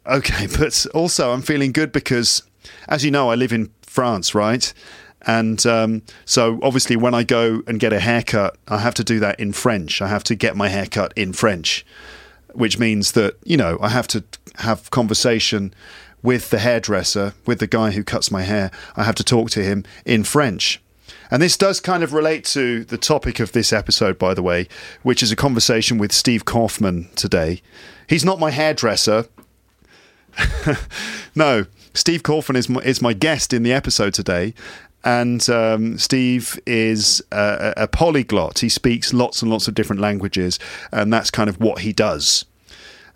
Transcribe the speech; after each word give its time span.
Okay, 0.06 0.46
but 0.58 0.86
also 0.94 1.32
I'm 1.32 1.42
feeling 1.42 1.72
good 1.72 1.92
because 1.92 2.42
as 2.88 3.04
you 3.04 3.10
know, 3.10 3.30
I 3.30 3.34
live 3.34 3.52
in 3.52 3.70
France, 3.82 4.34
right? 4.34 4.72
And 5.26 5.64
um, 5.66 6.02
so 6.24 6.58
obviously 6.62 6.96
when 6.96 7.14
I 7.14 7.24
go 7.24 7.62
and 7.66 7.78
get 7.78 7.92
a 7.92 8.00
haircut, 8.00 8.56
I 8.68 8.78
have 8.78 8.94
to 8.94 9.04
do 9.04 9.20
that 9.20 9.38
in 9.38 9.52
French. 9.52 10.00
I 10.00 10.08
have 10.08 10.24
to 10.24 10.34
get 10.34 10.56
my 10.56 10.68
haircut 10.68 11.12
in 11.16 11.32
French 11.32 11.84
which 12.54 12.78
means 12.78 13.12
that 13.12 13.36
you 13.44 13.56
know 13.56 13.78
I 13.80 13.88
have 13.90 14.08
to 14.08 14.24
have 14.56 14.90
conversation 14.90 15.74
with 16.22 16.50
the 16.50 16.58
hairdresser, 16.58 17.34
with 17.46 17.60
the 17.60 17.66
guy 17.66 17.92
who 17.92 18.04
cuts 18.04 18.30
my 18.30 18.42
hair. 18.42 18.70
I 18.96 19.04
have 19.04 19.14
to 19.16 19.24
talk 19.24 19.50
to 19.50 19.62
him 19.62 19.84
in 20.04 20.24
French. 20.24 20.82
And 21.30 21.40
this 21.40 21.56
does 21.56 21.80
kind 21.80 22.02
of 22.02 22.12
relate 22.12 22.44
to 22.46 22.84
the 22.84 22.98
topic 22.98 23.40
of 23.40 23.52
this 23.52 23.72
episode, 23.72 24.18
by 24.18 24.34
the 24.34 24.42
way, 24.42 24.68
which 25.02 25.22
is 25.22 25.32
a 25.32 25.36
conversation 25.36 25.96
with 25.96 26.12
Steve 26.12 26.44
Kaufmann 26.44 27.08
today. 27.14 27.62
He's 28.06 28.24
not 28.24 28.38
my 28.38 28.50
hairdresser. 28.50 29.26
no, 31.34 31.64
Steve 31.94 32.22
Kaufmann 32.22 32.56
is 32.56 32.68
my, 32.68 32.80
is 32.82 33.00
my 33.00 33.12
guest 33.12 33.54
in 33.54 33.62
the 33.62 33.72
episode 33.72 34.12
today. 34.12 34.54
And 35.02 35.48
um, 35.48 35.96
Steve 35.98 36.60
is 36.66 37.22
a, 37.32 37.72
a 37.76 37.88
polyglot. 37.88 38.58
He 38.58 38.68
speaks 38.68 39.14
lots 39.14 39.40
and 39.40 39.50
lots 39.50 39.66
of 39.66 39.74
different 39.74 40.02
languages, 40.02 40.58
and 40.92 41.12
that's 41.12 41.30
kind 41.30 41.48
of 41.48 41.58
what 41.60 41.80
he 41.80 41.92
does. 41.92 42.44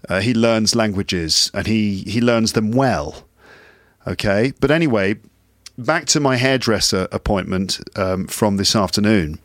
Uh, 0.09 0.21
he 0.21 0.35
learns 0.35 0.75
languages 0.75 1.51
and 1.55 1.67
he, 1.67 1.99
he 1.99 2.21
learns 2.21 2.53
them 2.53 2.71
well. 2.73 3.25
Okay. 4.07 4.53
But 4.61 4.71
anyway, 4.71 5.17
back 5.79 6.07
to 6.07 6.21
my 6.21 6.37
hairdresser 6.37 7.09
appointment 7.11 7.81
um, 7.97 8.27
from 8.27 8.57
this 8.57 8.77
afternoon. 8.77 9.39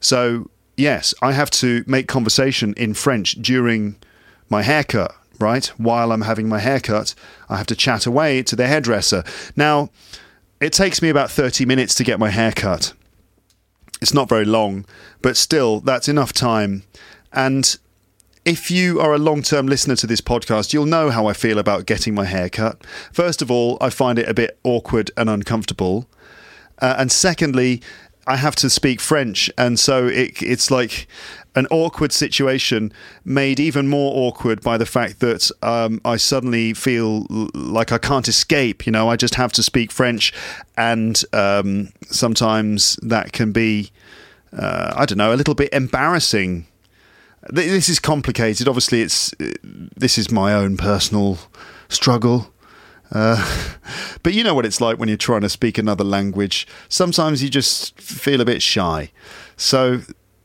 So, 0.00 0.50
yes, 0.76 1.14
I 1.22 1.32
have 1.32 1.50
to 1.52 1.84
make 1.86 2.06
conversation 2.08 2.74
in 2.76 2.94
French 2.94 3.32
during 3.32 3.96
my 4.48 4.62
haircut, 4.62 5.14
right? 5.40 5.66
While 5.78 6.12
I'm 6.12 6.22
having 6.22 6.48
my 6.48 6.58
haircut, 6.60 7.14
I 7.48 7.56
have 7.56 7.66
to 7.68 7.76
chat 7.76 8.06
away 8.06 8.42
to 8.44 8.54
the 8.54 8.66
hairdresser. 8.66 9.24
Now, 9.56 9.90
it 10.64 10.72
takes 10.72 11.02
me 11.02 11.10
about 11.10 11.30
30 11.30 11.66
minutes 11.66 11.94
to 11.96 12.04
get 12.04 12.18
my 12.18 12.30
hair 12.30 12.50
cut. 12.50 12.94
It's 14.00 14.14
not 14.14 14.30
very 14.30 14.46
long, 14.46 14.86
but 15.20 15.36
still, 15.36 15.80
that's 15.80 16.08
enough 16.08 16.32
time. 16.32 16.84
And 17.34 17.76
if 18.46 18.70
you 18.70 18.98
are 18.98 19.12
a 19.12 19.18
long 19.18 19.42
term 19.42 19.66
listener 19.66 19.94
to 19.96 20.06
this 20.06 20.22
podcast, 20.22 20.72
you'll 20.72 20.86
know 20.86 21.10
how 21.10 21.26
I 21.26 21.34
feel 21.34 21.58
about 21.58 21.84
getting 21.84 22.14
my 22.14 22.24
hair 22.24 22.48
cut. 22.48 22.82
First 23.12 23.42
of 23.42 23.50
all, 23.50 23.76
I 23.78 23.90
find 23.90 24.18
it 24.18 24.26
a 24.26 24.32
bit 24.32 24.58
awkward 24.64 25.10
and 25.18 25.28
uncomfortable. 25.28 26.08
Uh, 26.78 26.94
and 26.96 27.12
secondly, 27.12 27.82
I 28.26 28.36
have 28.36 28.56
to 28.56 28.70
speak 28.70 29.00
French. 29.00 29.50
And 29.56 29.78
so 29.78 30.06
it, 30.06 30.42
it's 30.42 30.70
like 30.70 31.06
an 31.54 31.66
awkward 31.70 32.12
situation 32.12 32.92
made 33.24 33.60
even 33.60 33.86
more 33.88 34.12
awkward 34.28 34.60
by 34.60 34.76
the 34.76 34.86
fact 34.86 35.20
that 35.20 35.50
um, 35.62 36.00
I 36.04 36.16
suddenly 36.16 36.74
feel 36.74 37.26
like 37.54 37.92
I 37.92 37.98
can't 37.98 38.26
escape. 38.26 38.86
You 38.86 38.92
know, 38.92 39.08
I 39.08 39.16
just 39.16 39.36
have 39.36 39.52
to 39.52 39.62
speak 39.62 39.92
French. 39.92 40.32
And 40.76 41.22
um, 41.32 41.90
sometimes 42.06 42.96
that 43.02 43.32
can 43.32 43.52
be, 43.52 43.92
uh, 44.56 44.94
I 44.96 45.06
don't 45.06 45.18
know, 45.18 45.32
a 45.32 45.36
little 45.36 45.54
bit 45.54 45.72
embarrassing 45.72 46.66
this 47.50 47.88
is 47.88 47.98
complicated. 47.98 48.68
Obviously, 48.68 49.02
it's 49.02 49.34
this 49.60 50.18
is 50.18 50.30
my 50.30 50.54
own 50.54 50.76
personal 50.76 51.38
struggle. 51.88 52.52
Uh, 53.14 53.74
but 54.22 54.34
you 54.34 54.44
know 54.44 54.54
what 54.54 54.66
it's 54.66 54.80
like 54.80 54.98
when 54.98 55.08
you're 55.08 55.16
trying 55.16 55.42
to 55.42 55.48
speak 55.48 55.78
another 55.78 56.04
language. 56.04 56.66
Sometimes 56.88 57.42
you 57.42 57.48
just 57.48 57.98
feel 58.00 58.40
a 58.40 58.44
bit 58.44 58.60
shy. 58.62 59.10
So 59.56 60.00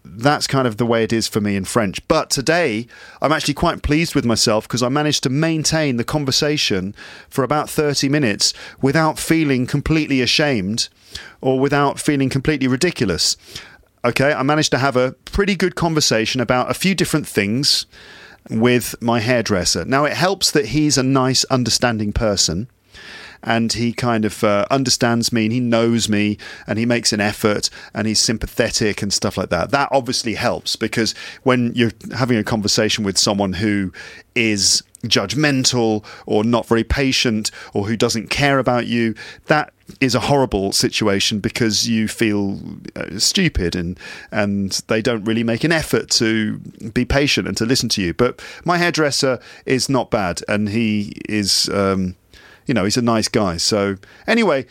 that's 0.05 0.47
kind 0.47 0.67
of 0.67 0.77
the 0.77 0.85
way 0.85 1.03
it 1.03 1.11
is 1.11 1.27
for 1.27 1.41
me 1.41 1.55
in 1.55 1.65
French. 1.65 2.05
But 2.07 2.29
today, 2.29 2.87
I'm 3.21 3.31
actually 3.31 3.53
quite 3.55 3.81
pleased 3.81 4.15
with 4.15 4.25
myself 4.25 4.67
because 4.67 4.81
I 4.81 4.89
managed 4.89 5.23
to 5.23 5.29
maintain 5.29 5.97
the 5.97 6.03
conversation 6.03 6.95
for 7.27 7.43
about 7.43 7.69
30 7.69 8.07
minutes 8.09 8.53
without 8.81 9.19
feeling 9.19 9.67
completely 9.67 10.21
ashamed 10.21 10.89
or 11.41 11.59
without 11.59 11.99
feeling 11.99 12.29
completely 12.29 12.67
ridiculous 12.67 13.35
okay, 14.03 14.33
I 14.33 14.43
managed 14.43 14.71
to 14.71 14.77
have 14.77 14.95
a 14.95 15.13
pretty 15.25 15.55
good 15.55 15.75
conversation 15.75 16.41
about 16.41 16.71
a 16.71 16.73
few 16.73 16.95
different 16.95 17.27
things 17.27 17.85
with 18.49 18.95
my 19.01 19.19
hairdresser. 19.19 19.85
Now, 19.85 20.05
it 20.05 20.13
helps 20.13 20.51
that 20.51 20.67
he's 20.67 20.97
a 20.97 21.03
nice, 21.03 21.43
understanding 21.45 22.13
person. 22.13 22.67
And 23.41 23.71
he 23.71 23.93
kind 23.93 24.25
of 24.25 24.43
uh, 24.43 24.65
understands 24.69 25.31
me 25.31 25.45
and 25.45 25.53
he 25.53 25.61
knows 25.61 26.09
me 26.09 26.37
and 26.67 26.77
he 26.77 26.85
makes 26.85 27.13
an 27.13 27.21
effort 27.21 27.69
and 27.93 28.05
he's 28.05 28.19
sympathetic 28.19 29.01
and 29.01 29.13
stuff 29.13 29.37
like 29.37 29.49
that. 29.49 29.71
That 29.71 29.87
obviously 29.93 30.33
helps 30.33 30.75
because 30.75 31.15
when 31.43 31.73
you're 31.73 31.93
having 32.13 32.37
a 32.37 32.43
conversation 32.43 33.05
with 33.05 33.17
someone 33.17 33.53
who 33.53 33.93
is 34.35 34.83
judgmental 35.05 36.03
or 36.25 36.43
not 36.43 36.65
very 36.65 36.83
patient 36.83 37.49
or 37.73 37.87
who 37.87 37.95
doesn't 37.95 38.29
care 38.29 38.59
about 38.59 38.87
you, 38.87 39.15
that 39.45 39.71
is 39.99 40.15
a 40.15 40.19
horrible 40.19 40.71
situation 40.71 41.39
because 41.39 41.87
you 41.87 42.07
feel 42.07 42.59
uh, 42.95 43.17
stupid 43.17 43.75
and 43.75 43.99
and 44.31 44.71
they 44.87 45.01
don't 45.01 45.23
really 45.23 45.43
make 45.43 45.63
an 45.63 45.71
effort 45.71 46.09
to 46.09 46.57
be 46.93 47.05
patient 47.05 47.47
and 47.47 47.57
to 47.57 47.65
listen 47.65 47.89
to 47.89 48.01
you. 48.01 48.13
But 48.13 48.41
my 48.65 48.77
hairdresser 48.77 49.39
is 49.65 49.89
not 49.89 50.09
bad, 50.09 50.41
and 50.47 50.69
he 50.69 51.13
is, 51.27 51.69
um, 51.69 52.15
you 52.65 52.73
know, 52.73 52.83
he's 52.83 52.97
a 52.97 53.01
nice 53.01 53.27
guy. 53.27 53.57
So 53.57 53.97
anyway. 54.27 54.65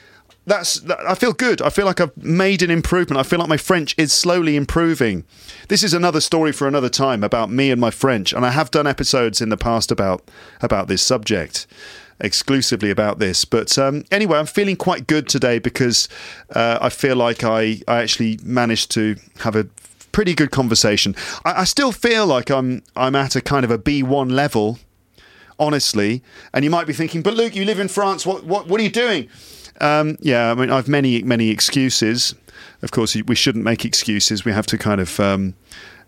That's, 0.47 0.83
I 0.91 1.15
feel 1.15 1.35
good. 1.35 1.61
I 1.61 1.69
feel 1.69 1.85
like 1.85 2.01
I've 2.01 2.17
made 2.17 2.63
an 2.63 2.71
improvement. 2.71 3.21
I 3.21 3.23
feel 3.23 3.39
like 3.39 3.51
my 3.51 3.59
French 3.59 3.95
is 3.99 4.15
slowly 4.15 4.57
improving. 4.57 5.25
This 5.69 5.83
is 5.83 5.93
another 5.93 6.23
story 6.23 6.53
for 6.53 6.67
another 6.67 6.89
time 6.89 7.23
about 7.23 7.51
me 7.51 7.71
and 7.71 7.79
my 7.79 7.91
French, 7.91 8.33
and 8.33 8.47
I 8.47 8.51
have 8.53 8.71
done 8.71 8.87
episodes 8.87 9.43
in 9.43 9.51
the 9.51 9.59
past 9.59 9.91
about 9.91 10.27
about 10.63 10.89
this 10.89 11.03
subject 11.03 11.67
exclusively 12.21 12.91
about 12.91 13.19
this. 13.19 13.45
But 13.45 13.77
um, 13.79 14.05
anyway, 14.11 14.39
I'm 14.39 14.47
feeling 14.47 14.77
quite 14.77 15.07
good 15.07 15.29
today 15.29 15.59
because 15.59 16.09
uh, 16.55 16.79
I 16.81 16.89
feel 16.89 17.17
like 17.17 17.45
I, 17.45 17.81
I 17.87 18.03
actually 18.03 18.39
managed 18.43 18.91
to 18.93 19.17
have 19.41 19.57
a 19.57 19.69
pretty 20.13 20.35
good 20.35 20.51
conversation. 20.51 21.15
I, 21.45 21.61
I 21.61 21.65
still 21.65 21.93
feel 21.93 22.27
like 22.27 22.51
I'm 22.51 22.83
I'm 22.97 23.15
at 23.15 23.37
a 23.37 23.41
kind 23.41 23.65
of 23.65 23.71
a 23.71 23.79
B1 23.79 24.33
level, 24.33 24.79
honestly. 25.59 26.23
And 26.53 26.65
you 26.65 26.71
might 26.71 26.87
be 26.87 26.93
thinking, 26.93 27.23
but 27.23 27.35
Luke, 27.35 27.55
you 27.55 27.65
live 27.65 27.79
in 27.79 27.89
France. 27.89 28.27
What 28.27 28.45
what 28.45 28.67
what 28.67 28.81
are 28.81 28.85
you 28.85 28.91
doing? 28.91 29.29
Um, 29.81 30.17
yeah, 30.21 30.51
I 30.51 30.55
mean, 30.55 30.71
I've 30.71 30.89
many 30.89 31.23
many 31.23 31.51
excuses. 31.51 32.35
Of 32.83 32.91
course, 32.91 33.15
we 33.15 33.35
shouldn't 33.35 33.65
make 33.65 33.85
excuses. 33.85 34.45
We 34.45 34.53
have 34.53 34.67
to 34.67 34.79
kind 34.79 35.01
of 35.01 35.21
um, 35.21 35.55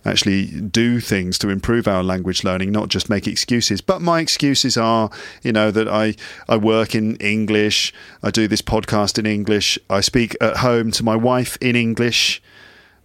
actually 0.05 0.47
do 0.47 1.01
things 1.01 1.39
to 1.39 1.49
improve 1.49 1.87
our 1.87 2.03
language 2.03 2.45
learning, 2.45 2.73
not 2.73 2.89
just 2.89 3.11
make 3.11 3.27
excuses. 3.27 3.81
But 3.81 4.01
my 4.01 4.21
excuses 4.21 4.77
are, 4.77 5.11
you 5.43 5.53
know, 5.53 5.71
that 5.71 5.89
I, 5.89 6.15
I 6.49 6.57
work 6.57 6.95
in 6.95 7.17
English, 7.17 7.93
I 8.23 8.31
do 8.31 8.49
this 8.49 8.63
podcast 8.63 9.19
in 9.19 9.27
English, 9.27 9.79
I 9.89 10.01
speak 10.01 10.37
at 10.41 10.59
home 10.59 10.91
to 10.93 11.03
my 11.05 11.17
wife 11.17 11.59
in 11.61 11.77
English. 11.77 12.43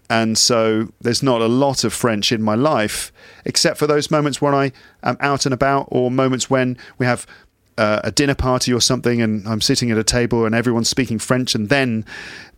And 0.09 0.37
so 0.37 0.89
there's 1.01 1.23
not 1.23 1.41
a 1.41 1.47
lot 1.47 1.83
of 1.83 1.91
French 1.91 2.31
in 2.31 2.41
my 2.41 2.55
life, 2.55 3.11
except 3.43 3.77
for 3.77 3.87
those 3.87 4.11
moments 4.11 4.41
when 4.41 4.53
I 4.53 4.71
am 5.03 5.17
out 5.19 5.45
and 5.45 5.53
about, 5.53 5.87
or 5.89 6.11
moments 6.11 6.49
when 6.49 6.77
we 6.99 7.07
have 7.07 7.25
uh, 7.77 8.01
a 8.03 8.11
dinner 8.11 8.35
party 8.35 8.71
or 8.71 8.79
something 8.79 9.21
and 9.21 9.45
I'm 9.47 9.61
sitting 9.61 9.91
at 9.91 9.97
a 9.97 10.03
table 10.03 10.45
and 10.45 10.55
everyone's 10.55 10.89
speaking 10.89 11.19
French, 11.19 11.55
and 11.55 11.69
then 11.69 12.05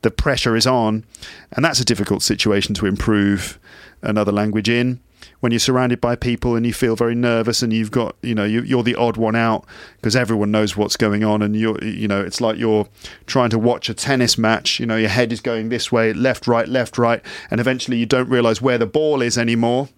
the 0.02 0.12
pressure 0.12 0.56
is 0.56 0.68
on. 0.68 1.06
And 1.54 1.66
that's 1.66 1.80
a 1.80 1.86
difficult 1.86 2.22
situation 2.22 2.76
to 2.76 2.86
improve 2.86 3.58
another 4.02 4.32
language 4.32 4.70
in. 4.70 5.00
When 5.40 5.52
you're 5.52 5.60
surrounded 5.60 6.00
by 6.00 6.16
people 6.16 6.56
and 6.56 6.66
you 6.66 6.74
feel 6.74 6.96
very 6.96 7.16
nervous 7.16 7.62
and 7.62 7.74
you've 7.74 7.92
got 7.92 8.16
you 8.22 8.36
know 8.36 8.44
you, 8.44 8.80
are 8.80 8.84
the 8.84 8.96
odd 8.96 9.18
one 9.18 9.36
out 9.36 9.66
because 9.96 10.16
everyone 10.16 10.52
knows 10.52 10.78
what's 10.78 10.96
going 10.96 11.24
on 11.24 11.42
and 11.42 11.56
you're 11.56 11.84
you 11.84 12.08
know 12.08 12.22
it's 12.22 12.40
like 12.40 12.58
you're 12.58 12.88
trying 13.26 13.50
to 13.50 13.60
watch 13.60 13.90
a 13.90 13.94
tennis 13.94 14.38
match 14.38 14.80
you 14.80 14.86
know 14.86 14.96
your 14.96 15.10
head 15.10 15.32
is 15.32 15.42
going 15.42 15.70
this 15.70 15.92
way 15.92 16.14
left 16.14 16.48
right 16.48 16.68
left 16.68 16.98
right 16.98 17.22
and 17.50 17.60
eventually 17.60 17.98
you 17.98 18.06
don't 18.06 18.30
realize 18.30 18.62
where 18.62 18.78
the 18.78 18.86
ball 18.86 19.22
is 19.22 19.38
anymore. 19.38 19.90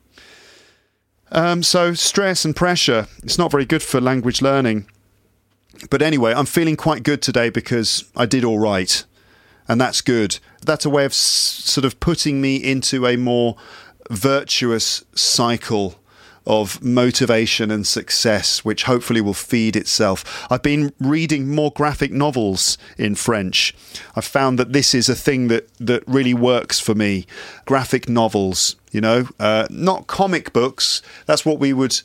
Um, 1.31 1.62
so 1.63 1.94
stress 1.94 2.44
and 2.44 2.56
pressure 2.56 3.07
it's 3.22 3.38
not 3.38 3.51
very 3.51 3.66
good 3.66 3.84
for 3.84 4.01
language 4.01 4.42
learning. 4.42 4.88
But 5.90 6.01
anyway 6.01 6.34
i'm 6.34 6.46
feeling 6.46 6.75
quite 6.75 7.04
good 7.04 7.22
today 7.22 7.50
because 7.50 8.10
i 8.16 8.25
did 8.25 8.44
all 8.44 8.60
right 8.60 9.06
and 9.69 9.80
that's 9.80 10.01
good. 10.01 10.40
That's 10.66 10.84
a 10.84 10.90
way 10.90 11.06
of 11.06 11.12
s- 11.12 11.16
sort 11.16 11.86
of 11.86 12.00
putting 12.00 12.42
me 12.42 12.57
into 12.57 13.06
a 13.06 13.16
more 13.16 13.56
virtuous 14.10 15.04
cycle 15.16 15.96
of 16.50 16.84
motivation 16.84 17.70
and 17.70 17.86
success, 17.86 18.66
which 18.66 18.84
hopefully 18.84 19.22
will 19.22 19.36
feed 19.36 19.76
itself. 19.76 20.48
I've 20.50 20.64
been 20.64 20.92
reading 21.00 21.48
more 21.48 21.72
graphic 21.72 22.12
novels 22.12 22.78
in 22.98 23.14
French. 23.16 23.76
I've 24.16 24.26
found 24.26 24.58
that 24.58 24.74
this 24.74 24.96
is 24.96 25.10
a 25.10 25.16
thing 25.16 25.48
that, 25.50 25.70
that 25.78 26.04
really 26.08 26.34
works 26.34 26.80
for 26.80 26.96
me. 26.96 27.28
Graphic 27.66 28.10
novels, 28.10 28.78
you 28.92 29.00
know, 29.00 29.28
uh, 29.40 29.68
not 29.70 30.08
comic 30.08 30.52
books. 30.52 31.04
That's 31.28 31.46
what 31.46 31.60
we 31.60 31.72
would. 31.72 32.02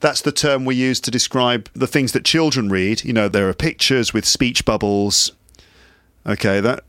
That's 0.00 0.20
the 0.20 0.30
term 0.30 0.64
we 0.64 0.76
use 0.76 1.00
to 1.00 1.10
describe 1.10 1.68
the 1.74 1.88
things 1.88 2.12
that 2.12 2.24
children 2.24 2.68
read. 2.68 3.04
You 3.04 3.12
know, 3.12 3.28
there 3.28 3.48
are 3.48 3.54
pictures 3.54 4.14
with 4.14 4.24
speech 4.24 4.64
bubbles. 4.64 5.32
Okay, 6.24 6.60
that 6.60 6.84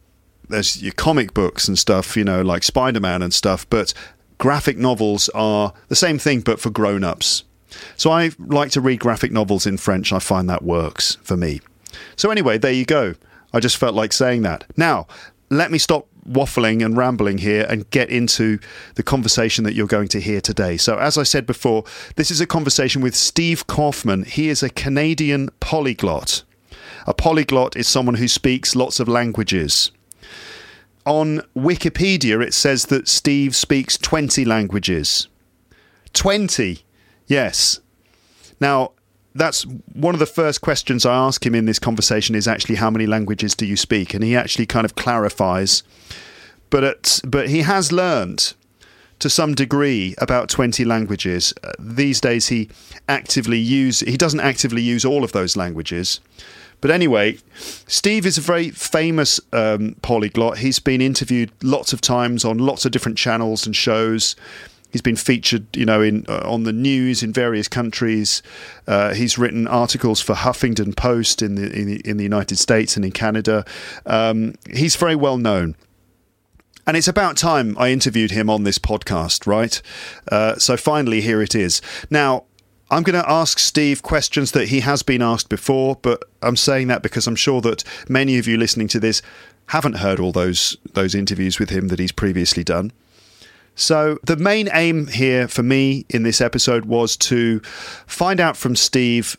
there's 0.47 0.83
your 0.83 0.93
comic 0.93 1.33
books 1.33 1.67
and 1.67 1.79
stuff, 1.79 2.15
you 2.15 2.23
know, 2.23 2.43
like 2.43 2.61
Spider 2.61 2.99
Man 2.99 3.23
and 3.23 3.33
stuff. 3.33 3.67
But 3.67 3.95
graphic 4.39 4.77
novels 4.77 5.29
are 5.29 5.73
the 5.89 5.95
same 5.95 6.17
thing 6.17 6.41
but 6.41 6.59
for 6.59 6.71
grown 6.71 7.03
ups. 7.03 7.43
So 7.95 8.09
I 8.09 8.31
like 8.39 8.71
to 8.71 8.81
read 8.81 8.99
graphic 8.99 9.31
novels 9.31 9.67
in 9.67 9.77
French. 9.77 10.11
I 10.11 10.17
find 10.17 10.49
that 10.49 10.63
works 10.63 11.17
for 11.21 11.37
me. 11.37 11.61
So 12.15 12.31
anyway, 12.31 12.57
there 12.57 12.71
you 12.71 12.85
go. 12.85 13.13
I 13.53 13.59
just 13.59 13.77
felt 13.77 13.93
like 13.93 14.13
saying 14.13 14.41
that. 14.43 14.65
Now, 14.75 15.07
let 15.49 15.71
me 15.71 15.77
stop 15.77 16.07
waffling 16.27 16.83
and 16.85 16.95
rambling 16.95 17.39
here 17.39 17.65
and 17.69 17.89
get 17.89 18.09
into 18.09 18.59
the 18.95 19.03
conversation 19.03 19.63
that 19.63 19.73
you're 19.73 19.87
going 19.87 20.07
to 20.09 20.21
hear 20.21 20.41
today. 20.41 20.77
So, 20.77 20.97
as 20.97 21.17
I 21.17 21.23
said 21.23 21.45
before, 21.45 21.83
this 22.15 22.29
is 22.29 22.41
a 22.41 22.45
conversation 22.45 23.01
with 23.01 23.15
Steve 23.15 23.65
Kaufmann. 23.67 24.23
He 24.23 24.49
is 24.49 24.61
a 24.61 24.69
Canadian 24.69 25.49
polyglot. 25.59 26.43
A 27.07 27.13
polyglot 27.13 27.75
is 27.75 27.87
someone 27.87 28.15
who 28.15 28.27
speaks 28.27 28.75
lots 28.75 28.99
of 28.99 29.07
languages 29.07 29.91
on 31.09 31.41
Wikipedia, 31.57 32.41
it 32.45 32.53
says 32.53 32.85
that 32.85 33.07
Steve 33.07 33.55
speaks 33.55 33.97
20 33.97 34.45
languages. 34.45 35.27
20, 36.13 36.83
yes. 37.25 37.79
Now, 38.61 38.91
that's 39.33 39.63
one 39.93 40.13
of 40.13 40.19
the 40.19 40.27
first 40.27 40.61
questions 40.61 41.07
I 41.07 41.15
ask 41.15 41.43
him 41.43 41.55
in 41.55 41.65
this 41.65 41.79
conversation 41.79 42.35
is 42.35 42.47
actually 42.47 42.75
how 42.75 42.91
many 42.91 43.07
languages 43.07 43.55
do 43.55 43.65
you 43.65 43.75
speak? 43.75 44.13
And 44.13 44.23
he 44.23 44.35
actually 44.35 44.67
kind 44.67 44.85
of 44.85 44.93
clarifies. 44.93 45.81
But, 46.69 46.83
at, 46.83 47.21
but 47.25 47.49
he 47.49 47.61
has 47.61 47.91
learned 47.91 48.53
to 49.17 49.31
some 49.31 49.55
degree 49.55 50.13
about 50.19 50.47
20 50.47 50.85
languages. 50.85 51.55
Uh, 51.63 51.71
these 51.79 52.21
days 52.21 52.49
he 52.49 52.69
actively 53.07 53.57
use 53.57 54.01
he 54.01 54.15
doesn't 54.15 54.39
actively 54.39 54.81
use 54.83 55.03
all 55.03 55.23
of 55.23 55.31
those 55.31 55.57
languages. 55.57 56.19
But 56.81 56.91
anyway, 56.91 57.37
Steve 57.87 58.25
is 58.25 58.37
a 58.37 58.41
very 58.41 58.69
famous 58.69 59.39
um, 59.51 59.95
polyglot. 60.01 60.59
He's 60.59 60.79
been 60.79 61.01
interviewed 61.01 61.51
lots 61.61 61.93
of 61.93 62.01
times 62.01 62.45
on 62.45 62.57
lots 62.57 62.85
of 62.85 62.91
different 62.91 63.17
channels 63.17 63.65
and 63.65 63.75
shows. 63.75 64.35
He's 64.91 65.01
been 65.01 65.17
featured, 65.17 65.67
you 65.75 65.85
know, 65.85 66.01
in 66.01 66.25
uh, 66.27 66.41
on 66.45 66.63
the 66.63 66.73
news 66.73 67.21
in 67.21 67.31
various 67.31 67.67
countries. 67.67 68.41
Uh, 68.87 69.13
he's 69.13 69.37
written 69.37 69.67
articles 69.67 70.19
for 70.19 70.33
Huffington 70.33 70.95
Post 70.95 71.41
in 71.41 71.55
the 71.55 71.71
in 71.71 71.85
the, 71.87 72.09
in 72.09 72.17
the 72.17 72.23
United 72.23 72.57
States 72.57 72.95
and 72.95 73.05
in 73.05 73.11
Canada. 73.11 73.65
Um, 74.05 74.55
he's 74.73 74.95
very 74.95 75.15
well 75.15 75.37
known. 75.37 75.75
And 76.87 76.97
it's 76.97 77.07
about 77.07 77.37
time 77.37 77.75
I 77.77 77.91
interviewed 77.91 78.31
him 78.31 78.49
on 78.49 78.63
this 78.63 78.79
podcast, 78.79 79.45
right? 79.45 79.79
Uh, 80.31 80.55
so 80.55 80.75
finally, 80.75 81.21
here 81.21 81.39
it 81.39 81.53
is. 81.53 81.83
Now, 82.09 82.45
I'm 82.91 83.03
going 83.03 83.21
to 83.21 83.29
ask 83.29 83.59
Steve 83.59 84.01
questions 84.01 84.51
that 84.53 84.69
he 84.69 84.79
has 84.79 85.03
been 85.03 85.21
asked 85.21 85.49
before, 85.49 85.97
but 86.01 86.23
I'm 86.41 86.55
saying 86.55 86.87
that 86.87 87.03
because 87.03 87.27
I'm 87.27 87.35
sure 87.35 87.61
that 87.61 87.83
many 88.07 88.37
of 88.37 88.47
you 88.47 88.57
listening 88.57 88.87
to 88.89 88.99
this 88.99 89.21
haven't 89.67 89.97
heard 89.97 90.19
all 90.19 90.31
those 90.31 90.75
those 90.93 91.13
interviews 91.13 91.59
with 91.59 91.69
him 91.69 91.89
that 91.89 91.99
he's 91.99 92.11
previously 92.11 92.63
done. 92.63 92.91
So 93.75 94.17
the 94.23 94.35
main 94.35 94.69
aim 94.73 95.07
here 95.07 95.47
for 95.47 95.63
me 95.63 96.05
in 96.09 96.23
this 96.23 96.41
episode 96.41 96.85
was 96.85 97.15
to 97.17 97.59
find 98.07 98.39
out 98.39 98.57
from 98.57 98.75
Steve 98.75 99.37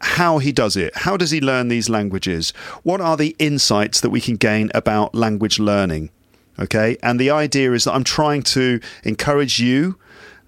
how 0.00 0.38
he 0.38 0.52
does 0.52 0.76
it. 0.76 0.94
How 0.96 1.16
does 1.16 1.32
he 1.32 1.40
learn 1.40 1.68
these 1.68 1.88
languages? 1.88 2.52
What 2.82 3.00
are 3.00 3.16
the 3.16 3.34
insights 3.38 4.00
that 4.00 4.10
we 4.10 4.20
can 4.20 4.36
gain 4.36 4.70
about 4.74 5.14
language 5.14 5.58
learning? 5.58 6.10
Okay? 6.58 6.96
And 7.02 7.18
the 7.18 7.30
idea 7.30 7.72
is 7.72 7.84
that 7.84 7.94
I'm 7.94 8.04
trying 8.04 8.42
to 8.42 8.80
encourage 9.02 9.58
you 9.58 9.98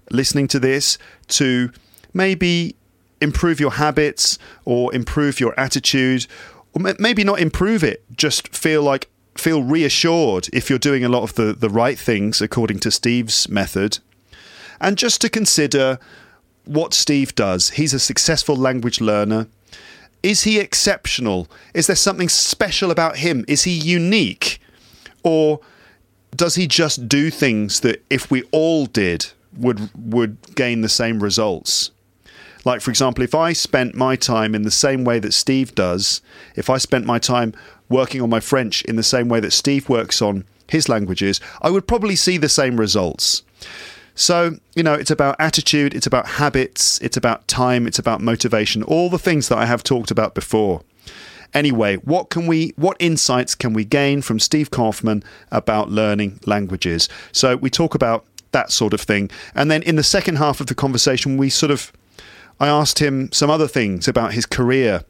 listening 0.09 0.47
to 0.47 0.59
this 0.59 0.97
to 1.29 1.71
maybe 2.17 2.75
improve 3.21 3.59
your 3.59 3.71
habits 3.71 4.37
or 4.65 4.93
improve 4.93 5.39
your 5.39 5.57
attitude 5.59 6.27
or 6.73 6.81
maybe 6.99 7.23
not 7.23 7.39
improve 7.39 7.83
it 7.83 8.03
just 8.15 8.53
feel 8.55 8.83
like 8.83 9.09
feel 9.35 9.63
reassured 9.63 10.47
if 10.51 10.69
you're 10.69 10.79
doing 10.79 11.03
a 11.05 11.09
lot 11.09 11.23
of 11.23 11.35
the 11.35 11.53
the 11.53 11.69
right 11.69 11.97
things 11.97 12.41
according 12.41 12.79
to 12.79 12.91
Steve's 12.91 13.47
method. 13.47 13.99
And 14.79 14.97
just 14.97 15.21
to 15.21 15.29
consider 15.29 15.99
what 16.67 16.93
Steve 16.93 17.33
does. 17.35 17.71
He's 17.71 17.93
a 17.93 17.99
successful 17.99 18.55
language 18.55 19.01
learner. 19.01 19.47
Is 20.21 20.43
he 20.43 20.59
exceptional? 20.59 21.47
Is 21.73 21.87
there 21.87 21.95
something 21.95 22.29
special 22.29 22.91
about 22.91 23.17
him? 23.17 23.45
Is 23.47 23.63
he 23.63 23.71
unique? 23.71 24.59
Or 25.23 25.59
does 26.35 26.55
he 26.55 26.67
just 26.67 27.07
do 27.07 27.29
things 27.31 27.79
that 27.81 28.03
if 28.09 28.29
we 28.29 28.43
all 28.51 28.85
did 28.85 29.27
would 29.57 29.89
would 29.95 30.37
gain 30.55 30.81
the 30.81 30.89
same 30.89 31.23
results 31.23 31.91
like, 32.67 32.81
for 32.81 32.91
example, 32.91 33.23
if 33.23 33.33
I 33.33 33.53
spent 33.53 33.95
my 33.95 34.17
time 34.17 34.53
in 34.53 34.63
the 34.63 34.71
same 34.71 35.05
way 35.05 35.19
that 35.19 35.33
Steve 35.33 35.73
does, 35.73 36.21
if 36.55 36.69
I 36.69 36.77
spent 36.77 37.05
my 37.05 37.17
time 37.17 37.53
working 37.89 38.21
on 38.21 38.29
my 38.29 38.41
French 38.41 38.83
in 38.83 38.97
the 38.97 39.03
same 39.03 39.29
way 39.29 39.39
that 39.39 39.53
Steve 39.53 39.87
works 39.87 40.21
on 40.21 40.43
his 40.67 40.89
languages, 40.89 41.39
I 41.61 41.69
would 41.69 41.87
probably 41.87 42.17
see 42.17 42.37
the 42.37 42.49
same 42.49 42.77
results. 42.77 43.41
So, 44.15 44.57
you 44.75 44.83
know, 44.83 44.95
it's 44.95 45.11
about 45.11 45.37
attitude, 45.39 45.93
it's 45.93 46.07
about 46.07 46.27
habits, 46.27 46.99
it's 46.99 47.15
about 47.15 47.47
time, 47.47 47.87
it's 47.87 47.99
about 47.99 48.19
motivation, 48.19 48.83
all 48.83 49.09
the 49.09 49.17
things 49.17 49.47
that 49.47 49.57
I 49.57 49.65
have 49.65 49.81
talked 49.81 50.11
about 50.11 50.35
before. 50.35 50.81
Anyway, 51.53 51.95
what 51.95 52.29
can 52.29 52.47
we 52.47 52.73
what 52.75 52.97
insights 52.99 53.55
can 53.55 53.71
we 53.71 53.85
gain 53.85 54.21
from 54.21 54.39
Steve 54.39 54.71
Kaufmann 54.71 55.23
about 55.51 55.89
learning 55.89 56.41
languages? 56.45 57.07
So, 57.31 57.55
we 57.55 57.69
talk 57.69 57.95
about 57.95 58.25
that 58.51 58.71
sort 58.71 58.93
of 58.93 58.99
thing. 58.99 59.29
And 59.55 59.71
then 59.71 59.83
in 59.83 59.95
the 59.95 60.03
second 60.03 60.35
half 60.35 60.59
of 60.59 60.67
the 60.67 60.75
conversation, 60.75 61.37
we 61.37 61.49
sort 61.49 61.71
of 61.71 61.93
I 62.59 62.67
asked 62.67 62.99
him 62.99 63.31
some 63.31 63.49
other 63.49 63.67
things 63.67 64.07
about 64.07 64.33
his 64.33 64.45
career 64.45 65.03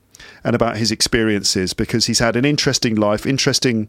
and 0.44 0.56
about 0.56 0.78
his 0.78 0.92
experiences 0.92 1.74
because 1.74 2.06
he's 2.06 2.20
had 2.20 2.36
an 2.36 2.46
interesting 2.46 2.96
life, 2.96 3.26
interesting 3.26 3.88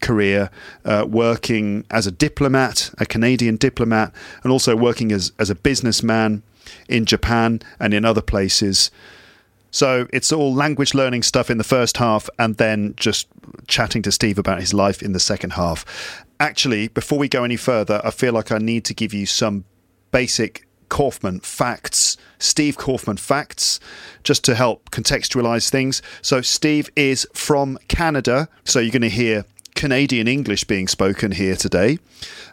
career, 0.00 0.50
uh, 0.84 1.06
working 1.08 1.84
as 1.90 2.06
a 2.06 2.10
diplomat, 2.10 2.90
a 2.98 3.06
Canadian 3.06 3.56
diplomat, 3.56 4.12
and 4.42 4.52
also 4.52 4.76
working 4.76 5.12
as, 5.12 5.32
as 5.38 5.50
a 5.50 5.54
businessman 5.54 6.42
in 6.88 7.04
Japan 7.04 7.60
and 7.78 7.94
in 7.94 8.04
other 8.04 8.22
places. 8.22 8.90
So 9.70 10.08
it's 10.12 10.32
all 10.32 10.54
language 10.54 10.94
learning 10.94 11.22
stuff 11.22 11.50
in 11.50 11.58
the 11.58 11.64
first 11.64 11.98
half 11.98 12.28
and 12.38 12.56
then 12.56 12.94
just 12.96 13.28
chatting 13.66 14.02
to 14.02 14.12
Steve 14.12 14.38
about 14.38 14.60
his 14.60 14.72
life 14.72 15.02
in 15.02 15.12
the 15.12 15.20
second 15.20 15.52
half. 15.52 16.24
Actually, 16.40 16.88
before 16.88 17.18
we 17.18 17.28
go 17.28 17.44
any 17.44 17.56
further, 17.56 18.00
I 18.04 18.10
feel 18.10 18.32
like 18.32 18.50
I 18.50 18.58
need 18.58 18.84
to 18.86 18.94
give 18.94 19.12
you 19.12 19.26
some 19.26 19.64
basic 20.12 20.65
Kaufmann 20.88 21.40
facts, 21.40 22.16
Steve 22.38 22.76
Kaufmann 22.76 23.16
facts, 23.16 23.80
just 24.24 24.44
to 24.44 24.54
help 24.54 24.90
contextualize 24.90 25.68
things. 25.68 26.02
So, 26.22 26.40
Steve 26.40 26.90
is 26.96 27.26
from 27.32 27.78
Canada, 27.88 28.48
so 28.64 28.78
you're 28.80 28.92
going 28.92 29.02
to 29.02 29.08
hear 29.08 29.44
Canadian 29.74 30.26
English 30.26 30.64
being 30.64 30.88
spoken 30.88 31.32
here 31.32 31.54
today. 31.54 31.98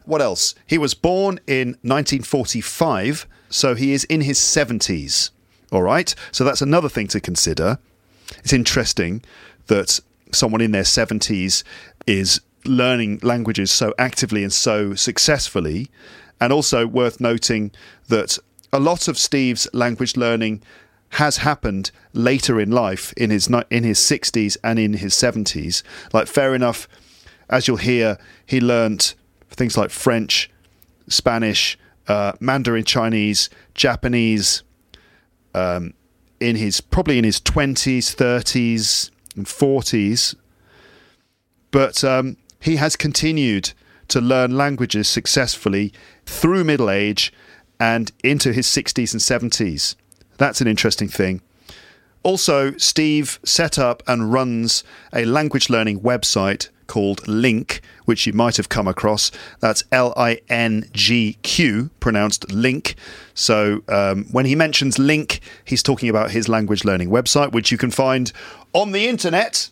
What 0.06 0.22
else? 0.22 0.56
He 0.68 0.78
was 0.78 0.94
born 0.94 1.40
in 1.48 1.70
1945, 1.82 3.26
so 3.50 3.76
he 3.76 3.94
is 3.94 4.04
in 4.06 4.22
his 4.22 4.38
70s. 4.40 5.32
All 5.72 5.82
right, 5.82 6.14
so 6.32 6.44
that's 6.44 6.62
another 6.62 6.90
thing 6.90 7.08
to 7.08 7.20
consider. 7.20 7.80
It's 8.40 8.54
interesting 8.54 9.24
that 9.68 10.00
someone 10.32 10.62
in 10.62 10.72
their 10.72 10.84
70s 10.84 11.64
is 12.06 12.42
learning 12.66 13.20
languages 13.22 13.72
so 13.72 13.94
actively 13.98 14.44
and 14.44 14.54
so 14.54 14.94
successfully. 14.96 15.90
And 16.42 16.52
also 16.52 16.86
worth 16.88 17.20
noting 17.20 17.72
that 18.10 18.38
a 18.72 18.80
lot 18.80 19.08
of 19.08 19.18
Steve's 19.18 19.68
language 19.74 20.18
learning 20.18 20.62
has 21.14 21.38
happened 21.38 21.92
later 22.14 22.60
in 22.60 22.72
life 22.72 23.14
in 23.14 23.30
his 23.30 23.48
in 23.70 23.84
his 23.84 24.00
60s 24.00 24.58
and 24.64 24.80
in 24.80 24.94
his 24.94 25.14
70s 25.14 25.84
like 26.12 26.28
fair 26.28 26.56
enough 26.56 26.88
as 27.52 27.68
you'll 27.68 27.78
hear 27.78 28.18
he 28.48 28.60
learnt 28.60 29.14
things 29.52 29.78
like 29.78 29.92
french 29.92 30.50
spanish 31.08 31.78
uh, 32.08 32.32
mandarin 32.40 32.84
chinese 32.84 33.48
japanese 33.76 34.64
um, 35.54 35.94
in 36.40 36.56
his 36.56 36.82
probably 36.82 37.20
in 37.20 37.24
his 37.24 37.40
20s 37.40 38.16
30s 38.16 39.12
and 39.36 39.46
40s 39.46 40.34
but 41.70 42.04
um, 42.04 42.38
he 42.64 42.78
has 42.78 42.96
continued 42.96 43.74
to 44.08 44.20
learn 44.20 44.58
languages 44.58 45.08
successfully 45.08 45.94
through 46.26 46.64
middle 46.64 46.90
age 46.90 47.32
and 47.80 48.12
into 48.24 48.54
his 48.54 48.68
60s 48.68 49.14
and 49.14 49.22
70s 49.22 49.96
that's 50.38 50.62
an 50.62 50.68
interesting 50.68 51.08
thing. 51.08 51.42
Also, 52.24 52.76
Steve 52.78 53.40
set 53.44 53.78
up 53.78 54.02
and 54.08 54.32
runs 54.32 54.84
a 55.14 55.26
language 55.26 55.70
learning 55.70 56.00
website 56.02 56.70
called 56.88 57.22
LingQ, 57.24 57.82
which 58.06 58.26
you 58.26 58.34
might 58.34 58.58
have 58.58 58.70
come 58.70 58.88
across. 58.88 59.32
That's 59.60 59.84
L 59.92 60.14
I 60.16 60.40
N 60.50 60.90
G 60.94 61.38
Q, 61.44 61.90
pronounced 62.00 62.52
Link. 62.52 62.96
So 63.34 63.82
um, 63.90 64.26
when 64.32 64.46
he 64.46 64.56
mentions 64.56 64.98
LingQ, 64.98 65.40
he's 65.66 65.84
talking 65.84 66.10
about 66.10 66.32
his 66.32 66.48
language 66.48 66.86
learning 66.86 67.10
website, 67.10 67.52
which 67.52 67.72
you 67.72 67.78
can 67.78 67.92
find 67.92 68.32
on 68.72 68.92
the 68.92 69.08
internet. 69.08 69.70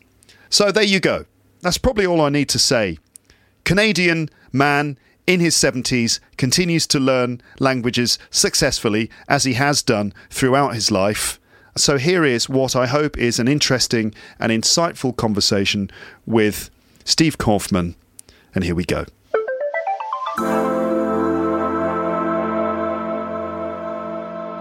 So 0.50 0.72
there 0.72 0.84
you 0.84 1.00
go. 1.00 1.26
That's 1.62 1.78
probably 1.78 2.06
all 2.06 2.22
I 2.22 2.30
need 2.30 2.50
to 2.50 2.60
say. 2.60 2.98
Canadian 3.64 4.30
man 4.52 4.98
in 5.28 5.40
his 5.40 5.56
70s 5.56 6.20
continues 6.38 6.88
to 6.88 7.00
learn 7.00 7.42
languages 7.60 8.18
successfully 8.32 9.10
as 9.28 9.44
he 9.44 9.54
has 9.54 9.84
done 9.84 10.14
throughout 10.30 10.74
his 10.74 10.92
life. 10.92 11.40
So 11.78 11.98
here 11.98 12.26
is 12.26 12.50
what 12.50 12.76
I 12.76 12.88
hope 12.88 13.18
is 13.18 13.40
an 13.40 13.48
interesting 13.48 14.14
and 14.40 14.52
insightful 14.52 15.16
conversation 15.16 15.90
with 16.26 16.70
Steve 17.06 17.38
Kaufmann. 17.38 17.96
And 18.54 18.64
here 18.64 18.76
we 18.76 18.84
go. 18.84 19.06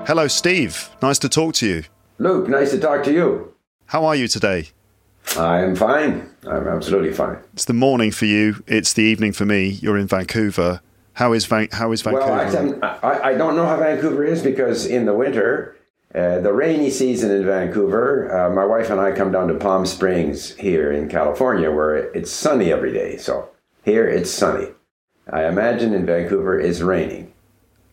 Hello, 0.06 0.28
Steve. 0.28 0.90
Nice 1.02 1.18
to 1.20 1.28
talk 1.28 1.54
to 1.54 1.66
you. 1.66 1.84
Luke, 2.18 2.48
nice 2.48 2.70
to 2.72 2.78
talk 2.78 3.02
to 3.04 3.12
you. 3.12 3.54
How 3.86 4.04
are 4.04 4.14
you 4.14 4.28
today? 4.28 4.68
I'm 5.36 5.76
fine. 5.76 6.28
I'm 6.46 6.66
absolutely 6.66 7.12
fine. 7.12 7.38
It's 7.52 7.66
the 7.66 7.72
morning 7.74 8.10
for 8.10 8.24
you. 8.26 8.62
It's 8.66 8.92
the 8.92 9.02
evening 9.02 9.32
for 9.32 9.44
me. 9.46 9.68
You're 9.68 9.98
in 9.98 10.06
Vancouver. 10.06 10.80
How 11.14 11.32
is 11.32 11.46
Van- 11.46 11.68
How 11.72 11.92
is 11.92 12.02
Vancouver? 12.02 12.78
Well, 12.80 12.98
I, 13.02 13.30
I 13.30 13.34
don't 13.34 13.56
know 13.56 13.66
how 13.66 13.76
Vancouver 13.76 14.24
is 14.24 14.42
because 14.42 14.86
in 14.86 15.04
the 15.04 15.14
winter, 15.14 15.76
uh, 16.14 16.38
the 16.40 16.52
rainy 16.52 16.90
season 16.90 17.30
in 17.30 17.44
Vancouver, 17.44 18.34
uh, 18.34 18.50
my 18.54 18.64
wife 18.64 18.90
and 18.90 19.00
I 19.00 19.12
come 19.12 19.30
down 19.30 19.48
to 19.48 19.54
Palm 19.54 19.86
Springs 19.86 20.54
here 20.56 20.90
in 20.90 21.08
California, 21.08 21.70
where 21.70 21.96
it's 21.96 22.30
sunny 22.30 22.72
every 22.72 22.92
day. 22.92 23.16
So 23.16 23.48
here 23.84 24.08
it's 24.08 24.30
sunny. 24.30 24.68
I 25.32 25.44
imagine 25.46 25.94
in 25.94 26.06
Vancouver 26.06 26.58
it's 26.58 26.80
raining. 26.80 27.32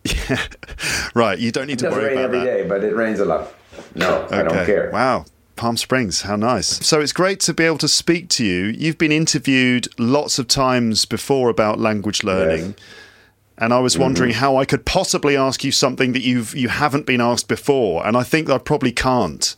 Yeah, 0.04 0.42
right. 1.14 1.38
You 1.38 1.52
don't 1.52 1.68
need 1.68 1.82
it 1.82 1.86
to 1.86 1.92
worry 1.92 2.06
rain 2.06 2.14
about 2.14 2.24
every 2.26 2.40
that. 2.40 2.46
day, 2.46 2.68
but 2.68 2.84
it 2.84 2.96
rains 2.96 3.20
a 3.20 3.26
lot. 3.26 3.54
No, 3.94 4.28
I 4.32 4.42
don't 4.44 4.66
care. 4.66 4.90
Wow. 4.92 5.26
Palm 5.58 5.76
Springs, 5.78 6.22
how 6.22 6.36
nice. 6.36 6.68
So 6.86 7.02
it's 7.02 7.12
great 7.12 7.40
to 7.42 7.54
be 7.54 7.64
able 7.66 7.78
to 7.80 7.88
speak 7.88 8.30
to 8.30 8.46
you. 8.46 8.66
You've 8.66 8.98
been 8.98 9.12
interviewed 9.12 9.88
lots 10.00 10.40
of 10.40 10.48
times 10.48 11.06
before 11.06 11.50
about 11.50 11.80
language 11.80 12.24
learning. 12.24 12.66
Yes. 12.68 12.76
And 13.58 13.74
I 13.74 13.80
was 13.80 13.98
wondering 13.98 14.32
Mm-hmm. 14.32 14.40
how 14.40 14.58
I 14.58 14.66
could 14.66 14.86
possibly 14.86 15.36
ask 15.36 15.64
you 15.64 15.72
something 15.72 16.14
that 16.14 16.22
you've 16.22 16.56
you 16.56 16.70
haven't 16.70 17.06
been 17.08 17.22
asked 17.22 17.48
before, 17.48 18.06
and 18.06 18.16
I 18.16 18.24
think 18.24 18.50
I 18.50 18.60
probably 18.60 18.92
can't. 18.92 19.56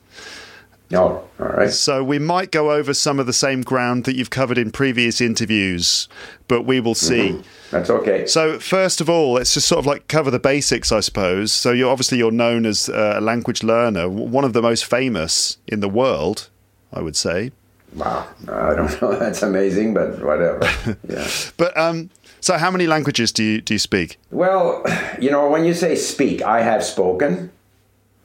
No, 0.91 1.27
all 1.39 1.47
right. 1.47 1.69
So 1.69 2.03
we 2.03 2.17
might 2.17 2.51
go 2.51 2.71
over 2.71 2.95
some 2.95 3.19
of 3.19 3.27
the 3.27 3.33
same 3.33 3.61
ground 3.61 4.05
that 4.05 4.15
you've 4.15 4.31
covered 4.31 4.57
in 4.57 4.71
previous 4.71 5.21
interviews, 5.21 6.07
but 6.47 6.63
we 6.63 6.79
will 6.79 6.95
see. 6.95 7.39
That's 7.69 7.91
okay. 7.91 8.25
So 8.25 8.59
first 8.59 8.99
of 8.99 9.07
all, 9.07 9.33
let's 9.33 9.53
just 9.53 9.67
sort 9.67 9.79
of 9.79 9.85
like 9.85 10.07
cover 10.07 10.31
the 10.31 10.39
basics, 10.39 10.91
I 10.91 11.01
suppose. 11.01 11.51
So 11.51 11.71
you're 11.71 11.91
obviously 11.91 12.17
you're 12.17 12.31
known 12.31 12.65
as 12.65 12.89
uh, 12.89 13.15
a 13.17 13.21
language 13.21 13.61
learner, 13.61 14.09
one 14.09 14.43
of 14.43 14.53
the 14.53 14.63
most 14.63 14.85
famous 14.85 15.59
in 15.67 15.79
the 15.79 15.89
world, 15.89 16.49
I 16.91 17.01
would 17.01 17.15
say. 17.15 17.51
Wow, 17.93 18.27
I 18.47 18.75
don't 18.75 19.01
know. 19.01 19.15
That's 19.19 19.43
amazing, 19.43 19.93
but 19.93 20.23
whatever. 20.23 20.59
Yeah. 21.07 21.27
But 21.57 21.77
um, 21.77 22.09
so 22.39 22.57
how 22.57 22.71
many 22.71 22.87
languages 22.87 23.31
do 23.31 23.43
you 23.43 23.61
do 23.61 23.75
you 23.75 23.79
speak? 23.79 24.17
Well, 24.31 24.83
you 25.19 25.29
know, 25.29 25.49
when 25.49 25.65
you 25.65 25.75
say 25.75 25.95
speak, 25.95 26.41
I 26.41 26.61
have 26.61 26.83
spoken 26.83 27.51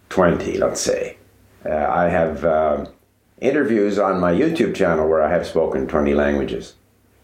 20, 0.09 0.59
let's 0.59 0.81
say. 0.81 1.19
Uh, 1.65 1.87
I 1.89 2.09
have 2.09 2.45
um 2.45 2.89
interviews 3.41 3.99
on 3.99 4.21
my 4.21 4.33
YouTube 4.33 4.75
channel 4.75 5.09
where 5.09 5.23
I 5.23 5.31
have 5.31 5.47
spoken 5.47 5.87
20 5.87 6.15
languages. 6.15 6.75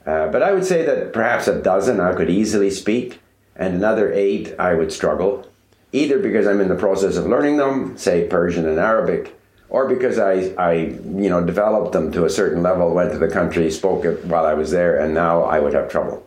Uh, 0.06 0.28
but 0.28 0.42
I 0.42 0.52
would 0.52 0.64
say 0.64 0.84
that 0.84 1.12
perhaps 1.12 1.46
a 1.48 1.60
dozen 1.60 2.00
I 2.00 2.14
could 2.14 2.30
easily 2.30 2.70
speak, 2.70 3.20
and 3.56 3.74
another 3.74 4.12
eight 4.12 4.54
I 4.58 4.74
would 4.74 4.92
struggle, 4.92 5.46
either 5.92 6.18
because 6.18 6.46
I'm 6.46 6.60
in 6.60 6.68
the 6.68 6.74
process 6.74 7.16
of 7.16 7.26
learning 7.26 7.58
them, 7.58 7.96
say 7.96 8.26
Persian 8.26 8.66
and 8.66 8.78
Arabic, 8.78 9.38
or 9.68 9.88
because 9.88 10.18
I, 10.18 10.52
I 10.58 10.72
you 10.72 11.28
know, 11.28 11.44
developed 11.44 11.92
them 11.92 12.10
to 12.12 12.24
a 12.24 12.30
certain 12.30 12.62
level, 12.62 12.92
went 12.92 13.12
to 13.12 13.18
the 13.18 13.28
country, 13.28 13.70
spoke 13.70 14.04
it 14.04 14.24
while 14.24 14.46
I 14.46 14.54
was 14.54 14.70
there, 14.70 14.98
and 14.98 15.14
now 15.14 15.42
I 15.42 15.60
would 15.60 15.74
have 15.74 15.90
trouble. 15.90 16.26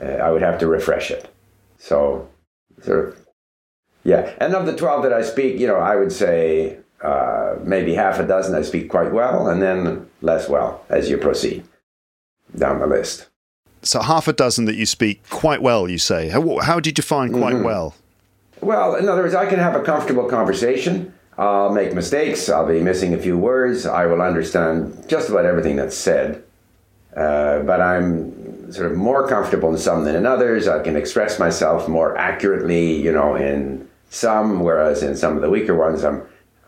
Uh, 0.00 0.04
I 0.04 0.30
would 0.30 0.42
have 0.42 0.58
to 0.58 0.66
refresh 0.66 1.10
it. 1.10 1.32
So, 1.78 2.28
sort 2.82 3.08
of, 3.08 3.26
yeah. 4.02 4.34
And 4.38 4.54
of 4.54 4.66
the 4.66 4.76
12 4.76 5.04
that 5.04 5.12
I 5.12 5.22
speak, 5.22 5.58
you 5.58 5.66
know, 5.66 5.76
I 5.76 5.96
would 5.96 6.12
say 6.12 6.78
uh, 7.04 7.56
maybe 7.62 7.94
half 7.94 8.18
a 8.18 8.26
dozen 8.26 8.54
I 8.54 8.62
speak 8.62 8.88
quite 8.88 9.12
well, 9.12 9.48
and 9.48 9.62
then 9.62 10.08
less 10.22 10.48
well 10.48 10.84
as 10.88 11.10
you 11.10 11.18
proceed 11.18 11.64
down 12.56 12.80
the 12.80 12.86
list. 12.86 13.28
So 13.82 14.00
half 14.00 14.26
a 14.26 14.32
dozen 14.32 14.64
that 14.64 14.76
you 14.76 14.86
speak 14.86 15.28
quite 15.28 15.60
well. 15.60 15.88
You 15.88 15.98
say. 15.98 16.30
How, 16.30 16.58
how 16.60 16.76
did 16.76 16.86
you 16.86 16.92
define 16.92 17.32
quite 17.32 17.62
well? 17.62 17.94
Well, 18.60 18.94
in 18.94 19.08
other 19.08 19.22
words, 19.22 19.34
I 19.34 19.46
can 19.46 19.58
have 19.58 19.76
a 19.76 19.82
comfortable 19.82 20.24
conversation. 20.24 21.12
I'll 21.36 21.72
make 21.72 21.92
mistakes. 21.92 22.48
I'll 22.48 22.66
be 22.66 22.80
missing 22.80 23.12
a 23.12 23.18
few 23.18 23.36
words. 23.36 23.86
I 23.86 24.06
will 24.06 24.22
understand 24.22 25.04
just 25.08 25.28
about 25.28 25.44
everything 25.44 25.76
that's 25.76 25.96
said. 25.96 26.42
Uh, 27.14 27.60
but 27.60 27.80
I'm 27.80 28.72
sort 28.72 28.90
of 28.90 28.96
more 28.96 29.28
comfortable 29.28 29.70
in 29.70 29.78
some 29.78 30.04
than 30.04 30.16
in 30.16 30.26
others. 30.26 30.66
I 30.66 30.82
can 30.82 30.96
express 30.96 31.38
myself 31.38 31.88
more 31.88 32.16
accurately, 32.16 33.00
you 33.00 33.12
know, 33.12 33.34
in 33.34 33.88
some, 34.10 34.60
whereas 34.60 35.02
in 35.02 35.16
some 35.16 35.36
of 35.36 35.42
the 35.42 35.50
weaker 35.50 35.74
ones, 35.74 36.04
I'm 36.04 36.22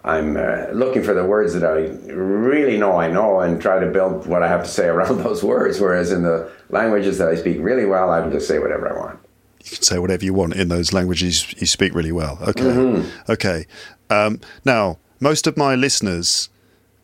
I'm 0.06 0.36
uh, 0.36 0.66
looking 0.72 1.02
for 1.02 1.14
the 1.14 1.24
words 1.24 1.52
that 1.54 1.64
I 1.64 1.88
really 2.12 2.78
know 2.78 2.96
I 2.96 3.08
know 3.10 3.40
and 3.40 3.60
try 3.60 3.80
to 3.80 3.86
build 3.90 4.26
what 4.26 4.42
I 4.42 4.48
have 4.48 4.62
to 4.62 4.70
say 4.70 4.86
around 4.94 5.18
those 5.18 5.42
words. 5.42 5.80
Whereas 5.80 6.12
in 6.12 6.22
the 6.22 6.50
languages 6.70 7.18
that 7.18 7.28
I 7.28 7.34
speak 7.34 7.58
really 7.60 7.84
well, 7.84 8.10
I 8.12 8.20
can 8.22 8.30
just 8.30 8.46
say 8.46 8.58
whatever 8.60 8.88
I 8.88 8.96
want. 8.96 9.18
You 9.64 9.70
can 9.72 9.82
say 9.82 9.98
whatever 9.98 10.24
you 10.24 10.32
want 10.32 10.54
in 10.54 10.68
those 10.68 10.92
languages 10.92 11.52
you 11.60 11.66
speak 11.66 11.92
really 11.94 12.12
well. 12.12 12.38
Okay. 12.48 13.04
Okay. 13.28 13.66
Um, 14.08 14.40
now, 14.64 14.98
most 15.18 15.48
of 15.48 15.56
my 15.56 15.74
listeners 15.74 16.48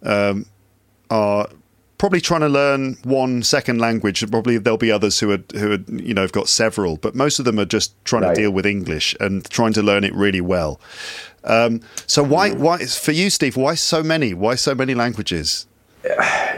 um, 0.05 0.47
are 1.11 1.49
probably 1.99 2.21
trying 2.21 2.41
to 2.43 2.49
learn 2.49 2.99
one 3.03 3.43
second 3.43 3.81
language. 3.81 4.29
Probably 4.31 4.59
there'll 4.59 4.77
be 4.77 4.93
others 4.93 5.19
who 5.19 5.33
are 5.33 5.43
who 5.55 5.73
are 5.73 5.79
you 5.89 6.15
know 6.15 6.21
have 6.23 6.31
got 6.31 6.49
several, 6.49 6.99
but 6.99 7.17
most 7.17 7.41
of 7.41 7.45
them 7.45 7.59
are 7.59 7.65
just 7.65 7.93
trying 8.05 8.23
Right. 8.23 8.35
to 8.37 8.43
deal 8.43 8.51
with 8.53 8.65
English 8.67 9.17
and 9.19 9.45
trying 9.51 9.73
to 9.73 9.83
learn 9.83 10.05
it 10.05 10.15
really 10.15 10.41
well. 10.41 10.81
Um, 11.45 11.81
so 12.07 12.23
why 12.23 12.53
why 12.53 12.85
for 12.85 13.13
you, 13.13 13.31
Steve? 13.31 13.57
Why 13.57 13.75
so 13.75 14.03
many? 14.03 14.35
Why 14.35 14.55
so 14.55 14.75
many 14.75 14.95
languages? 14.95 15.67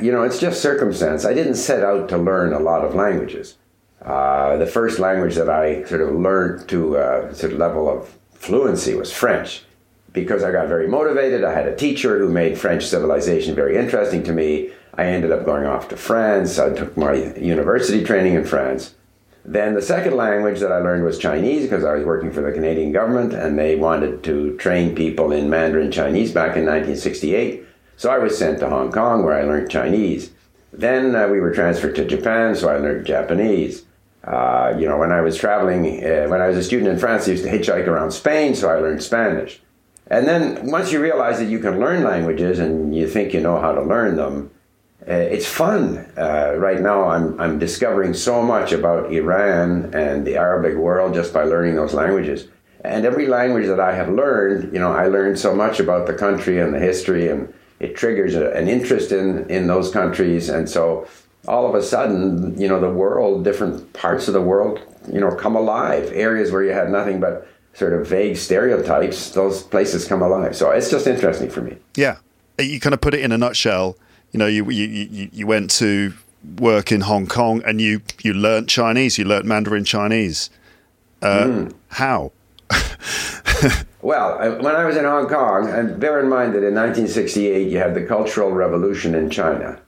you 0.00 0.10
know, 0.10 0.22
it's 0.22 0.38
just 0.38 0.62
circumstance. 0.62 1.24
I 1.24 1.34
didn't 1.34 1.56
set 1.56 1.82
out 1.82 2.08
to 2.10 2.18
learn 2.18 2.52
a 2.52 2.58
lot 2.58 2.84
of 2.84 2.94
languages. 2.94 3.56
Uh, 4.02 4.56
the 4.56 4.66
first 4.66 4.98
language 4.98 5.34
that 5.34 5.48
I 5.48 5.84
sort 5.84 6.02
of 6.02 6.14
learned 6.14 6.68
to 6.68 6.96
a 6.96 7.34
sort 7.34 7.52
of 7.52 7.58
level 7.58 7.88
of 7.88 8.14
fluency 8.34 8.94
was 8.94 9.10
French 9.12 9.64
because 10.12 10.44
I 10.44 10.52
got 10.52 10.68
very 10.68 10.86
motivated. 10.86 11.42
I 11.42 11.54
had 11.54 11.66
a 11.66 11.74
teacher 11.74 12.18
who 12.18 12.28
made 12.28 12.58
French 12.58 12.86
civilization 12.86 13.54
very 13.54 13.76
interesting 13.76 14.22
to 14.24 14.32
me. 14.32 14.70
I 14.94 15.06
ended 15.06 15.32
up 15.32 15.44
going 15.44 15.66
off 15.66 15.88
to 15.88 15.96
France. 15.96 16.58
I 16.58 16.72
took 16.72 16.96
my 16.96 17.14
university 17.34 18.04
training 18.04 18.34
in 18.34 18.44
France. 18.44 18.94
Then 19.44 19.74
the 19.74 19.82
second 19.82 20.16
language 20.16 20.60
that 20.60 20.72
I 20.72 20.78
learned 20.78 21.04
was 21.04 21.18
Chinese 21.18 21.64
because 21.64 21.84
I 21.84 21.94
was 21.94 22.06
working 22.06 22.32
for 22.32 22.40
the 22.40 22.52
Canadian 22.52 22.92
government 22.92 23.34
and 23.34 23.58
they 23.58 23.76
wanted 23.76 24.24
to 24.24 24.56
train 24.56 24.94
people 24.94 25.32
in 25.32 25.50
Mandarin 25.50 25.92
Chinese 25.92 26.32
back 26.32 26.56
in 26.56 26.64
1968. 26.64 27.64
So 27.96 28.10
I 28.10 28.18
was 28.18 28.38
sent 28.38 28.60
to 28.60 28.70
Hong 28.70 28.90
Kong 28.90 29.22
where 29.24 29.34
I 29.34 29.42
learned 29.42 29.70
Chinese. 29.70 30.30
Then 30.72 31.14
uh, 31.14 31.28
we 31.28 31.40
were 31.40 31.54
transferred 31.54 31.94
to 31.96 32.06
Japan, 32.06 32.54
so 32.54 32.68
I 32.68 32.78
learned 32.78 33.06
Japanese. 33.06 33.84
Uh, 34.24 34.74
you 34.78 34.88
know, 34.88 34.96
when 34.96 35.12
I 35.12 35.20
was 35.20 35.36
traveling, 35.36 36.02
uh, 36.02 36.26
when 36.28 36.40
I 36.40 36.48
was 36.48 36.56
a 36.56 36.64
student 36.64 36.88
in 36.88 36.98
France, 36.98 37.28
I 37.28 37.32
used 37.32 37.44
to 37.44 37.50
hitchhike 37.50 37.86
around 37.86 38.12
Spain, 38.12 38.54
so 38.54 38.70
I 38.70 38.76
learned 38.76 39.02
Spanish. 39.02 39.60
And 40.06 40.26
then 40.26 40.70
once 40.70 40.90
you 40.90 41.00
realize 41.00 41.38
that 41.38 41.46
you 41.46 41.58
can 41.58 41.78
learn 41.78 42.02
languages 42.02 42.58
and 42.58 42.94
you 42.96 43.06
think 43.06 43.34
you 43.34 43.40
know 43.40 43.60
how 43.60 43.72
to 43.72 43.82
learn 43.82 44.16
them, 44.16 44.50
it's 45.06 45.46
fun. 45.46 45.98
Uh, 46.16 46.54
right 46.56 46.80
now, 46.80 47.08
I'm, 47.08 47.38
I'm 47.40 47.58
discovering 47.58 48.14
so 48.14 48.42
much 48.42 48.72
about 48.72 49.12
Iran 49.12 49.94
and 49.94 50.26
the 50.26 50.36
Arabic 50.36 50.76
world 50.76 51.14
just 51.14 51.32
by 51.34 51.44
learning 51.44 51.76
those 51.76 51.94
languages. 51.94 52.48
And 52.84 53.06
every 53.06 53.26
language 53.26 53.66
that 53.66 53.80
I 53.80 53.94
have 53.94 54.08
learned, 54.08 54.72
you 54.72 54.78
know, 54.78 54.92
I 54.92 55.06
learned 55.06 55.38
so 55.38 55.54
much 55.54 55.80
about 55.80 56.06
the 56.06 56.14
country 56.14 56.58
and 56.58 56.74
the 56.74 56.78
history, 56.78 57.28
and 57.28 57.52
it 57.80 57.96
triggers 57.96 58.34
a, 58.34 58.50
an 58.52 58.68
interest 58.68 59.10
in, 59.10 59.48
in 59.50 59.66
those 59.66 59.90
countries. 59.90 60.48
And 60.48 60.68
so 60.68 61.06
all 61.48 61.66
of 61.66 61.74
a 61.74 61.82
sudden, 61.82 62.58
you 62.60 62.68
know, 62.68 62.80
the 62.80 62.90
world, 62.90 63.44
different 63.44 63.92
parts 63.92 64.28
of 64.28 64.34
the 64.34 64.40
world, 64.40 64.80
you 65.12 65.20
know, 65.20 65.34
come 65.34 65.56
alive. 65.56 66.10
Areas 66.12 66.50
where 66.50 66.62
you 66.62 66.72
had 66.72 66.90
nothing 66.90 67.20
but 67.20 67.46
sort 67.74 67.92
of 67.92 68.06
vague 68.06 68.36
stereotypes, 68.36 69.30
those 69.30 69.62
places 69.62 70.06
come 70.06 70.22
alive. 70.22 70.54
So 70.56 70.70
it's 70.70 70.90
just 70.90 71.06
interesting 71.06 71.50
for 71.50 71.60
me. 71.60 71.76
Yeah. 71.96 72.18
You 72.58 72.78
kind 72.80 72.94
of 72.94 73.00
put 73.00 73.14
it 73.14 73.20
in 73.20 73.32
a 73.32 73.38
nutshell. 73.38 73.96
You 74.34 74.38
know, 74.38 74.46
you, 74.46 74.68
you, 74.68 74.86
you, 74.86 75.28
you 75.32 75.46
went 75.46 75.70
to 75.78 76.12
work 76.58 76.90
in 76.90 77.02
Hong 77.02 77.28
Kong 77.28 77.62
and 77.64 77.80
you, 77.80 78.02
you 78.24 78.34
learnt 78.34 78.68
Chinese, 78.68 79.16
you 79.16 79.24
learnt 79.24 79.44
Mandarin 79.44 79.84
Chinese. 79.84 80.50
Uh, 81.22 81.44
mm. 81.44 81.74
How? 81.86 82.32
well, 84.02 84.36
when 84.60 84.74
I 84.74 84.86
was 84.86 84.96
in 84.96 85.04
Hong 85.04 85.28
Kong, 85.28 85.70
and 85.70 86.00
bear 86.00 86.18
in 86.18 86.28
mind 86.28 86.52
that 86.54 86.66
in 86.66 86.74
1968 86.74 87.70
you 87.70 87.78
had 87.78 87.94
the 87.94 88.04
Cultural 88.04 88.50
Revolution 88.50 89.14
in 89.14 89.30
China. 89.30 89.80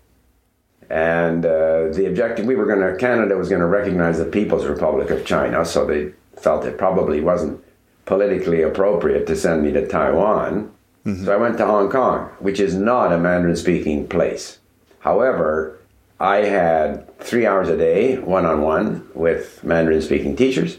And 0.89 1.45
uh, 1.45 1.89
the 1.89 2.07
objective, 2.07 2.47
we 2.47 2.55
were 2.55 2.67
going 2.67 2.79
to, 2.79 2.97
Canada 3.01 3.37
was 3.37 3.49
going 3.49 3.63
to 3.63 3.67
recognize 3.67 4.19
the 4.19 4.27
People's 4.27 4.67
Republic 4.67 5.11
of 5.11 5.27
China, 5.27 5.65
so 5.65 5.85
they 5.85 6.13
felt 6.37 6.65
it 6.65 6.79
probably 6.79 7.21
wasn't 7.21 7.61
politically 8.05 8.63
appropriate 8.63 9.27
to 9.27 9.35
send 9.35 9.65
me 9.65 9.73
to 9.73 9.89
Taiwan. 9.89 10.73
Mm-hmm. 11.07 11.25
So 11.25 11.33
I 11.33 11.37
went 11.37 11.57
to 11.59 11.67
Hong 11.67 11.89
Kong, 11.89 12.31
which 12.41 12.59
is 12.59 12.75
not 12.75 13.13
a 13.13 13.19
Mandarin 13.19 13.55
speaking 13.55 14.09
place. 14.09 14.59
However, 14.99 15.79
I 16.19 16.39
had 16.39 17.17
three 17.21 17.47
hours 17.47 17.69
a 17.69 17.77
day, 17.77 18.19
one 18.19 18.45
on 18.45 18.61
one, 18.61 19.09
with 19.15 19.63
Mandarin 19.63 20.03
speaking 20.03 20.35
teachers, 20.35 20.79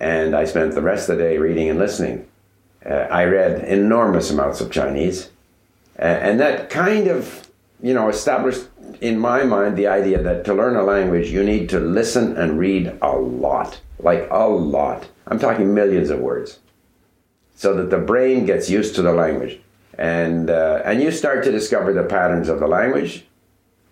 and 0.00 0.34
I 0.34 0.46
spent 0.46 0.74
the 0.74 0.80
rest 0.80 1.10
of 1.10 1.18
the 1.18 1.24
day 1.24 1.36
reading 1.36 1.68
and 1.68 1.78
listening. 1.78 2.26
Uh, 2.86 3.06
I 3.10 3.24
read 3.24 3.62
enormous 3.64 4.30
amounts 4.30 4.62
of 4.62 4.70
Chinese, 4.70 5.28
uh, 5.98 6.04
and 6.04 6.40
that 6.40 6.70
kind 6.70 7.08
of, 7.08 7.50
you 7.82 7.92
know, 7.92 8.08
established 8.08 8.66
in 9.02 9.18
my 9.18 9.42
mind 9.44 9.76
the 9.76 9.88
idea 9.88 10.22
that 10.22 10.46
to 10.46 10.54
learn 10.54 10.76
a 10.76 10.82
language, 10.82 11.28
you 11.30 11.42
need 11.42 11.68
to 11.68 11.80
listen 11.80 12.36
and 12.38 12.58
read 12.58 12.96
a 13.02 13.12
lot, 13.12 13.78
like 13.98 14.26
a 14.30 14.48
lot. 14.48 15.06
I'm 15.26 15.38
talking 15.38 15.74
millions 15.74 16.08
of 16.08 16.20
words, 16.20 16.60
so 17.60 17.74
that 17.74 17.90
the 17.90 17.98
brain 17.98 18.46
gets 18.46 18.70
used 18.70 18.94
to 18.94 19.02
the 19.02 19.12
language, 19.12 19.60
and 19.98 20.48
uh, 20.48 20.80
and 20.82 21.02
you 21.02 21.10
start 21.10 21.44
to 21.44 21.52
discover 21.52 21.92
the 21.92 22.02
patterns 22.02 22.48
of 22.48 22.58
the 22.58 22.66
language. 22.66 23.26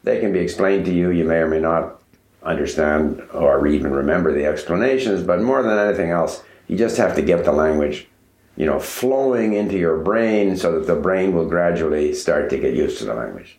They 0.05 0.21
can 0.21 0.33
be 0.33 0.39
explained 0.39 0.87
to 0.87 0.95
you. 0.95 1.11
You 1.11 1.25
may 1.25 1.37
or 1.37 1.49
may 1.49 1.61
not 1.61 2.01
understand 2.43 3.21
or 3.35 3.67
even 3.67 3.93
remember 3.93 4.33
the 4.33 4.47
explanations, 4.47 5.23
but 5.23 5.43
more 5.43 5.63
than 5.63 5.79
anything 5.79 6.09
else, 6.09 6.43
you 6.67 6.79
just 6.79 6.97
have 6.97 7.15
to 7.17 7.21
get 7.21 7.45
the 7.45 7.53
language, 7.53 8.09
you 8.57 8.65
know, 8.65 8.81
flowing 8.81 9.53
into 9.53 9.77
your 9.77 9.99
brain 9.99 10.57
so 10.57 10.73
that 10.73 10.87
the 10.87 10.99
brain 10.99 11.35
will 11.35 11.47
gradually 11.47 12.15
start 12.15 12.49
to 12.49 12.59
get 12.59 12.73
used 12.73 12.97
to 13.01 13.05
the 13.05 13.13
language. 13.13 13.59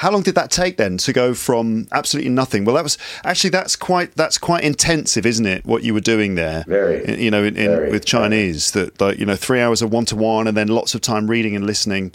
How 0.00 0.10
long 0.10 0.22
did 0.22 0.34
that 0.36 0.50
take 0.50 0.78
then 0.78 0.96
to 0.96 1.12
go 1.12 1.34
from 1.34 1.86
absolutely 1.92 2.30
nothing? 2.30 2.64
Well, 2.64 2.74
that 2.74 2.82
was 2.82 2.96
actually 3.22 3.50
that's 3.50 3.76
quite 3.76 4.16
that's 4.16 4.38
quite 4.38 4.64
intensive, 4.64 5.26
isn't 5.26 5.44
it? 5.44 5.66
What 5.66 5.82
you 5.82 5.92
were 5.92 6.00
doing 6.00 6.36
there, 6.36 6.64
very, 6.66 7.22
you 7.22 7.30
know, 7.30 7.44
in, 7.44 7.54
in, 7.54 7.66
very, 7.66 7.90
with 7.90 8.06
Chinese, 8.06 8.70
very. 8.70 8.86
that 8.86 8.98
like 8.98 9.18
you 9.18 9.26
know, 9.26 9.36
three 9.36 9.60
hours 9.60 9.82
of 9.82 9.92
one 9.92 10.06
to 10.06 10.16
one, 10.16 10.46
and 10.46 10.56
then 10.56 10.68
lots 10.68 10.94
of 10.94 11.02
time 11.02 11.28
reading 11.28 11.54
and 11.54 11.66
listening. 11.66 12.12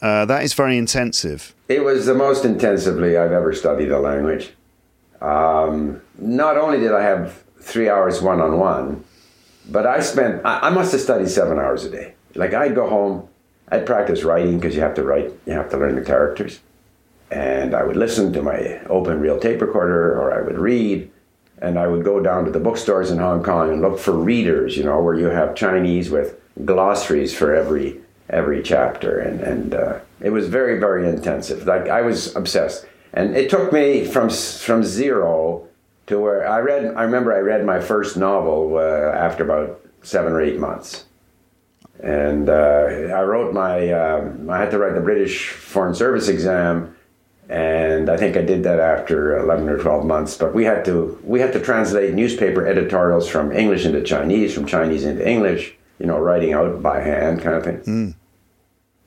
Uh, 0.00 0.24
that 0.24 0.42
is 0.42 0.54
very 0.54 0.78
intensive. 0.78 1.54
It 1.68 1.84
was 1.84 2.06
the 2.06 2.14
most 2.14 2.46
intensively 2.46 3.18
I've 3.18 3.30
ever 3.30 3.52
studied 3.52 3.90
a 3.90 4.00
language. 4.00 4.54
Um, 5.20 6.00
not 6.16 6.56
only 6.56 6.80
did 6.80 6.92
I 6.92 7.02
have 7.02 7.42
three 7.60 7.90
hours 7.90 8.22
one 8.22 8.40
on 8.40 8.58
one, 8.58 9.04
but 9.68 9.86
I 9.86 10.00
spent 10.00 10.46
I, 10.46 10.60
I 10.60 10.70
must 10.70 10.92
have 10.92 11.02
studied 11.02 11.28
seven 11.28 11.58
hours 11.58 11.84
a 11.84 11.90
day. 11.90 12.14
Like 12.34 12.54
I'd 12.54 12.74
go 12.74 12.88
home, 12.88 13.28
I'd 13.68 13.84
practice 13.84 14.22
writing 14.22 14.58
because 14.58 14.74
you 14.74 14.80
have 14.80 14.94
to 14.94 15.02
write, 15.02 15.30
you 15.44 15.52
have 15.52 15.68
to 15.72 15.76
learn 15.76 15.94
the 15.94 16.02
characters 16.02 16.60
and 17.32 17.74
I 17.74 17.82
would 17.82 17.96
listen 17.96 18.32
to 18.34 18.42
my 18.42 18.78
open 18.90 19.18
reel 19.18 19.40
tape 19.40 19.62
recorder 19.62 20.20
or 20.20 20.38
I 20.38 20.42
would 20.42 20.58
read 20.58 21.10
and 21.62 21.78
I 21.78 21.86
would 21.86 22.04
go 22.04 22.20
down 22.20 22.44
to 22.44 22.50
the 22.50 22.60
bookstores 22.60 23.10
in 23.10 23.18
Hong 23.18 23.42
Kong 23.42 23.72
and 23.72 23.80
look 23.80 23.98
for 23.98 24.12
readers, 24.12 24.76
you 24.76 24.84
know, 24.84 25.00
where 25.00 25.14
you 25.14 25.26
have 25.26 25.54
Chinese 25.54 26.10
with 26.10 26.38
glossaries 26.64 27.34
for 27.34 27.54
every 27.54 28.00
every 28.28 28.62
chapter 28.62 29.18
and 29.18 29.40
and 29.40 29.74
uh, 29.74 29.98
it 30.20 30.30
was 30.30 30.48
very 30.48 30.78
very 30.78 31.08
intensive. 31.08 31.66
Like 31.66 31.88
I 31.88 32.02
was 32.02 32.36
obsessed. 32.36 32.86
And 33.14 33.36
it 33.36 33.48
took 33.48 33.72
me 33.72 34.04
from 34.04 34.28
from 34.28 34.84
zero 34.84 35.66
to 36.08 36.20
where 36.20 36.46
I 36.46 36.58
read 36.60 36.94
I 36.94 37.02
remember 37.04 37.32
I 37.32 37.38
read 37.38 37.64
my 37.64 37.80
first 37.80 38.16
novel 38.16 38.76
uh, 38.76 39.16
after 39.16 39.42
about 39.42 39.80
7 40.02 40.32
or 40.32 40.40
8 40.40 40.58
months. 40.58 41.04
And 42.02 42.48
uh, 42.48 43.14
I 43.14 43.22
wrote 43.22 43.54
my 43.54 43.90
um, 43.92 44.50
I 44.50 44.58
had 44.58 44.70
to 44.72 44.78
write 44.78 44.94
the 44.94 45.00
British 45.00 45.50
Foreign 45.50 45.94
Service 45.94 46.28
exam 46.28 46.91
and 47.52 48.08
I 48.08 48.16
think 48.16 48.38
I 48.38 48.40
did 48.40 48.64
that 48.64 48.80
after 48.80 49.36
11 49.36 49.68
or 49.68 49.76
12 49.76 50.06
months. 50.06 50.38
But 50.38 50.54
we 50.54 50.64
had 50.64 50.86
to 50.86 51.18
we 51.22 51.38
had 51.38 51.52
to 51.52 51.60
translate 51.60 52.14
newspaper 52.14 52.66
editorials 52.66 53.28
from 53.28 53.52
English 53.52 53.84
into 53.84 54.02
Chinese, 54.02 54.54
from 54.54 54.64
Chinese 54.64 55.04
into 55.04 55.28
English. 55.28 55.74
You 55.98 56.06
know, 56.06 56.18
writing 56.18 56.54
out 56.54 56.82
by 56.82 57.00
hand, 57.00 57.42
kind 57.42 57.54
of 57.54 57.62
thing. 57.62 57.78
Mm. 57.80 58.14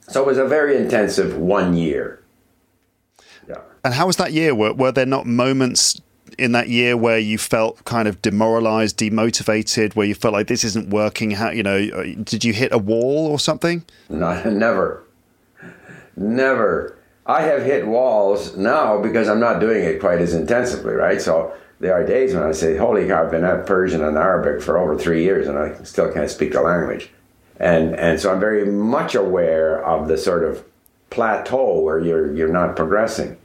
So 0.08 0.21
it 0.21 0.27
was 0.27 0.38
a 0.38 0.45
very 0.45 0.77
intensive 0.77 1.36
one 1.36 1.75
year. 1.75 2.23
Yeah. 3.49 3.62
And 3.84 3.95
how 3.95 4.05
was 4.05 4.17
that 4.17 4.31
year? 4.31 4.53
Were, 4.53 4.73
were 4.73 4.91
there 4.91 5.08
not 5.08 5.25
moments 5.25 5.99
in 6.38 6.51
that 6.51 6.69
year 6.69 6.95
where 6.95 7.17
you 7.17 7.39
felt 7.39 7.84
kind 7.86 8.08
of 8.08 8.21
demoralized, 8.21 8.97
demotivated, 8.99 9.95
where 9.95 10.05
you 10.05 10.13
felt 10.13 10.34
like 10.34 10.47
this 10.47 10.63
isn't 10.63 10.91
working? 10.91 11.31
How 11.31 11.49
you 11.49 11.63
know? 11.63 11.79
Did 12.23 12.45
you 12.45 12.53
hit 12.53 12.71
a 12.71 12.77
wall 12.77 13.25
or 13.25 13.39
something? 13.39 13.84
No, 14.10 14.41
never, 14.43 15.03
never. 16.15 16.95
I 17.26 17.42
have 17.42 17.64
hit 17.64 17.88
walls 17.88 18.56
now 18.56 19.02
because 19.02 19.28
I'm 19.28 19.40
not 19.40 19.60
doing 19.60 19.84
it 19.84 20.00
quite 20.00 20.20
as 20.20 20.36
intensively, 20.36 20.94
right? 20.94 21.20
So 21.20 21.54
there 21.80 21.94
are 21.94 22.06
days 22.06 22.36
when 22.36 22.44
I 22.44 22.52
say, 22.52 22.78
"Holy 22.78 23.08
cow! 23.08 23.24
I've 23.24 23.32
been 23.32 23.44
at 23.44 23.66
Persian 23.66 24.04
and 24.04 24.18
Arabic 24.18 24.62
for 24.62 24.78
over 24.78 24.96
three 24.98 25.24
years, 25.24 25.48
and 25.48 25.58
I 25.58 25.74
still 25.84 26.12
can't 26.12 26.30
speak 26.30 26.54
the 26.54 26.62
language." 26.62 27.10
And 27.60 27.96
and 27.96 28.20
so 28.20 28.32
I'm 28.32 28.40
very 28.40 28.66
much 28.66 29.16
aware 29.16 29.84
of 29.84 30.08
the 30.08 30.18
sort 30.18 30.44
of 30.44 30.64
plateau 31.10 31.80
where 31.80 32.00
you're 32.00 32.32
you're 32.36 32.54
not 32.54 32.76
progressing. 32.76 33.38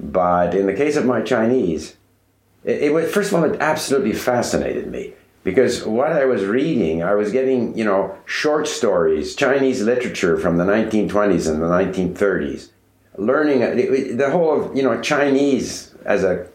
But 0.00 0.54
in 0.54 0.66
the 0.66 0.74
case 0.74 0.96
of 0.96 1.04
my 1.04 1.20
Chinese, 1.20 1.96
it, 2.64 2.84
it 2.84 2.92
was 2.94 3.12
first 3.12 3.32
of 3.32 3.38
all 3.38 3.44
it 3.44 3.60
absolutely 3.60 4.14
fascinated 4.14 4.90
me 4.90 5.12
because 5.44 5.84
what 5.84 6.12
I 6.12 6.24
was 6.24 6.44
reading, 6.44 7.02
I 7.02 7.14
was 7.14 7.32
getting 7.32 7.76
you 7.76 7.84
know 7.84 8.16
short 8.24 8.66
stories, 8.66 9.36
Chinese 9.36 9.82
literature 9.82 10.38
from 10.38 10.56
the 10.56 10.64
1920s 10.64 11.50
and 11.50 11.60
the 11.60 11.66
1930s 11.66 12.70
learning 13.18 14.16
the 14.16 14.30
whole 14.30 14.60
of 14.60 14.76
you 14.76 14.82
know 14.82 15.00
Chinese 15.00 15.94
as 16.04 16.24
a 16.24 16.46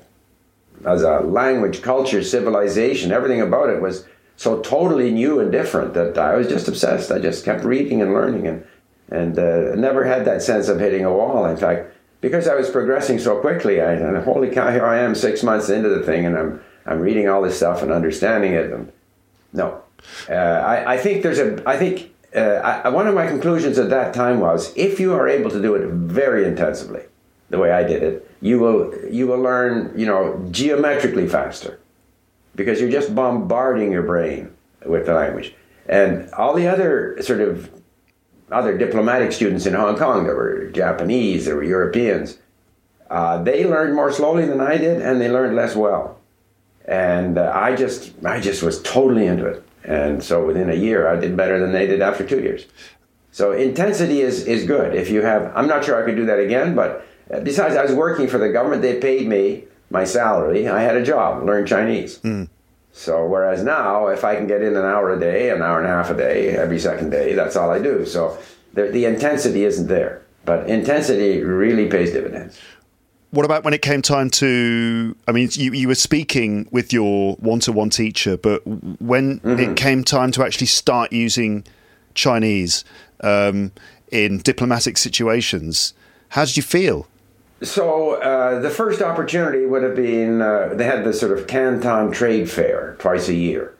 as 0.85 1.03
a 1.03 1.19
language, 1.19 1.81
culture, 1.81 2.23
civilization, 2.23 3.11
everything 3.11 3.41
about 3.41 3.69
it 3.69 3.81
was 3.81 4.05
so 4.35 4.59
totally 4.61 5.11
new 5.11 5.39
and 5.39 5.51
different 5.51 5.93
that 5.93 6.17
I 6.17 6.35
was 6.35 6.47
just 6.47 6.67
obsessed. 6.67 7.11
I 7.11 7.19
just 7.19 7.45
kept 7.45 7.63
reading 7.63 8.01
and 8.01 8.13
learning 8.13 8.47
and 8.47 8.65
and 9.09 9.37
uh, 9.37 9.75
never 9.75 10.05
had 10.05 10.25
that 10.25 10.41
sense 10.41 10.69
of 10.69 10.79
hitting 10.79 11.03
a 11.03 11.11
wall. 11.11 11.45
In 11.45 11.57
fact, 11.57 11.93
because 12.21 12.47
I 12.47 12.55
was 12.55 12.69
progressing 12.69 13.19
so 13.19 13.39
quickly, 13.39 13.81
I 13.81 13.93
and 13.93 14.17
holy 14.23 14.49
cow, 14.49 14.71
here 14.71 14.85
I 14.85 14.99
am 14.99 15.15
six 15.15 15.43
months 15.43 15.69
into 15.69 15.89
the 15.89 16.03
thing, 16.03 16.25
and 16.25 16.37
I'm 16.37 16.61
I'm 16.85 16.99
reading 16.99 17.27
all 17.27 17.41
this 17.41 17.57
stuff 17.57 17.83
and 17.83 17.91
understanding 17.91 18.53
it. 18.53 18.71
And 18.71 18.91
no, 19.53 19.81
uh, 20.29 20.33
I, 20.33 20.93
I 20.93 20.97
think 20.97 21.23
there's 21.23 21.39
a 21.39 21.61
I 21.67 21.77
think 21.77 22.13
uh, 22.35 22.81
I, 22.85 22.89
one 22.89 23.07
of 23.07 23.15
my 23.15 23.27
conclusions 23.27 23.77
at 23.77 23.89
that 23.89 24.13
time 24.13 24.39
was 24.39 24.73
if 24.75 24.99
you 24.99 25.13
are 25.13 25.27
able 25.27 25.49
to 25.51 25.61
do 25.61 25.75
it 25.75 25.87
very 25.89 26.45
intensively, 26.45 27.03
the 27.49 27.57
way 27.57 27.71
I 27.71 27.83
did 27.83 28.03
it, 28.03 28.31
you 28.41 28.59
will 28.59 28.93
you 29.09 29.27
will 29.27 29.39
learn 29.39 29.93
you 29.97 30.05
know 30.05 30.47
geometrically 30.51 31.27
faster 31.27 31.79
because 32.55 32.79
you're 32.79 32.91
just 32.91 33.13
bombarding 33.13 33.91
your 33.91 34.03
brain 34.03 34.51
with 34.85 35.05
the 35.05 35.13
language. 35.13 35.53
And 35.87 36.29
all 36.31 36.53
the 36.53 36.67
other 36.67 37.21
sort 37.21 37.41
of 37.41 37.69
other 38.51 38.77
diplomatic 38.77 39.31
students 39.31 39.65
in 39.65 39.73
Hong 39.73 39.97
Kong, 39.97 40.25
there 40.25 40.35
were 40.35 40.69
Japanese, 40.71 41.45
there 41.45 41.55
were 41.55 41.63
Europeans. 41.63 42.37
Uh, 43.09 43.41
they 43.43 43.65
learned 43.65 43.93
more 43.95 44.11
slowly 44.11 44.45
than 44.45 44.61
I 44.61 44.77
did, 44.77 45.01
and 45.01 45.19
they 45.19 45.29
learned 45.29 45.55
less 45.55 45.75
well. 45.75 46.17
And 46.85 47.37
uh, 47.37 47.51
I 47.53 47.75
just 47.75 48.13
I 48.23 48.39
just 48.39 48.63
was 48.63 48.81
totally 48.81 49.27
into 49.27 49.45
it. 49.45 49.63
And 49.83 50.23
so 50.23 50.45
within 50.45 50.69
a 50.69 50.75
year, 50.75 51.07
I 51.07 51.19
did 51.19 51.35
better 51.35 51.59
than 51.59 51.71
they 51.71 51.87
did 51.87 52.01
after 52.01 52.25
two 52.25 52.39
years. 52.41 52.65
So 53.31 53.51
intensity 53.53 54.21
is, 54.21 54.45
is 54.45 54.65
good. 54.65 54.93
If 54.93 55.09
you 55.09 55.21
have, 55.21 55.51
I'm 55.55 55.67
not 55.67 55.85
sure 55.85 56.01
I 56.01 56.05
could 56.05 56.15
do 56.15 56.25
that 56.25 56.39
again, 56.39 56.75
but 56.75 57.05
besides, 57.43 57.75
I 57.75 57.83
was 57.83 57.93
working 57.93 58.27
for 58.27 58.37
the 58.37 58.49
government. 58.49 58.81
They 58.81 58.99
paid 58.99 59.27
me 59.27 59.65
my 59.89 60.03
salary. 60.03 60.67
I 60.67 60.81
had 60.81 60.95
a 60.97 61.03
job, 61.03 61.43
learn 61.45 61.65
Chinese. 61.65 62.19
Mm. 62.19 62.49
So 62.91 63.25
whereas 63.25 63.63
now, 63.63 64.07
if 64.07 64.25
I 64.25 64.35
can 64.35 64.47
get 64.47 64.61
in 64.61 64.75
an 64.75 64.83
hour 64.83 65.11
a 65.11 65.19
day, 65.19 65.49
an 65.49 65.61
hour 65.61 65.79
and 65.79 65.87
a 65.87 65.93
half 65.93 66.09
a 66.09 66.17
day, 66.17 66.49
every 66.49 66.79
second 66.79 67.09
day, 67.09 67.33
that's 67.33 67.55
all 67.55 67.69
I 67.69 67.79
do. 67.79 68.05
So 68.05 68.37
the, 68.73 68.87
the 68.87 69.05
intensity 69.05 69.63
isn't 69.63 69.87
there. 69.87 70.21
But 70.43 70.69
intensity 70.69 71.41
really 71.43 71.87
pays 71.87 72.11
dividends. 72.11 72.59
What 73.31 73.45
about 73.45 73.63
when 73.63 73.73
it 73.73 73.81
came 73.81 74.01
time 74.01 74.29
to? 74.31 75.15
I 75.27 75.31
mean, 75.31 75.49
you, 75.53 75.71
you 75.71 75.87
were 75.87 75.95
speaking 75.95 76.67
with 76.71 76.91
your 76.91 77.35
one 77.35 77.59
to 77.61 77.71
one 77.71 77.89
teacher, 77.89 78.37
but 78.37 78.65
when 79.01 79.39
Mm-hmm. 79.39 79.59
it 79.59 79.77
came 79.77 80.03
time 80.03 80.31
to 80.33 80.43
actually 80.43 80.67
start 80.67 81.11
using 81.13 81.63
Chinese 82.13 82.83
um, 83.21 83.71
in 84.11 84.39
diplomatic 84.39 84.97
situations, 84.97 85.93
how 86.29 86.43
did 86.45 86.57
you 86.57 86.63
feel? 86.63 87.07
So 87.63 88.15
uh, 88.21 88.59
the 88.59 88.69
first 88.69 89.01
opportunity 89.01 89.65
would 89.65 89.83
have 89.83 89.95
been 89.95 90.41
uh, 90.41 90.73
they 90.73 90.83
had 90.83 91.05
this 91.05 91.19
sort 91.19 91.37
of 91.37 91.47
Canton 91.47 92.11
Trade 92.11 92.49
Fair 92.49 92.95
twice 92.99 93.29
a 93.29 93.35
year, 93.35 93.75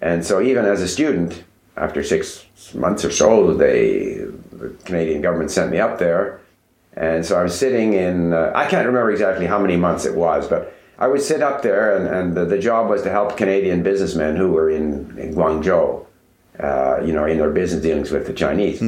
and 0.00 0.24
so 0.24 0.40
even 0.42 0.64
as 0.66 0.80
a 0.82 0.86
student, 0.86 1.42
after 1.76 2.04
six 2.04 2.44
months 2.74 3.04
or 3.04 3.10
so, 3.10 3.54
they 3.54 4.26
the 4.52 4.68
Canadian 4.84 5.22
government 5.22 5.50
sent 5.50 5.70
me 5.72 5.78
up 5.80 5.98
there, 5.98 6.41
and 6.94 7.24
so 7.24 7.38
I 7.38 7.42
was 7.42 7.58
sitting 7.58 7.94
in 7.94 8.32
uh, 8.32 8.52
I 8.54 8.66
can't 8.66 8.86
remember 8.86 9.10
exactly 9.10 9.46
how 9.46 9.58
many 9.58 9.76
months 9.76 10.04
it 10.04 10.14
was, 10.14 10.46
but 10.48 10.74
I 10.98 11.08
would 11.08 11.22
sit 11.22 11.42
up 11.42 11.62
there, 11.62 11.96
and, 11.96 12.06
and 12.06 12.36
the, 12.36 12.44
the 12.44 12.58
job 12.58 12.88
was 12.88 13.02
to 13.02 13.10
help 13.10 13.36
Canadian 13.36 13.82
businessmen 13.82 14.36
who 14.36 14.52
were 14.52 14.70
in, 14.70 15.18
in 15.18 15.34
Guangzhou, 15.34 16.06
uh, 16.60 17.00
you 17.04 17.12
know, 17.12 17.24
in 17.24 17.38
their 17.38 17.50
business 17.50 17.82
dealings 17.82 18.10
with 18.10 18.26
the 18.26 18.32
Chinese. 18.32 18.80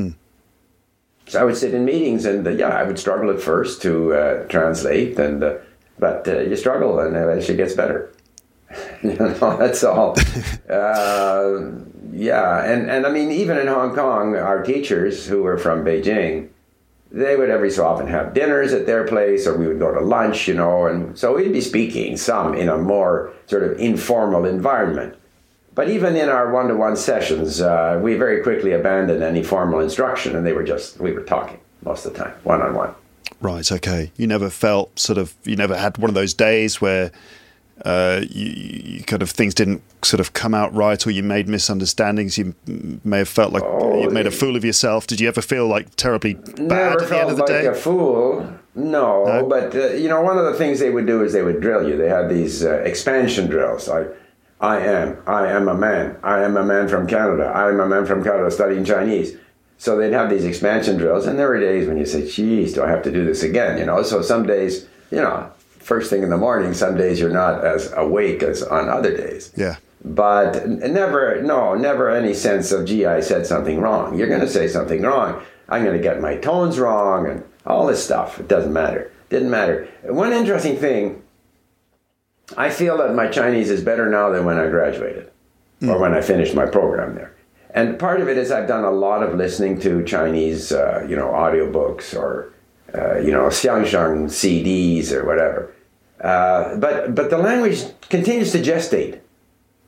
So 1.27 1.41
I 1.41 1.45
would 1.45 1.57
sit 1.57 1.75
in 1.75 1.85
meetings, 1.85 2.25
and 2.25 2.47
uh, 2.47 2.51
yeah, 2.51 2.69
I 2.69 2.83
would 2.83 2.99
struggle 2.99 3.31
at 3.31 3.41
first 3.41 3.83
to 3.83 4.15
uh, 4.15 4.47
translate, 4.49 5.19
and 5.19 5.43
uh, 5.43 5.55
but 5.99 6.29
uh, 6.29 6.41
you 6.41 6.57
struggle, 6.57 7.01
and 7.01 7.17
eventually 7.17 7.55
it 7.55 7.57
gets 7.57 7.75
better. 7.75 8.13
you 9.03 9.15
know, 9.15 9.57
that's 9.57 9.83
all. 9.83 10.17
uh, 10.71 11.71
yeah, 12.13 12.65
and 12.65 12.91
and 12.91 13.07
I 13.07 13.11
mean, 13.11 13.33
even 13.33 13.57
in 13.57 13.67
Hong 13.67 13.95
Kong, 13.95 14.37
our 14.37 14.63
teachers 14.63 15.27
who 15.27 15.43
were 15.43 15.57
from 15.57 15.85
Beijing, 15.85 16.51
they 17.15 17.37
would 17.37 17.49
every 17.49 17.71
so 17.71 17.87
often 17.87 18.09
have 18.09 18.35
dinners 18.35 18.73
at 18.73 18.87
their 18.87 19.07
place, 19.07 19.47
or 19.47 19.57
we 19.57 19.69
would 19.69 19.79
go 19.79 19.95
to 19.95 20.01
lunch, 20.01 20.49
you 20.49 20.55
know, 20.55 20.87
and 20.87 21.17
so 21.17 21.37
we'd 21.37 21.53
be 21.53 21.61
speaking 21.61 22.17
some 22.17 22.55
in 22.55 22.69
a 22.69 22.77
more 22.77 23.33
sort 23.47 23.63
of 23.63 23.79
informal 23.79 24.45
environment. 24.45 25.15
But 25.77 25.89
even 25.89 26.17
in 26.17 26.29
our 26.29 26.53
one-to-one 26.53 26.97
sessions, 26.97 27.61
uh, 27.61 28.01
we 28.03 28.15
very 28.15 28.43
quickly 28.43 28.73
abandoned 28.73 29.23
any 29.23 29.45
formal 29.45 29.81
instruction, 29.81 30.35
and 30.35 30.45
they 30.45 30.53
were 30.53 30.65
just 30.65 30.99
we 30.99 31.13
were 31.13 31.23
talking 31.23 31.61
most 31.83 32.05
of 32.05 32.13
the 32.13 32.19
time, 32.19 32.35
one-on-one. 32.43 32.95
Right. 33.41 33.71
Okay. 33.71 34.11
You 34.17 34.27
never 34.27 34.51
felt 34.51 34.99
sort 34.99 35.19
of. 35.19 35.35
You 35.45 35.57
never 35.57 35.77
had 35.77 35.99
one 35.99 36.11
of 36.11 36.15
those 36.15 36.35
days 36.35 36.81
where 36.81 37.13
uh, 37.85 38.21
you, 38.29 38.53
you 38.99 39.03
kind 39.05 39.23
of 39.23 39.31
things 39.31 39.55
didn't 39.55 39.83
sort 40.03 40.21
of 40.21 40.33
come 40.33 40.55
out 40.55 40.73
right, 40.75 41.05
or 41.07 41.11
you 41.11 41.23
made 41.23 41.49
misunderstandings. 41.49 42.39
You 42.39 42.55
may 43.05 43.19
have 43.19 43.29
felt 43.29 43.53
like 43.53 43.63
you 43.65 44.11
made 44.11 44.27
a 44.27 44.31
fool 44.31 44.57
of 44.57 44.65
yourself. 44.65 45.07
Did 45.07 45.21
you 45.21 45.29
ever 45.29 45.43
feel 45.43 45.67
like 45.67 45.95
terribly 45.97 46.35
bad 46.35 47.03
at 47.03 47.09
the 47.09 47.19
end 47.19 47.31
of 47.31 47.37
the 47.37 47.43
like 47.43 47.47
day? 47.47 47.67
a 47.67 47.75
fool. 47.75 48.49
No, 48.77 49.25
No? 49.25 49.47
but 49.47 49.75
uh, 49.75 49.89
you 49.91 50.09
know, 50.09 50.21
one 50.21 50.37
of 50.37 50.45
the 50.47 50.55
things 50.55 50.81
they 50.81 50.91
would 50.91 51.07
do 51.07 51.23
is 51.23 51.33
they 51.33 51.43
would 51.43 51.61
drill 51.61 51.89
you. 51.89 51.97
They 51.97 52.09
had 52.09 52.29
these 52.29 52.65
uh, 52.65 52.79
expansion 52.79 53.47
drills, 53.49 53.87
like 53.89 54.09
I 54.61 54.81
am, 54.81 55.19
I 55.27 55.49
am 55.49 55.69
a 55.69 55.75
man, 55.75 56.17
I 56.23 56.43
am 56.43 56.57
a 56.57 56.65
man 56.65 56.89
from 56.89 57.07
Canada, 57.07 57.45
I 57.45 57.69
am 57.69 57.79
a 57.81 57.87
man 57.87 58.05
from 58.07 58.25
Canada 58.25 58.51
studying 58.51 58.85
Chinese. 58.85 59.37
So 59.79 59.97
they'd 59.97 60.13
have 60.13 60.31
these 60.31 60.45
expansion 60.45 60.97
drills, 60.97 61.27
and 61.27 61.39
there 61.39 61.49
were 61.49 61.61
days 61.61 61.87
when 61.87 61.99
you 61.99 62.07
say, 62.07 62.29
"Geez, 62.29 62.73
do 62.73 62.83
I 62.83 62.89
have 62.89 63.03
to 63.03 63.13
do 63.13 63.25
this 63.25 63.43
again?" 63.43 63.77
You 63.79 63.85
know. 63.85 64.03
So 64.03 64.23
some 64.23 64.47
days, 64.47 64.87
you 65.11 65.19
know, 65.19 65.51
first 65.85 66.11
thing 66.11 66.23
in 66.23 66.31
the 66.31 66.37
morning, 66.37 66.75
some 66.75 66.97
days 66.97 67.21
you're 67.21 67.31
not 67.31 67.65
as 67.65 67.93
awake 67.97 68.43
as 68.43 68.63
on 68.63 68.89
other 68.89 69.17
days 69.17 69.53
Yeah. 69.57 69.77
but 70.05 70.67
never, 70.69 71.41
no, 71.43 71.75
never 71.75 72.11
any 72.11 72.35
sense 72.35 72.73
of, 72.73 72.87
gee, 72.87 73.07
I 73.07 73.21
said 73.21 73.47
something 73.47 73.81
wrong. 73.81 74.19
You're 74.19 74.29
going 74.29 74.41
to 74.41 74.49
say 74.49 74.67
something 74.69 75.03
wrong. 75.03 75.43
I'm 75.69 75.85
going 75.85 75.97
to 75.97 76.03
get 76.03 76.21
my 76.21 76.37
tones 76.37 76.79
wrong 76.79 77.27
and 77.29 77.43
all 77.67 77.87
this 77.87 78.03
stuff. 78.05 78.39
It 78.41 78.49
doesn't 78.49 78.73
matter. 78.73 79.11
Didn't 79.31 79.51
matter. 79.51 79.89
One 80.05 80.33
interesting 80.33 80.77
thing, 80.77 81.23
I 82.57 82.71
feel 82.71 82.99
that 82.99 83.15
my 83.15 83.29
Chinese 83.29 83.71
is 83.71 83.83
better 83.83 84.09
now 84.11 84.31
than 84.31 84.45
when 84.45 84.59
I 84.59 84.67
graduated 84.69 85.31
or 85.87 85.99
when 85.99 86.13
I 86.15 86.21
finished 86.23 86.55
my 86.55 86.67
program 86.67 87.15
there. 87.15 87.35
And 87.71 87.99
part 87.99 88.21
of 88.21 88.29
it 88.29 88.39
is 88.39 88.51
I've 88.53 88.69
done 88.69 88.85
a 88.85 88.91
lot 88.91 89.23
of 89.23 89.35
listening 89.35 89.81
to 89.81 90.05
Chinese, 90.05 90.71
uh, 90.73 91.05
you 91.09 91.17
know, 91.17 91.29
audiobooks 91.29 92.17
or, 92.17 92.53
uh, 92.95 93.19
you 93.19 93.33
know, 93.33 93.47
xiangsheng 93.49 94.27
CDs 94.31 95.11
or 95.13 95.25
whatever. 95.27 95.74
Uh, 96.25 96.77
but, 96.77 97.15
but 97.15 97.29
the 97.29 97.37
language 97.37 97.85
continues 98.09 98.51
to 98.53 98.59
gestate. 98.59 99.21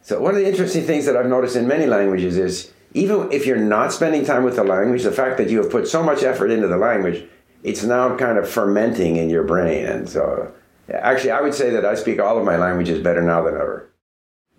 So 0.03 0.21
one 0.21 0.35
of 0.35 0.41
the 0.41 0.47
interesting 0.47 0.85
things 0.85 1.07
that 1.07 1.17
I've 1.17 1.27
noticed 1.27 1.57
in 1.57 1.67
many 1.67 1.87
languages 1.87 2.37
is 2.37 2.73
even 2.93 3.33
if 3.33 3.47
you're 3.47 3.57
not 3.57 3.91
spending 3.91 4.23
time 4.23 4.45
with 4.45 4.57
the 4.57 4.63
language, 4.63 5.03
the 5.03 5.13
fact 5.13 5.39
that 5.39 5.49
you 5.49 5.63
have 5.63 5.71
put 5.71 5.89
so 5.89 6.03
much 6.03 6.23
effort 6.23 6.51
into 6.51 6.69
the 6.69 6.77
language, 6.77 7.25
it's 7.63 7.83
now 7.83 8.15
kind 8.19 8.37
of 8.37 8.49
fermenting 8.49 9.17
in 9.17 9.31
your 9.31 9.45
brain. 9.45 9.87
And 9.87 10.09
so 10.09 10.53
actually 10.93 11.31
I 11.31 11.41
would 11.41 11.55
say 11.55 11.71
that 11.71 11.87
I 11.87 11.95
speak 11.95 12.21
all 12.21 12.39
of 12.39 12.45
my 12.45 12.59
languages 12.59 13.03
better 13.03 13.23
now 13.23 13.41
than 13.43 13.55
ever. 13.55 13.91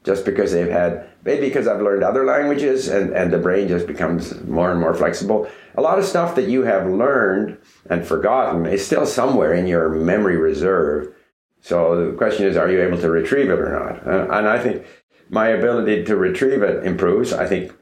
Just 0.04 0.26
because 0.26 0.54
they've 0.54 0.72
had 0.72 1.08
maybe 1.24 1.48
because 1.48 1.68
I've 1.68 1.82
learned 1.82 2.02
other 2.02 2.26
languages 2.26 2.88
and, 2.88 3.12
and 3.14 3.32
the 3.32 3.38
brain 3.38 3.68
just 3.68 3.86
becomes 3.86 4.34
more 4.46 4.72
and 4.72 4.80
more 4.80 4.96
flexible. 4.96 5.48
A 5.76 5.82
lot 5.82 6.00
of 6.00 6.06
stuff 6.06 6.34
that 6.36 6.50
you 6.50 6.64
have 6.64 6.90
learned 6.90 7.60
and 7.88 8.04
forgotten 8.04 8.66
is 8.66 8.84
still 8.84 9.06
somewhere 9.06 9.54
in 9.54 9.68
your 9.68 9.90
memory 9.90 10.38
reserve. 10.38 11.14
So 11.62 12.12
the 12.12 12.18
question 12.18 12.46
is, 12.48 12.56
are 12.58 12.70
you 12.72 12.82
able 12.82 12.98
to 13.00 13.10
retrieve 13.10 13.50
it 13.50 13.60
or 13.60 13.72
not? 13.78 14.08
Uh, 14.08 14.32
and 14.32 14.48
I 14.48 14.60
think 14.60 14.86
my 15.30 15.48
ability 15.50 16.04
to 16.06 16.16
retrieve 16.16 16.62
it 16.64 16.84
improves. 16.86 17.34
I 17.34 17.46
think 17.48 17.74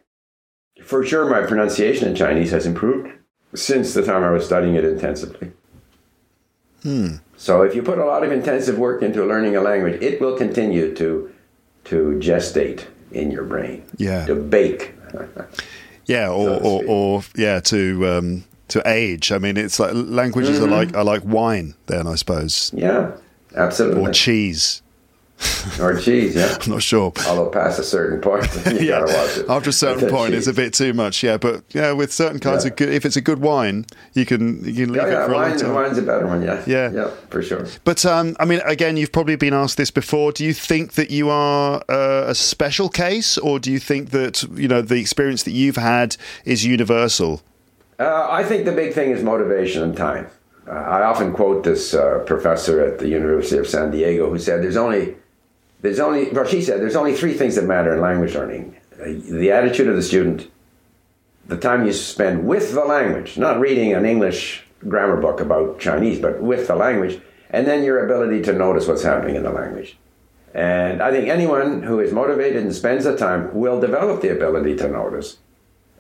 for 0.84 1.06
sure 1.06 1.30
my 1.30 1.46
pronunciation 1.46 2.08
in 2.08 2.16
Chinese 2.16 2.52
has 2.52 2.66
improved 2.66 3.12
since 3.54 3.94
the 3.94 4.04
time 4.04 4.24
I 4.24 4.32
was 4.32 4.46
studying 4.46 4.76
it 4.76 4.84
intensively. 4.86 5.52
So 7.38 7.64
if 7.64 7.74
you 7.74 7.82
put 7.82 7.98
a 7.98 8.06
lot 8.06 8.24
of 8.24 8.32
intensive 8.32 8.78
work 8.78 9.02
into 9.02 9.26
learning 9.26 9.56
a 9.56 9.62
language, 9.62 10.00
it 10.04 10.22
will 10.22 10.38
continue 10.38 10.94
to 10.96 11.32
to 11.86 12.20
gestate 12.22 12.86
in 13.12 13.32
your 13.32 13.44
brain. 13.44 13.84
Yeah. 13.98 14.26
To 14.26 14.36
bake. 14.36 14.94
Yeah, 16.08 16.30
or, 16.30 16.46
so 16.46 16.60
to 16.60 16.66
or, 16.66 16.84
or 16.86 17.24
yeah, 17.36 17.60
to 17.62 18.08
um, 18.08 18.44
to 18.68 18.84
age. 18.86 19.32
I 19.32 19.40
mean, 19.40 19.58
it's 19.58 19.80
like 19.80 19.94
languages 19.96 20.60
Mm-hmm. 20.60 20.72
are 20.72 20.78
like 20.86 20.96
are 20.96 21.04
like 21.04 21.24
wine. 21.26 21.74
Then 21.88 22.06
I 22.06 22.14
suppose, 22.14 22.72
Yeah. 22.76 23.14
Absolutely. 23.56 24.02
or 24.02 24.12
cheese. 24.12 24.82
Or 25.82 26.00
cheese, 26.00 26.34
yeah. 26.34 26.58
I'm 26.66 26.72
not 26.72 26.82
sure. 26.82 27.12
Although 27.28 27.50
past 27.50 27.78
a 27.78 27.84
certain 27.84 28.22
point, 28.22 28.46
you 28.68 28.72
yeah, 28.88 29.00
gotta 29.02 29.14
watch 29.14 29.38
it. 29.38 29.46
after 29.50 29.70
a 29.70 29.74
certain 29.74 30.10
point, 30.18 30.34
it's 30.34 30.48
a 30.48 30.54
bit 30.54 30.74
too 30.74 30.94
much. 30.94 31.22
Yeah, 31.24 31.36
but 31.36 31.62
yeah, 31.74 31.92
with 31.92 32.14
certain 32.14 32.40
kinds 32.40 32.64
Yeah. 32.64 32.72
of 32.72 32.78
good, 32.78 32.90
if 32.90 33.06
it's 33.06 33.18
a 33.18 33.22
good 33.22 33.40
wine, 33.42 33.86
you 34.14 34.26
can 34.26 34.64
you 34.64 34.86
can 34.86 34.94
leave 34.94 35.02
Yeah, 35.04 35.08
yeah, 35.10 35.24
it 35.24 35.26
for 35.26 35.32
a 35.34 35.38
long 35.38 35.50
wine, 35.50 35.60
time. 35.60 35.74
wine's 35.74 35.98
a 35.98 36.04
better 36.04 36.26
one, 36.26 36.42
yeah. 36.42 36.64
Yeah. 36.66 36.90
Yeah, 36.92 37.10
for 37.30 37.42
sure. 37.44 37.68
But 37.84 38.06
um, 38.06 38.38
I 38.40 38.46
mean, 38.46 38.62
again, 38.66 38.96
you've 38.96 39.12
probably 39.12 39.36
been 39.36 39.54
asked 39.54 39.76
this 39.76 39.92
before. 39.92 40.32
Do 40.32 40.46
you 40.46 40.54
think 40.54 40.94
that 40.94 41.12
you 41.12 41.30
are 41.30 41.84
uh, 41.90 42.26
a 42.28 42.36
special 42.36 42.88
case, 42.88 43.38
or 43.38 43.60
do 43.60 43.74
you 43.74 43.80
think 43.80 44.12
that 44.12 44.42
you 44.54 44.70
know 44.70 44.82
the 44.82 44.96
experience 44.96 45.44
that 45.44 45.52
you've 45.52 45.76
had 45.78 46.16
is 46.46 46.64
universal? 46.66 47.42
Uh, 48.00 48.28
I 48.30 48.44
think 48.46 48.64
the 48.64 48.72
big 48.72 48.94
thing 48.94 49.12
is 49.12 49.22
motivation 49.22 49.84
and 49.84 49.98
time. 49.98 50.28
I 50.68 51.04
often 51.04 51.34
quote 51.34 51.64
this 51.64 51.94
uh, 51.94 52.24
professor 52.26 52.82
at 52.84 53.00
the 53.00 53.08
University 53.08 53.58
of 53.58 53.68
San 53.68 53.92
Diego 53.92 54.30
who 54.30 54.40
said, 54.40 54.64
"There's 54.64 54.78
only, 54.78 55.16
there's 55.82 56.00
only," 56.00 56.30
well, 56.32 56.46
she 56.46 56.62
said, 56.62 56.82
"There's 56.82 56.96
only 56.96 57.14
three 57.14 57.34
things 57.34 57.56
that 57.56 57.66
matter 57.66 57.94
in 57.94 58.02
language 58.02 58.34
learning: 58.34 58.76
uh, 59.00 59.06
the 59.30 59.52
attitude 59.52 59.88
of 59.88 59.96
the 59.96 60.02
student, 60.02 60.50
the 61.46 61.58
time 61.58 61.86
you 61.86 61.94
spend 61.94 62.48
with 62.48 62.74
the 62.74 62.84
language, 62.84 63.38
not 63.38 63.60
reading 63.60 63.94
an 63.94 64.06
English 64.06 64.66
grammar 64.88 65.18
book 65.22 65.40
about 65.40 65.80
Chinese, 65.80 66.20
but 66.20 66.42
with 66.42 66.68
the 66.68 66.76
language, 66.76 67.20
and 67.52 67.68
then 67.68 67.84
your 67.84 68.04
ability 68.04 68.42
to 68.42 68.54
notice 68.54 68.88
what's 68.88 69.04
happening 69.04 69.36
in 69.36 69.44
the 69.44 69.52
language." 69.52 69.98
And 70.56 71.02
I 71.02 71.12
think 71.12 71.28
anyone 71.28 71.84
who 71.84 72.00
is 72.00 72.14
motivated 72.14 72.64
and 72.64 72.74
spends 72.74 73.04
the 73.04 73.18
time 73.18 73.54
will 73.54 73.80
develop 73.80 74.22
the 74.22 74.30
ability 74.30 74.78
to 74.78 74.88
notice. 74.88 75.38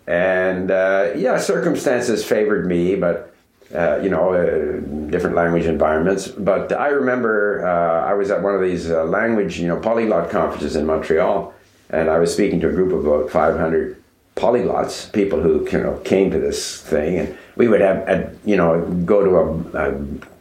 And 0.07 0.71
uh, 0.71 1.11
yeah, 1.15 1.37
circumstances 1.37 2.23
favored 2.23 2.65
me, 2.65 2.95
but 2.95 3.34
uh, 3.73 3.99
you 4.01 4.09
know, 4.09 4.33
uh, 4.33 5.09
different 5.09 5.35
language 5.35 5.65
environments. 5.65 6.27
But 6.27 6.71
I 6.71 6.89
remember 6.89 7.65
uh, 7.65 8.07
I 8.07 8.13
was 8.13 8.29
at 8.29 8.43
one 8.43 8.53
of 8.53 8.61
these 8.61 8.91
uh, 8.91 9.03
language, 9.05 9.59
you 9.59 9.67
know, 9.67 9.79
polyglot 9.79 10.29
conferences 10.29 10.75
in 10.75 10.85
Montreal, 10.85 11.53
and 11.89 12.09
I 12.09 12.19
was 12.19 12.31
speaking 12.31 12.59
to 12.59 12.69
a 12.69 12.71
group 12.71 12.93
of 12.93 13.05
about 13.05 13.31
500 13.31 14.01
polyglots, 14.35 15.11
people 15.13 15.41
who 15.41 15.67
you 15.71 15.79
know 15.79 15.97
came 15.99 16.29
to 16.31 16.39
this 16.39 16.81
thing, 16.81 17.17
and 17.19 17.37
we 17.55 17.67
would 17.67 17.81
have, 17.81 18.37
you 18.45 18.55
know, 18.55 18.81
go 19.05 19.23
to 19.23 19.37
a, 19.37 19.89
a 19.89 19.91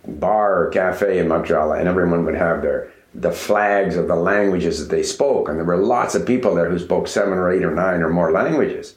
bar 0.07 0.67
or 0.67 0.71
cafe 0.71 1.19
in 1.19 1.29
Montreal, 1.29 1.73
and 1.73 1.89
everyone 1.89 2.25
would 2.25 2.35
have 2.35 2.61
their 2.63 2.91
the 3.15 3.31
flags 3.31 3.97
of 3.97 4.09
the 4.09 4.17
languages 4.17 4.81
that 4.81 4.95
they 4.95 5.03
spoke, 5.03 5.49
and 5.49 5.57
there 5.57 5.65
were 5.65 5.77
lots 5.77 6.15
of 6.15 6.27
people 6.27 6.55
there 6.55 6.69
who 6.69 6.79
spoke 6.79 7.07
seven 7.07 7.35
or 7.35 7.53
eight 7.53 7.65
or 7.65 7.75
nine 7.75 8.03
or 8.03 8.11
more 8.11 8.33
languages. 8.33 8.97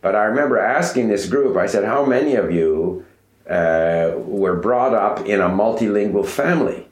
But 0.00 0.16
I 0.16 0.24
remember 0.24 0.58
asking 0.58 1.08
this 1.08 1.28
group, 1.28 1.56
I 1.56 1.66
said, 1.66 1.84
How 1.84 2.04
many 2.04 2.34
of 2.34 2.50
you 2.50 3.06
uh, 3.48 4.12
were 4.16 4.56
brought 4.56 4.94
up 4.94 5.26
in 5.26 5.40
a 5.40 5.48
multilingual 5.48 6.26
family? 6.26 6.88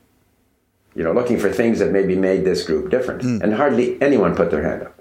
You 0.94 1.04
know, 1.04 1.12
looking 1.12 1.38
for 1.38 1.50
things 1.50 1.78
that 1.78 1.92
maybe 1.92 2.16
made 2.16 2.44
this 2.44 2.64
group 2.64 2.90
different. 2.90 3.22
And 3.42 3.54
hardly 3.54 4.00
anyone 4.02 4.34
put 4.34 4.50
their 4.50 4.62
hand 4.62 4.82
up. 4.82 5.00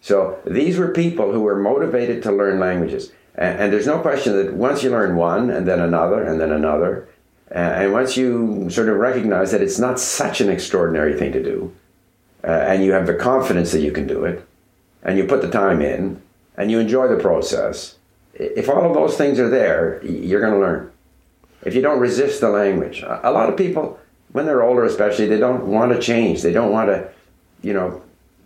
So 0.00 0.38
these 0.46 0.78
were 0.78 0.92
people 0.92 1.32
who 1.32 1.40
were 1.40 1.56
motivated 1.56 2.22
to 2.22 2.32
learn 2.32 2.60
languages. 2.60 3.12
And, 3.34 3.60
and 3.60 3.72
there's 3.72 3.86
no 3.86 3.98
question 3.98 4.36
that 4.36 4.54
once 4.54 4.82
you 4.82 4.90
learn 4.90 5.16
one, 5.16 5.50
and 5.50 5.66
then 5.66 5.80
another, 5.80 6.22
and 6.22 6.40
then 6.40 6.52
another, 6.52 7.08
and 7.50 7.92
once 7.92 8.16
you 8.16 8.68
sort 8.70 8.88
of 8.88 8.96
recognize 8.96 9.50
that 9.52 9.62
it's 9.62 9.78
not 9.78 9.98
such 9.98 10.40
an 10.40 10.48
extraordinary 10.48 11.18
thing 11.18 11.32
to 11.32 11.42
do, 11.42 11.74
uh, 12.44 12.50
and 12.50 12.84
you 12.84 12.92
have 12.92 13.06
the 13.06 13.14
confidence 13.14 13.72
that 13.72 13.80
you 13.80 13.92
can 13.92 14.06
do 14.06 14.24
it, 14.24 14.46
and 15.02 15.18
you 15.18 15.24
put 15.24 15.42
the 15.42 15.50
time 15.50 15.80
in, 15.80 16.20
and 16.56 16.70
you 16.70 16.78
enjoy 16.78 17.08
the 17.08 17.20
process, 17.20 17.95
if 18.38 18.68
all 18.68 18.84
of 18.84 18.94
those 18.94 19.16
things 19.16 19.38
are 19.38 19.48
there, 19.48 20.04
you're 20.04 20.40
going 20.40 20.52
to 20.52 20.58
learn. 20.58 20.92
If 21.64 21.74
you 21.74 21.82
don't 21.82 22.00
resist 22.00 22.40
the 22.40 22.50
language, 22.50 23.02
a 23.02 23.30
lot 23.30 23.48
of 23.48 23.56
people, 23.56 23.98
when 24.32 24.46
they're 24.46 24.62
older 24.62 24.84
especially, 24.84 25.26
they 25.26 25.38
don't 25.38 25.66
want 25.66 25.92
to 25.92 26.00
change. 26.00 26.42
They 26.42 26.52
don't 26.52 26.70
want 26.70 26.88
to, 26.88 27.08
you 27.62 27.72
know, 27.72 28.02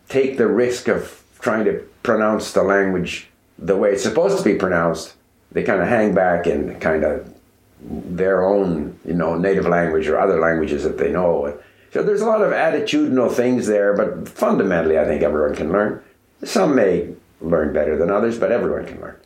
take 0.08 0.38
the 0.38 0.46
risk 0.46 0.88
of 0.88 1.22
trying 1.40 1.64
to 1.64 1.84
pronounce 2.02 2.52
the 2.52 2.62
language 2.62 3.28
the 3.58 3.76
way 3.76 3.90
it's 3.92 4.02
supposed 4.02 4.38
to 4.38 4.44
be 4.44 4.54
pronounced. 4.54 5.14
They 5.52 5.62
kind 5.62 5.82
of 5.82 5.88
hang 5.88 6.14
back 6.14 6.46
and 6.46 6.80
kind 6.80 7.04
of 7.04 7.34
their 7.82 8.44
own, 8.44 8.98
you 9.04 9.14
know, 9.14 9.36
native 9.36 9.66
language 9.66 10.06
or 10.08 10.18
other 10.18 10.38
languages 10.38 10.84
that 10.84 10.98
they 10.98 11.10
know. 11.10 11.58
So 11.92 12.02
there's 12.02 12.20
a 12.20 12.26
lot 12.26 12.40
of 12.40 12.52
attitudinal 12.52 13.32
things 13.32 13.66
there, 13.66 13.94
but 13.94 14.28
fundamentally, 14.28 14.98
I 14.98 15.04
think 15.04 15.22
everyone 15.22 15.56
can 15.56 15.72
learn. 15.72 16.02
Some 16.44 16.74
may 16.74 17.14
learn 17.40 17.72
better 17.72 17.96
than 17.96 18.10
others, 18.10 18.38
but 18.38 18.52
everyone 18.52 18.86
can 18.86 19.00
learn. 19.00 19.16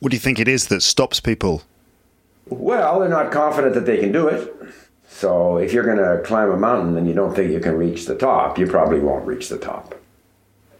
What 0.00 0.10
do 0.10 0.16
you 0.16 0.20
think 0.20 0.38
it 0.38 0.48
is 0.48 0.68
that 0.68 0.82
stops 0.82 1.20
people? 1.20 1.62
Well, 2.46 3.00
they're 3.00 3.08
not 3.08 3.32
confident 3.32 3.74
that 3.74 3.86
they 3.86 3.98
can 3.98 4.12
do 4.12 4.28
it. 4.28 4.54
So 5.08 5.56
if 5.56 5.72
you're 5.72 5.84
going 5.84 5.98
to 5.98 6.22
climb 6.24 6.50
a 6.50 6.56
mountain 6.56 6.96
and 6.96 7.08
you 7.08 7.14
don't 7.14 7.34
think 7.34 7.50
you 7.50 7.60
can 7.60 7.76
reach 7.76 8.06
the 8.06 8.14
top, 8.14 8.58
you 8.58 8.66
probably 8.66 9.00
won't 9.00 9.26
reach 9.26 9.48
the 9.48 9.58
top. 9.58 9.94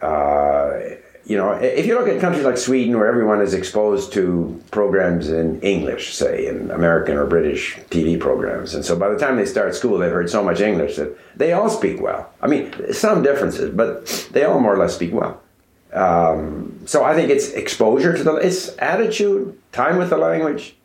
Uh, 0.01 0.79
you 1.25 1.37
know, 1.37 1.51
if 1.51 1.85
you 1.85 1.99
look 1.99 2.07
at 2.07 2.19
countries 2.21 2.45
like 2.45 2.57
Sweden, 2.57 2.97
where 2.97 3.07
everyone 3.07 3.41
is 3.41 3.53
exposed 3.53 4.13
to 4.13 4.63
programs 4.71 5.29
in 5.29 5.59
English, 5.61 6.13
say 6.15 6.47
in 6.47 6.71
American 6.71 7.17
or 7.17 7.25
British 7.27 7.75
TV 7.91 8.19
programs, 8.19 8.73
and 8.73 8.83
so 8.83 8.97
by 8.97 9.09
the 9.09 9.19
time 9.19 9.35
they 9.35 9.45
start 9.45 9.75
school, 9.75 9.97
they've 9.97 10.11
heard 10.11 10.29
so 10.29 10.43
much 10.43 10.59
English 10.59 10.95
that 10.95 11.15
they 11.37 11.51
all 11.53 11.69
speak 11.69 12.01
well. 12.01 12.31
I 12.41 12.47
mean, 12.47 12.73
some 12.93 13.21
differences, 13.21 13.75
but 13.75 14.07
they 14.31 14.43
all 14.43 14.59
more 14.59 14.73
or 14.73 14.77
less 14.77 14.95
speak 14.95 15.13
well. 15.13 15.39
Um, 15.93 16.81
so 16.85 17.03
I 17.03 17.15
think 17.15 17.29
it's 17.29 17.49
exposure 17.49 18.15
to 18.15 18.23
the, 18.23 18.35
it's 18.35 18.77
attitude, 18.77 19.57
time 19.71 19.97
with 19.97 20.09
the 20.09 20.17
language, 20.17 20.75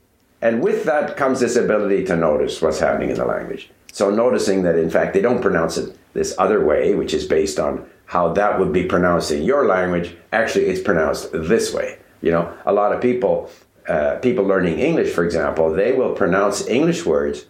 and 0.40 0.62
with 0.62 0.84
that 0.84 1.16
comes 1.16 1.40
this 1.40 1.56
ability 1.56 2.04
to 2.04 2.16
notice 2.16 2.60
what's 2.62 2.80
happening 2.80 3.10
in 3.10 3.16
the 3.16 3.24
language. 3.24 3.70
So 3.92 4.10
noticing 4.10 4.62
that 4.62 4.76
in 4.76 4.90
fact 4.90 5.14
they 5.14 5.20
don't 5.20 5.40
pronounce 5.40 5.76
it 5.76 5.96
this 6.14 6.34
other 6.38 6.64
way, 6.64 6.94
which 6.94 7.14
is 7.14 7.26
based 7.26 7.58
on 7.58 7.86
how 8.06 8.32
that 8.32 8.58
would 8.58 8.72
be 8.72 8.84
pronounced 8.84 9.30
in 9.30 9.42
your 9.42 9.66
language. 9.66 10.16
Actually, 10.32 10.66
it's 10.66 10.80
pronounced 10.80 11.30
this 11.32 11.72
way. 11.72 11.98
You 12.20 12.32
know, 12.32 12.54
a 12.66 12.72
lot 12.72 12.92
of 12.92 13.00
people, 13.00 13.50
uh, 13.88 14.16
people 14.16 14.44
learning 14.44 14.78
English, 14.78 15.12
for 15.12 15.24
example, 15.24 15.72
they 15.72 15.92
will 15.92 16.14
pronounce 16.14 16.66
English 16.66 17.04
words 17.04 17.46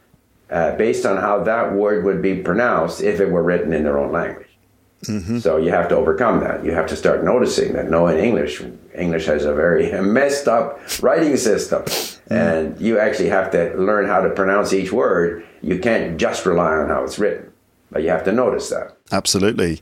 uh, 0.50 0.76
based 0.76 1.06
on 1.06 1.16
how 1.16 1.42
that 1.44 1.72
word 1.72 2.04
would 2.04 2.22
be 2.22 2.42
pronounced 2.42 3.02
if 3.02 3.20
it 3.20 3.30
were 3.30 3.42
written 3.42 3.72
in 3.72 3.84
their 3.84 3.98
own 3.98 4.12
language. 4.12 4.43
Mm-hmm. 5.08 5.38
So 5.38 5.56
you 5.56 5.70
have 5.70 5.88
to 5.88 5.96
overcome 5.96 6.40
that. 6.40 6.64
You 6.64 6.72
have 6.72 6.86
to 6.88 6.96
start 6.96 7.24
noticing 7.24 7.72
that 7.74 7.90
no, 7.90 8.06
in 8.06 8.18
English, 8.18 8.62
English 8.94 9.26
has 9.26 9.44
a 9.44 9.54
very 9.54 9.90
messed 10.02 10.48
up 10.48 10.80
writing 11.02 11.36
system, 11.36 11.82
mm-hmm. 11.82 12.32
and 12.32 12.80
you 12.80 12.98
actually 12.98 13.28
have 13.28 13.50
to 13.52 13.74
learn 13.76 14.06
how 14.06 14.20
to 14.20 14.30
pronounce 14.30 14.72
each 14.72 14.92
word. 14.92 15.44
You 15.62 15.78
can't 15.78 16.18
just 16.18 16.44
rely 16.46 16.74
on 16.74 16.88
how 16.88 17.04
it's 17.04 17.18
written, 17.18 17.52
but 17.90 18.02
you 18.02 18.10
have 18.10 18.24
to 18.24 18.32
notice 18.32 18.70
that. 18.70 18.96
Absolutely. 19.12 19.80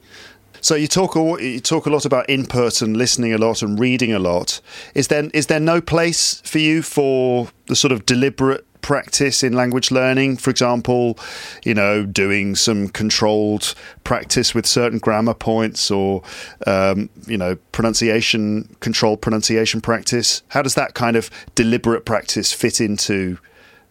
So 0.63 0.77
you 0.77 0.87
talk 0.87 1.17
a, 1.17 1.21
you 1.45 1.61
talk 1.61 1.87
a 1.87 1.91
lot 1.91 2.05
about 2.05 2.31
input 2.31 2.83
and 2.83 2.97
listening 2.97 3.35
a 3.35 3.39
lot 3.39 3.63
and 3.63 3.79
reading 3.79 4.13
a 4.15 4.21
lot. 4.21 4.61
Is 4.95 5.09
there 5.09 5.29
is 5.35 5.49
there 5.49 5.61
no 5.61 5.81
place 5.81 6.41
for 6.45 6.59
you 6.59 6.83
for 6.83 7.49
the 7.67 7.75
sort 7.75 7.91
of 7.91 8.07
deliberate 8.07 8.65
practice 8.81 9.43
in 9.43 9.55
language 9.55 9.91
learning? 9.91 10.37
For 10.37 10.51
example, 10.51 11.19
you 11.65 11.75
know, 11.75 12.07
doing 12.07 12.55
some 12.55 12.89
controlled 12.89 13.75
practice 14.05 14.55
with 14.55 14.65
certain 14.65 15.01
grammar 15.01 15.35
points 15.35 15.91
or, 15.91 16.23
um, 16.65 17.11
you 17.27 17.37
know, 17.37 17.57
pronunciation, 17.73 18.77
controlled 18.79 19.21
pronunciation 19.21 19.81
practice. 19.81 20.43
How 20.49 20.63
does 20.63 20.75
that 20.77 20.95
kind 20.95 21.17
of 21.17 21.29
deliberate 21.57 22.05
practice 22.05 22.53
fit 22.53 22.81
into 22.81 23.39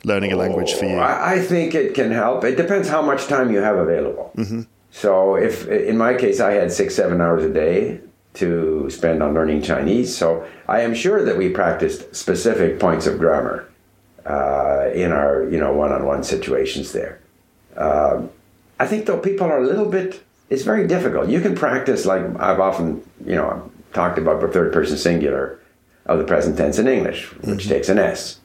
learning 0.05 0.31
a 0.31 0.37
language 0.37 0.73
for 0.73 0.85
you? 0.85 0.95
Oh, 0.95 1.01
I 1.01 1.39
think 1.39 1.75
it 1.75 1.93
can 1.95 2.11
help. 2.11 2.45
It 2.45 2.55
depends 2.55 2.87
how 2.87 3.01
much 3.01 3.27
time 3.27 3.51
you 3.51 3.59
have 3.59 3.75
available. 3.75 4.31
Mm-hmm. 4.37 4.61
So, 4.91 5.35
if 5.35 5.67
in 5.67 5.97
my 5.97 6.13
case, 6.13 6.39
I 6.39 6.51
had 6.51 6.71
six, 6.71 6.95
seven 6.95 7.21
hours 7.21 7.43
a 7.43 7.49
day 7.49 8.01
to 8.33 8.89
spend 8.89 9.23
on 9.23 9.33
learning 9.33 9.61
Chinese, 9.61 10.15
so 10.15 10.45
I 10.67 10.81
am 10.81 10.93
sure 10.93 11.23
that 11.23 11.37
we 11.37 11.49
practiced 11.49 12.15
specific 12.15 12.79
points 12.79 13.07
of 13.07 13.17
grammar 13.17 13.69
uh, 14.25 14.89
in 14.93 15.11
our 15.11 15.49
you 15.49 15.59
know 15.59 15.73
one-on-one 15.73 16.23
situations 16.23 16.91
there. 16.91 17.19
Uh, 17.75 18.23
I 18.79 18.87
think 18.87 19.05
though 19.05 19.17
people 19.17 19.47
are 19.47 19.59
a 19.59 19.65
little 19.65 19.89
bit. 19.89 20.23
It's 20.49 20.63
very 20.63 20.85
difficult. 20.85 21.29
You 21.29 21.39
can 21.39 21.55
practice 21.55 22.05
like 22.05 22.23
I've 22.39 22.59
often 22.59 23.01
you 23.25 23.35
know 23.35 23.71
talked 23.93 24.17
about 24.17 24.41
the 24.41 24.47
third-person 24.47 24.97
singular 24.97 25.59
of 26.05 26.19
the 26.19 26.25
present 26.25 26.57
tense 26.57 26.79
in 26.79 26.87
English, 26.87 27.31
which 27.33 27.61
mm-hmm. 27.61 27.69
takes 27.69 27.89
an 27.89 27.99
S, 27.99 28.39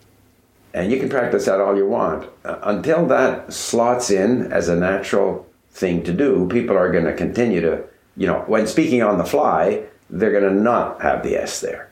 and 0.75 0.93
you 0.93 1.01
can 1.01 1.09
practice 1.09 1.47
that 1.47 1.61
all 1.61 1.77
you 1.77 1.89
want 1.89 2.29
uh, 2.45 2.59
until 2.63 3.07
that 3.07 3.53
slots 3.53 4.11
in 4.11 4.53
as 4.53 4.69
a 4.69 4.77
natural 4.77 5.47
thing 5.77 6.03
to 6.05 6.13
do. 6.13 6.49
People 6.49 6.77
are 6.77 6.91
going 6.91 7.05
to 7.05 7.15
continue 7.15 7.61
to 7.61 7.85
you 8.17 8.27
know 8.27 8.45
when 8.47 8.67
speaking 8.67 9.03
on 9.03 9.19
the 9.19 9.25
fly, 9.25 9.85
they're 10.11 10.33
going 10.33 10.55
to 10.55 10.61
not 10.61 11.03
have 11.03 11.23
the 11.23 11.37
S 11.37 11.61
there, 11.61 11.91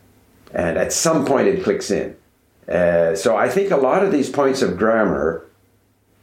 and 0.52 0.76
at 0.78 0.92
some 0.92 1.24
point 1.24 1.48
it 1.48 1.62
clicks 1.62 1.90
in. 1.90 2.16
Uh, 2.68 3.14
so 3.14 3.36
I 3.36 3.48
think 3.48 3.70
a 3.70 3.76
lot 3.76 4.02
of 4.02 4.10
these 4.10 4.30
points 4.30 4.62
of 4.62 4.78
grammar, 4.78 5.46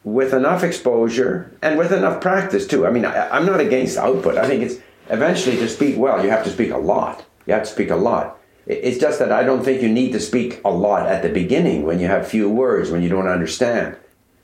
with 0.03 0.33
enough 0.33 0.63
exposure 0.63 1.55
and 1.61 1.77
with 1.77 1.91
enough 1.91 2.21
practice 2.21 2.65
too. 2.65 2.85
I 2.85 2.91
mean, 2.91 3.05
I, 3.05 3.37
am 3.37 3.45
not 3.45 3.59
against 3.59 3.97
output. 3.97 4.37
I 4.37 4.47
think 4.47 4.63
it's 4.63 4.79
eventually 5.09 5.57
to 5.57 5.67
speak 5.67 5.97
well, 5.97 6.23
you 6.23 6.29
have 6.29 6.43
to 6.45 6.49
speak 6.49 6.71
a 6.71 6.77
lot. 6.77 7.23
You 7.45 7.53
have 7.53 7.63
to 7.63 7.69
speak 7.69 7.89
a 7.89 7.95
lot. 7.95 8.39
It's 8.65 8.99
just 8.99 9.19
that 9.19 9.31
I 9.31 9.43
don't 9.43 9.63
think 9.63 9.81
you 9.81 9.89
need 9.89 10.11
to 10.13 10.19
speak 10.19 10.61
a 10.63 10.69
lot 10.69 11.07
at 11.07 11.23
the 11.23 11.29
beginning 11.29 11.83
when 11.83 11.99
you 11.99 12.07
have 12.07 12.27
few 12.27 12.49
words, 12.49 12.91
when 12.91 13.01
you 13.01 13.09
don't 13.09 13.27
understand. 13.27 13.97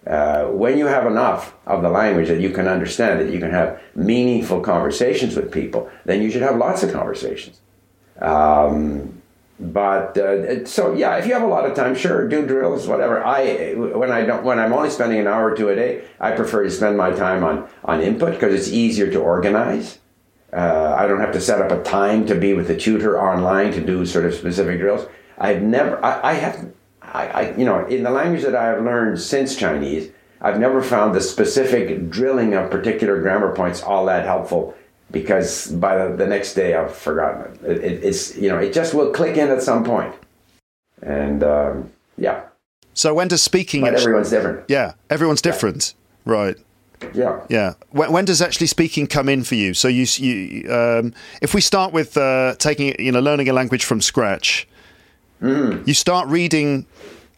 Uh, 0.08 0.46
when 0.46 0.78
you 0.78 0.86
have 0.86 1.06
enough 1.06 1.54
of 1.66 1.82
the 1.82 1.90
language 1.90 2.28
that 2.30 2.40
you 2.40 2.50
can 2.50 2.68
understand, 2.68 3.20
that 3.20 3.32
you 3.32 3.40
can 3.40 3.52
have 3.52 3.82
meaningful 3.94 4.62
conversations 4.62 5.36
with 5.36 5.52
people, 5.52 5.90
then 6.06 6.22
you 6.22 6.32
should 6.32 6.42
have 6.42 6.56
lots 6.56 6.82
of 6.82 6.94
conversations. 6.94 7.60
Um, 8.22 9.22
but 9.60 10.18
uh, 10.18 10.66
so 10.66 10.94
yeah, 10.94 11.18
if 11.18 11.26
you 11.28 11.34
have 11.34 11.44
a 11.44 11.48
lot 11.48 11.66
of 11.66 11.76
time, 11.76 11.96
sure, 11.96 12.28
do 12.28 12.46
drills, 12.46 12.88
whatever. 12.88 13.26
I 13.26 13.74
when 13.74 14.12
I 14.12 14.24
don't 14.24 14.44
when 14.44 14.60
I'm 14.60 14.72
only 14.72 14.90
spending 14.92 15.20
an 15.20 15.28
hour 15.28 15.52
or 15.52 15.56
two 15.58 15.70
a 15.70 15.76
day, 15.76 16.04
I 16.20 16.32
prefer 16.32 16.64
to 16.64 16.72
spend 16.72 16.96
my 16.96 17.12
time 17.12 17.44
on 17.44 17.68
on 17.84 18.00
input 18.02 18.34
because 18.34 18.54
it's 18.54 18.70
easier 18.70 19.12
to 19.12 19.20
organize. 19.20 20.00
Uh, 20.54 20.96
I 20.98 21.08
don't 21.08 21.20
have 21.20 21.34
to 21.34 21.42
set 21.42 21.62
up 21.62 21.72
a 21.72 21.84
time 21.84 22.26
to 22.28 22.36
be 22.36 22.54
with 22.54 22.68
the 22.68 22.78
tutor 22.78 23.20
online 23.20 23.74
to 23.74 23.82
do 23.82 24.06
sort 24.06 24.26
of 24.26 24.34
specific 24.34 24.80
drills. 24.80 25.06
I've 25.38 25.62
never, 25.62 26.04
I, 26.04 26.32
I 26.32 26.34
have, 26.34 26.72
I, 27.14 27.28
I, 27.28 27.56
you 27.58 27.66
know, 27.66 27.86
in 27.86 28.04
the 28.04 28.10
language 28.10 28.44
that 28.44 28.56
I 28.56 28.66
have 28.68 28.84
learned 28.84 29.20
since 29.20 29.56
Chinese, 29.56 30.12
I've 30.42 30.60
never 30.60 30.82
found 30.82 31.16
the 31.16 31.22
specific 31.22 32.10
drilling 32.10 32.54
of 32.54 32.70
particular 32.70 33.22
grammar 33.22 33.56
points 33.56 33.82
all 33.82 34.06
that 34.06 34.26
helpful 34.26 34.76
because 35.12 35.68
by 35.72 35.98
the, 35.98 36.16
the 36.16 36.28
next 36.28 36.54
day 36.54 36.76
I've 36.76 36.96
forgotten 36.96 37.54
it. 37.54 37.72
It, 37.72 37.84
it. 37.84 38.04
It's 38.04 38.38
you 38.38 38.50
know 38.50 38.58
it 38.58 38.74
just 38.74 38.94
will 38.94 39.12
click 39.12 39.38
in 39.38 39.50
at 39.50 39.62
some 39.62 39.84
point, 39.84 40.14
and 41.02 41.44
um, 41.44 41.92
yeah. 42.18 42.44
So 42.94 43.14
when 43.14 43.28
does 43.28 43.44
speaking? 43.44 43.82
But 43.82 43.94
actually, 43.94 44.04
everyone's 44.04 44.30
different. 44.30 44.66
Yeah, 44.68 44.94
everyone's 45.10 45.42
different, 45.42 45.94
yeah. 46.26 46.34
right? 46.34 46.56
Yeah, 47.14 47.46
yeah. 47.48 47.74
When, 47.92 48.12
when, 48.12 48.26
does 48.26 48.42
actually 48.42 48.66
speaking 48.66 49.06
come 49.06 49.30
in 49.30 49.44
for 49.44 49.54
you? 49.54 49.76
So 49.76 49.88
you, 49.88 50.08
you 50.18 50.74
um, 50.74 51.14
if 51.44 51.54
we 51.54 51.62
start 51.62 51.94
with 51.94 52.18
uh, 52.18 52.56
taking 52.58 52.96
you 53.00 53.12
know 53.12 53.20
learning 53.20 53.50
a 53.50 53.54
language 53.54 53.86
from 53.86 54.02
scratch, 54.02 54.68
mm. 55.42 55.88
you 55.88 55.94
start 55.94 56.28
reading 56.28 56.86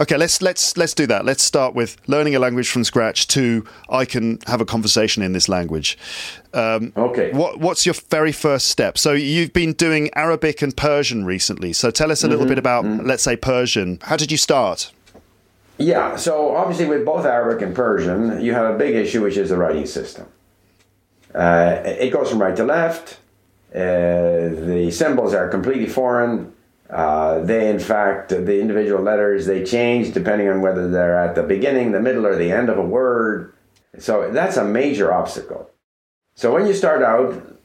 Okay, 0.02 0.16
let's 0.16 0.42
let's 0.42 0.78
let's 0.78 0.94
do 0.94 1.06
that. 1.08 1.26
Let's 1.26 1.44
start 1.44 1.76
with 1.76 1.98
learning 2.08 2.34
a 2.34 2.40
language 2.40 2.70
from 2.70 2.86
scratch 2.86 3.28
to 3.30 3.66
I 3.90 4.06
can 4.06 4.40
have 4.48 4.62
a 4.62 4.66
conversation 4.66 5.22
in 5.22 5.34
this 5.34 5.50
language. 5.50 5.98
Um, 6.54 6.94
okay. 6.96 7.34
What 7.34 7.60
what's 7.60 7.86
your 7.86 7.96
very 8.10 8.32
first 8.32 8.68
step? 8.68 8.98
So 8.98 9.12
you've 9.12 9.52
been 9.52 9.74
doing 9.74 10.10
Arabic 10.16 10.62
and 10.62 10.76
Persian 10.76 11.26
recently. 11.26 11.74
So 11.74 11.92
tell 11.92 12.14
us 12.14 12.24
a 12.24 12.30
little 12.30 12.44
mm-hmm. 12.44 12.50
bit 12.50 12.58
about 12.58 12.86
mm-hmm. 12.86 13.06
let's 13.06 13.24
say 13.24 13.36
Persian. 13.36 14.00
How 14.04 14.16
did 14.16 14.32
you 14.32 14.38
start? 14.38 14.94
Yeah, 15.78 16.16
so 16.16 16.56
obviously 16.56 16.86
with 16.86 17.04
both 17.06 17.26
Arabic 17.26 17.62
and 17.62 17.76
Persian, 17.76 18.42
you 18.42 18.54
have 18.54 18.74
a 18.74 18.78
big 18.78 18.96
issue 18.96 19.22
which 19.22 19.36
is 19.36 19.50
the 19.50 19.58
writing 19.58 19.86
system. 19.86 20.28
Uh, 21.36 21.82
it 21.86 22.12
goes 22.12 22.30
from 22.30 22.42
right 22.42 22.56
to 22.56 22.64
left. 22.64 23.20
Uh, 23.74 24.48
the 24.48 24.90
symbols 24.94 25.34
are 25.34 25.50
completely 25.50 25.88
foreign 25.88 26.54
uh, 26.90 27.40
they, 27.40 27.70
in 27.70 27.80
fact, 27.80 28.30
the 28.30 28.60
individual 28.60 29.02
letters, 29.02 29.46
they 29.46 29.64
change 29.64 30.14
depending 30.14 30.50
on 30.50 30.62
whether 30.62 30.90
they're 30.90 31.20
at 31.20 31.36
the 31.36 31.44
beginning, 31.44 31.92
the 31.92 32.02
middle, 32.02 32.26
or 32.26 32.36
the 32.36 32.52
end 32.52 32.70
of 32.70 32.78
a 32.78 32.84
word. 32.84 33.54
So 34.00 34.32
that's 34.32 34.58
a 34.58 34.64
major 34.64 35.14
obstacle. 35.14 35.70
So 36.36 36.54
when 36.54 36.66
you 36.66 36.74
start 36.74 37.04
out, 37.04 37.58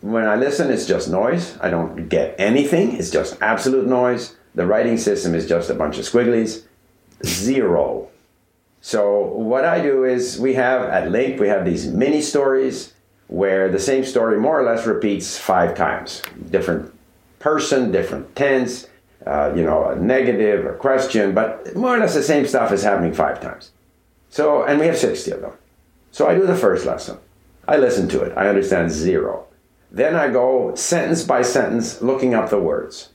when 0.00 0.26
I 0.26 0.36
listen, 0.36 0.70
it's 0.70 0.86
just 0.86 1.08
noise. 1.08 1.56
I 1.60 1.70
don't 1.70 2.08
get 2.08 2.34
anything. 2.38 2.96
It's 2.96 3.10
just 3.10 3.40
absolute 3.40 3.86
noise. 3.86 4.36
The 4.54 4.66
writing 4.66 4.98
system 4.98 5.34
is 5.34 5.48
just 5.48 5.70
a 5.70 5.74
bunch 5.74 5.98
of 5.98 6.04
squigglies. 6.04 6.64
Zero. 7.24 8.08
So 8.80 9.22
what 9.22 9.64
I 9.64 9.80
do 9.80 10.04
is 10.04 10.38
we 10.38 10.54
have 10.54 10.82
at 10.82 11.08
LingQ 11.08 11.40
we 11.40 11.48
have 11.48 11.64
these 11.64 11.86
mini 11.86 12.20
stories 12.20 12.92
where 13.28 13.70
the 13.70 13.78
same 13.78 14.04
story 14.04 14.38
more 14.38 14.60
or 14.60 14.64
less 14.64 14.86
repeats 14.86 15.38
five 15.38 15.74
times. 15.74 16.22
Different 16.50 16.93
person, 17.44 17.92
different 17.92 18.34
tense, 18.34 18.88
uh, 19.26 19.52
you 19.54 19.62
know, 19.62 19.90
a 19.90 19.96
negative 19.96 20.64
or 20.64 20.72
question, 20.72 21.34
but 21.34 21.76
more 21.76 21.94
or 21.94 21.98
less 21.98 22.14
the 22.14 22.22
same 22.22 22.46
stuff 22.46 22.72
is 22.72 22.82
happening 22.82 23.12
five 23.12 23.38
times. 23.38 23.70
So, 24.30 24.64
and 24.64 24.80
we 24.80 24.86
have 24.86 24.96
60 24.96 25.30
of 25.30 25.40
them. 25.42 25.52
So 26.10 26.26
I 26.26 26.34
do 26.34 26.46
the 26.46 26.56
first 26.56 26.86
lesson. 26.86 27.18
I 27.68 27.76
listen 27.76 28.08
to 28.08 28.22
it. 28.22 28.32
I 28.34 28.48
understand 28.48 28.90
zero. 28.90 29.44
Then 29.90 30.16
I 30.16 30.28
go 30.28 30.74
sentence 30.74 31.22
by 31.22 31.42
sentence 31.42 32.00
looking 32.00 32.32
up 32.32 32.48
the 32.48 32.58
words. 32.58 33.10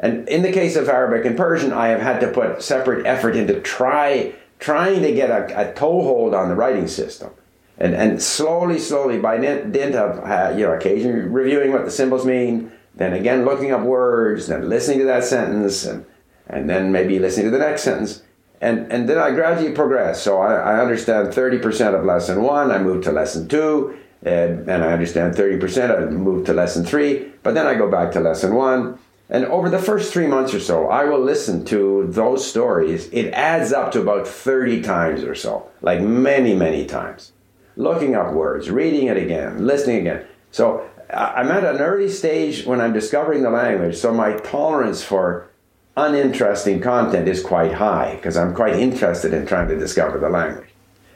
And 0.00 0.26
in 0.30 0.40
the 0.40 0.52
case 0.52 0.74
of 0.74 0.88
Arabic 0.88 1.26
and 1.26 1.36
Persian, 1.36 1.70
I 1.70 1.88
have 1.88 2.00
had 2.00 2.20
to 2.20 2.32
put 2.32 2.62
separate 2.62 3.04
effort 3.04 3.36
into 3.36 3.60
try 3.60 4.32
trying 4.58 5.02
to 5.02 5.12
get 5.12 5.28
a, 5.28 5.70
a 5.70 5.74
toehold 5.74 6.34
on 6.34 6.48
the 6.48 6.56
writing 6.56 6.88
system. 6.88 7.32
And, 7.76 7.94
and 7.94 8.22
slowly, 8.22 8.78
slowly, 8.78 9.18
by 9.18 9.36
dint 9.36 9.94
of 9.94 10.24
uh, 10.24 10.56
you 10.56 10.64
know, 10.64 10.72
occasionally 10.72 11.20
reviewing 11.20 11.70
what 11.70 11.84
the 11.84 11.90
symbols 11.90 12.24
mean, 12.24 12.72
then 12.98 13.12
again 13.14 13.44
looking 13.44 13.70
up 13.72 13.82
words, 13.82 14.48
then 14.48 14.68
listening 14.68 14.98
to 14.98 15.04
that 15.04 15.24
sentence, 15.24 15.84
and, 15.84 16.04
and 16.48 16.68
then 16.68 16.92
maybe 16.92 17.18
listening 17.18 17.46
to 17.46 17.52
the 17.52 17.58
next 17.58 17.82
sentence. 17.82 18.22
And, 18.60 18.90
and 18.92 19.08
then 19.08 19.18
I 19.18 19.30
gradually 19.30 19.72
progress. 19.72 20.20
So 20.20 20.40
I, 20.40 20.54
I 20.54 20.80
understand 20.80 21.28
30% 21.28 21.94
of 21.94 22.04
lesson 22.04 22.42
one, 22.42 22.72
I 22.72 22.78
move 22.78 23.04
to 23.04 23.12
lesson 23.12 23.46
two, 23.48 23.96
and, 24.24 24.68
and 24.68 24.82
I 24.82 24.92
understand 24.92 25.34
30%, 25.34 25.96
I 25.96 26.10
move 26.10 26.44
to 26.46 26.52
lesson 26.52 26.84
three, 26.84 27.32
but 27.44 27.54
then 27.54 27.68
I 27.68 27.74
go 27.74 27.88
back 27.88 28.12
to 28.12 28.20
lesson 28.20 28.54
one. 28.54 28.98
And 29.30 29.44
over 29.44 29.68
the 29.68 29.78
first 29.78 30.12
three 30.12 30.26
months 30.26 30.54
or 30.54 30.60
so, 30.60 30.88
I 30.88 31.04
will 31.04 31.20
listen 31.20 31.64
to 31.66 32.06
those 32.08 32.48
stories. 32.48 33.08
It 33.12 33.30
adds 33.32 33.72
up 33.72 33.92
to 33.92 34.00
about 34.00 34.26
30 34.26 34.82
times 34.82 35.22
or 35.22 35.34
so, 35.34 35.70
like 35.82 36.00
many, 36.00 36.54
many 36.54 36.86
times. 36.86 37.32
Looking 37.76 38.16
up 38.16 38.32
words, 38.32 38.70
reading 38.70 39.06
it 39.06 39.18
again, 39.18 39.64
listening 39.64 39.98
again. 39.98 40.26
So 40.50 40.88
I'm 41.10 41.50
at 41.50 41.64
an 41.64 41.80
early 41.80 42.08
stage 42.08 42.66
when 42.66 42.80
I'm 42.80 42.92
discovering 42.92 43.42
the 43.42 43.50
language, 43.50 43.96
so 43.96 44.12
my 44.12 44.34
tolerance 44.34 45.02
for 45.02 45.48
uninteresting 45.96 46.80
content 46.80 47.28
is 47.28 47.42
quite 47.42 47.72
high 47.72 48.14
because 48.16 48.36
I'm 48.36 48.54
quite 48.54 48.76
interested 48.76 49.32
in 49.32 49.46
trying 49.46 49.68
to 49.68 49.78
discover 49.78 50.18
the 50.18 50.28
language. 50.28 50.68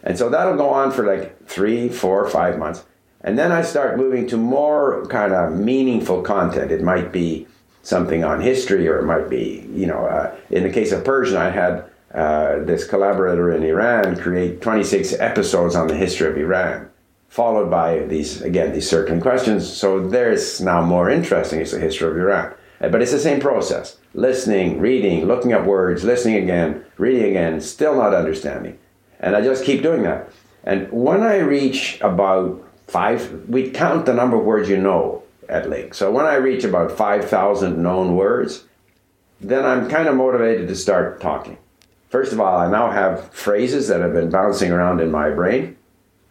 And 0.03 0.19
so 0.19 0.29
that'll 0.29 0.57
go 0.57 0.71
on 0.71 0.91
for 0.91 1.07
like 1.07 1.47
three, 1.47 1.89
four, 1.89 2.29
five 2.29 2.59
months. 2.59 2.85
And 3.21 3.39
then 3.39 3.53
I 3.53 3.63
start 3.63 3.97
moving 3.97 4.27
to 4.29 4.37
more 4.37 5.07
kind 5.07 5.33
of 5.33 5.53
meaningful 5.53 6.23
content. 6.23 6.73
It 6.73 6.83
might 6.83 7.13
be 7.13 7.47
something 7.83 8.25
on 8.25 8.41
history, 8.41 8.89
or 8.89 8.99
it 8.99 9.05
might 9.05 9.29
be, 9.29 9.69
you 9.73 9.87
know, 9.87 10.07
uh, 10.07 10.35
in 10.51 10.65
the 10.65 10.71
case 10.71 10.91
of 10.93 11.05
Persian, 11.05 11.37
I 11.37 11.51
had 11.51 11.85
uh, 12.15 12.59
this 12.65 12.87
collaborator 12.87 13.53
in 13.53 13.63
Iran 13.63 14.17
create 14.17 14.61
26 14.61 15.15
episodes 15.15 15.75
on 15.75 15.87
the 15.87 15.97
history 15.97 16.29
of 16.29 16.37
Iran, 16.37 16.89
followed 17.33 17.71
by 17.71 18.01
these, 18.01 18.43
again, 18.43 18.75
these 18.75 18.87
circling 18.87 19.19
questions. 19.19 19.67
So 19.67 20.07
there's 20.07 20.61
now 20.61 20.83
more 20.83 21.09
interesting 21.09 21.61
is 21.61 21.71
the 21.71 21.81
history 21.81 22.11
of 22.11 22.17
Iran. 22.19 22.53
Uh, 22.79 22.91
but 22.91 23.01
it's 23.01 23.11
the 23.11 23.19
same 23.19 23.41
process 23.41 23.97
listening, 24.13 24.79
reading, 24.79 25.25
looking 25.25 25.55
up 25.55 25.65
words, 25.65 26.05
listening 26.05 26.43
again, 26.43 26.85
reading 26.99 27.31
again, 27.31 27.59
still 27.63 27.97
not 27.97 28.13
understanding. 28.13 28.79
And 29.19 29.35
I 29.35 29.41
just 29.41 29.65
keep 29.65 29.83
doing 29.83 30.03
that. 30.03 30.29
And 30.65 30.93
when 30.93 31.23
I 31.23 31.39
reach 31.39 31.99
about 32.03 32.63
five, 32.87 33.49
we 33.49 33.71
count 33.71 34.05
the 34.05 34.13
number 34.13 34.37
of 34.37 34.45
words 34.45 34.69
you 34.69 34.77
know 34.77 35.23
at 35.49 35.65
LingQ. 35.65 35.95
So 35.95 36.11
when 36.11 36.27
I 36.27 36.35
reach 36.35 36.65
about 36.65 36.93
5,000 36.93 37.83
known 37.83 38.15
words, 38.15 38.65
then 39.41 39.65
I'm 39.65 39.89
kind 39.89 40.07
of 40.07 40.17
motivated 40.17 40.69
to 40.69 40.77
start 40.77 41.19
talking. 41.23 41.57
First 42.11 42.35
of 42.35 42.41
all, 42.41 42.59
I 42.59 42.71
now 42.71 42.91
have 42.91 43.33
phrases 43.33 43.89
that 43.89 44.03
have 44.03 44.13
been 44.13 44.29
bouncing 44.29 44.71
around 44.71 45.01
in 45.01 45.11
my 45.11 45.31
brain, 45.31 45.79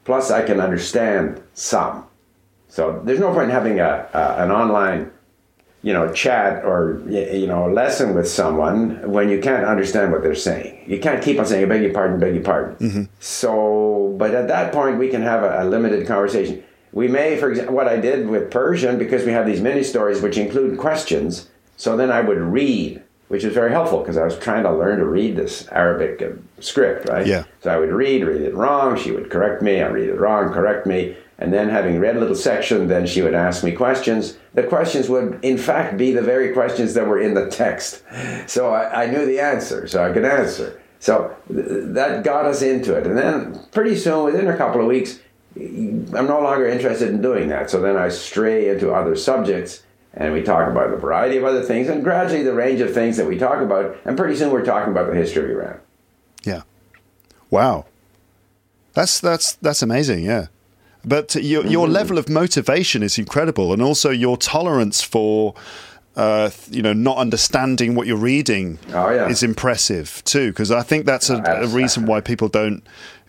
plus 0.06 0.32
I 0.32 0.44
can 0.44 0.60
understand 0.60 1.42
some. 1.54 2.06
So 2.68 3.02
there's 3.04 3.20
no 3.20 3.34
point 3.34 3.46
in 3.46 3.50
having 3.50 3.80
a, 3.80 4.08
a 4.14 4.44
an 4.44 4.52
online, 4.52 5.12
you 5.84 5.94
know, 5.94 6.12
chat 6.14 6.64
or 6.64 7.02
you 7.08 7.48
know 7.48 7.70
lesson 7.70 8.16
with 8.16 8.28
someone 8.28 9.12
when 9.12 9.30
you 9.30 9.42
can't 9.42 9.66
understand 9.66 10.12
what 10.12 10.24
they're 10.24 10.36
saying. 10.36 10.84
You 10.88 11.00
can't 11.00 11.24
keep 11.24 11.40
on 11.40 11.46
saying, 11.46 11.64
"I 11.64 11.68
beg 11.68 11.82
your 11.82 11.94
pardon, 11.94 12.20
beg 12.20 12.36
your 12.36 12.44
pardon." 12.44 12.76
Mm-hmm. 12.76 13.04
So, 13.20 14.16
but 14.18 14.34
at 14.34 14.48
that 14.48 14.72
point, 14.72 14.98
we 14.98 15.10
can 15.10 15.22
have 15.22 15.44
a, 15.44 15.64
a 15.64 15.66
limited 15.66 16.08
conversation 16.08 16.64
we 16.94 17.08
may, 17.08 17.38
for 17.38 17.50
example, 17.50 17.76
what 17.76 17.88
I 17.88 17.98
did 17.98 18.28
with 18.28 18.52
Persian, 18.52 18.98
because 18.98 19.26
we 19.26 19.32
have 19.32 19.46
these 19.46 19.62
mini 19.62 19.84
stories 19.84 20.22
which 20.22 20.38
include 20.38 20.78
questions, 20.78 21.50
so 21.78 21.96
then 21.96 22.12
I 22.12 22.22
would 22.22 22.38
read, 22.38 23.02
which 23.32 23.46
is 23.46 23.54
very 23.54 23.72
helpful 23.72 24.00
because 24.00 24.17
I 24.17 24.26
was 24.26 24.38
trying 24.38 24.63
to 24.63 24.74
learn 24.74 25.00
to 25.00 25.06
read 25.06 25.38
this 25.38 25.65
Arabic 25.72 26.22
uh, 26.22 26.36
script, 26.60 27.08
right? 27.08 27.26
Yeah. 27.26 27.46
So 27.62 27.74
I 27.74 27.80
would 27.80 27.94
read, 27.94 28.26
read 28.26 28.41
it 28.41 28.54
wrong, 28.54 28.98
she 28.98 29.12
would 29.12 29.30
correct 29.30 29.62
me, 29.62 29.82
I 29.82 29.88
read 29.88 30.10
it 30.10 30.20
wrong, 30.20 30.52
correct 30.52 30.86
me, 30.86 31.15
and 31.38 31.54
then 31.54 31.70
having 31.70 31.98
read 31.98 32.17
a 32.17 32.20
little 32.20 32.36
section, 32.36 32.89
then 32.89 33.08
she 33.08 33.22
would 33.22 33.34
ask 33.34 33.63
me 33.63 33.72
questions. 33.72 34.38
The 34.54 34.63
questions 34.63 35.08
would, 35.08 35.39
in 35.44 35.58
fact, 35.58 35.96
be 35.96 36.12
the 36.12 36.22
very 36.22 36.52
questions 36.52 36.94
that 36.96 37.08
were 37.08 37.22
in 37.22 37.34
the 37.34 37.50
text. 37.50 38.04
So 38.48 38.74
I, 38.74 39.04
I 39.04 39.06
knew 39.06 39.26
the 39.26 39.39
answer, 39.39 39.88
so 39.88 40.04
I 40.04 40.12
could 40.12 40.26
answer. 40.26 40.82
So 41.00 41.34
th- 41.48 41.65
that 41.96 42.26
got 42.26 42.46
us 42.46 42.62
into 42.62 42.98
it. 42.98 43.08
And 43.08 43.17
then 43.17 43.65
pretty 43.72 43.96
soon, 43.96 44.26
within 44.26 44.50
a 44.50 44.58
couple 44.58 44.82
of 44.82 44.88
weeks, 44.88 45.22
I'm 45.56 46.28
no 46.28 46.41
longer 46.41 46.67
interested 46.67 47.08
in 47.08 47.22
doing 47.22 47.48
that. 47.48 47.70
So 47.70 47.80
then 47.80 47.96
I 47.96 48.10
stray 48.10 48.67
into 48.67 48.91
other 48.91 49.15
subjects 49.15 49.84
and 50.13 50.34
we 50.34 50.43
talk 50.43 50.69
about 50.69 50.93
a 50.93 50.97
variety 50.97 51.38
of 51.38 51.45
other 51.45 51.62
things 51.62 51.88
and 51.88 52.04
gradually 52.04 52.43
the 52.43 52.54
range 52.54 52.82
of 52.82 52.93
things 52.93 53.17
that 53.17 53.28
we 53.28 53.38
talk 53.38 53.62
about. 53.62 53.95
And 54.06 54.17
pretty 54.17 54.36
soon 54.36 54.52
we're 54.52 54.65
talking 54.65 54.91
about 54.91 55.08
the 55.08 55.15
history 55.15 55.45
of 55.45 55.50
Iran. 55.52 55.80
Yeah. 56.43 56.62
Wow. 57.50 57.86
That's, 58.93 59.19
that's, 59.21 59.54
that's 59.54 59.82
amazing. 59.82 60.26
Yeah. 60.26 60.47
But 61.06 61.36
your, 61.36 61.65
your 61.65 61.86
mm-hmm. 61.86 61.93
level 61.93 62.17
of 62.17 62.28
motivation 62.28 63.04
is 63.04 63.17
incredible. 63.17 63.71
And 63.71 63.82
also 63.82 64.10
your 64.10 64.36
tolerance 64.36 65.02
for, 65.02 65.56
uh, 66.17 66.52
you 66.69 66.82
know, 66.82 66.93
not 66.93 67.17
understanding 67.17 67.95
what 67.95 68.06
you're 68.06 68.17
reading 68.17 68.80
oh, 68.89 69.10
yeah. 69.12 69.30
is 69.30 69.43
impressive 69.43 70.21
too. 70.26 70.50
Because 70.50 70.71
I 70.71 70.84
think 70.84 71.06
that's 71.06 71.30
a, 71.30 71.41
a 71.41 71.67
reason 71.67 72.06
why 72.06 72.19
people 72.19 72.50
don't, 72.50 72.84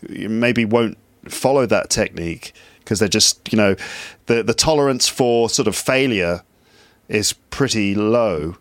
maybe 0.08 0.64
won't 0.64 0.98
follow 1.28 1.64
that 1.66 1.88
technique 1.88 2.52
because 2.80 2.98
they're 2.98 3.08
just 3.08 3.52
you 3.52 3.56
know 3.56 3.76
the 4.26 4.42
the 4.42 4.54
tolerance 4.54 5.08
for 5.08 5.48
sort 5.48 5.68
of 5.68 5.76
failure 5.76 6.42
is 7.08 7.32
pretty 7.50 7.94
low. 7.94 8.56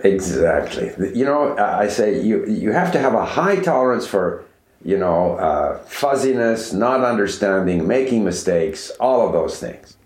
Exactly. 0.00 0.92
You 1.16 1.24
know, 1.24 1.56
I 1.56 1.88
say 1.88 2.20
you 2.20 2.46
you 2.46 2.72
have 2.72 2.92
to 2.92 2.98
have 2.98 3.14
a 3.14 3.24
high 3.24 3.56
tolerance 3.56 4.06
for 4.06 4.44
you 4.84 4.98
know 4.98 5.36
uh, 5.36 5.78
fuzziness, 5.86 6.72
not 6.72 7.02
understanding, 7.02 7.86
making 7.86 8.24
mistakes, 8.24 8.90
all 9.00 9.26
of 9.26 9.32
those 9.32 9.58
things. 9.58 9.96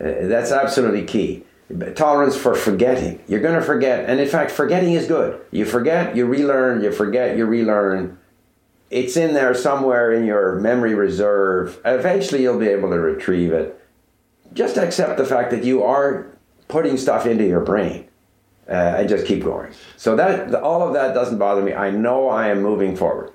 Uh, 0.00 0.26
that's 0.26 0.52
absolutely 0.52 1.04
key. 1.04 1.44
Tolerance 1.96 2.36
for 2.36 2.54
forgetting. 2.54 3.20
You're 3.26 3.40
going 3.40 3.58
to 3.58 3.64
forget, 3.64 4.08
and 4.08 4.20
in 4.20 4.28
fact, 4.28 4.52
forgetting 4.52 4.92
is 4.92 5.06
good. 5.06 5.40
You 5.50 5.64
forget, 5.64 6.16
you 6.16 6.24
relearn. 6.24 6.82
You 6.82 6.92
forget, 6.92 7.36
you 7.36 7.44
relearn 7.44 8.18
it's 8.90 9.16
in 9.16 9.34
there 9.34 9.54
somewhere 9.54 10.12
in 10.12 10.24
your 10.24 10.56
memory 10.56 10.94
reserve. 10.94 11.80
Eventually, 11.84 12.42
you'll 12.42 12.58
be 12.58 12.68
able 12.68 12.90
to 12.90 12.98
retrieve 12.98 13.52
it. 13.52 13.80
Just 14.52 14.76
accept 14.76 15.18
the 15.18 15.24
fact 15.24 15.50
that 15.50 15.64
you 15.64 15.82
are 15.82 16.26
putting 16.68 16.96
stuff 16.96 17.26
into 17.26 17.46
your 17.46 17.60
brain 17.60 18.08
uh, 18.68 18.72
and 18.98 19.08
just 19.08 19.26
keep 19.26 19.44
going. 19.44 19.72
So 19.96 20.16
that 20.16 20.54
all 20.54 20.86
of 20.86 20.94
that 20.94 21.14
doesn't 21.14 21.38
bother 21.38 21.62
me. 21.62 21.74
I 21.74 21.90
know 21.90 22.28
I 22.28 22.48
am 22.48 22.62
moving 22.62 22.96
forward. 22.96 23.32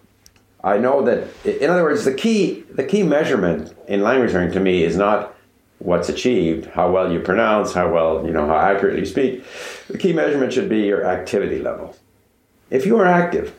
I 0.63 0.77
know 0.77 1.01
that, 1.03 1.27
in 1.45 1.69
other 1.69 1.83
words, 1.83 2.05
the 2.05 2.13
key 2.13 2.63
the 2.71 2.83
key 2.83 3.03
measurement 3.03 3.75
in 3.87 4.01
language 4.01 4.33
learning 4.33 4.53
to 4.53 4.59
me 4.59 4.83
is 4.83 4.95
not 4.95 5.35
what's 5.79 6.09
achieved, 6.09 6.67
how 6.67 6.91
well 6.91 7.11
you 7.11 7.19
pronounce, 7.19 7.73
how 7.73 7.91
well 7.91 8.25
you 8.25 8.31
know 8.31 8.45
how 8.45 8.57
accurately 8.57 8.99
you 8.99 9.05
speak. 9.05 9.43
The 9.87 9.97
key 9.97 10.13
measurement 10.13 10.53
should 10.53 10.69
be 10.69 10.81
your 10.81 11.05
activity 11.05 11.59
level. 11.59 11.95
If 12.69 12.85
you 12.85 12.99
are 12.99 13.05
active, 13.05 13.57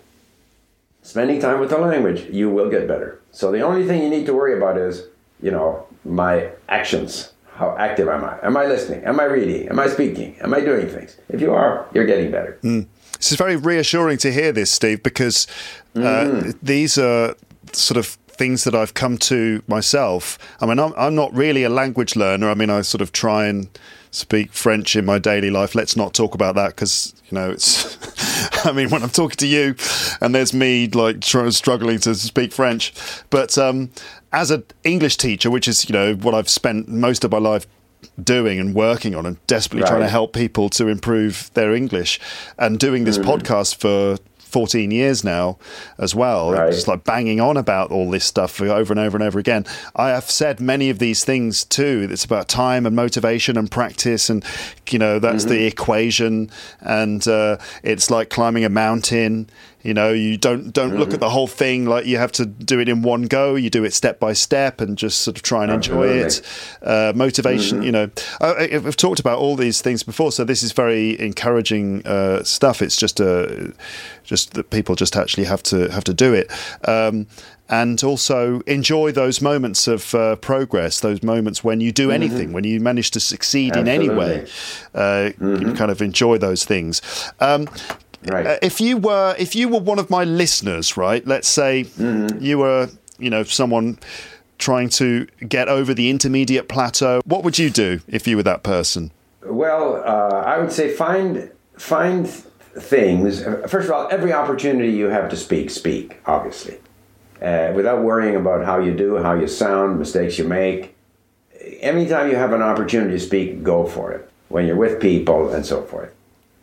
spending 1.02 1.40
time 1.40 1.58
with 1.58 1.70
the 1.70 1.78
language, 1.78 2.26
you 2.30 2.48
will 2.50 2.70
get 2.70 2.86
better. 2.86 3.20
So 3.32 3.50
the 3.50 3.60
only 3.62 3.86
thing 3.86 4.02
you 4.02 4.08
need 4.08 4.26
to 4.26 4.34
worry 4.34 4.56
about 4.56 4.78
is, 4.78 5.06
you 5.42 5.50
know, 5.50 5.86
my 6.04 6.50
actions. 6.68 7.31
How 7.54 7.76
active 7.78 8.08
am 8.08 8.24
I? 8.24 8.38
Am 8.42 8.56
I 8.56 8.66
listening? 8.66 9.04
Am 9.04 9.20
I 9.20 9.24
reading? 9.24 9.68
Am 9.68 9.78
I 9.78 9.86
speaking? 9.86 10.36
Am 10.40 10.54
I 10.54 10.60
doing 10.60 10.88
things? 10.88 11.18
If 11.28 11.40
you 11.40 11.52
are, 11.52 11.86
you're 11.92 12.06
getting 12.06 12.30
better. 12.30 12.58
Mm. 12.62 12.86
This 13.18 13.30
is 13.30 13.38
very 13.38 13.56
reassuring 13.56 14.18
to 14.18 14.32
hear 14.32 14.52
this, 14.52 14.70
Steve, 14.70 15.02
because 15.02 15.46
uh, 15.94 16.00
mm. 16.00 16.58
these 16.62 16.98
are 16.98 17.36
sort 17.72 17.98
of 17.98 18.06
things 18.06 18.64
that 18.64 18.74
I've 18.74 18.94
come 18.94 19.18
to 19.18 19.62
myself. 19.68 20.38
I 20.60 20.66
mean, 20.66 20.78
I'm, 20.78 20.92
I'm 20.96 21.14
not 21.14 21.32
really 21.34 21.62
a 21.62 21.68
language 21.68 22.16
learner. 22.16 22.50
I 22.50 22.54
mean, 22.54 22.70
I 22.70 22.80
sort 22.80 23.02
of 23.02 23.12
try 23.12 23.46
and 23.46 23.68
speak 24.10 24.52
French 24.52 24.96
in 24.96 25.04
my 25.04 25.18
daily 25.18 25.50
life. 25.50 25.74
Let's 25.74 25.96
not 25.96 26.14
talk 26.14 26.34
about 26.34 26.54
that 26.54 26.68
because 26.68 27.14
you 27.30 27.36
know 27.36 27.50
it's. 27.50 27.96
I 28.64 28.72
mean, 28.72 28.90
when 28.90 29.02
I'm 29.02 29.10
talking 29.10 29.36
to 29.36 29.46
you, 29.46 29.74
and 30.20 30.34
there's 30.34 30.52
me 30.54 30.88
like 30.88 31.20
tr- 31.20 31.50
struggling 31.50 31.98
to 32.00 32.14
speak 32.14 32.52
French, 32.52 32.92
but 33.30 33.56
um, 33.58 33.90
as 34.32 34.50
an 34.50 34.64
English 34.84 35.16
teacher, 35.16 35.50
which 35.50 35.68
is 35.68 35.88
you 35.88 35.92
know 35.92 36.14
what 36.14 36.34
I've 36.34 36.48
spent 36.48 36.88
most 36.88 37.24
of 37.24 37.30
my 37.30 37.38
life 37.38 37.66
doing 38.22 38.58
and 38.58 38.74
working 38.74 39.14
on 39.14 39.26
and 39.26 39.44
desperately 39.46 39.86
trying 39.86 40.00
to 40.00 40.08
help 40.08 40.32
people 40.32 40.68
to 40.68 40.88
improve 40.88 41.50
their 41.54 41.74
English 41.74 42.20
and 42.58 42.78
doing 42.78 43.04
this 43.04 43.16
podcast 43.18 43.76
for 43.76 44.18
14 44.52 44.90
years 44.90 45.24
now 45.24 45.58
as 45.98 46.14
well. 46.14 46.52
Right. 46.52 46.72
just 46.72 46.86
like 46.86 47.04
banging 47.04 47.40
on 47.40 47.56
about 47.56 47.90
all 47.90 48.10
this 48.10 48.24
stuff 48.24 48.60
over 48.60 48.92
and 48.92 49.00
over 49.00 49.16
and 49.16 49.24
over 49.24 49.38
again. 49.38 49.64
I 49.96 50.10
have 50.10 50.30
said 50.30 50.60
many 50.60 50.90
of 50.90 50.98
these 50.98 51.24
things 51.24 51.64
too. 51.64 52.06
It's 52.10 52.24
about 52.24 52.48
time 52.48 52.84
and 52.86 52.94
motivation 52.94 53.56
and 53.56 53.70
practice 53.70 54.28
and 54.28 54.44
you 54.90 54.98
know 54.98 55.18
that's 55.18 55.44
the 55.44 55.66
equation. 55.66 56.50
And 56.80 57.26
uh, 57.26 57.56
it's 57.82 58.10
like 58.10 58.28
climbing 58.28 58.64
a 58.64 58.68
mountain 58.68 59.48
you 59.82 59.94
know 59.94 60.12
you 60.12 60.36
don't 60.36 60.72
don't 60.72 60.96
look 60.96 61.12
at 61.14 61.20
the 61.20 61.30
whole 61.30 61.46
thing 61.46 61.86
like 61.86 62.06
you 62.06 62.18
have 62.18 62.32
to 62.32 62.46
do 62.46 62.78
it 62.80 62.88
in 62.88 63.02
one 63.02 63.22
go. 63.22 63.54
You 63.54 63.70
do 63.70 63.84
it 63.84 63.92
step 63.92 64.18
by 64.20 64.32
step 64.32 64.80
and 64.80 64.96
just 64.96 65.18
sort 65.22 65.36
of 65.36 65.42
try 65.42 65.64
and 65.64 65.72
enjoy 65.72 66.08
it. 66.08 66.40
Uh, 66.82 67.12
motivation 67.14 67.82
you 67.82 67.92
know. 67.92 68.10
I, 68.40 68.46
I- 68.46 68.68
i've 68.74 68.96
talked 68.96 69.20
about 69.20 69.38
all 69.38 69.56
these 69.56 69.80
things 69.80 70.02
before 70.02 70.32
so 70.32 70.44
this 70.44 70.62
is 70.62 70.72
very 70.72 71.18
encouraging 71.20 72.06
uh, 72.06 72.42
stuff. 72.44 72.82
It's 72.82 72.96
just 72.96 73.20
a 73.20 73.72
just 74.24 74.54
that 74.54 74.70
people 74.70 74.94
just 74.94 75.16
actually 75.16 75.44
have 75.44 75.62
to 75.64 75.88
have 75.90 76.04
to 76.04 76.14
do 76.14 76.32
it. 76.32 76.50
Um, 76.88 77.26
and 77.68 78.02
also 78.04 78.60
enjoy 78.66 79.12
those 79.12 79.40
moments 79.40 79.86
of 79.88 80.14
uh, 80.14 80.36
progress 80.36 81.00
those 81.00 81.22
moments 81.22 81.64
when 81.64 81.80
you 81.80 81.90
do 81.90 82.10
anything 82.10 82.52
when 82.52 82.64
you 82.64 82.78
manage 82.80 83.10
to 83.12 83.20
succeed 83.20 83.76
in 83.76 83.88
any 83.88 84.10
way. 84.10 84.46
Uh, 84.94 85.30
you 85.40 85.72
kind 85.72 85.90
of 85.90 86.02
enjoy 86.02 86.36
those 86.38 86.64
things. 86.64 87.00
Um, 87.40 87.68
Right. 88.24 88.46
uh, 88.46 88.58
if 88.62 88.80
you 88.80 88.96
were 88.96 89.34
if 89.38 89.54
you 89.54 89.68
were 89.68 89.80
one 89.80 89.98
of 89.98 90.10
my 90.10 90.24
listeners, 90.24 90.96
right? 90.96 91.26
Let's 91.26 91.48
say 91.48 91.86
you 92.40 92.58
were, 92.58 92.88
you 93.18 93.30
know, 93.30 93.42
someone 93.42 93.98
trying 94.58 94.88
to 94.88 95.26
get 95.48 95.68
over 95.68 95.92
the 95.92 96.08
intermediate 96.08 96.68
plateau. 96.68 97.20
What 97.24 97.42
would 97.42 97.58
you 97.58 97.68
do 97.68 98.00
if 98.06 98.26
you 98.28 98.36
were 98.36 98.44
that 98.44 98.62
person? 98.62 99.10
Well, 99.44 100.02
uh, 100.06 100.42
I 100.46 100.58
would 100.58 100.72
say 100.72 100.94
find 100.94 101.50
find 101.76 102.28
things. 102.28 103.42
First 103.42 103.88
of 103.88 103.90
all, 103.90 104.08
every 104.10 104.32
opportunity 104.32 104.92
you 104.92 105.06
have 105.06 105.28
to 105.30 105.36
speak, 105.36 105.70
speak. 105.70 106.20
Obviously, 106.26 106.78
uh, 107.42 107.72
without 107.74 108.02
worrying 108.02 108.36
about 108.36 108.64
how 108.64 108.78
you 108.78 108.94
do, 108.94 109.16
how 109.22 109.34
you 109.34 109.48
sound, 109.48 109.98
mistakes 109.98 110.38
you 110.38 110.44
make. 110.44 110.94
Anytime 111.80 112.30
you 112.30 112.36
have 112.36 112.52
an 112.52 112.62
opportunity 112.62 113.12
to 113.18 113.20
speak, 113.20 113.62
go 113.62 113.84
for 113.86 114.12
it. 114.12 114.30
When 114.48 114.66
you're 114.66 114.76
with 114.76 115.00
people 115.00 115.52
and 115.52 115.64
so 115.64 115.82
forth. 115.82 116.12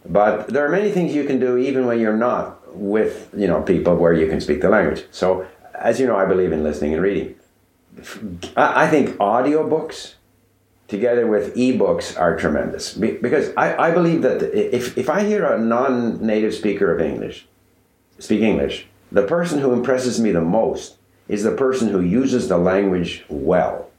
But 0.05 0.47
there 0.47 0.65
are 0.65 0.69
many 0.69 0.91
things 0.91 1.13
you 1.13 1.25
can 1.25 1.39
do 1.39 1.57
even 1.57 1.85
when 1.85 1.99
you're 1.99 2.17
not 2.17 2.75
with 2.75 3.29
you 3.35 3.47
know 3.47 3.61
people 3.61 3.95
where 3.95 4.13
you 4.13 4.27
can 4.27 4.41
speak 4.41 4.61
the 4.61 4.69
language. 4.69 5.05
So, 5.11 5.45
as 5.75 5.99
you 5.99 6.07
know, 6.07 6.15
I 6.15 6.25
believe 6.25 6.51
in 6.51 6.63
listening 6.63 6.93
and 6.93 7.03
reading. 7.03 7.35
I 8.55 8.87
think 8.87 9.17
audiobooks 9.17 10.13
together 10.87 11.27
with 11.27 11.55
ebooks 11.55 12.19
are 12.19 12.35
tremendous 12.35 12.93
because 12.93 13.53
I, 13.55 13.89
I 13.89 13.91
believe 13.91 14.21
that 14.23 14.41
if, 14.41 14.97
if 14.97 15.09
I 15.09 15.23
hear 15.23 15.45
a 15.45 15.59
non-native 15.59 16.53
speaker 16.53 16.93
of 16.93 16.99
English 17.01 17.45
speak 18.19 18.41
English, 18.41 18.87
the 19.11 19.23
person 19.23 19.59
who 19.59 19.71
impresses 19.71 20.19
me 20.19 20.31
the 20.31 20.41
most 20.41 20.97
is 21.27 21.43
the 21.43 21.55
person 21.55 21.89
who 21.89 22.01
uses 22.01 22.49
the 22.49 22.57
language 22.57 23.23
well, 23.29 23.89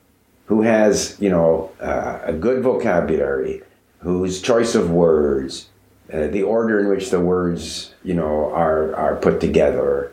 who 0.47 0.63
has 0.63 1.17
you 1.21 1.31
know 1.31 1.71
uh, 1.81 2.21
a 2.23 2.33
good 2.33 2.63
vocabulary, 2.63 3.63
whose 4.01 4.43
choice 4.43 4.75
of 4.75 4.91
words, 4.91 5.70
uh, 6.13 6.27
the 6.29 6.43
order 6.43 6.81
in 6.81 6.89
which 6.89 7.11
the 7.11 7.21
words 7.21 7.95
you 8.03 8.15
know 8.15 8.53
are 8.53 8.95
are 8.95 9.17
put 9.17 9.41
together. 9.41 10.13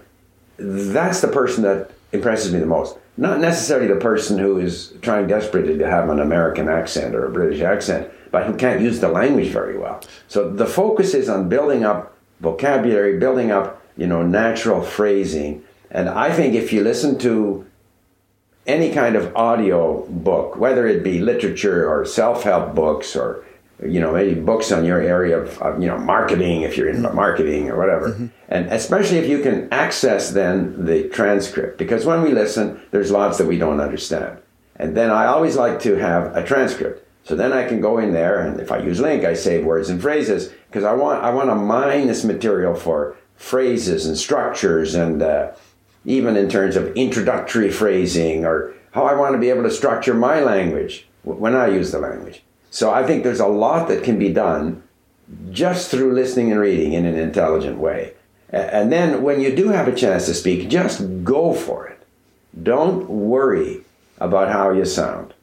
That's 0.58 1.22
the 1.22 1.28
person 1.28 1.64
that 1.64 1.92
impresses 2.12 2.52
me 2.52 2.60
the 2.60 2.66
most. 2.66 2.98
Not 3.18 3.40
necessarily 3.40 3.88
the 3.88 4.00
person 4.00 4.38
who 4.38 4.60
is 4.60 4.94
trying 5.02 5.28
desperately 5.28 5.78
to 5.78 5.88
have 5.88 6.10
an 6.10 6.20
American 6.20 6.70
accent 6.70 7.16
or 7.16 7.26
a 7.26 7.32
British 7.32 7.62
accent, 7.62 8.10
but 8.32 8.46
who 8.46 8.56
can't 8.56 8.82
use 8.82 9.00
the 9.00 9.08
language 9.10 9.50
very 9.50 9.78
well. 9.78 10.02
So 10.28 10.52
the 10.52 10.68
focus 10.68 11.14
is 11.14 11.28
on 11.30 11.50
building 11.50 11.84
up 11.84 12.16
vocabulary, 12.40 13.18
building 13.18 13.52
up, 13.52 13.82
you 13.98 14.06
know, 14.06 14.22
natural 14.22 14.82
phrasing. 14.82 15.64
And 15.90 16.10
I 16.10 16.32
think 16.32 16.54
if 16.54 16.72
you 16.72 16.84
listen 16.84 17.18
to 17.20 17.66
any 18.68 18.92
kind 18.92 19.16
of 19.16 19.36
audio 19.36 20.06
book, 20.08 20.58
whether 20.58 20.86
it 20.86 21.04
be 21.04 21.20
literature 21.20 21.90
or 21.90 22.06
self-help 22.06 22.76
books 22.76 23.16
or 23.16 23.44
you 23.86 24.00
know 24.00 24.12
maybe 24.12 24.40
books 24.40 24.72
on 24.72 24.86
your 24.86 25.00
area 25.00 25.38
of, 25.38 25.62
of 25.62 25.82
you 25.82 25.88
know 25.88 25.98
marketing 25.98 26.62
if 26.62 26.78
you're 26.78 26.90
into 26.90 27.12
marketing 27.14 27.70
or 27.70 27.78
whatever, 27.78 28.30
and 28.50 28.68
especially 28.68 29.18
if 29.18 29.30
you 29.30 29.42
can 29.42 29.72
access 29.72 30.32
then 30.32 30.86
the 30.86 31.08
transcript 31.10 31.78
because 31.78 32.06
when 32.06 32.22
we 32.22 32.32
listen, 32.32 32.82
there's 32.92 33.12
lots 33.12 33.38
that 33.38 33.48
we 33.48 33.58
don't 33.58 33.82
understand, 33.82 34.40
and 34.76 34.96
then 34.96 35.10
I 35.10 35.26
always 35.26 35.56
like 35.56 35.80
to 35.82 35.96
have 35.96 36.36
a 36.36 36.44
transcript. 36.44 37.04
So 37.24 37.36
then 37.36 37.52
I 37.52 37.68
can 37.68 37.82
go 37.82 37.98
in 37.98 38.14
there, 38.14 38.40
and 38.40 38.58
if 38.62 38.72
I 38.72 38.78
use 38.78 39.02
LingQ, 39.02 39.26
I 39.26 39.34
save 39.34 39.66
words 39.66 39.90
and 39.90 40.02
phrases 40.02 40.54
because 40.70 40.86
I 40.86 40.94
want 40.94 41.24
I 41.24 41.30
want 41.30 41.50
to 41.50 41.56
mine 41.56 42.08
this 42.08 42.24
material 42.24 42.74
for 42.74 43.18
phrases 43.36 44.06
and 44.06 44.18
structures 44.18 44.96
and 44.96 45.22
uh, 45.22 45.52
even 46.06 46.36
in 46.36 46.50
terms 46.50 46.76
of 46.76 46.96
introductory 46.96 47.70
phrasing 47.70 48.46
or 48.46 48.74
how 48.92 49.04
I 49.04 49.14
want 49.14 49.34
to 49.34 49.40
be 49.40 49.50
able 49.50 49.64
to 49.64 49.72
structure 49.72 50.14
my 50.14 50.40
language 50.40 51.08
when 51.24 51.54
I 51.56 51.68
use 51.68 51.92
the 51.92 52.00
language. 52.00 52.42
So 52.70 52.92
I 52.92 53.06
think 53.06 53.24
there's 53.24 53.40
a 53.40 53.48
lot 53.48 53.88
that 53.88 54.04
can 54.04 54.20
be 54.20 54.32
done 54.32 54.84
just 55.52 55.90
through 55.90 56.14
listening 56.14 56.52
and 56.52 56.60
reading 56.60 56.94
in 56.94 57.06
an 57.06 57.18
intelligent 57.18 57.78
way. 57.78 58.14
And 58.50 58.92
then 58.92 59.24
when 59.24 59.42
you 59.42 59.56
do 59.56 59.70
have 59.70 59.88
a 59.88 59.96
chance 59.96 60.26
to 60.26 60.34
speak, 60.34 60.70
just 60.70 61.24
go 61.24 61.54
for 61.54 61.88
it. 61.88 62.00
Don't 62.64 63.10
worry 63.10 63.82
about 64.20 64.52
how 64.52 64.72
you 64.72 64.86
sound. 64.86 65.34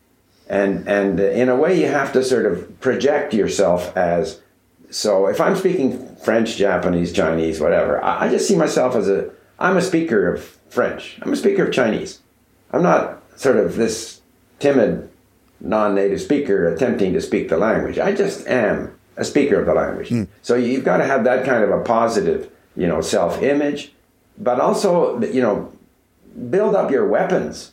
And, 0.49 0.89
and 0.89 1.21
in 1.21 1.49
a 1.49 1.57
way, 1.57 1.79
you 1.79 1.87
have 1.89 2.13
to 2.15 2.25
sort 2.25 2.47
of 2.47 2.81
project 2.81 3.35
yourself 3.35 3.95
as 3.97 4.41
so 4.95 5.27
if 5.27 5.41
I'm 5.41 5.57
speaking 5.57 6.15
French, 6.17 6.57
Japanese, 6.57 7.13
Chinese, 7.13 7.61
whatever, 7.61 8.03
I, 8.03 8.27
I 8.27 8.29
just 8.29 8.47
see 8.47 8.55
myself 8.55 8.95
as 8.95 9.09
a 9.09 9.31
I'm 9.59 9.77
a 9.77 9.83
speaker 9.83 10.33
of 10.33 10.45
French. 10.69 11.19
I'm 11.23 11.33
a 11.33 11.37
speaker 11.37 11.67
of 11.67 11.73
Chinese. 11.73 12.21
I'm 12.71 12.83
not 12.83 13.21
sort 13.37 13.57
of 13.57 13.75
this 13.75 14.21
timid 14.61 15.11
non-native 15.65 16.21
speaker 16.21 16.73
attempting 16.73 17.13
to 17.15 17.21
speak 17.21 17.49
the 17.49 17.57
language. 17.57 17.99
I 17.99 18.13
just 18.13 18.47
am 18.47 18.95
a 19.17 19.25
speaker 19.25 19.59
of 19.59 19.67
the 19.67 19.75
language. 19.75 20.13
So 20.43 20.55
you've 20.55 20.85
got 20.85 20.99
to 20.99 21.05
have 21.05 21.25
that 21.25 21.45
kind 21.45 21.65
of 21.65 21.71
a 21.71 21.83
positive, 21.83 22.51
you 22.77 22.87
know, 22.87 23.01
self-image, 23.01 23.93
but 24.39 24.61
also, 24.61 25.21
you 25.23 25.41
know, 25.41 25.73
build 26.51 26.75
up 26.75 26.91
your 26.91 27.07
weapons, 27.07 27.73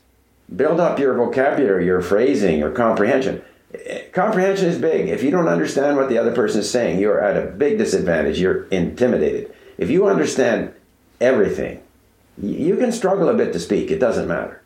build 0.56 0.80
up 0.80 1.00
your 1.00 1.14
vocabulary, 1.16 1.86
your 1.86 2.02
phrasing, 2.02 2.60
your 2.60 2.72
comprehension. 2.72 3.42
Eh, 3.74 4.04
Comprehension 4.12 4.68
is 4.68 4.78
big. 4.78 5.10
If 5.10 5.24
you 5.24 5.32
don't 5.32 5.48
understand 5.48 5.98
what 5.98 6.10
the 6.10 6.18
other 6.18 6.34
person 6.34 6.60
is 6.62 6.70
saying, 6.70 7.00
you're 7.00 7.22
at 7.22 7.36
a 7.42 7.50
big 7.50 7.78
disadvantage. 7.78 8.40
You're 8.40 8.66
intimidated. 8.68 9.54
If 9.78 9.90
you 9.90 10.08
understand 10.08 10.74
everything, 11.20 11.82
you 12.42 12.76
can 12.78 12.92
struggle 12.92 13.30
a 13.30 13.34
bit 13.34 13.52
to 13.54 13.60
speak. 13.60 13.90
It 13.92 14.00
doesn't 14.00 14.28
matter. 14.28 14.62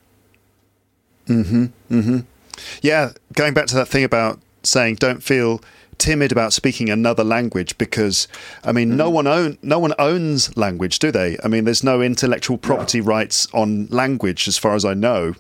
Yeah, 2.82 3.12
going 3.34 3.54
back 3.54 3.68
to 3.68 3.76
that 3.76 3.88
thing 3.88 4.04
about 4.04 4.40
saying 4.64 4.96
don't 4.96 5.24
feel 5.24 5.62
timid 5.98 6.32
about 6.32 6.52
speaking 6.52 6.90
another 6.90 7.24
language 7.24 7.78
because 7.78 8.28
I 8.64 8.72
mean 8.72 8.98
no 8.98 9.10
one 9.10 9.28
own 9.28 9.58
no 9.62 9.80
one 9.80 9.94
owns 9.98 10.56
language, 10.58 11.00
do 11.00 11.12
they? 11.12 11.38
I 11.44 11.48
mean 11.48 11.66
there's 11.66 11.84
no 11.84 12.02
intellectual 12.02 12.58
property 12.58 13.02
rights 13.02 13.48
on 13.54 13.88
language 13.88 14.48
as 14.48 14.58
far 14.58 14.76
as 14.76 14.84
I 14.84 14.94
know. 14.94 15.36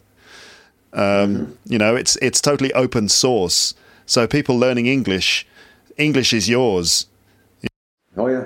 Um, 0.93 1.57
You 1.66 1.78
know, 1.78 1.95
it's 1.95 2.16
it's 2.18 2.39
totally 2.39 2.72
open 2.74 3.09
source. 3.09 3.74
So 4.05 4.28
people 4.28 4.57
learning 4.57 4.86
English, 4.86 5.45
English 5.97 6.32
is 6.32 6.47
yours. 6.47 7.07
Oh 8.16 8.28
yeah. 8.28 8.45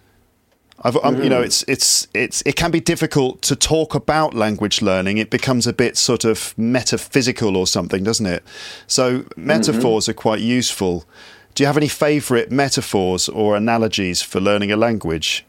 I've, 0.83 0.97
um, 1.03 1.21
You 1.21 1.29
know, 1.29 1.41
it's 1.41 1.63
it's 1.67 2.07
it's 2.13 2.41
it 2.45 2.55
can 2.55 2.71
be 2.71 2.79
difficult 2.79 3.41
to 3.43 3.55
talk 3.55 3.93
about 3.95 4.33
language 4.33 4.81
learning. 4.81 5.17
It 5.17 5.29
becomes 5.29 5.67
a 5.67 5.73
bit 5.73 5.97
sort 5.97 6.25
of 6.25 6.53
metaphysical 6.57 7.55
or 7.55 7.67
something, 7.67 8.03
doesn't 8.03 8.25
it? 8.25 8.43
So 8.87 9.25
metaphors 9.35 10.05
Mm-hmm. 10.05 10.11
are 10.11 10.13
quite 10.13 10.39
useful. 10.41 11.05
Do 11.53 11.63
you 11.63 11.67
have 11.67 11.77
any 11.77 11.89
favourite 11.89 12.49
metaphors 12.49 13.29
or 13.29 13.55
analogies 13.55 14.21
for 14.21 14.39
learning 14.39 14.71
a 14.71 14.77
language? 14.77 15.45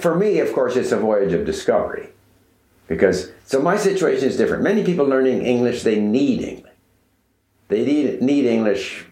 for 0.00 0.14
me, 0.16 0.40
of 0.40 0.52
course, 0.52 0.74
it's 0.76 0.90
a 0.92 0.96
voyage 0.98 1.32
of 1.32 1.46
discovery. 1.46 2.08
Because, 2.88 3.30
so 3.46 3.62
my 3.62 3.76
situation 3.76 4.28
is 4.28 4.36
different. 4.36 4.64
Many 4.64 4.82
people 4.82 5.06
learning 5.06 5.46
English, 5.46 5.84
they 5.84 6.00
need 6.00 6.42
English. 6.42 6.72
They 7.68 7.84
need, 7.84 8.20
need 8.20 8.46
English 8.46 9.04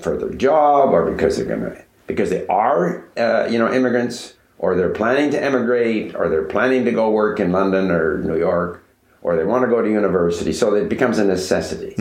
for 0.00 0.18
their 0.18 0.30
job 0.30 0.92
or 0.92 1.08
because 1.12 1.36
they're 1.36 1.46
going 1.46 1.60
to, 1.60 1.84
because 2.08 2.30
they 2.30 2.44
are, 2.48 3.04
uh, 3.16 3.46
you 3.48 3.58
know, 3.58 3.72
immigrants 3.72 4.34
or 4.62 4.76
they're 4.76 4.90
planning 5.02 5.28
to 5.32 5.42
emigrate 5.42 6.14
or 6.14 6.28
they're 6.30 6.44
planning 6.44 6.84
to 6.86 6.92
go 6.92 7.10
work 7.10 7.38
in 7.40 7.50
London 7.52 7.90
or 7.90 8.18
New 8.18 8.38
York 8.38 8.82
or 9.20 9.36
they 9.36 9.44
want 9.44 9.62
to 9.64 9.68
go 9.68 9.82
to 9.82 9.90
university. 9.90 10.52
So 10.52 10.74
it 10.74 10.88
becomes 10.88 11.18
a 11.18 11.24
necessity. 11.24 11.94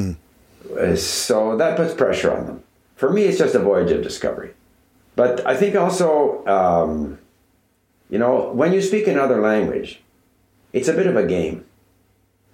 Uh, 0.80 0.96
So 0.96 1.58
that 1.58 1.76
puts 1.76 1.94
pressure 1.94 2.32
on 2.32 2.46
them. 2.46 2.64
For 2.96 3.10
me, 3.12 3.24
it's 3.24 3.40
just 3.40 3.56
a 3.56 3.60
voyage 3.60 3.92
of 3.92 4.02
discovery. 4.04 4.52
But 5.16 5.46
I 5.46 5.56
think 5.58 5.76
also, 5.76 6.46
um, 6.46 7.18
you 8.12 8.20
know, 8.20 8.52
when 8.54 8.72
you 8.74 8.82
speak 8.82 9.08
another 9.08 9.42
language, 9.42 10.00
it's 10.72 10.88
a 10.88 10.94
bit 10.94 11.08
of 11.08 11.16
a 11.18 11.26
game. 11.26 11.66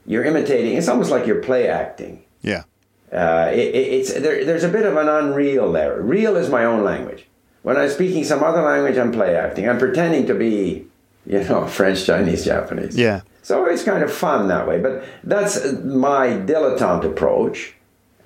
You're 0.06 0.24
imitating. 0.24 0.78
It's 0.78 0.88
almost 0.88 1.12
like 1.12 1.28
you're 1.28 1.42
play 1.42 1.68
acting. 1.68 2.24
Yeah, 2.42 2.64
Uh, 3.12 3.50
it- 3.54 3.76
it's 3.76 4.14
there, 4.14 4.44
there's 4.46 4.64
a 4.64 4.70
bit 4.70 4.86
of 4.86 4.96
an 4.98 5.08
unreal 5.10 5.72
there. 5.72 6.00
Real 6.02 6.36
is 6.38 6.50
my 6.50 6.64
own 6.66 6.84
language. 6.84 7.28
When 7.64 7.78
I'm 7.78 7.90
speaking 7.90 8.24
some 8.24 8.44
other 8.44 8.62
language, 8.62 8.98
I'm 8.98 9.12
play 9.12 9.36
acting. 9.36 9.68
I'm 9.68 9.78
pretending 9.78 10.26
to 10.28 10.34
be, 10.36 10.88
you 11.26 11.44
know, 11.44 11.68
French, 11.78 12.06
Chinese, 12.06 12.46
Japanese. 12.46 12.96
yeah, 12.98 13.22
So 13.44 13.66
it's 13.66 13.84
kind 13.84 14.04
of 14.04 14.12
fun 14.12 14.48
that 14.48 14.68
way. 14.68 14.80
But 14.80 15.04
that's 15.24 15.74
my 15.84 16.28
dilettante 16.30 17.06
approach. 17.06 17.74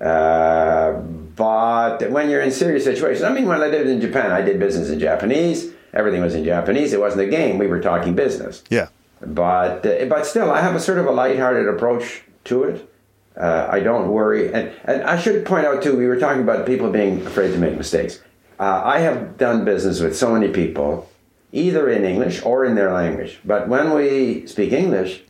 Uh, 0.00 0.92
but 1.36 2.10
when 2.10 2.28
you're 2.28 2.40
in 2.40 2.50
serious 2.50 2.84
situations, 2.84 3.22
I 3.24 3.32
mean, 3.32 3.46
when 3.46 3.60
I 3.62 3.66
lived 3.68 3.88
in 3.88 4.00
Japan, 4.00 4.32
I 4.32 4.42
did 4.42 4.58
business 4.58 4.90
in 4.90 4.98
Japanese. 4.98 5.72
Everything 5.94 6.20
was 6.22 6.34
in 6.34 6.44
Japanese. 6.44 6.92
It 6.92 7.00
wasn't 7.00 7.22
a 7.22 7.30
game. 7.30 7.58
We 7.58 7.66
were 7.66 7.80
talking 7.80 8.14
business. 8.14 8.64
yeah, 8.70 8.88
But 9.20 9.84
uh, 9.86 10.06
but 10.06 10.26
still, 10.26 10.50
I 10.50 10.60
have 10.60 10.74
a 10.74 10.80
sort 10.80 10.98
of 10.98 11.06
a 11.06 11.10
lighthearted 11.12 11.68
approach 11.68 12.22
to 12.44 12.64
it. 12.64 12.88
Uh, 13.36 13.68
I 13.70 13.80
don't 13.80 14.08
worry, 14.08 14.52
and 14.52 14.72
and 14.84 15.02
I 15.02 15.18
should 15.20 15.44
point 15.46 15.66
out 15.66 15.82
too. 15.82 15.96
We 15.96 16.06
were 16.06 16.18
talking 16.18 16.42
about 16.42 16.66
people 16.66 16.90
being 16.90 17.24
afraid 17.26 17.52
to 17.52 17.58
make 17.58 17.76
mistakes. 17.76 18.20
Uh, 18.62 18.80
I 18.84 19.00
have 19.00 19.38
done 19.38 19.64
business 19.64 19.98
with 19.98 20.16
so 20.16 20.32
many 20.32 20.46
people, 20.46 21.10
either 21.50 21.88
in 21.88 22.04
English 22.04 22.44
or 22.44 22.64
in 22.64 22.76
their 22.76 22.92
language. 22.92 23.40
But 23.44 23.66
when 23.66 23.92
we 23.92 24.46
speak 24.46 24.70
English, 24.70 25.22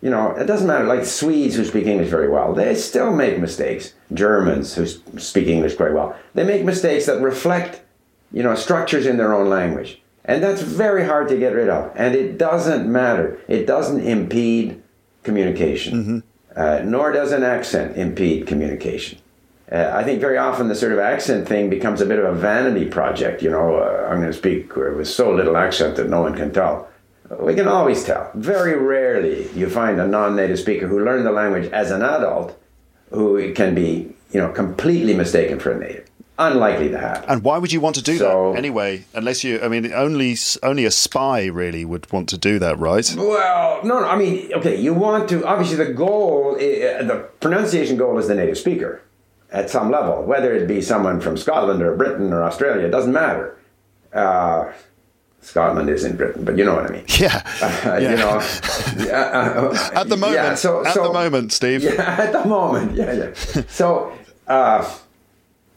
you 0.00 0.08
know, 0.08 0.30
it 0.30 0.46
doesn't 0.46 0.66
matter. 0.66 0.86
Like 0.86 1.04
Swedes 1.04 1.56
who 1.56 1.66
speak 1.66 1.84
English 1.84 2.08
very 2.08 2.30
well, 2.30 2.54
they 2.54 2.74
still 2.74 3.12
make 3.12 3.38
mistakes. 3.38 3.92
Germans 4.14 4.76
who 4.76 4.86
speak 5.18 5.46
English 5.46 5.74
very 5.74 5.92
well, 5.92 6.16
they 6.32 6.42
make 6.42 6.64
mistakes 6.64 7.04
that 7.04 7.20
reflect, 7.20 7.82
you 8.32 8.42
know, 8.42 8.54
structures 8.54 9.04
in 9.04 9.18
their 9.18 9.34
own 9.34 9.50
language. 9.50 10.00
And 10.24 10.42
that's 10.42 10.62
very 10.62 11.04
hard 11.04 11.28
to 11.28 11.36
get 11.36 11.52
rid 11.52 11.68
of. 11.68 11.92
And 11.96 12.14
it 12.14 12.38
doesn't 12.38 12.90
matter. 12.90 13.38
It 13.46 13.66
doesn't 13.66 14.00
impede 14.00 14.82
communication, 15.22 16.22
uh, 16.56 16.80
nor 16.82 17.12
does 17.12 17.32
an 17.32 17.42
accent 17.42 17.98
impede 17.98 18.46
communication. 18.46 19.18
Uh, 19.72 19.90
I 19.94 20.02
think 20.02 20.20
very 20.20 20.36
often 20.36 20.66
the 20.68 20.74
sort 20.74 20.92
of 20.92 20.98
accent 20.98 21.46
thing 21.46 21.70
becomes 21.70 22.00
a 22.00 22.06
bit 22.06 22.18
of 22.18 22.24
a 22.24 22.32
vanity 22.36 22.86
project. 22.86 23.40
You 23.42 23.50
know, 23.50 23.76
uh, 23.76 24.08
I'm 24.10 24.18
going 24.20 24.32
to 24.32 24.36
speak 24.36 24.74
with 24.74 25.06
so 25.08 25.32
little 25.32 25.56
accent 25.56 25.96
that 25.96 26.08
no 26.08 26.22
one 26.22 26.34
can 26.34 26.52
tell. 26.52 26.88
We 27.38 27.54
can 27.54 27.68
always 27.68 28.02
tell. 28.02 28.30
Very 28.34 28.76
rarely 28.76 29.48
you 29.52 29.70
find 29.70 30.00
a 30.00 30.06
non-native 30.08 30.58
speaker 30.58 30.88
who 30.88 31.04
learned 31.04 31.24
the 31.24 31.30
language 31.30 31.70
as 31.72 31.92
an 31.92 32.02
adult 32.02 32.58
who 33.12 33.52
can 33.54 33.74
be, 33.74 34.12
you 34.32 34.40
know, 34.40 34.50
completely 34.50 35.14
mistaken 35.14 35.60
for 35.60 35.70
a 35.70 35.78
native. 35.78 36.06
Unlikely 36.40 36.88
to 36.88 36.98
happen. 36.98 37.28
And 37.28 37.44
why 37.44 37.58
would 37.58 37.70
you 37.70 37.80
want 37.80 37.94
to 37.96 38.02
do 38.02 38.16
So- 38.16 38.52
that 38.52 38.58
anyway? 38.58 39.04
Unless 39.14 39.44
you, 39.44 39.60
I 39.62 39.68
mean, 39.68 39.92
only 39.92 40.36
only 40.64 40.84
a 40.86 40.90
spy 40.90 41.46
really 41.46 41.84
would 41.84 42.10
want 42.10 42.28
to 42.30 42.38
do 42.38 42.58
that, 42.58 42.78
right? 42.78 43.14
Well, 43.16 43.80
no, 43.84 44.00
no. 44.00 44.06
I 44.06 44.16
mean, 44.16 44.50
okay, 44.54 44.74
you 44.80 44.94
want 44.94 45.28
to. 45.28 45.44
Obviously, 45.46 45.76
the 45.76 45.92
goal, 45.92 46.56
i- 46.58 47.02
the 47.04 47.26
pronunciation 47.40 47.96
goal 47.98 48.18
is 48.18 48.26
the 48.26 48.34
native 48.34 48.56
speaker 48.58 49.02
at 49.52 49.68
some 49.70 49.90
level, 49.90 50.22
whether 50.22 50.54
it 50.54 50.66
be 50.68 50.80
someone 50.80 51.20
from 51.20 51.36
Scotland 51.36 51.82
or 51.82 51.96
Britain 51.96 52.32
or 52.32 52.42
Australia, 52.44 52.86
it 52.86 52.90
doesn't 52.90 53.12
matter. 53.12 53.56
Uh, 54.12 54.72
Scotland 55.42 55.88
is 55.88 56.04
in 56.04 56.16
Britain, 56.16 56.44
but 56.44 56.56
you 56.58 56.64
know 56.64 56.74
what 56.74 56.86
I 56.86 56.92
mean. 56.92 57.04
Yeah, 57.18 57.42
Uh, 57.62 57.96
yeah. 58.00 58.10
You 58.10 58.16
know, 58.16 58.38
uh, 59.12 59.90
At 59.94 60.08
the 60.08 60.16
moment, 60.16 60.34
yeah, 60.34 60.54
so, 60.54 60.84
at 60.84 60.94
so- 60.94 61.04
the 61.04 61.12
moment, 61.12 61.52
Steve. 61.52 61.82
Yeah, 61.82 62.16
at 62.18 62.32
the 62.32 62.44
moment, 62.46 62.94
yeah, 62.94 63.12
yeah. 63.12 63.62
So, 63.68 64.12
uh, 64.46 64.88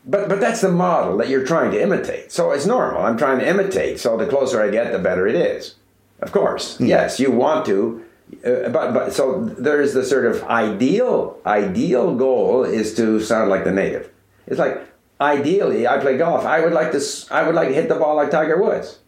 but 0.06 0.28
but 0.28 0.40
that's 0.42 0.60
the 0.62 0.70
model 0.72 1.16
that 1.18 1.30
you're 1.30 1.46
trying 1.46 1.72
to 1.72 1.82
imitate. 1.82 2.32
So 2.32 2.52
it's 2.52 2.66
normal. 2.66 3.04
I'm 3.04 3.18
trying 3.18 3.40
to 3.40 3.48
imitate. 3.48 4.00
So 4.02 4.18
the 4.18 4.28
closer 4.28 4.62
I 4.62 4.70
get, 4.70 4.92
the 4.92 5.00
better 5.00 5.28
it 5.28 5.36
is. 5.36 5.76
Of 6.20 6.32
course, 6.34 6.78
yes, 6.80 7.20
you 7.20 7.32
want 7.32 7.66
to. 7.68 8.04
Uh, 8.46 8.70
but 8.70 8.94
but 8.94 9.14
so 9.14 9.46
there's 9.46 9.94
the 9.94 10.04
sort 10.04 10.26
of 10.26 10.44
ideal 10.46 11.38
ideal 11.46 12.16
goal 12.16 12.64
is 12.64 12.94
to 12.96 13.20
sound 13.20 13.50
like 13.50 13.64
the 13.64 13.72
native. 13.72 14.10
It's 14.48 14.60
like 14.60 14.82
ideally, 15.22 15.88
I 15.88 15.98
play 16.00 16.18
golf. 16.18 16.46
I 16.46 16.60
would 16.62 16.74
like 16.74 16.92
to 16.92 17.02
I 17.32 17.44
would 17.44 17.56
like 17.56 17.70
to 17.70 17.74
hit 17.74 17.90
the 17.90 17.96
ball 17.96 18.16
like 18.16 18.32
Tiger 18.32 18.62
Woods 18.62 19.00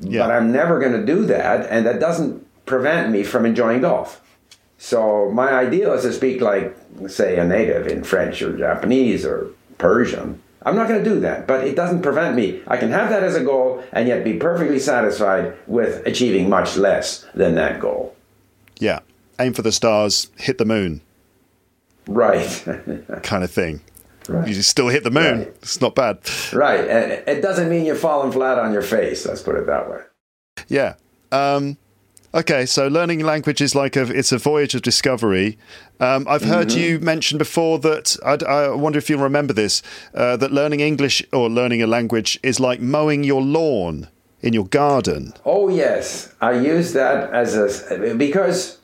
Yeah. 0.00 0.26
but 0.26 0.32
I'm 0.36 0.52
never 0.52 0.78
going 0.80 0.92
to 0.92 1.04
do 1.06 1.24
that, 1.26 1.66
and 1.70 1.86
that 1.86 2.00
doesn't 2.00 2.44
prevent 2.66 3.10
me 3.10 3.22
from 3.24 3.46
enjoying 3.46 3.80
golf. 3.82 4.20
So 4.78 5.30
my 5.30 5.52
ideal 5.52 5.92
is 5.92 6.02
to 6.02 6.12
speak 6.12 6.40
like, 6.40 6.76
say, 7.08 7.36
a 7.38 7.44
native 7.44 7.86
in 7.86 8.02
French 8.02 8.40
or 8.42 8.56
Japanese 8.56 9.24
or 9.26 9.48
Persian. 9.78 10.40
I'm 10.62 10.74
not 10.76 10.88
going 10.88 11.02
to 11.04 11.10
do 11.10 11.20
that, 11.20 11.46
but 11.46 11.66
it 11.66 11.74
doesn't 11.76 12.02
prevent 12.02 12.34
me. 12.36 12.60
I 12.66 12.76
can 12.76 12.90
have 12.90 13.08
that 13.10 13.22
as 13.22 13.34
a 13.34 13.44
goal 13.44 13.82
and 13.92 14.08
yet 14.08 14.24
be 14.24 14.34
perfectly 14.34 14.78
satisfied 14.78 15.54
with 15.66 16.06
achieving 16.06 16.48
much 16.50 16.76
less 16.76 17.24
than 17.34 17.54
that 17.56 17.80
goal. 17.80 18.14
Yeah. 18.80 19.00
Aim 19.38 19.52
for 19.54 19.62
the 19.62 19.72
stars, 19.72 20.28
hit 20.36 20.58
the 20.58 20.64
moon, 20.66 21.00
Right, 22.06 22.64
kind 23.22 23.44
of 23.44 23.50
thing. 23.50 23.80
Right. 24.28 24.46
You 24.48 24.54
still 24.62 24.88
hit 24.88 25.02
the 25.04 25.10
moon. 25.10 25.38
Right. 25.40 25.48
It's 25.62 25.80
not 25.80 25.94
bad. 25.94 26.18
right. 26.52 26.80
And 26.80 27.12
it 27.26 27.40
doesn't 27.40 27.68
mean 27.68 27.84
you're 27.86 27.96
falling 27.96 28.32
flat 28.32 28.58
on 28.58 28.72
your 28.72 28.82
face. 28.82 29.24
Let's 29.26 29.42
put 29.42 29.56
it 29.56 29.66
that 29.66 29.90
way. 29.90 29.98
Yeah. 30.68 30.94
Um, 31.32 31.78
okay, 32.34 32.66
so 32.66 32.86
learning 32.88 33.20
language 33.20 33.60
is 33.60 33.74
like 33.74 33.96
a 33.96 34.02
it's 34.02 34.30
a 34.32 34.38
voyage 34.38 34.74
of 34.74 34.82
discovery. 34.82 35.58
Um, 36.00 36.26
I've 36.28 36.42
heard 36.44 36.68
Mm-hmm. 36.68 36.80
you 36.80 36.98
mention 37.00 37.38
before 37.38 37.78
that 37.80 38.16
I'd, 38.24 38.42
I 38.44 38.68
wonder 38.70 38.98
if 38.98 39.08
you'll 39.08 39.20
remember 39.22 39.52
this 39.54 39.82
uh, 40.14 40.36
that 40.36 40.52
learning 40.52 40.80
English 40.80 41.22
or 41.32 41.48
learning 41.48 41.82
a 41.82 41.86
language 41.86 42.38
is 42.42 42.60
like 42.60 42.80
mowing 42.80 43.24
your 43.24 43.42
lawn 43.42 44.08
in 44.42 44.52
your 44.52 44.66
garden. 44.66 45.32
Oh 45.44 45.68
yes, 45.68 46.34
I 46.40 46.52
use 46.52 46.92
that 46.92 47.32
as 47.32 47.54
a 47.54 48.14
because 48.14 48.78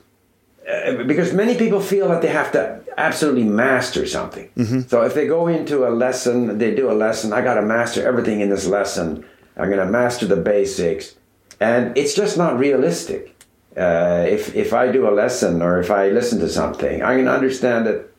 uh, 0.68 1.04
because 1.04 1.32
many 1.32 1.56
people 1.56 1.80
feel 1.80 2.08
that 2.08 2.22
they 2.22 2.28
have 2.28 2.52
to 2.52 2.80
absolutely 2.98 3.44
master 3.44 4.06
something. 4.06 4.48
So 4.88 5.02
if 5.02 5.14
they 5.14 5.26
go 5.26 5.46
into 5.46 5.86
a 5.86 5.90
lesson, 5.90 6.58
they 6.58 6.74
do 6.74 6.90
a 6.90 6.94
lesson. 6.94 7.32
I 7.32 7.42
got 7.42 7.54
to 7.54 7.62
master 7.62 8.06
everything 8.06 8.40
in 8.40 8.50
this 8.50 8.66
lesson. 8.66 9.24
I'm 9.56 9.70
going 9.70 9.84
to 9.86 9.90
master 9.90 10.26
the 10.26 10.36
basics, 10.36 11.14
and 11.60 11.96
it's 11.96 12.14
just 12.14 12.36
not 12.36 12.58
realistic. 12.58 13.34
Uh, 13.76 14.24
if 14.28 14.54
if 14.54 14.72
I 14.72 14.90
do 14.90 15.08
a 15.08 15.12
lesson 15.12 15.62
or 15.62 15.78
if 15.78 15.90
I 15.90 16.08
listen 16.08 16.38
to 16.40 16.48
something, 16.48 17.02
I'm 17.02 17.16
going 17.16 17.26
to 17.26 17.32
understand 17.32 17.86
it 17.86 18.14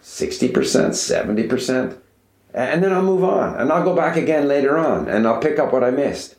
sixty 0.00 0.48
percent, 0.48 0.94
seventy 0.94 1.44
percent, 1.44 1.98
and 2.54 2.82
then 2.82 2.92
I'll 2.92 3.02
move 3.02 3.24
on, 3.24 3.56
and 3.58 3.72
I'll 3.72 3.84
go 3.84 3.96
back 3.96 4.16
again 4.16 4.48
later 4.48 4.78
on, 4.78 5.08
and 5.08 5.26
I'll 5.26 5.40
pick 5.40 5.58
up 5.58 5.72
what 5.72 5.84
I 5.84 5.90
missed. 5.90 6.36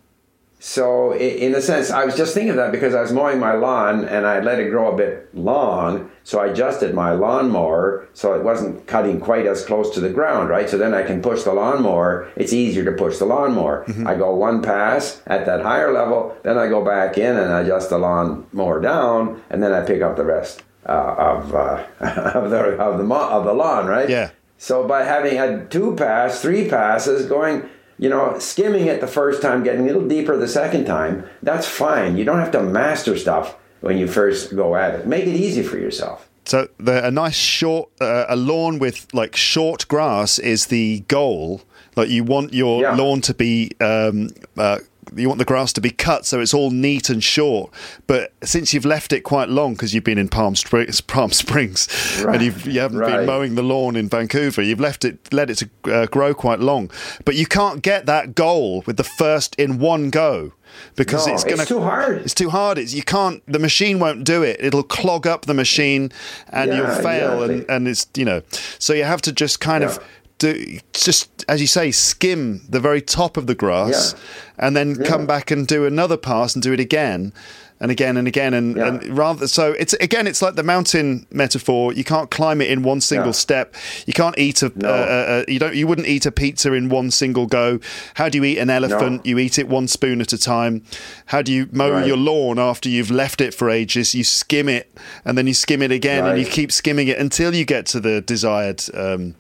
So, 0.61 1.15
in 1.15 1.55
a 1.55 1.61
sense, 1.61 1.89
I 1.89 2.03
was 2.03 2.17
just 2.17 2.33
thinking 2.33 2.51
of 2.51 2.57
that 2.57 2.73
because 2.73 2.93
I 2.93 3.01
was 3.01 3.13
mowing 3.13 3.39
my 3.39 3.53
lawn 3.53 4.03
and 4.03 4.27
I 4.27 4.41
let 4.41 4.59
it 4.59 4.69
grow 4.69 4.93
a 4.93 4.97
bit 4.97 5.33
long. 5.33 6.11
So 6.23 6.41
I 6.41 6.47
adjusted 6.47 6.93
my 6.93 7.13
lawnmower 7.13 8.09
so 8.13 8.33
it 8.33 8.43
wasn't 8.43 8.85
cutting 8.85 9.21
quite 9.21 9.45
as 9.45 9.65
close 9.65 9.89
to 9.91 10.01
the 10.01 10.09
ground, 10.09 10.49
right? 10.49 10.69
So 10.69 10.77
then 10.77 10.93
I 10.93 11.03
can 11.03 11.21
push 11.21 11.43
the 11.43 11.53
lawnmower. 11.53 12.29
It's 12.35 12.51
easier 12.51 12.83
to 12.83 12.91
push 12.91 13.19
the 13.19 13.25
lawnmower. 13.25 13.85
Mm-hmm. 13.85 14.05
I 14.05 14.15
go 14.15 14.35
one 14.35 14.61
pass 14.61 15.21
at 15.27 15.45
that 15.45 15.61
higher 15.61 15.93
level, 15.93 16.37
then 16.43 16.57
I 16.57 16.67
go 16.67 16.83
back 16.83 17.17
in 17.17 17.37
and 17.37 17.53
adjust 17.53 17.89
the 17.89 17.97
lawnmower 17.97 18.81
down, 18.81 19.41
and 19.49 19.63
then 19.63 19.71
I 19.71 19.85
pick 19.85 20.01
up 20.01 20.17
the 20.17 20.25
rest 20.25 20.63
uh, 20.85 21.15
of, 21.17 21.55
uh, 21.55 21.85
of, 22.01 22.49
the, 22.49 22.59
of, 22.77 22.97
the, 22.97 23.15
of 23.15 23.45
the 23.45 23.53
lawn, 23.53 23.87
right? 23.87 24.09
Yeah. 24.09 24.31
So 24.57 24.85
by 24.85 25.05
having 25.05 25.37
had 25.37 25.71
two 25.71 25.95
pass, 25.95 26.41
three 26.41 26.69
passes, 26.69 27.27
going 27.27 27.69
you 27.99 28.09
know, 28.09 28.39
skimming 28.39 28.87
it 28.87 29.01
the 29.01 29.07
first 29.07 29.41
time, 29.41 29.63
getting 29.63 29.81
a 29.81 29.83
little 29.83 30.07
deeper 30.07 30.37
the 30.37 30.47
second 30.47 30.85
time, 30.85 31.25
that's 31.43 31.67
fine. 31.67 32.17
You 32.17 32.23
don't 32.23 32.39
have 32.39 32.51
to 32.51 32.63
master 32.63 33.17
stuff 33.17 33.57
when 33.81 33.97
you 33.97 34.07
first 34.07 34.55
go 34.55 34.75
at 34.75 34.95
it. 34.95 35.05
Make 35.05 35.27
it 35.27 35.35
easy 35.35 35.61
for 35.63 35.77
yourself. 35.77 36.29
So 36.45 36.67
the, 36.79 37.05
a 37.05 37.11
nice 37.11 37.35
short, 37.35 37.89
uh, 38.01 38.25
a 38.29 38.35
lawn 38.35 38.79
with 38.79 39.13
like 39.13 39.35
short 39.35 39.87
grass 39.87 40.39
is 40.39 40.67
the 40.67 41.01
goal. 41.01 41.61
Like 41.95 42.09
you 42.09 42.23
want 42.23 42.53
your 42.53 42.81
yeah. 42.81 42.95
lawn 42.95 43.21
to 43.21 43.33
be 43.33 43.71
um, 43.81 44.29
uh, 44.57 44.79
you 45.15 45.27
want 45.27 45.39
the 45.39 45.45
grass 45.45 45.73
to 45.73 45.81
be 45.81 45.91
cut 45.91 46.25
so 46.25 46.39
it's 46.39 46.53
all 46.53 46.71
neat 46.71 47.09
and 47.09 47.23
short. 47.23 47.71
But 48.07 48.33
since 48.43 48.73
you've 48.73 48.85
left 48.85 49.13
it 49.13 49.21
quite 49.21 49.49
long 49.49 49.73
because 49.73 49.93
you've 49.93 50.03
been 50.03 50.17
in 50.17 50.29
Palm 50.29 50.55
Springs, 50.55 51.01
Palm 51.01 51.31
Springs, 51.31 51.87
right. 52.23 52.35
and 52.35 52.43
you've, 52.43 52.65
you 52.65 52.79
haven't 52.79 52.99
right. 52.99 53.17
been 53.17 53.25
mowing 53.25 53.55
the 53.55 53.63
lawn 53.63 53.95
in 53.95 54.09
Vancouver, 54.09 54.61
you've 54.61 54.79
left 54.79 55.05
it, 55.05 55.33
let 55.33 55.49
it 55.49 55.55
to 55.55 55.69
uh, 55.91 56.05
grow 56.07 56.33
quite 56.33 56.59
long. 56.59 56.91
But 57.25 57.35
you 57.35 57.45
can't 57.45 57.81
get 57.81 58.05
that 58.05 58.35
goal 58.35 58.83
with 58.85 58.97
the 58.97 59.03
first 59.03 59.55
in 59.55 59.79
one 59.79 60.09
go 60.09 60.53
because 60.95 61.27
no, 61.27 61.33
it's 61.33 61.43
going 61.43 61.57
to. 61.57 61.65
too 61.65 61.81
hard. 61.81 62.17
It's 62.19 62.33
too 62.33 62.49
hard. 62.49 62.77
It's 62.77 62.93
you 62.93 63.03
can't. 63.03 63.43
The 63.45 63.59
machine 63.59 63.99
won't 63.99 64.23
do 64.23 64.43
it. 64.43 64.57
It'll 64.59 64.83
clog 64.83 65.27
up 65.27 65.45
the 65.45 65.53
machine, 65.53 66.11
and 66.49 66.71
yeah, 66.71 66.77
you'll 66.77 67.03
fail. 67.03 67.43
Exactly. 67.43 67.55
And 67.55 67.69
and 67.69 67.87
it's 67.87 68.07
you 68.15 68.25
know. 68.25 68.41
So 68.79 68.93
you 68.93 69.03
have 69.03 69.21
to 69.23 69.31
just 69.31 69.59
kind 69.59 69.83
yeah. 69.83 69.89
of 69.89 69.99
do 70.39 70.79
just 70.93 71.45
as 71.47 71.61
you 71.61 71.67
say, 71.67 71.91
skim 71.91 72.61
the 72.69 72.79
very 72.79 73.01
top 73.01 73.37
of 73.37 73.47
the 73.47 73.55
grass, 73.55 74.13
yeah. 74.13 74.67
and 74.67 74.75
then 74.75 74.95
yeah. 74.95 75.07
come 75.07 75.25
back 75.25 75.51
and 75.51 75.67
do 75.67 75.85
another 75.85 76.17
pass 76.17 76.55
and 76.55 76.63
do 76.63 76.73
it 76.73 76.79
again 76.79 77.33
and 77.81 77.91
again 77.91 78.17
and 78.17 78.27
again 78.27 78.53
and, 78.53 78.75
yeah. 78.75 78.87
and, 78.87 79.17
rather 79.17 79.47
so 79.47 79.71
it's 79.73 79.93
again 79.93 80.27
it's 80.27 80.41
like 80.41 80.55
the 80.55 80.63
mountain 80.63 81.25
metaphor 81.31 81.93
you 81.93 82.03
can't 82.03 82.29
climb 82.29 82.61
it 82.61 82.69
in 82.69 82.83
one 82.83 82.99
single 82.99 83.27
yeah. 83.27 83.31
step 83.31 83.75
you 84.05 84.13
can't 84.13 84.37
eat 84.37 84.61
a, 84.61 84.71
no. 84.75 84.89
uh, 84.89 84.91
uh, 84.91 85.43
you 85.47 85.59
don't 85.59 85.75
you 85.75 85.87
wouldn't 85.87 86.07
eat 86.07 86.25
a 86.25 86.31
pizza 86.31 86.73
in 86.73 86.89
one 86.89 87.09
single 87.09 87.45
go 87.45 87.79
how 88.15 88.27
do 88.27 88.37
you 88.37 88.43
eat 88.43 88.57
an 88.57 88.69
elephant 88.69 89.23
no. 89.25 89.29
you 89.29 89.39
eat 89.39 89.57
it 89.57 89.67
one 89.67 89.87
spoon 89.87 90.19
at 90.19 90.33
a 90.33 90.37
time 90.37 90.83
how 91.27 91.41
do 91.41 91.53
you 91.53 91.69
mow 91.71 91.91
right. 91.91 92.05
your 92.07 92.17
lawn 92.17 92.59
after 92.59 92.89
you've 92.89 93.11
left 93.11 93.39
it 93.39 93.53
for 93.53 93.69
ages 93.69 94.13
you 94.13 94.23
skim 94.23 94.67
it 94.67 94.91
and 95.23 95.37
then 95.37 95.47
you 95.47 95.53
skim 95.53 95.81
it 95.81 95.91
again 95.91 96.23
right. 96.23 96.31
and 96.31 96.39
you 96.39 96.45
keep 96.45 96.71
skimming 96.71 97.07
it 97.07 97.17
until 97.17 97.55
you 97.55 97.63
get 97.63 97.85
to 97.85 97.99
the 97.99 98.19
desired 98.21 98.83
um, 98.93 99.35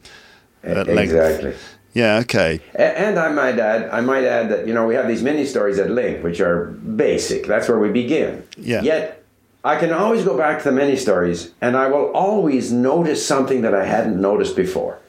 exactly. 0.63 1.55
Yeah. 1.93 2.19
Okay. 2.19 2.61
And 2.75 3.17
I 3.17 3.29
might 3.29 3.59
add, 3.59 3.89
I 3.89 4.01
might 4.01 4.23
add 4.23 4.49
that 4.49 4.67
you 4.67 4.73
know 4.73 4.85
we 4.85 4.95
have 4.95 5.07
these 5.07 5.23
mini 5.23 5.45
stories 5.45 5.79
at 5.79 5.87
LingQ, 5.89 6.23
which 6.23 6.39
are 6.39 6.67
basic. 6.67 7.47
That's 7.47 7.67
where 7.67 7.79
we 7.79 7.89
begin. 7.89 8.47
Yeah. 8.57 8.81
Yet 8.81 9.23
I 9.63 9.77
can 9.77 9.91
always 9.91 10.23
go 10.23 10.37
back 10.37 10.59
to 10.59 10.65
the 10.65 10.71
mini 10.71 10.95
stories, 10.95 11.51
and 11.61 11.75
I 11.75 11.87
will 11.87 12.11
always 12.13 12.71
notice 12.71 13.25
something 13.25 13.61
that 13.61 13.75
I 13.75 13.85
hadn't 13.85 14.19
noticed 14.21 14.55
before, 14.55 14.99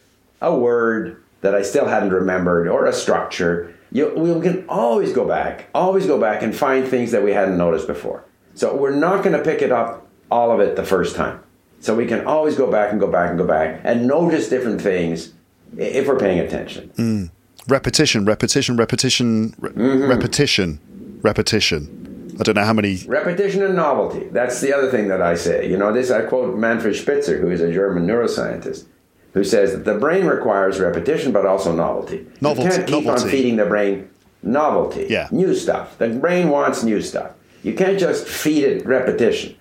a 0.41 0.57
word 0.57 1.23
that 1.43 1.55
I 1.55 1.63
still 1.63 1.87
hadn't 1.87 2.11
remembered, 2.11 2.67
or 2.67 2.87
a 2.87 2.93
structure. 2.93 3.75
You, 3.93 4.15
we 4.15 4.41
can 4.41 4.65
always 4.69 5.13
go 5.13 5.27
back, 5.27 5.69
always 5.75 6.07
go 6.07 6.21
back 6.21 6.43
and 6.43 6.55
find 6.55 6.87
things 6.87 7.11
that 7.13 7.23
we 7.23 7.33
hadn't 7.33 7.59
noticed 7.59 7.87
before. 7.87 8.25
So 8.55 8.77
we're 8.77 8.95
not 8.95 9.25
going 9.25 9.37
to 9.37 9.43
pick 9.43 9.63
it 9.63 9.73
up 9.73 10.07
all 10.31 10.53
of 10.53 10.61
it 10.61 10.77
the 10.77 10.85
first 10.85 11.17
time. 11.17 11.43
So 11.81 11.95
we 11.95 12.07
can 12.07 12.27
always 12.27 12.57
go 12.57 12.71
back 12.71 12.93
and 12.93 13.01
go 13.01 13.11
back 13.11 13.31
and 13.31 13.39
go 13.39 13.47
back 13.47 13.81
and 13.85 14.07
notice 14.07 14.49
different 14.49 14.81
things 14.81 15.33
if 15.77 16.07
we're 16.07 16.19
paying 16.19 16.41
attention. 16.41 16.91
Mm. 16.97 17.31
Repetition, 17.69 18.25
repetition, 18.25 18.77
repetition, 18.77 19.55
re- 19.59 19.71
mm-hmm. 19.71 20.09
repetition, 20.09 20.81
repetition. 21.23 22.37
I 22.41 22.43
don't 22.43 22.55
know 22.55 22.65
how 22.65 22.73
many. 22.73 22.97
Repetition 23.07 23.63
and 23.63 23.77
novelty. 23.77 24.29
That's 24.29 24.61
the 24.61 24.73
other 24.73 24.91
thing 24.91 25.09
that 25.09 25.21
I 25.21 25.35
say. 25.35 25.69
You 25.69 25.77
know, 25.77 25.93
this 25.93 26.11
I 26.11 26.23
quote 26.23 26.57
Manfred 26.57 26.97
Spitzer, 26.97 27.39
who 27.39 27.51
is 27.51 27.61
a 27.61 27.71
German 27.71 28.07
neuroscientist, 28.07 28.87
who 29.35 29.45
says 29.45 29.73
that 29.73 29.85
the 29.85 29.99
brain 29.99 30.27
requires 30.27 30.81
repetition 30.81 31.33
but 31.33 31.45
also 31.45 31.73
novelty. 31.75 32.27
Novelty. 32.41 32.63
You 32.65 32.71
can't 32.71 32.87
keep 32.87 33.05
novelty. 33.05 33.25
on 33.25 33.31
feeding 33.31 33.57
the 33.57 33.67
brain 33.67 34.09
novelty. 34.43 35.07
Yeah. 35.11 35.29
New 35.31 35.55
stuff. 35.55 35.99
The 35.99 36.09
brain 36.09 36.49
wants 36.49 36.83
new 36.83 37.03
stuff. 37.03 37.33
You 37.63 37.75
can't 37.75 37.99
just 37.99 38.27
feed 38.27 38.65
it 38.65 38.87
repetition. 38.87 39.57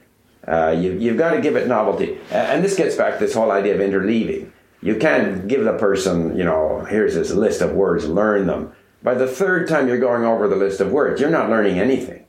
Uh, 0.47 0.75
you, 0.77 0.93
you've 0.93 1.17
got 1.17 1.33
to 1.33 1.41
give 1.41 1.55
it 1.57 1.67
novelty. 1.67 2.17
And 2.31 2.63
this 2.63 2.75
gets 2.75 2.95
back 2.95 3.19
to 3.19 3.25
this 3.25 3.33
whole 3.33 3.51
idea 3.51 3.75
of 3.75 3.81
interleaving. 3.81 4.51
You 4.81 4.95
can't 4.95 5.47
give 5.47 5.65
the 5.65 5.77
person, 5.77 6.37
you 6.37 6.43
know, 6.43 6.85
here's 6.89 7.15
this 7.15 7.31
list 7.31 7.61
of 7.61 7.73
words, 7.73 8.07
learn 8.07 8.47
them. 8.47 8.73
By 9.03 9.13
the 9.13 9.27
third 9.27 9.67
time 9.67 9.87
you're 9.87 9.99
going 9.99 10.23
over 10.23 10.47
the 10.47 10.55
list 10.55 10.79
of 10.79 10.91
words, 10.91 11.19
you're 11.19 11.29
not 11.29 11.49
learning 11.49 11.79
anything. 11.79 12.25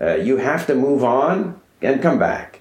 Uh, 0.00 0.16
you 0.16 0.36
have 0.36 0.66
to 0.66 0.74
move 0.74 1.02
on 1.02 1.60
and 1.80 2.02
come 2.02 2.18
back. 2.18 2.60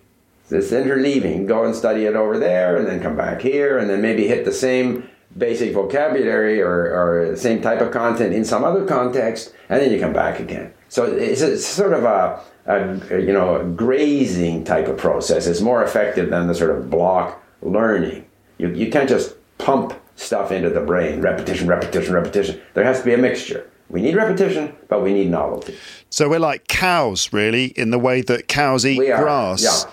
This 0.49 0.71
interleaving, 0.71 1.47
go 1.47 1.65
and 1.65 1.75
study 1.75 2.05
it 2.05 2.15
over 2.15 2.37
there, 2.37 2.77
and 2.77 2.87
then 2.87 3.01
come 3.01 3.17
back 3.17 3.41
here, 3.41 3.77
and 3.77 3.89
then 3.89 4.01
maybe 4.01 4.27
hit 4.27 4.45
the 4.45 4.51
same 4.51 5.09
basic 5.37 5.73
vocabulary 5.73 6.61
or, 6.61 7.31
or 7.31 7.35
same 7.35 7.61
type 7.61 7.81
of 7.81 7.91
content 7.91 8.33
in 8.33 8.45
some 8.45 8.63
other 8.63 8.85
context, 8.85 9.53
and 9.69 9.81
then 9.81 9.91
you 9.91 9.99
come 9.99 10.13
back 10.13 10.39
again. 10.39 10.73
So 10.87 11.05
it's, 11.05 11.41
a, 11.41 11.57
sort 11.57 11.93
of 11.93 12.03
a, 12.03 12.41
a, 12.67 13.19
you 13.19 13.33
know 13.33 13.69
grazing 13.75 14.63
type 14.63 14.87
of 14.87 14.97
process. 14.97 15.47
It's 15.47 15.61
more 15.61 15.83
effective 15.83 16.29
than 16.29 16.47
the 16.47 16.55
sort 16.55 16.77
of 16.77 16.89
block 16.89 17.43
learning. 17.61 18.25
You, 18.57 18.69
you 18.69 18.91
can't 18.91 19.09
just 19.09 19.35
pump 19.57 19.93
stuff 20.15 20.51
into 20.51 20.69
the 20.69 20.81
brain, 20.81 21.21
repetition, 21.21 21.67
repetition, 21.67 22.13
repetition. 22.13 22.61
There 22.73 22.83
has 22.83 22.99
to 22.99 23.05
be 23.05 23.13
a 23.13 23.17
mixture. 23.17 23.69
We 23.89 24.01
need 24.01 24.15
repetition, 24.15 24.75
but 24.87 25.03
we 25.03 25.13
need 25.13 25.29
novelty. 25.29 25.77
So 26.09 26.29
we're 26.29 26.39
like 26.39 26.67
cows, 26.67 27.31
really, 27.31 27.65
in 27.65 27.91
the 27.91 27.99
way 27.99 28.21
that 28.21 28.47
cows 28.47 28.85
eat 28.85 28.97
grass. 28.97 29.61
Yeah. 29.63 29.91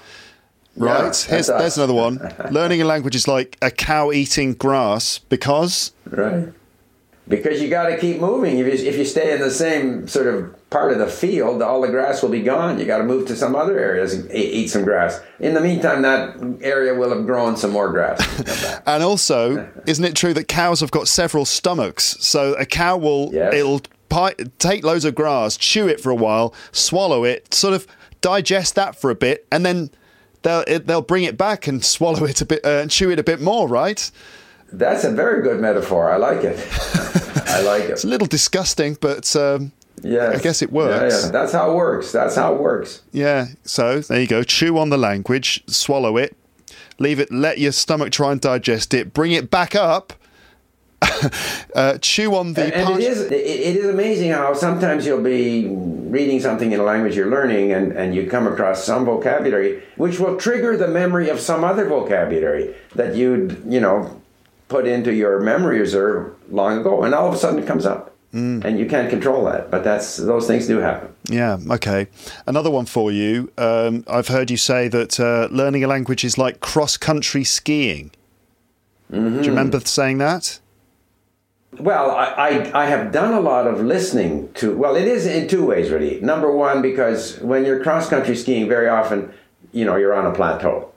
Right. 0.75 0.99
Yeah, 1.01 1.31
Here's, 1.31 1.49
there's 1.49 1.77
another 1.77 1.93
one. 1.93 2.35
Learning 2.51 2.81
a 2.81 2.87
language 2.87 3.15
is 3.15 3.29
like 3.29 3.59
a 3.61 3.71
cow 3.71 4.11
eating 4.11 4.55
grass 4.55 5.19
because. 5.19 5.93
Right 6.07 6.49
because 7.29 7.63
you 7.63 7.69
got 7.69 7.89
to 7.89 7.99
keep 7.99 8.21
moving. 8.21 8.59
If 8.59 8.67
you, 8.67 8.89
if 8.89 8.97
you 8.97 9.05
stay 9.05 9.33
in 9.33 9.41
the 9.41 9.51
same 9.51 10.09
sort 10.09 10.27
of 10.27 10.55
part 10.73 10.91
of 10.91 10.99
the 10.99 11.07
field, 11.07 11.63
all 11.63 11.81
the 11.83 11.89
grass 11.89 12.23
will 12.23 12.31
be 12.31 12.43
gone. 12.43 12.79
You 12.79 12.87
got 12.87 12.99
to 12.99 13.05
move 13.05 13.29
to 13.29 13.37
some 13.37 13.55
other 13.55 13.79
areas 13.79 14.15
and 14.15 14.33
eat 14.33 14.69
some 14.69 14.85
grass. 14.85 15.21
In 15.39 15.55
the 15.55 15.61
meantime, 15.61 16.03
that 16.03 16.59
area 16.63 16.95
will 16.95 17.11
have 17.11 17.27
grown 17.27 17.57
some 17.57 17.71
more 17.71 17.91
grass. 17.91 18.21
and 18.87 19.03
also, 19.03 19.71
isn't 19.87 20.05
it 20.05 20.17
true 20.17 20.35
that 20.35 20.49
cows 20.49 20.81
have 20.81 20.91
got 20.91 21.07
several 21.07 21.45
stomachs? 21.45 22.17
So 22.25 22.55
a 22.55 22.65
cow 22.65 22.97
will 22.97 23.31
yes. 23.33 23.55
it'll 23.55 23.83
pi- 24.09 24.35
take 24.59 24.83
loads 24.85 25.05
of 25.05 25.15
grass, 25.15 25.57
chew 25.57 25.87
it 25.87 26.01
for 26.01 26.11
a 26.11 26.17
while, 26.17 26.55
swallow 26.73 27.25
it, 27.25 27.53
sort 27.53 27.75
of 27.75 27.87
digest 28.21 28.75
that 28.75 28.97
for 28.97 29.11
a 29.11 29.15
bit, 29.15 29.47
and 29.53 29.67
then 29.67 29.91
they'll 30.43 30.65
it, 30.67 30.87
they'll 30.87 31.03
bring 31.03 31.25
it 31.25 31.37
back 31.37 31.67
and 31.67 31.85
swallow 31.85 32.25
it 32.25 32.41
a 32.41 32.47
bit 32.47 32.65
uh, 32.65 32.81
and 32.81 32.91
chew 32.91 33.11
it 33.11 33.19
a 33.19 33.25
bit 33.25 33.41
more, 33.41 33.69
right? 33.69 34.11
That's 34.73 35.05
a 35.05 35.11
very 35.11 35.43
good 35.43 35.61
metaphor. 35.61 36.11
I 36.11 36.17
like 36.17 36.45
it. 36.45 36.59
I 37.47 37.61
like 37.61 37.83
it. 37.83 37.91
It's 37.91 38.05
a 38.05 38.09
little 38.09 38.27
disgusting, 38.27 38.97
but 38.99 39.37
um, 39.37 39.73
yeah, 40.03 40.33
I 40.35 40.39
guess 40.39 40.63
it 40.63 40.73
works. 40.73 41.15
Yeah, 41.15 41.27
yeah, 41.27 41.33
that's 41.33 41.53
how 41.53 41.71
it 41.71 41.75
works. 41.75 42.13
That's 42.13 42.35
how 42.35 42.55
it 42.55 42.61
works. 42.61 43.03
Yeah. 43.13 43.47
So 43.65 44.01
there 44.01 44.21
you 44.21 44.27
go. 44.27 44.43
Chew 44.43 44.79
on 44.79 44.91
the 44.91 44.99
language, 44.99 45.63
swallow 45.67 46.17
it, 46.17 46.37
leave 46.99 47.21
it, 47.21 47.31
let 47.33 47.59
your 47.59 47.73
stomach 47.73 48.13
try 48.13 48.33
and 48.33 48.41
digest 48.41 48.95
it, 48.95 49.13
bring 49.13 49.33
it 49.33 49.51
back 49.51 49.75
up. 49.75 50.15
uh, 51.75 51.99
chew 51.99 52.35
on 52.35 52.53
the. 52.55 52.65
And, 52.65 52.89
and 52.89 53.01
it 53.01 53.11
is 53.11 53.23
it, 53.23 53.33
it 53.33 53.77
is 53.77 53.87
amazing 53.87 54.31
how 54.31 54.55
sometimes 54.55 55.05
you'll 55.05 55.23
be 55.23 55.69
reading 55.69 56.39
something 56.41 56.71
in 56.73 56.79
a 56.79 56.83
language 56.83 57.17
you're 57.17 57.31
learning, 57.31 57.73
and, 57.73 57.93
and 57.93 58.15
you 58.15 58.29
come 58.29 58.47
across 58.47 58.85
some 58.85 59.05
vocabulary 59.05 59.83
which 59.97 60.21
will 60.21 60.37
trigger 60.37 60.77
the 60.77 60.89
memory 60.89 61.29
of 61.29 61.41
some 61.41 61.65
other 61.65 61.87
vocabulary 61.87 62.75
that 62.95 63.17
you'd 63.17 63.63
you 63.67 63.81
know 63.81 64.21
put 64.69 64.87
into 64.87 65.13
your 65.13 65.41
memory 65.41 65.81
reserve 65.81 66.35
long 66.51 66.79
ago, 66.81 67.03
and 67.03 67.15
all 67.15 67.29
of 67.29 67.35
a 67.35 67.37
sudden 67.37 67.59
it 67.59 67.67
comes 67.67 67.85
up. 67.85 68.12
Mm. 68.35 68.65
And 68.65 68.79
you 68.79 68.87
can't 68.87 69.11
control 69.11 69.45
that, 69.45 69.71
but 69.71 69.85
that's 69.85 70.17
those 70.17 70.47
things 70.47 70.67
do 70.67 70.79
happen. 70.79 71.15
Yeah. 71.25 71.59
Okay. 71.71 72.09
Another 72.47 72.71
one 72.71 72.87
for 72.87 73.13
you. 73.13 73.53
Um, 73.59 74.05
I've 74.09 74.29
heard 74.29 74.51
you 74.51 74.57
say 74.57 74.89
that 74.89 75.21
uh, 75.21 75.49
learning 75.55 75.85
a 75.85 75.87
language 75.87 76.25
is 76.25 76.39
like 76.39 76.61
cross 76.61 76.97
country 76.97 77.45
skiing. 77.45 78.11
Mm-hmm. 79.13 79.39
Do 79.39 79.45
you 79.45 79.51
remember 79.51 79.81
saying 79.81 80.19
that? 80.19 80.61
Well, 81.79 82.11
I, 82.11 82.25
I, 82.25 82.83
I, 82.83 82.87
have 82.87 83.13
done 83.13 83.33
a 83.33 83.41
lot 83.41 83.67
of 83.67 83.81
listening 83.81 84.53
to. 84.55 84.77
Well, 84.77 84.95
it 84.95 85.07
is 85.07 85.27
in 85.27 85.49
two 85.49 85.65
ways, 85.65 85.91
really. 85.91 86.21
Number 86.21 86.55
one, 86.55 86.83
because 86.83 87.39
when 87.41 87.65
you're 87.65 87.83
cross 87.83 88.09
country 88.09 88.37
skiing, 88.37 88.69
very 88.69 88.89
often, 88.89 89.33
you 89.73 89.85
know, 89.85 89.97
you're 89.97 90.13
on 90.15 90.27
a 90.27 90.35
plateau, 90.35 90.93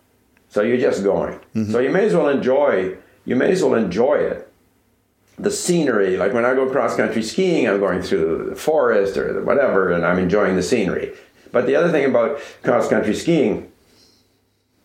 so 0.49 0.61
you're 0.61 0.77
just 0.77 1.03
going. 1.03 1.39
Mm-hmm. 1.55 1.71
So 1.71 1.79
you 1.79 1.89
may 1.89 2.05
as 2.05 2.13
well 2.13 2.27
enjoy 2.27 2.97
you 3.25 3.35
may 3.35 3.51
as 3.51 3.63
well 3.63 3.73
enjoy 3.73 4.15
it 4.15 4.44
the 5.37 5.51
scenery. 5.51 6.17
Like 6.17 6.33
when 6.33 6.45
I 6.45 6.53
go 6.53 6.69
cross 6.69 6.95
country 6.95 7.23
skiing, 7.23 7.67
I'm 7.67 7.79
going 7.79 8.01
through 8.01 8.49
the 8.49 8.55
forest 8.55 9.17
or 9.17 9.43
whatever, 9.43 9.91
and 9.91 10.05
I'm 10.05 10.19
enjoying 10.19 10.55
the 10.55 10.63
scenery. 10.63 11.13
But 11.51 11.65
the 11.67 11.75
other 11.75 11.91
thing 11.91 12.05
about 12.05 12.39
cross 12.63 12.89
country 12.89 13.15
skiing, 13.15 13.71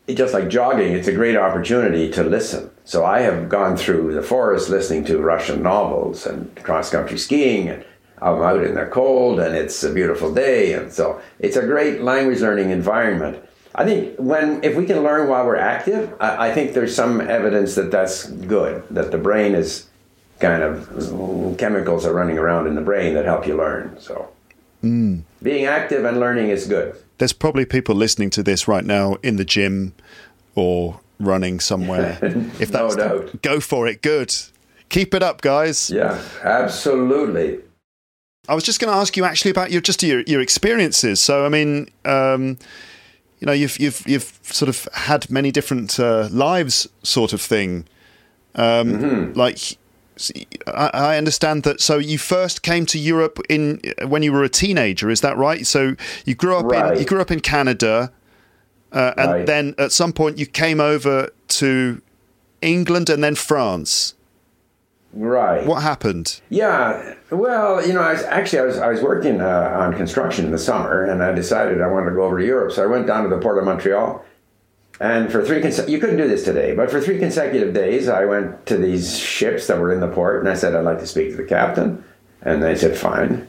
just 0.08 0.34
like 0.34 0.48
jogging, 0.48 0.92
it's 0.92 1.08
a 1.08 1.12
great 1.12 1.36
opportunity 1.36 2.10
to 2.12 2.24
listen. 2.24 2.70
So 2.84 3.04
I 3.04 3.20
have 3.20 3.48
gone 3.48 3.76
through 3.76 4.12
the 4.14 4.22
forest 4.22 4.68
listening 4.68 5.04
to 5.06 5.18
Russian 5.18 5.62
novels 5.62 6.26
and 6.26 6.54
cross 6.64 6.90
country 6.90 7.18
skiing, 7.18 7.68
and 7.68 7.84
I'm 8.20 8.42
out 8.42 8.64
in 8.64 8.74
the 8.74 8.86
cold, 8.86 9.40
and 9.40 9.54
it's 9.54 9.82
a 9.84 9.92
beautiful 9.92 10.32
day, 10.34 10.72
and 10.74 10.92
so 10.92 11.20
it's 11.38 11.56
a 11.56 11.66
great 11.66 12.02
language 12.02 12.40
learning 12.40 12.70
environment. 12.70 13.44
I 13.74 13.84
think 13.84 14.16
when 14.18 14.62
if 14.64 14.76
we 14.76 14.84
can 14.84 15.02
learn 15.04 15.28
while 15.28 15.46
we're 15.46 15.56
active, 15.56 16.12
I, 16.20 16.48
I 16.48 16.52
think 16.52 16.72
there's 16.72 16.94
some 16.94 17.20
evidence 17.20 17.76
that 17.76 17.92
that's 17.92 18.28
good. 18.28 18.82
That 18.90 19.12
the 19.12 19.18
brain 19.18 19.54
is 19.54 19.86
kind 20.40 20.62
of 20.62 21.56
chemicals 21.58 22.06
are 22.06 22.12
running 22.12 22.38
around 22.38 22.66
in 22.66 22.74
the 22.74 22.80
brain 22.80 23.14
that 23.14 23.24
help 23.24 23.46
you 23.46 23.56
learn. 23.56 23.96
So 24.00 24.28
mm. 24.82 25.22
being 25.42 25.66
active 25.66 26.04
and 26.04 26.18
learning 26.18 26.48
is 26.48 26.66
good. 26.66 26.96
There's 27.18 27.32
probably 27.32 27.66
people 27.66 27.94
listening 27.94 28.30
to 28.30 28.42
this 28.42 28.66
right 28.66 28.84
now 28.84 29.16
in 29.22 29.36
the 29.36 29.44
gym 29.44 29.92
or 30.54 31.00
running 31.18 31.60
somewhere. 31.60 32.18
If 32.60 32.72
that's 32.72 32.96
no 32.96 33.08
doubt. 33.08 33.32
The, 33.32 33.38
go 33.38 33.60
for 33.60 33.86
it. 33.86 34.02
Good. 34.02 34.34
Keep 34.88 35.14
it 35.14 35.22
up, 35.22 35.42
guys. 35.42 35.90
Yeah, 35.90 36.20
absolutely. 36.42 37.60
I 38.48 38.54
was 38.54 38.64
just 38.64 38.80
going 38.80 38.92
to 38.92 38.98
ask 38.98 39.16
you 39.16 39.24
actually 39.24 39.52
about 39.52 39.70
your 39.70 39.80
just 39.80 40.02
your 40.02 40.22
your 40.22 40.40
experiences. 40.40 41.20
So 41.20 41.46
I 41.46 41.48
mean, 41.48 41.88
um, 42.04 42.58
you 43.38 43.46
know, 43.46 43.52
you've 43.52 43.78
you've 43.78 44.02
you've 44.06 44.40
sort 44.42 44.68
of 44.68 44.88
had 44.94 45.30
many 45.30 45.52
different 45.52 46.00
uh, 46.00 46.28
lives, 46.32 46.88
sort 47.02 47.32
of 47.32 47.40
thing. 47.40 47.86
Um, 48.54 48.92
mm-hmm. 48.92 49.38
Like, 49.38 49.78
I, 50.66 51.16
understand 51.16 51.62
that. 51.64 51.80
So 51.80 51.98
you 51.98 52.18
first 52.18 52.62
came 52.62 52.86
to 52.86 52.98
Europe 52.98 53.38
in 53.48 53.80
when 54.06 54.22
you 54.22 54.32
were 54.32 54.44
a 54.44 54.48
teenager. 54.48 55.10
Is 55.10 55.20
that 55.20 55.36
right? 55.36 55.66
So 55.66 55.96
you 56.24 56.34
grew 56.34 56.56
up 56.56 56.66
right. 56.66 56.94
in 56.94 57.00
you 57.00 57.06
grew 57.06 57.20
up 57.20 57.30
in 57.30 57.40
Canada, 57.40 58.12
uh, 58.92 59.14
and 59.16 59.30
right. 59.30 59.46
then 59.46 59.74
at 59.78 59.92
some 59.92 60.12
point 60.12 60.38
you 60.38 60.46
came 60.46 60.80
over 60.80 61.30
to 61.48 62.02
England 62.62 63.08
and 63.08 63.22
then 63.24 63.34
France. 63.34 64.14
Right. 65.12 65.66
What 65.66 65.82
happened? 65.82 66.40
Yeah. 66.50 67.14
Well, 67.30 67.84
you 67.84 67.92
know, 67.92 68.00
I 68.00 68.12
was, 68.12 68.22
actually 68.24 68.60
I 68.60 68.62
was 68.62 68.78
I 68.78 68.88
was 68.88 69.02
working 69.02 69.40
uh, 69.40 69.76
on 69.80 69.94
construction 69.94 70.44
in 70.44 70.52
the 70.52 70.58
summer, 70.58 71.04
and 71.04 71.22
I 71.22 71.32
decided 71.32 71.80
I 71.80 71.88
wanted 71.88 72.10
to 72.10 72.16
go 72.16 72.22
over 72.22 72.38
to 72.38 72.44
Europe. 72.44 72.72
So 72.72 72.82
I 72.82 72.86
went 72.86 73.06
down 73.06 73.24
to 73.24 73.28
the 73.28 73.38
port 73.40 73.58
of 73.58 73.64
Montreal, 73.64 74.24
and 75.00 75.32
for 75.32 75.44
three 75.44 75.62
conse- 75.62 75.88
you 75.88 75.98
couldn't 75.98 76.18
do 76.18 76.28
this 76.28 76.44
today, 76.44 76.74
but 76.74 76.90
for 76.90 77.00
three 77.00 77.18
consecutive 77.18 77.72
days, 77.72 78.08
I 78.08 78.26
went 78.26 78.66
to 78.66 78.76
these 78.76 79.18
ships 79.18 79.66
that 79.66 79.78
were 79.78 79.92
in 79.92 80.00
the 80.00 80.08
port, 80.08 80.40
and 80.40 80.48
I 80.48 80.54
said 80.54 80.76
I'd 80.76 80.84
like 80.84 80.98
to 80.98 81.06
speak 81.06 81.30
to 81.30 81.36
the 81.36 81.44
captain, 81.44 82.04
and 82.42 82.62
they 82.62 82.76
said 82.76 82.96
fine. 82.96 83.48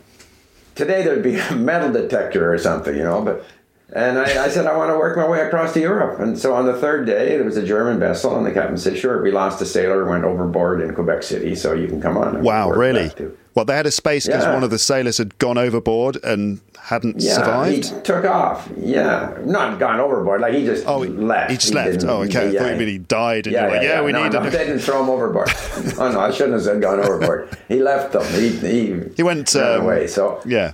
Today 0.76 1.04
there'd 1.04 1.22
be 1.22 1.36
a 1.50 1.56
metal 1.56 1.92
detector 1.92 2.52
or 2.52 2.58
something, 2.58 2.96
you 2.96 3.04
know, 3.04 3.22
but 3.22 3.46
and 3.94 4.18
I, 4.18 4.46
I, 4.46 4.48
said, 4.48 4.68
I 4.68 4.78
want 4.78 4.90
to 4.90 4.98
work 4.98 5.18
my 5.18 5.28
way 5.28 5.42
across 5.42 5.74
to 5.74 5.82
Europe. 5.82 6.22
And 6.22 6.40
so 6.40 6.56
on 6.56 6.66
the 6.66 6.78
third 6.78 7.06
day, 7.06 7.36
there 7.36 7.44
was 7.44 7.58
a 7.58 7.66
German 7.66 8.00
vessel, 8.00 8.38
and 8.38 8.46
the 8.46 8.54
captain 8.54 8.78
said, 8.78 8.98
Sure, 8.98 9.22
we 9.22 9.32
lost 9.32 9.62
a 9.62 9.66
sailor, 9.66 10.10
went 10.10 10.24
overboard 10.24 10.80
in 10.80 10.96
Quebec 10.96 11.24
City, 11.24 11.56
so 11.56 11.74
you 11.74 11.88
can 11.88 12.02
come 12.02 12.18
on. 12.18 12.42
wow, 12.42 12.70
really? 12.70 13.12
Well, 13.54 13.66
they 13.66 13.76
had 13.76 13.86
a 13.86 13.92
space 13.92 14.28
because 14.28 14.46
yeah. 14.46 14.54
one 14.54 14.64
of 14.64 14.70
the 14.70 14.80
sailors 14.80 15.18
had 15.18 15.38
gone 15.38 15.58
overboard 15.58 16.18
and 16.24 16.62
hadn't 16.80 17.22
yeah, 17.22 17.34
survived? 17.34 17.86
He 17.90 18.02
took 18.02 18.24
off. 18.24 18.70
Yeah. 18.78 19.38
Not 19.44 19.78
gone 19.78 20.00
overboard. 20.00 20.42
Like 20.42 20.54
he 20.54 20.64
just 20.66 20.88
oh, 20.88 21.00
left. 21.00 21.52
He 21.52 21.58
just 21.58 21.70
he 21.70 21.76
left. 21.76 22.04
Oh, 22.06 22.24
okay. 22.24 22.58
I 22.58 22.76
thought 22.76 22.80
he 22.80 22.98
died. 22.98 23.48
And 23.48 23.54
yeah, 23.54 23.64
you're 23.64 23.72
like, 23.72 23.84
yeah, 23.84 24.02
we 24.02 24.12
no, 24.14 24.24
need 24.24 24.34
no, 24.34 24.44
They 24.50 24.66
didn't 24.66 24.80
throw 24.80 25.04
him 25.04 25.10
overboard. 25.10 25.50
oh, 25.98 26.12
no, 26.12 26.20
I 26.22 26.32
shouldn't 26.32 26.54
have 26.54 26.64
said 26.64 26.82
gone 26.82 27.00
overboard. 27.00 27.58
He 27.68 27.82
left 27.82 28.14
them. 28.14 28.26
He, 28.34 28.50
he, 28.50 29.00
he 29.18 29.24
went 29.24 29.54
um, 29.56 29.82
away. 29.82 30.08
So, 30.08 30.42
yeah. 30.46 30.74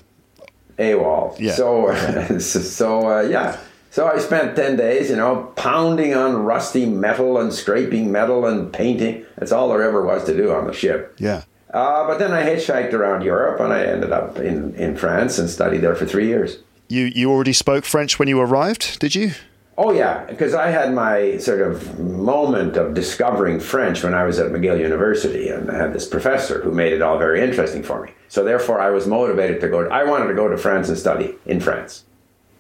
AWOL. 0.78 1.40
Yeah. 1.40 1.56
So, 2.40 2.60
so 2.62 3.10
uh, 3.10 3.22
yeah. 3.22 3.60
So 3.90 4.08
I 4.08 4.20
spent 4.20 4.56
10 4.56 4.78
days, 4.78 5.10
you 5.10 5.16
know, 5.16 5.52
pounding 5.56 6.14
on 6.14 6.36
rusty 6.44 6.86
metal 6.86 7.40
and 7.40 7.52
scraping 7.52 8.12
metal 8.12 8.46
and 8.46 8.72
painting. 8.72 9.26
That's 9.38 9.52
all 9.52 9.70
there 9.70 9.82
ever 9.82 10.06
was 10.06 10.26
to 10.26 10.38
do 10.38 10.52
on 10.54 10.68
the 10.68 10.74
ship. 10.74 11.16
Yeah. 11.18 11.44
Uh, 11.78 12.08
but 12.08 12.18
then 12.18 12.34
I 12.34 12.44
hitchhiked 12.44 12.92
around 12.94 13.22
Europe 13.22 13.60
and 13.60 13.72
I 13.72 13.86
ended 13.86 14.12
up 14.12 14.40
in, 14.40 14.74
in 14.74 14.98
France 14.98 15.38
and 15.38 15.48
studied 15.48 15.82
there 15.82 15.94
for 15.94 16.08
three 16.08 16.26
years. 16.26 16.58
You, 16.88 17.06
you 17.06 17.30
already 17.30 17.54
spoke 17.54 17.86
French 17.86 18.18
when 18.18 18.28
you 18.28 18.40
arrived, 18.40 18.98
did 19.00 19.14
you? 19.14 19.34
Oh, 19.78 19.92
yeah, 19.92 20.26
because 20.26 20.56
I 20.56 20.72
had 20.72 20.92
my 20.92 21.38
sort 21.38 21.62
of 21.62 22.00
moment 22.00 22.78
of 22.78 22.96
discovering 22.96 23.60
French 23.60 24.04
when 24.04 24.16
I 24.16 24.24
was 24.24 24.40
at 24.40 24.52
McGill 24.52 24.80
University, 24.80 25.50
and 25.50 25.70
I 25.70 25.78
had 25.78 25.94
this 25.94 26.08
professor 26.08 26.64
who 26.64 26.72
made 26.72 26.94
it 26.94 27.04
all 27.04 27.20
very 27.20 27.44
interesting 27.44 27.84
for 27.84 28.04
me. 28.04 28.12
So, 28.28 28.44
therefore, 28.44 28.80
I 28.80 28.90
was 28.90 29.06
motivated 29.06 29.62
to 29.62 29.70
go. 29.70 29.88
I 29.88 30.04
wanted 30.04 30.30
to 30.30 30.34
go 30.34 30.48
to 30.48 30.58
France 30.58 30.90
and 30.90 30.98
study 30.98 31.36
in 31.46 31.60
France 31.60 32.06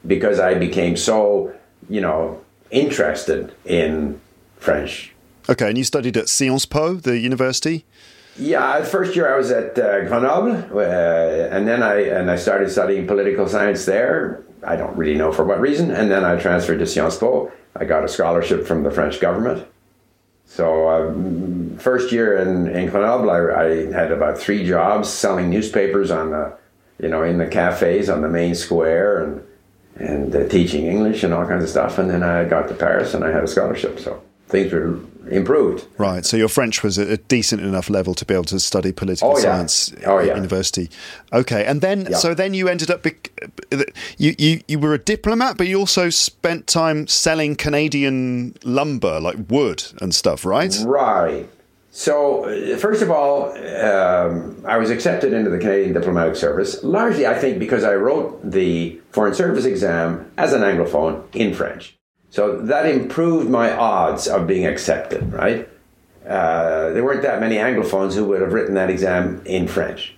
because 0.05 0.39
I 0.39 0.53
became 0.53 0.95
so, 0.95 1.55
you 1.89 2.01
know, 2.01 2.39
interested 2.70 3.51
in 3.65 4.22
French. 4.57 5.11
Okay, 5.49 5.70
and 5.70 5.78
you 5.78 5.86
studied 5.86 6.18
at 6.18 6.30
Sciences 6.30 6.68
Po, 6.68 6.93
the 6.93 7.18
university? 7.18 7.84
Yeah, 8.38 8.84
first 8.84 9.16
year 9.16 9.34
I 9.34 9.38
was 9.38 9.52
at 9.52 9.78
uh, 9.80 10.06
Grenoble, 10.06 10.78
uh, 10.78 10.82
and 10.82 11.68
then 11.68 11.82
I 11.82 12.02
and 12.02 12.30
I 12.30 12.36
started 12.36 12.70
studying 12.70 13.08
political 13.08 13.48
science 13.48 13.86
there. 13.86 14.44
I 14.64 14.76
don't 14.76 14.96
really 14.96 15.18
know 15.18 15.32
for 15.32 15.44
what 15.44 15.60
reason, 15.60 15.92
and 15.92 16.12
then 16.12 16.24
I 16.24 16.40
transferred 16.40 16.80
to 16.80 16.88
Sciences 16.88 17.20
Po. 17.20 17.52
I 17.76 17.86
got 17.86 18.04
a 18.04 18.08
scholarship 18.08 18.66
from 18.66 18.84
the 18.84 18.92
French 18.92 19.20
government. 19.20 19.68
So, 20.46 20.90
um, 20.90 21.78
first 21.78 22.12
year 22.12 22.38
in, 22.38 22.68
in 22.68 22.90
Grenoble, 22.90 23.30
I, 23.30 23.64
I, 23.64 23.92
had 23.92 24.12
about 24.12 24.38
three 24.38 24.66
jobs 24.66 25.10
selling 25.10 25.50
newspapers 25.50 26.10
on 26.10 26.32
the, 26.32 26.58
you 27.00 27.10
know, 27.10 27.22
in 27.24 27.38
the 27.38 27.48
cafes 27.48 28.10
on 28.10 28.22
the 28.22 28.30
main 28.30 28.56
square, 28.56 29.24
and 29.24 29.44
and 30.00 30.36
uh, 30.36 30.48
teaching 30.48 30.86
English 30.86 31.24
and 31.24 31.34
all 31.34 31.46
kinds 31.46 31.64
of 31.64 31.70
stuff. 31.70 31.98
And 31.98 32.10
then 32.10 32.24
I 32.24 32.46
got 32.46 32.68
to 32.68 32.76
Paris 32.76 33.14
and 33.14 33.24
I 33.24 33.32
had 33.32 33.44
a 33.44 33.48
scholarship. 33.48 34.00
So 34.00 34.22
things 34.48 34.72
were 34.72 35.00
improved. 35.30 35.88
Right. 35.97 36.25
So 36.25 36.38
your 36.38 36.49
French 36.49 36.84
was 36.84 36.97
at 36.97 37.07
a 37.07 37.17
decent 37.17 37.61
enough 37.61 37.89
level 37.89 38.13
to 38.15 38.25
be 38.25 38.34
able 38.34 38.45
to 38.45 38.59
study 38.59 38.91
political 38.91 39.32
oh, 39.32 39.39
science 39.39 39.93
oh, 40.05 40.19
at 40.19 40.28
yeah. 40.28 40.36
university. 40.36 40.89
Okay. 41.34 41.65
And 41.65 41.82
then, 41.82 42.07
yeah. 42.09 42.17
so 42.17 42.34
then 42.34 42.53
you 42.53 42.67
ended 42.67 42.91
up, 42.91 43.05
you, 44.17 44.36
you, 44.38 44.61
you 44.67 44.80
were 44.80 44.93
a 44.93 44.99
diplomat, 44.99 45.57
but 45.57 45.67
you 45.67 45.80
also 45.80 46.09
spent 46.09 46.67
time 46.67 47.07
selling 47.07 47.55
Canadian 47.55 48.55
lumber, 48.63 49.19
like 49.19 49.38
wood 49.49 49.84
and 50.01 50.13
stuff, 50.13 50.45
right? 50.45 50.75
Right. 50.86 51.49
So, 51.89 52.45
uh, 52.45 52.78
first 52.78 53.01
of 53.01 53.09
all, 53.09 53.53
um, 53.57 54.63
I 54.67 54.78
was 54.78 54.91
accepted 54.91 55.34
into 55.34 55.49
the 55.49 55.57
Canadian 55.57 55.93
Diplomatic 55.93 56.36
Service, 56.36 56.84
largely, 56.84 57.25
I 57.25 57.34
think, 57.34 57.57
because 57.57 57.84
I 57.84 57.95
wrote 57.95 58.39
the 58.43 59.01
Foreign 59.09 59.34
Service 59.34 59.65
exam 59.65 60.32
as 60.38 60.53
an 60.53 60.61
Anglophone 60.61 61.23
in 61.34 61.55
French. 61.55 61.97
So 62.30 62.59
that 62.61 62.86
improved 62.86 63.49
my 63.49 63.75
odds 63.75 64.28
of 64.28 64.47
being 64.47 64.65
accepted, 64.65 65.32
right? 65.32 65.67
Uh, 66.28 66.89
there 66.89 67.03
weren't 67.03 67.23
that 67.23 67.39
many 67.39 67.55
Anglophones 67.55 68.13
who 68.13 68.25
would 68.25 68.41
have 68.41 68.53
written 68.53 68.75
that 68.75 68.89
exam 68.89 69.41
in 69.45 69.67
French. 69.67 70.13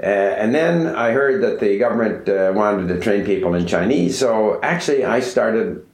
Uh, 0.00 0.06
and 0.06 0.54
then 0.54 0.86
I 0.86 1.12
heard 1.12 1.42
that 1.42 1.60
the 1.60 1.78
government 1.78 2.28
uh, 2.28 2.52
wanted 2.54 2.88
to 2.88 3.00
train 3.00 3.24
people 3.24 3.54
in 3.54 3.66
Chinese, 3.66 4.18
so 4.18 4.60
actually 4.62 5.04
I 5.04 5.20
started 5.20 5.86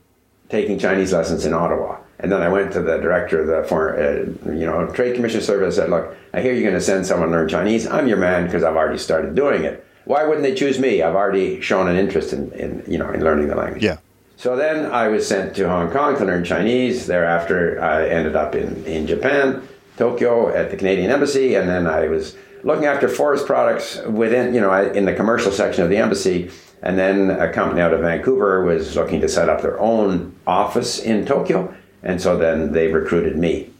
taking 0.48 0.78
Chinese 0.78 1.12
lessons 1.12 1.44
in 1.44 1.52
Ottawa. 1.52 1.98
And 2.20 2.32
then 2.32 2.42
I 2.42 2.48
went 2.48 2.72
to 2.72 2.82
the 2.82 2.98
director 2.98 3.40
of 3.40 3.46
the 3.46 3.68
foreign, 3.68 4.38
uh, 4.44 4.50
you 4.50 4.66
know, 4.66 4.86
Trade 4.88 5.14
Commission 5.14 5.40
Service. 5.40 5.78
And 5.78 5.84
said, 5.84 5.90
"Look, 5.90 6.16
I 6.34 6.40
hear 6.40 6.52
you're 6.52 6.62
going 6.62 6.74
to 6.74 6.80
send 6.80 7.06
someone 7.06 7.28
to 7.28 7.36
learn 7.36 7.48
Chinese. 7.48 7.86
I'm 7.86 8.08
your 8.08 8.16
man 8.16 8.46
because 8.46 8.64
I've 8.64 8.74
already 8.74 8.98
started 8.98 9.36
doing 9.36 9.62
it. 9.62 9.86
Why 10.04 10.24
wouldn't 10.24 10.42
they 10.42 10.54
choose 10.54 10.80
me? 10.80 11.00
I've 11.02 11.14
already 11.14 11.60
shown 11.60 11.86
an 11.86 11.96
interest 11.96 12.32
in, 12.32 12.50
in 12.52 12.82
you 12.88 12.98
know, 12.98 13.10
in 13.12 13.22
learning 13.22 13.48
the 13.48 13.54
language." 13.54 13.84
Yeah. 13.84 13.98
So 14.38 14.54
then 14.54 14.86
I 14.86 15.08
was 15.08 15.26
sent 15.26 15.56
to 15.56 15.68
Hong 15.68 15.90
Kong 15.90 16.16
to 16.16 16.24
learn 16.24 16.44
Chinese. 16.44 17.08
Thereafter, 17.08 17.82
I 17.82 18.08
ended 18.08 18.36
up 18.36 18.54
in, 18.54 18.84
in 18.86 19.04
Japan, 19.08 19.66
Tokyo, 19.96 20.54
at 20.54 20.70
the 20.70 20.76
Canadian 20.76 21.10
Embassy, 21.10 21.56
and 21.56 21.68
then 21.68 21.88
I 21.88 22.06
was 22.06 22.36
looking 22.62 22.84
after 22.84 23.08
forest 23.08 23.46
products 23.46 24.00
within, 24.06 24.54
you 24.54 24.60
know, 24.60 24.72
in 24.72 25.06
the 25.06 25.12
commercial 25.12 25.50
section 25.50 25.82
of 25.82 25.90
the 25.90 25.96
embassy. 25.96 26.52
And 26.82 26.96
then 26.96 27.32
a 27.32 27.52
company 27.52 27.80
out 27.80 27.92
of 27.92 27.98
Vancouver 27.98 28.62
was 28.62 28.94
looking 28.94 29.20
to 29.22 29.28
set 29.28 29.48
up 29.48 29.60
their 29.60 29.78
own 29.80 30.36
office 30.46 31.00
in 31.00 31.26
Tokyo. 31.26 31.74
And 32.04 32.22
so 32.22 32.38
then 32.38 32.70
they 32.70 32.92
recruited 32.92 33.36
me 33.36 33.70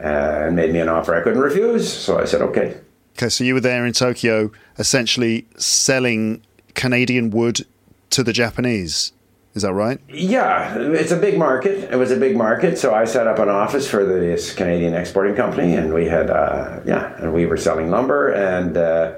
uh, 0.00 0.46
and 0.46 0.56
made 0.56 0.72
me 0.72 0.80
an 0.80 0.88
offer 0.88 1.14
I 1.14 1.22
couldn't 1.22 1.40
refuse. 1.40 1.88
So 1.92 2.18
I 2.18 2.24
said, 2.24 2.42
okay. 2.42 2.80
Okay, 3.16 3.28
so 3.28 3.44
you 3.44 3.54
were 3.54 3.60
there 3.60 3.86
in 3.86 3.92
Tokyo 3.92 4.50
essentially 4.76 5.46
selling 5.56 6.42
Canadian 6.74 7.30
wood 7.30 7.64
to 8.10 8.24
the 8.24 8.32
Japanese. 8.32 9.12
Is 9.58 9.62
that 9.62 9.72
right? 9.72 9.98
Yeah, 10.08 10.78
it's 10.78 11.10
a 11.10 11.16
big 11.16 11.36
market. 11.36 11.90
It 11.92 11.96
was 11.96 12.12
a 12.12 12.16
big 12.16 12.36
market, 12.36 12.78
so 12.78 12.94
I 12.94 13.06
set 13.06 13.26
up 13.26 13.40
an 13.40 13.48
office 13.48 13.90
for 13.90 14.04
this 14.04 14.54
Canadian 14.54 14.94
exporting 14.94 15.34
company, 15.34 15.74
and 15.74 15.92
we 15.92 16.06
had, 16.06 16.30
uh, 16.30 16.78
yeah, 16.86 17.16
and 17.20 17.34
we 17.34 17.44
were 17.44 17.56
selling 17.56 17.90
lumber, 17.90 18.28
and 18.28 18.76
uh, 18.76 19.14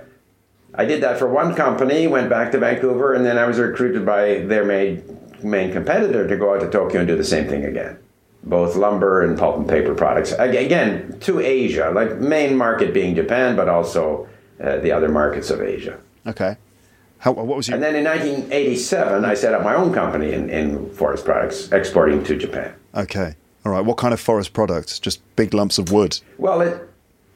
I 0.74 0.86
did 0.86 1.02
that 1.02 1.18
for 1.18 1.28
one 1.28 1.54
company. 1.54 2.06
Went 2.06 2.30
back 2.30 2.52
to 2.52 2.58
Vancouver, 2.58 3.12
and 3.12 3.22
then 3.26 3.36
I 3.36 3.44
was 3.44 3.58
recruited 3.58 4.06
by 4.06 4.38
their 4.46 4.64
main 4.64 5.02
main 5.42 5.72
competitor 5.72 6.26
to 6.26 6.36
go 6.38 6.54
out 6.54 6.60
to 6.62 6.70
Tokyo 6.70 7.00
and 7.00 7.08
do 7.08 7.16
the 7.16 7.30
same 7.34 7.46
thing 7.46 7.64
again. 7.66 7.98
both 8.42 8.76
lumber 8.76 9.22
and 9.22 9.38
pulp 9.38 9.56
and 9.58 9.68
paper 9.68 9.94
products. 9.94 10.32
Again, 10.38 11.18
to 11.20 11.40
Asia, 11.40 11.90
like 11.94 12.16
main 12.16 12.56
market 12.56 12.94
being 12.94 13.14
Japan, 13.14 13.56
but 13.56 13.68
also 13.68 14.26
uh, 14.62 14.78
the 14.78 14.90
other 14.92 15.10
markets 15.10 15.50
of 15.50 15.60
Asia. 15.60 15.98
Okay. 16.26 16.56
How, 17.20 17.32
what 17.32 17.46
was 17.46 17.68
your? 17.68 17.74
And 17.74 17.82
then 17.82 17.94
in 17.94 18.04
1987, 18.04 19.24
I 19.24 19.34
set 19.34 19.54
up 19.54 19.62
my 19.62 19.74
own 19.74 19.92
company 19.92 20.32
in, 20.32 20.48
in 20.48 20.90
forest 20.94 21.24
products, 21.24 21.70
exporting 21.70 22.24
to 22.24 22.36
Japan. 22.36 22.74
Okay. 22.94 23.34
All 23.64 23.72
right. 23.72 23.84
What 23.84 23.98
kind 23.98 24.14
of 24.14 24.20
forest 24.20 24.54
products? 24.54 24.98
Just 24.98 25.20
big 25.36 25.52
lumps 25.52 25.76
of 25.76 25.92
wood. 25.92 26.18
Well, 26.38 26.62
it, 26.62 26.88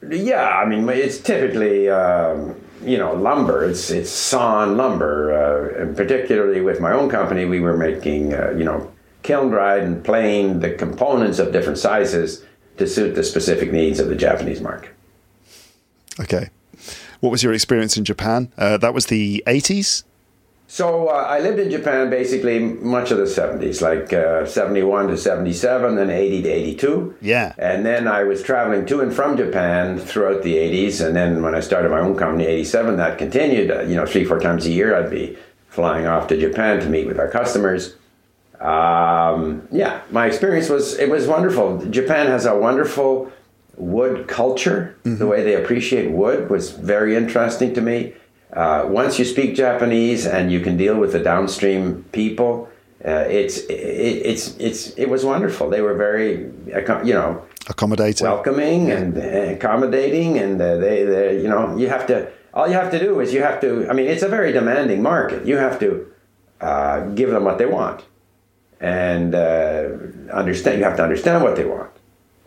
yeah, 0.09 0.49
I 0.49 0.65
mean, 0.65 0.89
it's 0.89 1.19
typically 1.19 1.87
um, 1.87 2.59
you 2.83 2.97
know 2.97 3.13
lumber. 3.13 3.63
It's 3.63 3.91
it's 3.91 4.09
sawn 4.09 4.75
lumber, 4.75 5.33
uh, 5.33 5.81
and 5.83 5.95
particularly 5.95 6.61
with 6.61 6.81
my 6.81 6.91
own 6.91 7.07
company, 7.07 7.45
we 7.45 7.59
were 7.59 7.77
making 7.77 8.33
uh, 8.33 8.55
you 8.57 8.63
know 8.63 8.91
kiln 9.21 9.49
dried 9.49 9.83
and 9.83 10.03
planed 10.03 10.61
the 10.61 10.71
components 10.71 11.37
of 11.37 11.51
different 11.51 11.77
sizes 11.77 12.43
to 12.77 12.87
suit 12.87 13.13
the 13.13 13.23
specific 13.23 13.71
needs 13.71 13.99
of 13.99 14.07
the 14.07 14.15
Japanese 14.15 14.61
market. 14.61 14.91
Okay. 16.19 16.49
What 17.25 17.31
was 17.31 17.41
your 17.41 17.53
experience 17.53 17.97
in 17.97 18.05
Japan? 18.05 18.51
Uh, 18.55 18.77
that 18.77 18.93
was 18.93 19.07
the 19.07 19.43
80s? 19.47 20.03
So 20.67 21.07
uh, 21.07 21.13
I 21.13 21.39
lived 21.39 21.57
in 21.57 21.71
Japan 21.71 22.11
basically 22.11 22.59
much 22.59 23.09
of 23.09 23.17
the 23.17 23.23
70s, 23.23 23.81
like 23.81 24.13
uh, 24.13 24.45
71 24.45 25.07
to 25.07 25.17
77, 25.17 25.95
then 25.95 26.11
80 26.11 26.43
to 26.43 26.49
82. 26.49 27.15
Yeah. 27.21 27.55
And 27.57 27.83
then 27.83 28.07
I 28.07 28.21
was 28.25 28.43
traveling 28.43 28.85
to 28.85 29.01
and 29.01 29.11
from 29.11 29.37
Japan 29.37 29.97
throughout 29.97 30.43
the 30.43 30.53
80s. 30.53 31.03
And 31.03 31.15
then 31.15 31.41
when 31.41 31.55
I 31.55 31.61
started 31.61 31.89
my 31.89 31.99
own 31.99 32.15
company, 32.15 32.45
87, 32.45 32.97
that 32.97 33.17
continued. 33.17 33.71
Uh, 33.71 33.81
you 33.81 33.95
know, 33.95 34.05
three, 34.05 34.23
four 34.23 34.39
times 34.39 34.67
a 34.67 34.71
year, 34.71 34.95
I'd 34.95 35.09
be 35.09 35.35
flying 35.69 36.05
off 36.05 36.27
to 36.27 36.39
Japan 36.39 36.79
to 36.81 36.89
meet 36.89 37.07
with 37.07 37.17
our 37.17 37.31
customers. 37.31 37.95
Um, 38.59 39.67
yeah, 39.71 40.01
my 40.11 40.27
experience 40.27 40.69
was, 40.69 40.95
it 40.99 41.09
was 41.09 41.25
wonderful. 41.25 41.83
Japan 41.87 42.27
has 42.27 42.45
a 42.45 42.55
wonderful 42.55 43.31
wood 43.77 44.27
culture. 44.27 44.97
Mm-hmm. 45.03 45.17
The 45.17 45.27
way 45.27 45.43
they 45.43 45.55
appreciate 45.55 46.11
wood 46.11 46.49
was 46.49 46.71
very 46.71 47.15
interesting 47.15 47.73
to 47.73 47.81
me. 47.81 48.13
Uh, 48.53 48.85
once 48.87 49.19
you 49.19 49.25
speak 49.25 49.55
Japanese 49.55 50.25
and 50.25 50.51
you 50.51 50.59
can 50.61 50.77
deal 50.77 50.97
with 50.97 51.11
the 51.11 51.19
downstream 51.19 52.05
people, 52.11 52.69
uh, 53.03 53.25
it's 53.29 53.57
it, 53.65 53.73
it's 53.73 54.55
it's 54.57 54.89
it 54.91 55.09
was 55.09 55.25
wonderful. 55.25 55.69
They 55.69 55.81
were 55.81 55.95
very 55.95 56.51
you 57.03 57.13
know 57.13 57.43
accommodating, 57.67 58.25
welcoming, 58.25 58.91
and 58.91 59.17
accommodating, 59.17 60.37
and 60.37 60.61
uh, 60.61 60.77
they, 60.77 61.03
they 61.03 61.41
you 61.41 61.49
know 61.49 61.77
you 61.77 61.89
have 61.89 62.07
to 62.07 62.31
all 62.55 62.67
you 62.67 62.73
have 62.73 62.89
to 62.91 62.99
do 62.99 63.19
is 63.19 63.33
you 63.33 63.43
have 63.43 63.59
to. 63.61 63.87
I 63.89 63.93
mean, 63.93 64.07
it's 64.07 64.23
a 64.23 64.29
very 64.29 64.53
demanding 64.53 65.03
market. 65.03 65.45
You 65.45 65.57
have 65.57 65.77
to 65.79 66.07
uh, 66.61 67.01
give 67.09 67.29
them 67.29 67.43
what 67.43 67.57
they 67.57 67.65
want, 67.65 68.05
and 68.79 69.35
uh, 69.35 69.89
understand. 70.31 70.79
You 70.79 70.85
have 70.85 70.95
to 70.97 71.03
understand 71.03 71.43
what 71.43 71.57
they 71.57 71.65
want. 71.65 71.91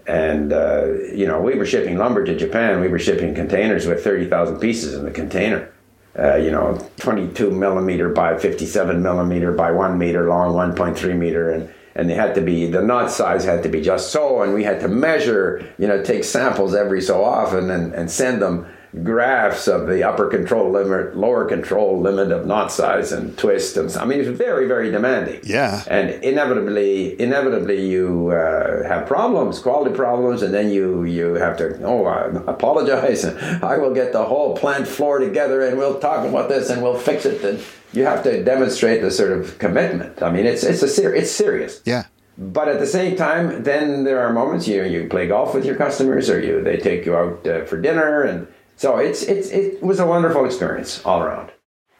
And 0.08 0.52
uh, 0.52 0.86
you 1.14 1.26
know, 1.26 1.40
we 1.40 1.54
were 1.54 1.66
shipping 1.66 1.98
lumber 1.98 2.24
to 2.24 2.34
Japan. 2.34 2.80
We 2.80 2.88
were 2.88 2.98
shipping 2.98 3.34
containers 3.34 3.86
with 3.86 4.02
thirty 4.02 4.28
thousand 4.28 4.58
pieces 4.58 4.94
in 4.94 5.04
the 5.04 5.10
container. 5.10 5.70
Uh, 6.18 6.34
you 6.34 6.50
know, 6.50 6.76
22 6.96 7.52
millimeter 7.52 8.08
by 8.08 8.36
57 8.36 9.00
millimeter 9.00 9.52
by 9.52 9.70
one 9.70 9.96
meter 9.98 10.28
long, 10.28 10.52
1.3 10.52 11.16
meter, 11.16 11.50
and 11.50 11.72
and 11.94 12.08
they 12.08 12.14
had 12.14 12.34
to 12.36 12.40
be 12.40 12.70
the 12.70 12.80
knot 12.80 13.10
size 13.10 13.44
had 13.44 13.62
to 13.64 13.68
be 13.68 13.82
just 13.82 14.10
so, 14.10 14.42
and 14.42 14.54
we 14.54 14.64
had 14.64 14.80
to 14.80 14.88
measure, 14.88 15.64
you 15.78 15.86
know, 15.86 16.02
take 16.02 16.24
samples 16.24 16.74
every 16.74 17.00
so 17.00 17.24
often 17.24 17.70
and, 17.70 17.92
and 17.92 18.10
send 18.10 18.40
them 18.40 18.66
graphs 19.02 19.68
of 19.68 19.86
the 19.86 20.02
upper 20.02 20.28
control 20.28 20.70
limit, 20.70 21.16
lower 21.16 21.44
control 21.44 22.00
limit 22.00 22.32
of 22.32 22.46
knot 22.46 22.72
size 22.72 23.12
and 23.12 23.36
twist, 23.36 23.76
and 23.76 23.94
I 23.96 24.04
mean 24.04 24.20
it's 24.20 24.28
very 24.28 24.66
very 24.66 24.90
demanding. 24.90 25.40
Yeah, 25.44 25.82
and 25.88 26.10
inevitably, 26.24 27.20
inevitably 27.20 27.86
you 27.86 28.30
uh, 28.30 28.86
have 28.88 29.06
problems, 29.06 29.58
quality 29.58 29.94
problems, 29.94 30.42
and 30.42 30.52
then 30.54 30.70
you 30.70 31.04
you 31.04 31.34
have 31.34 31.56
to 31.58 31.82
oh 31.84 32.06
I 32.06 32.26
apologize, 32.50 33.24
I 33.62 33.76
will 33.78 33.94
get 33.94 34.12
the 34.12 34.24
whole 34.24 34.56
plant 34.56 34.88
floor 34.88 35.18
together, 35.18 35.62
and 35.62 35.78
we'll 35.78 36.00
talk 36.00 36.26
about 36.26 36.48
this, 36.48 36.70
and 36.70 36.82
we'll 36.82 36.98
fix 36.98 37.26
it, 37.26 37.44
and 37.44 37.62
you 37.92 38.04
have 38.04 38.22
to 38.22 38.42
demonstrate 38.42 39.02
the 39.02 39.10
sort 39.10 39.32
of 39.32 39.58
commitment. 39.58 40.22
I 40.22 40.30
mean 40.30 40.46
it's 40.46 40.64
it's 40.64 40.82
a 40.82 40.88
ser- 40.88 41.14
it's 41.14 41.30
serious. 41.30 41.82
Yeah. 41.84 42.04
But 42.40 42.68
at 42.68 42.78
the 42.78 42.86
same 42.86 43.16
time, 43.16 43.64
then 43.64 44.04
there 44.04 44.20
are 44.20 44.32
moments 44.32 44.68
you 44.68 44.84
you 44.84 45.08
play 45.08 45.26
golf 45.26 45.54
with 45.54 45.64
your 45.64 45.74
customers, 45.74 46.30
or 46.30 46.40
you 46.40 46.62
they 46.62 46.76
take 46.76 47.04
you 47.04 47.16
out 47.16 47.46
uh, 47.46 47.64
for 47.64 47.80
dinner, 47.80 48.22
and 48.22 48.46
so 48.78 48.96
it's 48.96 49.22
it's 49.24 49.50
it 49.50 49.82
was 49.82 49.98
a 49.98 50.06
wonderful 50.06 50.44
experience 50.44 51.04
all 51.04 51.20
around, 51.20 51.50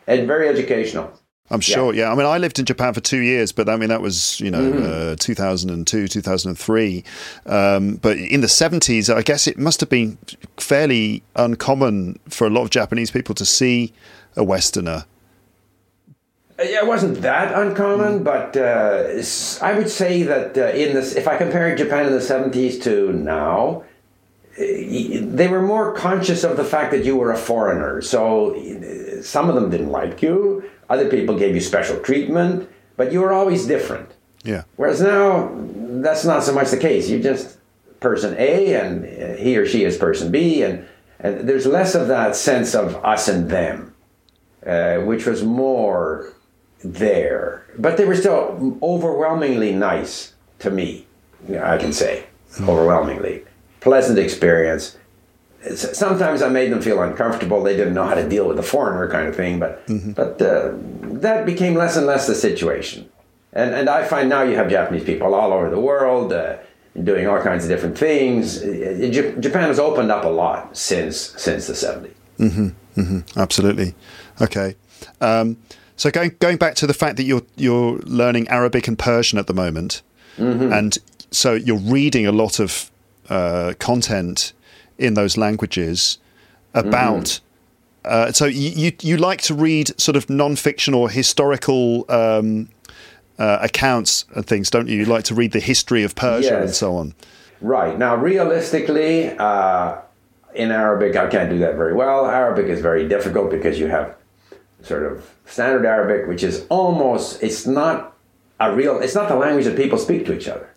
and 0.07 0.27
very 0.27 0.49
educational. 0.49 1.13
I'm 1.51 1.61
sure. 1.61 1.93
Yeah. 1.93 2.03
yeah. 2.03 2.13
I 2.13 2.15
mean, 2.15 2.27
I 2.27 2.39
lived 2.39 2.59
in 2.59 2.67
Japan 2.67 2.95
for 2.95 3.01
two 3.01 3.19
years, 3.19 3.51
but 3.51 3.69
I 3.69 3.77
mean 3.77 3.89
that 3.89 4.01
was 4.01 4.39
you 4.41 4.51
know 4.51 4.61
mm-hmm. 4.61 5.13
uh, 5.13 5.17
2002, 5.17 6.07
2003. 6.07 7.05
Um, 7.47 7.97
but 7.97 8.17
in 8.17 8.43
the 8.43 8.47
70s, 8.47 9.13
I 9.13 9.23
guess 9.23 9.49
it 9.49 9.59
must 9.59 9.81
have 9.81 9.89
been 9.89 10.19
fairly 10.57 11.25
uncommon 11.35 12.21
for 12.29 12.47
a 12.47 12.51
lot 12.51 12.63
of 12.63 12.71
Japanese 12.71 13.11
people 13.11 13.35
to 13.35 13.45
see 13.45 13.93
a 14.37 14.45
Westerner. 14.45 15.05
Uh, 16.61 16.63
yeah, 16.63 16.79
it 16.79 16.87
wasn't 16.87 17.23
that 17.23 17.53
uncommon, 17.59 18.21
mm. 18.21 18.25
but 18.25 18.57
uh, 18.57 19.67
I 19.67 19.77
would 19.77 19.91
say 19.91 20.23
that 20.23 20.57
uh, 20.57 20.67
in 20.77 20.95
this, 20.95 21.17
if 21.17 21.27
I 21.27 21.37
compare 21.37 21.75
Japan 21.75 22.07
in 22.07 22.13
the 22.13 22.19
70s 22.19 22.81
to 22.83 23.13
now, 23.13 23.85
they 24.59 25.47
were 25.49 25.63
more 25.63 25.93
conscious 25.95 26.43
of 26.43 26.57
the 26.57 26.65
fact 26.65 26.91
that 26.91 27.05
you 27.05 27.17
were 27.17 27.33
a 27.33 27.37
foreigner. 27.37 28.03
So 28.03 28.55
some 29.23 29.49
of 29.49 29.55
them 29.55 29.71
didn't 29.71 29.91
like 29.91 30.21
you. 30.21 30.69
Other 30.91 31.09
people 31.09 31.39
gave 31.39 31.55
you 31.55 31.61
special 31.61 32.01
treatment, 32.01 32.69
but 32.97 33.13
you 33.13 33.21
were 33.21 33.33
always 33.33 33.67
different. 33.67 34.11
Yeah. 34.43 34.65
Whereas 34.77 35.01
now, 35.01 35.51
that's 35.55 36.25
not 36.25 36.43
so 36.43 36.53
much 36.53 36.71
the 36.71 36.77
case. 36.77 37.09
You're 37.09 37.23
just 37.23 37.59
person 38.01 38.35
A, 38.39 38.75
and 38.75 39.39
he 39.39 39.57
or 39.57 39.67
she 39.67 39.85
is 39.85 39.97
person 39.97 40.31
B, 40.31 40.63
and, 40.63 40.87
and 41.21 41.49
there's 41.49 41.67
less 41.67 41.95
of 41.95 42.09
that 42.09 42.35
sense 42.35 42.75
of 42.75 42.97
us 43.05 43.29
and 43.29 43.51
them, 43.51 43.95
uh, 44.67 44.99
which 44.99 45.27
was 45.27 45.45
more 45.45 46.33
there. 46.83 47.67
But 47.77 47.97
they 47.97 48.05
were 48.05 48.17
still 48.17 48.79
overwhelmingly 48.83 49.75
nice 49.75 50.35
to 50.61 50.71
me, 50.71 51.07
I 51.49 51.77
can 51.77 51.93
say, 51.93 52.27
overwhelmingly 52.61 53.45
pleasant 53.81 54.19
experience. 54.19 54.97
Sometimes 55.75 56.41
I 56.41 56.49
made 56.49 56.71
them 56.71 56.81
feel 56.81 57.03
uncomfortable. 57.03 57.63
They 57.63 57.77
didn't 57.77 57.95
know 57.95 58.07
how 58.07 58.15
to 58.15 58.29
deal 58.29 58.47
with 58.47 58.59
a 58.59 58.63
foreigner, 58.63 59.11
kind 59.11 59.27
of 59.27 59.35
thing. 59.35 59.59
But 59.59 59.87
mm-hmm. 59.87 60.13
but 60.13 60.41
uh, 60.41 60.73
that 61.21 61.47
became 61.47 61.75
less 61.75 61.97
and 61.97 62.07
less 62.07 62.27
the 62.27 62.35
situation. 62.35 63.09
And 63.53 63.75
and 63.75 63.89
I 63.89 64.05
find 64.05 64.29
now 64.29 64.43
you 64.43 64.55
have 64.57 64.71
Japanese 64.71 65.05
people 65.05 65.35
all 65.35 65.53
over 65.53 65.69
the 65.69 65.81
world 65.81 66.33
uh, 66.33 66.59
doing 67.03 67.27
all 67.27 67.41
kinds 67.41 67.65
of 67.65 67.71
different 67.71 67.99
things. 67.99 68.61
Japan 68.61 69.69
has 69.69 69.79
opened 69.79 70.11
up 70.11 70.25
a 70.25 70.29
lot 70.29 70.77
since 70.77 71.17
since 71.37 71.67
the 71.67 71.73
70s. 71.73 72.15
Mm-hmm. 72.39 73.01
Mm-hmm. 73.01 73.39
Absolutely. 73.39 73.95
Okay. 74.41 74.77
Um, 75.21 75.57
so 75.97 76.11
going 76.11 76.37
going 76.39 76.57
back 76.57 76.75
to 76.77 76.87
the 76.87 76.95
fact 76.95 77.17
that 77.17 77.25
you're 77.25 77.43
you're 77.57 77.99
learning 78.05 78.49
Arabic 78.49 78.87
and 78.87 78.99
Persian 78.99 79.39
at 79.39 79.49
the 79.49 79.55
moment, 79.55 80.03
mm-hmm. 80.37 80.73
and 80.73 80.97
so 81.31 81.55
you're 81.55 81.77
reading 81.79 82.27
a 82.27 82.33
lot 82.33 82.61
of 82.61 82.91
uh, 83.29 83.75
content 83.79 84.53
in 84.99 85.15
those 85.15 85.37
languages 85.37 86.19
about. 86.75 87.25
Mm. 87.25 87.41
Uh, 88.05 88.33
so 88.33 88.47
you, 88.47 88.71
you, 88.71 88.93
you 89.03 89.17
like 89.17 89.43
to 89.43 89.55
read 89.55 89.99
sort 90.01 90.17
of 90.17 90.31
non-fiction 90.31 90.95
or 90.95 91.11
historical 91.11 92.07
um, 92.09 92.69
uh, 93.39 93.59
accounts 93.61 94.25
and 94.35 94.47
things, 94.47 94.71
don't 94.71 94.89
you? 94.89 94.97
You 94.97 95.05
like 95.05 95.25
to 95.25 95.35
read 95.35 95.53
the 95.53 95.61
history 95.61 96.05
of 96.05 96.15
Persia 96.15 96.51
yes. 96.51 96.63
and 96.63 96.75
so 96.75 96.97
on. 96.97 97.15
Right 97.61 97.99
now, 97.99 98.17
realistically, 98.17 99.31
uh, 99.31 99.99
in 100.55 100.71
Arabic, 100.71 101.17
I 101.17 101.29
can't 101.29 101.51
do 101.51 101.59
that 101.59 101.75
very 101.77 101.93
well. 101.93 102.27
Arabic 102.27 102.67
is 102.67 102.81
very 102.81 103.07
difficult 103.09 103.51
because 103.51 103.79
you 103.79 103.89
have 103.89 104.17
sort 104.83 105.05
of 105.05 105.29
standard 105.47 105.85
Arabic, 105.85 106.29
which 106.29 106.43
is 106.43 106.67
almost 106.69 107.43
it's 107.43 107.67
not 107.67 108.17
a 108.61 108.75
real 108.75 109.01
it's 109.01 109.15
not 109.15 109.29
the 109.29 109.37
language 109.37 109.65
that 109.67 109.77
people 109.77 109.99
speak 109.99 110.25
to 110.27 110.35
each 110.35 110.49
other. 110.49 110.69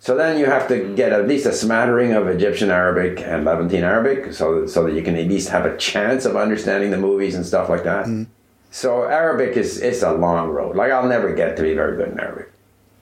So 0.00 0.16
then 0.16 0.38
you 0.38 0.46
have 0.46 0.68
to 0.68 0.94
get 0.94 1.12
at 1.12 1.26
least 1.26 1.46
a 1.46 1.52
smattering 1.52 2.12
of 2.12 2.28
Egyptian 2.28 2.70
Arabic 2.70 3.20
and 3.20 3.44
Levantine 3.44 3.84
Arabic, 3.84 4.32
so 4.32 4.66
so 4.66 4.84
that 4.84 4.94
you 4.94 5.02
can 5.02 5.16
at 5.16 5.26
least 5.26 5.48
have 5.48 5.66
a 5.66 5.76
chance 5.76 6.24
of 6.24 6.36
understanding 6.36 6.90
the 6.90 6.98
movies 6.98 7.34
and 7.34 7.44
stuff 7.44 7.68
like 7.68 7.84
that. 7.84 8.06
Mm. 8.06 8.26
So 8.70 9.04
Arabic 9.04 9.56
is 9.56 9.80
it's 9.80 10.02
a 10.02 10.12
long 10.12 10.50
road. 10.50 10.76
Like 10.76 10.92
I'll 10.92 11.08
never 11.08 11.34
get 11.34 11.56
to 11.56 11.62
be 11.62 11.74
very 11.74 11.96
good 11.96 12.10
in 12.10 12.20
Arabic. 12.20 12.52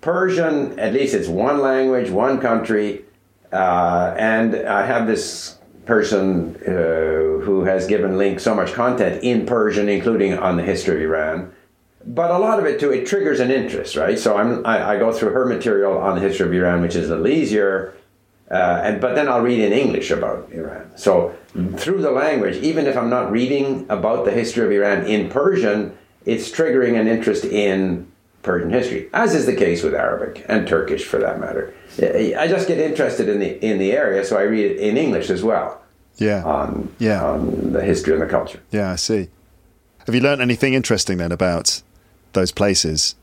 Persian, 0.01 0.79
at 0.79 0.95
least 0.95 1.15
it's 1.15 1.29
one 1.29 1.61
language, 1.61 2.11
one 2.11 2.41
country, 2.41 3.05
uh, 3.53 4.15
and 4.17 4.55
I 4.55 4.87
have 4.87 5.07
this 5.07 5.59
person 5.85 6.57
uh, 6.67 7.43
who 7.45 7.65
has 7.65 7.87
given 7.87 8.13
LingQ 8.13 8.41
so 8.41 8.55
much 8.55 8.73
content 8.73 9.23
in 9.23 9.47
Persian, 9.47 9.89
including 9.89 10.39
on 10.39 10.57
the 10.57 10.63
history 10.63 10.97
of 10.97 11.11
Iran 11.11 11.53
but 12.07 12.31
a 12.31 12.39
lot 12.39 12.59
of 12.59 12.65
it 12.67 12.79
too, 12.79 12.93
it 12.93 13.07
triggers 13.07 13.41
an 13.41 13.51
interest, 13.51 13.97
right? 13.97 14.19
So 14.19 14.37
I'm, 14.37 14.65
I, 14.65 14.95
I, 14.95 14.99
go 14.99 15.13
through 15.13 15.31
her 15.31 15.45
material 15.45 15.99
on 15.99 16.15
the 16.15 16.21
history 16.21 16.47
of 16.47 16.53
Iran, 16.55 16.81
which 16.81 16.95
is 16.95 17.11
a 17.11 17.17
little 17.17 17.29
easier, 17.29 17.95
uh, 18.51 18.81
and 18.85 19.01
but 19.01 19.15
then 19.17 19.29
I'll 19.29 19.41
read 19.43 19.59
in 19.59 19.73
English 19.73 20.11
about 20.11 20.49
Iran. 20.53 20.93
So 20.97 21.35
through 21.77 22.03
the 22.03 22.13
language, 22.13 22.57
even 22.59 22.87
if 22.87 22.97
I'm 22.97 23.11
not 23.11 23.33
reading 23.33 23.87
about 23.89 24.25
the 24.25 24.31
history 24.31 24.65
of 24.65 24.71
Iran 24.71 25.05
in 25.07 25.29
Persian, 25.29 25.97
it's 26.25 26.51
triggering 26.51 26.99
an 26.99 27.09
interest 27.09 27.45
in 27.45 28.07
Persian 28.43 28.71
history, 28.71 29.09
as 29.13 29.35
is 29.35 29.47
the 29.47 29.57
case 29.57 29.83
with 29.83 29.95
Arabic 29.95 30.45
and 30.49 30.69
Turkish 30.69 31.05
for 31.05 31.19
that 31.19 31.41
matter. 31.41 31.75
I 31.99 32.47
just 32.49 32.69
get 32.69 32.79
interested 32.79 33.29
in 33.29 33.41
the 33.41 33.65
in 33.65 33.79
the 33.79 33.93
area, 33.93 34.25
so 34.25 34.37
I 34.39 34.43
read 34.43 34.71
it 34.71 34.77
in 34.79 34.97
English 34.97 35.29
as 35.31 35.43
well. 35.43 35.83
Yeah. 36.19 36.45
On 36.45 36.89
Yeah. 36.99 37.25
on 37.25 37.73
the 37.73 37.83
history 37.83 38.13
and 38.13 38.23
the 38.23 38.27
culture. 38.27 38.61
Yeah, 38.71 38.93
I 38.93 38.97
see. 38.97 39.29
Have 40.07 40.15
you 40.15 40.21
learned 40.21 40.41
anything 40.41 40.75
interesting 40.75 41.19
then 41.19 41.33
about 41.33 41.83
those 42.37 42.53
places? 42.53 43.17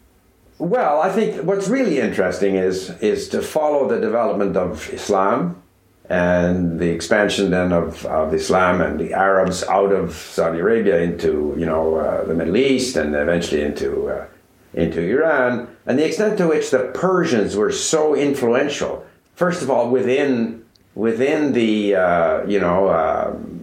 Well, 0.60 1.02
I 1.02 1.10
think 1.10 1.44
what's 1.44 1.70
really 1.70 2.00
interesting 2.00 2.56
is 2.56 2.90
is 3.02 3.30
to 3.30 3.42
follow 3.42 3.88
the 3.88 4.00
development 4.00 4.58
of 4.58 4.90
Islam 4.94 5.62
and 6.10 6.80
the 6.80 6.90
expansion 6.90 7.50
then 7.52 7.72
of, 7.72 8.06
of 8.06 8.34
Islam 8.34 8.82
and 8.82 9.00
the 9.00 9.14
Arabs 9.14 9.64
out 9.64 9.94
of 9.94 10.14
Saudi 10.14 10.60
Arabia 10.60 11.00
into 11.02 11.56
you 11.58 11.66
know 11.66 11.96
uh, 11.96 12.26
the 12.26 12.36
Middle 12.36 12.58
East 12.58 12.98
and 12.98 13.16
eventually 13.16 13.62
into 13.62 14.10
uh, 14.10 14.26
into 14.74 15.00
Iran 15.02 15.68
and 15.86 15.98
the 15.98 16.06
extent 16.06 16.38
to 16.40 16.48
which 16.48 16.72
the 16.72 16.92
Persians 16.94 17.56
were 17.56 17.72
so 17.72 18.16
influential. 18.16 19.06
First 19.36 19.62
of 19.64 19.70
all, 19.70 19.90
within 19.90 20.66
within 20.96 21.54
the 21.54 21.96
uh, 21.96 22.46
you 22.46 22.60
know. 22.60 22.90
Um, 22.90 23.60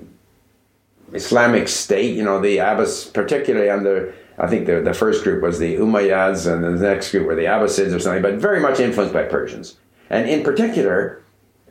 Islamic 1.13 1.69
State, 1.69 2.15
you 2.17 2.23
know, 2.23 2.41
the 2.41 2.59
Abbas, 2.59 3.07
particularly 3.07 3.69
under, 3.69 4.15
I 4.41 4.47
think 4.47 4.67
the, 4.67 4.81
the 4.81 4.95
first 4.95 5.23
group 5.23 5.43
was 5.43 5.59
the 5.59 5.77
Umayyads, 5.77 6.51
and 6.51 6.65
the 6.65 6.71
next 6.71 7.11
group 7.11 7.27
were 7.27 7.35
the 7.35 7.45
Abbasids 7.45 7.95
or 7.95 8.01
something, 8.01 8.23
but 8.23 8.35
very 8.37 8.59
much 8.59 8.81
influenced 8.81 9.13
by 9.13 9.25
Persians. 9.25 9.77
And 10.09 10.29
in 10.29 10.43
particular, 10.43 11.23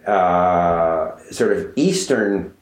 uh, 0.06 1.18
sort 1.32 1.58
of 1.58 1.74
eastern, 1.76 2.54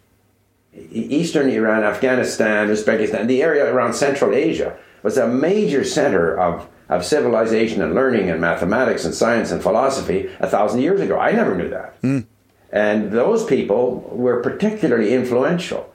eastern 0.74 1.50
Iran, 1.50 1.84
Afghanistan, 1.84 2.70
Uzbekistan, 2.70 3.28
the 3.28 3.44
area 3.44 3.72
around 3.72 3.94
Central 3.94 4.34
Asia 4.34 4.78
was 5.04 5.18
a 5.18 5.28
major 5.28 5.84
center 5.84 6.40
of, 6.40 6.68
of 6.88 7.06
civilization 7.06 7.82
and 7.82 7.94
learning 7.94 8.30
and 8.30 8.40
mathematics 8.40 9.04
and 9.04 9.14
science 9.14 9.52
and 9.52 9.62
philosophy 9.62 10.30
a 10.40 10.48
thousand 10.48 10.82
years 10.82 11.02
ago. 11.02 11.20
I 11.20 11.34
never 11.34 11.54
knew 11.56 11.70
that. 11.70 11.98
And 12.72 13.12
those 13.12 13.46
people 13.46 14.10
were 14.12 14.42
particularly 14.42 15.14
influential 15.14 15.94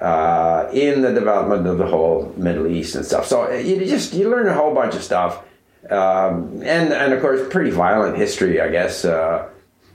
uh, 0.00 0.68
in 0.72 1.02
the 1.02 1.12
development 1.12 1.66
of 1.66 1.78
the 1.78 1.86
whole 1.86 2.32
Middle 2.36 2.66
East 2.66 2.94
and 2.94 3.04
stuff. 3.04 3.26
So 3.26 3.50
you 3.52 3.84
just 3.84 4.14
you 4.14 4.30
learn 4.30 4.46
a 4.46 4.54
whole 4.54 4.74
bunch 4.74 4.94
of 4.94 5.02
stuff, 5.02 5.44
um, 5.90 6.60
and 6.62 6.92
and 6.92 7.12
of 7.12 7.20
course 7.20 7.46
pretty 7.50 7.70
violent 7.70 8.16
history, 8.16 8.60
I 8.60 8.68
guess. 8.68 9.04
Uh, 9.04 9.48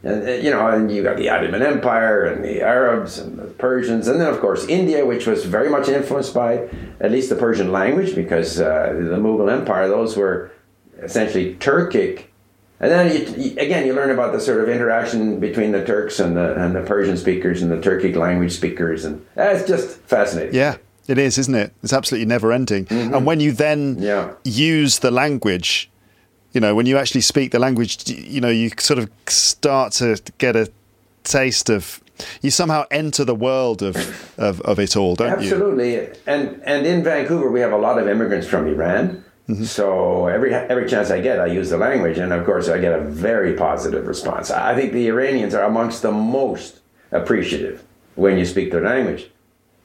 and 0.04 0.28
uh, 0.28 0.32
you 0.32 0.52
know, 0.52 0.68
and 0.68 0.92
you 0.92 1.02
got 1.04 1.16
the 1.16 1.30
Ottoman 1.30 1.62
Empire 1.62 2.26
and 2.26 2.44
the 2.44 2.62
Arabs 2.62 3.18
and 3.18 3.38
the 3.40 3.46
Persians, 3.46 4.08
and 4.08 4.20
then 4.20 4.28
of 4.28 4.42
course 4.42 4.66
India, 4.68 5.06
which 5.06 5.26
was 5.26 5.46
very 5.46 5.70
much 5.70 5.88
influenced 5.88 6.34
by 6.34 6.68
at 7.00 7.12
least 7.12 7.30
the 7.30 7.36
Persian 7.36 7.72
language, 7.72 8.14
because 8.14 8.60
uh, 8.60 8.94
the 8.94 9.18
Mughal 9.18 9.52
Empire, 9.52 9.88
those 9.88 10.18
were 10.18 10.52
essentially 11.02 11.56
Turkic. 11.56 12.26
And 12.84 12.92
then 12.92 13.06
you, 13.16 13.44
you- 13.44 13.60
again, 13.60 13.88
you 13.88 13.94
learn 13.94 14.12
about 14.12 14.34
the 14.34 14.42
sort 14.42 14.60
of 14.62 14.68
interaction 14.68 15.40
between 15.40 15.72
the 15.72 15.86
Turks 15.86 16.20
and 16.20 16.36
the 16.36 16.54
and 16.62 16.76
the 16.76 16.82
Persian 16.82 17.16
speakers 17.16 17.62
and 17.62 17.72
the 17.72 17.78
Turkic 17.78 18.16
language 18.18 18.52
speakers, 18.52 19.06
and 19.06 19.26
uh, 19.38 19.44
it's 19.56 19.66
just 19.66 20.00
fascinating. 20.02 20.54
Yeah, 20.54 20.76
it 21.08 21.18
is, 21.18 21.38
isn't 21.38 21.56
it? 21.56 21.72
It's 21.82 21.94
absolutely 21.94 22.26
never 22.26 22.52
ending. 22.52 22.86
And 22.90 23.26
when 23.26 23.40
you 23.40 23.54
then 23.54 23.96
Yeah. 24.00 24.32
use 24.44 25.00
the 25.00 25.12
language, 25.12 25.90
you 26.52 26.60
know, 26.60 26.76
when 26.76 26.86
you 26.86 26.98
actually 26.98 27.22
speak 27.22 27.52
the 27.52 27.60
language, 27.60 28.10
you 28.10 28.42
know, 28.42 28.50
you 28.50 28.70
sort 28.78 29.00
of 29.00 29.10
start 29.28 29.94
to 29.94 30.18
get 30.38 30.56
a 30.58 30.68
taste 31.24 31.70
of. 31.70 32.02
You 32.42 32.52
somehow 32.52 32.84
enter 32.92 33.24
the 33.26 33.34
world 33.36 33.82
of 33.82 33.96
of, 34.38 34.60
of 34.62 34.78
it 34.78 34.98
all, 34.98 35.16
don't 35.16 35.40
you? 35.42 35.48
Absolutely, 35.54 36.10
and 36.28 36.62
and 36.66 36.86
in 36.86 37.02
Vancouver 37.02 37.50
we 37.50 37.62
have 37.62 37.72
a 37.72 37.78
lot 37.88 37.98
of 37.98 38.10
immigrants 38.10 38.46
from 38.48 38.68
Iran. 38.68 39.24
So 39.66 40.28
every 40.28 40.54
every 40.54 40.88
chance 40.88 41.12
I 41.12 41.20
get, 41.20 41.40
I 41.40 41.48
use 41.48 41.70
the 41.70 41.78
language, 41.78 42.18
and 42.18 42.32
of 42.32 42.46
course 42.46 42.70
I 42.70 42.80
get 42.80 42.94
a 42.94 43.02
very 43.02 43.54
positive 43.54 44.08
response. 44.08 44.50
I 44.50 44.74
think 44.74 44.94
the 44.94 45.08
Iranians 45.08 45.54
are 45.54 45.64
amongst 45.66 46.02
the 46.02 46.14
most 46.14 46.80
appreciative 47.12 47.84
when 48.16 48.38
you 48.38 48.46
speak 48.46 48.72
their 48.72 48.84
language. 48.84 49.30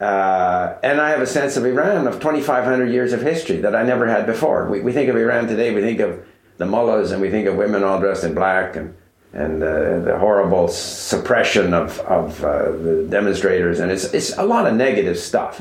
Uh, 0.01 0.77
and 0.85 1.01
I 1.01 1.11
have 1.11 1.21
a 1.21 1.27
sense 1.27 1.57
of 1.57 1.67
Iran 1.67 2.07
of 2.07 2.15
2,500 2.21 2.87
years 2.87 3.13
of 3.13 3.21
history 3.21 3.57
that 3.57 3.75
I 3.75 3.83
never 3.83 4.07
had 4.07 4.27
before. 4.27 4.69
We, 4.69 4.81
we 4.81 4.93
think 4.93 5.09
of 5.09 5.17
Iran 5.17 5.49
today, 5.49 5.75
we 5.75 5.81
think 5.81 5.99
of 5.99 6.25
the 6.59 6.67
mullahs, 6.67 7.11
and 7.11 7.21
we 7.21 7.29
think 7.31 7.49
of 7.49 7.57
women 7.57 7.83
all 7.83 7.99
dressed 7.99 8.23
in 8.25 8.35
black, 8.35 8.77
and 8.77 8.95
and 9.33 9.63
uh, 9.63 9.99
the 10.01 10.17
horrible 10.19 10.69
suppression 10.69 11.75
of 11.75 11.99
of 12.01 12.45
uh, 12.45 12.71
the 12.71 13.07
demonstrators, 13.11 13.81
and 13.81 13.91
it's 13.91 14.05
it's 14.15 14.37
a 14.39 14.45
lot 14.45 14.67
of 14.69 14.75
negative 14.75 15.19
stuff. 15.19 15.61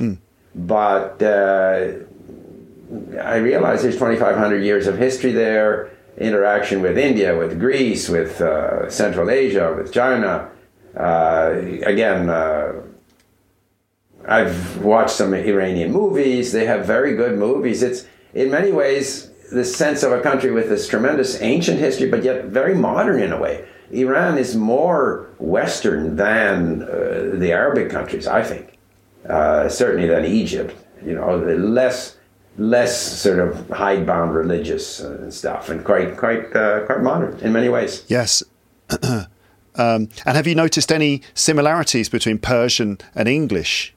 But 0.54 1.22
uh, 1.22 2.06
I 3.20 3.38
realize 3.38 3.84
there's 3.84 3.96
2,500 3.96 4.64
years 4.64 4.88
of 4.88 4.98
history 4.98 5.32
there, 5.32 5.92
interaction 6.18 6.82
with 6.82 6.98
India, 6.98 7.38
with 7.38 7.60
Greece, 7.60 8.08
with 8.10 8.40
uh, 8.42 8.90
Central 8.90 9.30
Asia, 9.30 9.74
with 9.78 9.92
China. 9.92 10.50
Uh, 10.96 11.56
again, 11.84 12.30
uh, 12.30 12.74
I've 14.28 14.84
watched 14.84 15.12
some 15.12 15.34
Iranian 15.34 15.92
movies. 15.92 16.52
They 16.52 16.66
have 16.66 16.86
very 16.86 17.16
good 17.16 17.38
movies. 17.38 17.84
It's 17.84 18.06
in 18.34 18.52
many 18.52 18.72
ways 18.72 19.32
the 19.52 19.64
sense 19.64 20.04
of 20.04 20.12
a 20.12 20.22
country 20.22 20.52
with 20.52 20.70
this 20.70 20.88
tremendous 20.88 21.42
ancient 21.42 21.80
history, 21.80 22.10
but 22.10 22.24
yet 22.24 22.46
very 22.46 22.76
modern 22.76 23.22
in 23.22 23.32
a 23.32 23.40
way. 23.40 23.66
Iran 23.92 24.38
is 24.38 24.56
more 24.56 25.30
Western 25.40 26.18
than 26.18 26.84
uh, 26.84 27.32
the 27.36 27.52
Arabic 27.54 27.90
countries, 27.90 28.28
I 28.28 28.44
think. 28.44 28.78
Uh, 29.28 29.70
certainly 29.70 30.08
than 30.08 30.26
Egypt. 30.26 30.76
You 31.06 31.16
know, 31.16 31.40
the 31.40 31.56
less 31.56 32.17
less 32.58 33.22
sort 33.22 33.40
of 33.40 33.70
hidebound 33.70 34.34
religious 34.34 35.00
and 35.00 35.34
stuff, 35.34 35.70
and 35.70 35.84
quite 35.84 36.18
quite 36.18 36.56
uh, 36.56 36.86
quite 36.86 37.02
modern 37.02 37.38
in 37.40 37.52
many 37.54 37.70
ways. 37.70 38.04
Yes. 38.08 38.44
um, 39.04 39.28
and 39.76 40.10
have 40.26 40.48
you 40.48 40.56
noticed 40.56 40.92
any 40.92 41.22
similarities 41.34 42.10
between 42.10 42.40
Persian 42.40 42.98
and 43.16 43.28
English? 43.28 43.94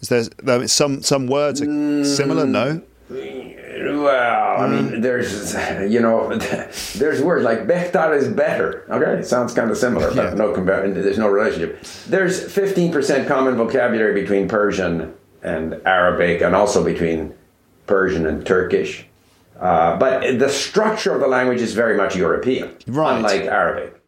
Is 0.00 0.08
there 0.42 0.66
some 0.68 1.02
some 1.02 1.26
words 1.26 1.60
are 1.62 2.04
similar? 2.04 2.46
No. 2.46 2.82
Well, 3.10 4.60
I 4.60 4.68
mean, 4.68 5.00
there's, 5.00 5.54
you 5.90 6.00
know, 6.00 6.34
there's 6.94 7.22
words 7.22 7.44
like 7.44 7.66
Bechtar 7.66 8.16
is 8.16 8.28
better. 8.28 8.84
Okay, 8.88 9.20
it 9.20 9.26
sounds 9.26 9.52
kind 9.52 9.70
of 9.70 9.76
similar, 9.76 10.14
but 10.14 10.24
Yeah. 10.24 10.34
no 10.34 10.52
There's 10.54 11.18
no 11.18 11.28
relationship. 11.28 11.82
There's 12.08 12.40
15% 12.40 13.26
common 13.26 13.56
vocabulary 13.56 14.20
between 14.20 14.48
Persian 14.48 15.12
and 15.44 15.80
Arabic, 15.86 16.40
and 16.42 16.54
also 16.54 16.82
between 16.82 17.32
Persian 17.86 18.26
and 18.26 18.44
Turkish. 18.46 19.06
Uh, 19.60 19.96
but 19.96 20.38
the 20.38 20.48
structure 20.48 21.14
of 21.14 21.20
the 21.20 21.28
language 21.28 21.60
is 21.60 21.74
very 21.74 21.96
much 21.96 22.16
European, 22.16 22.70
Right. 22.86 23.16
unlike 23.16 23.42
Arabic. 23.42 24.00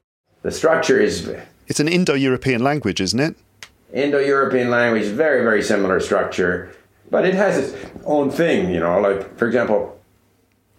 The 0.43 0.51
structure 0.51 0.99
is 0.99 1.31
It's 1.69 1.81
an 1.81 1.89
Indo-European 1.89 2.63
language, 2.63 3.01
isn't 3.01 3.21
it? 3.21 3.35
Indo-European 3.93 4.71
language, 4.71 5.07
very, 5.07 5.43
very 5.45 5.63
similar 5.63 6.01
structure, 6.01 6.71
but 7.11 7.25
it 7.25 7.35
has 7.35 7.57
its 7.59 7.87
own 8.05 8.31
thing, 8.31 8.71
you 8.71 8.81
know. 8.81 9.01
Like, 9.01 9.37
for 9.39 9.47
example, 9.47 9.97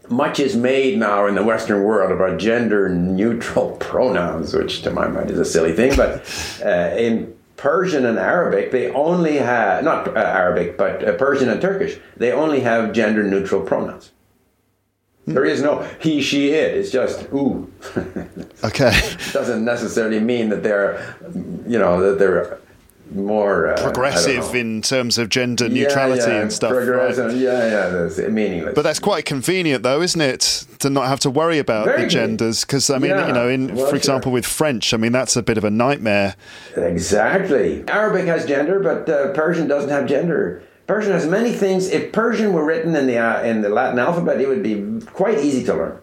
much 0.09 0.39
is 0.39 0.55
made 0.55 0.97
now 0.97 1.25
in 1.27 1.35
the 1.35 1.43
Western 1.43 1.83
world 1.83 2.11
about 2.11 2.37
gender-neutral 2.39 3.71
pronouns, 3.79 4.53
which 4.53 4.81
to 4.83 4.91
my 4.91 5.07
mind 5.07 5.29
is 5.31 5.39
a 5.39 5.45
silly 5.45 5.73
thing. 5.73 5.95
But 5.95 6.21
uh, 6.65 6.95
in 6.97 7.33
Persian 7.57 8.05
and 8.05 8.17
Arabic, 8.17 8.71
they 8.71 8.91
only 8.91 9.37
have 9.37 9.83
not 9.83 10.07
uh, 10.15 10.19
Arabic, 10.19 10.77
but 10.77 11.03
uh, 11.03 11.13
Persian 11.17 11.49
and 11.49 11.59
Turkish, 11.59 11.99
they 12.15 12.31
only 12.31 12.61
have 12.61 12.93
gender-neutral 12.93 13.61
pronouns. 13.61 14.11
There 15.25 15.43
is 15.43 15.61
no 15.61 15.81
he, 15.99 16.21
she, 16.21 16.51
it. 16.51 16.77
It's 16.77 16.89
just 16.89 17.23
ooh. 17.33 17.69
Okay. 18.63 18.97
Doesn't 19.33 19.65
necessarily 19.65 20.21
mean 20.21 20.49
that 20.49 20.63
they're, 20.63 21.15
you 21.67 21.77
know, 21.77 21.99
that 22.01 22.17
they're 22.17 22.59
more 23.11 23.67
uh, 23.67 23.81
Progressive 23.81 24.53
in 24.55 24.81
terms 24.81 25.17
of 25.17 25.29
gender 25.29 25.69
neutrality 25.69 26.21
yeah, 26.29 26.41
and 26.41 26.53
stuff. 26.53 26.71
right? 26.71 27.35
Yeah, 27.35 27.51
yeah, 27.51 27.89
that's 27.89 28.17
meaningless. 28.17 28.75
But 28.75 28.81
that's 28.83 28.99
quite 28.99 29.25
convenient, 29.25 29.83
though, 29.83 30.01
isn't 30.01 30.19
it, 30.19 30.65
to 30.79 30.89
not 30.89 31.07
have 31.07 31.19
to 31.21 31.29
worry 31.29 31.59
about 31.59 31.85
Very 31.85 32.03
the 32.03 32.07
genders? 32.07 32.61
Because 32.61 32.89
I 32.89 32.97
mean, 32.97 33.11
Yeah, 33.11 33.27
you 33.27 33.33
know, 33.33 33.47
in 33.47 33.75
well, 33.75 33.87
for 33.87 33.95
example, 33.95 34.29
sure. 34.29 34.33
with 34.33 34.45
French, 34.45 34.93
I 34.93 34.97
mean, 34.97 35.11
that's 35.11 35.35
a 35.35 35.43
bit 35.43 35.57
of 35.57 35.63
a 35.63 35.71
nightmare. 35.71 36.35
exactly. 36.75 37.87
Arabic 37.87 38.25
has 38.25 38.45
gender, 38.45 38.79
but 38.79 39.09
uh, 39.09 39.33
Persian 39.33 39.67
doesn't 39.67 39.89
have 39.89 40.05
gender. 40.05 40.63
Persian 40.87 41.11
has 41.11 41.27
many 41.27 41.51
things. 41.51 41.89
If 41.89 42.13
Persian 42.13 42.53
were 42.53 42.63
written 42.63 42.95
in 42.95 43.07
the 43.07 43.17
uh, 43.17 43.43
in 43.43 43.61
the 43.61 43.69
Latin 43.69 43.99
alphabet, 43.99 44.39
it 44.39 44.47
would 44.47 44.63
be 44.63 45.01
quite 45.07 45.39
easy 45.39 45.63
to 45.65 45.73
learn. 45.73 45.99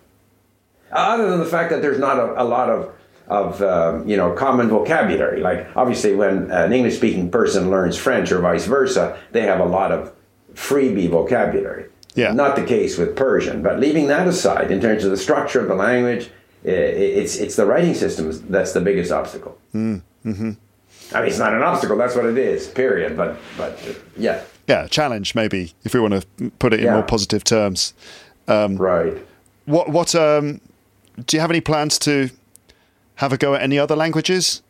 Other 0.92 1.28
than 1.30 1.40
the 1.40 1.46
fact 1.46 1.70
that 1.70 1.82
there's 1.82 1.98
not 1.98 2.18
a, 2.18 2.42
a 2.42 2.44
lot 2.44 2.68
of 2.70 2.92
of 3.28 3.62
um, 3.62 4.08
you 4.08 4.16
know 4.16 4.32
common 4.32 4.68
vocabulary. 4.68 5.40
Like 5.40 5.66
obviously, 5.76 6.14
when 6.14 6.50
an 6.50 6.72
English 6.72 6.96
speaking 6.96 7.30
person 7.30 7.70
learns 7.70 7.96
French 7.96 8.30
or 8.32 8.40
vice 8.40 8.66
versa, 8.66 9.18
they 9.32 9.42
have 9.42 9.60
a 9.60 9.64
lot 9.64 9.92
of 9.92 10.12
freebie 10.54 11.08
vocabulary. 11.08 11.86
Yeah. 12.14 12.32
Not 12.32 12.54
the 12.56 12.64
case 12.64 12.96
with 12.96 13.16
Persian. 13.16 13.62
But 13.62 13.80
leaving 13.80 14.06
that 14.06 14.28
aside, 14.28 14.70
in 14.70 14.80
terms 14.80 15.04
of 15.04 15.10
the 15.10 15.16
structure 15.16 15.60
of 15.60 15.68
the 15.68 15.74
language, 15.74 16.30
it's 16.62 17.36
it's 17.36 17.56
the 17.56 17.66
writing 17.66 17.94
systems 17.94 18.40
that's 18.42 18.72
the 18.72 18.80
biggest 18.80 19.10
obstacle. 19.10 19.58
Mm-hmm. 19.74 20.52
I 21.12 21.20
mean, 21.20 21.28
it's 21.28 21.38
not 21.38 21.52
an 21.52 21.62
obstacle. 21.62 21.96
That's 21.96 22.14
what 22.14 22.24
it 22.26 22.38
is. 22.38 22.66
Period. 22.68 23.16
But 23.16 23.36
but 23.56 23.78
yeah. 24.16 24.42
Yeah, 24.68 24.86
challenge 24.86 25.34
maybe 25.34 25.74
if 25.84 25.92
we 25.92 26.00
want 26.00 26.14
to 26.38 26.50
put 26.58 26.72
it 26.72 26.80
in 26.80 26.86
Yeah. 26.86 26.94
more 26.94 27.02
positive 27.02 27.44
terms. 27.44 27.92
right. 28.48 29.14
What 29.66 29.88
what 29.90 30.14
um, 30.14 30.60
do 31.26 31.36
you 31.36 31.40
have 31.40 31.50
any 31.50 31.60
plans 31.60 31.98
to 32.00 32.30
have 33.16 33.32
a 33.32 33.36
go 33.36 33.54
at 33.54 33.62
any 33.62 33.78
other 33.78 33.96
languages? 33.96 34.62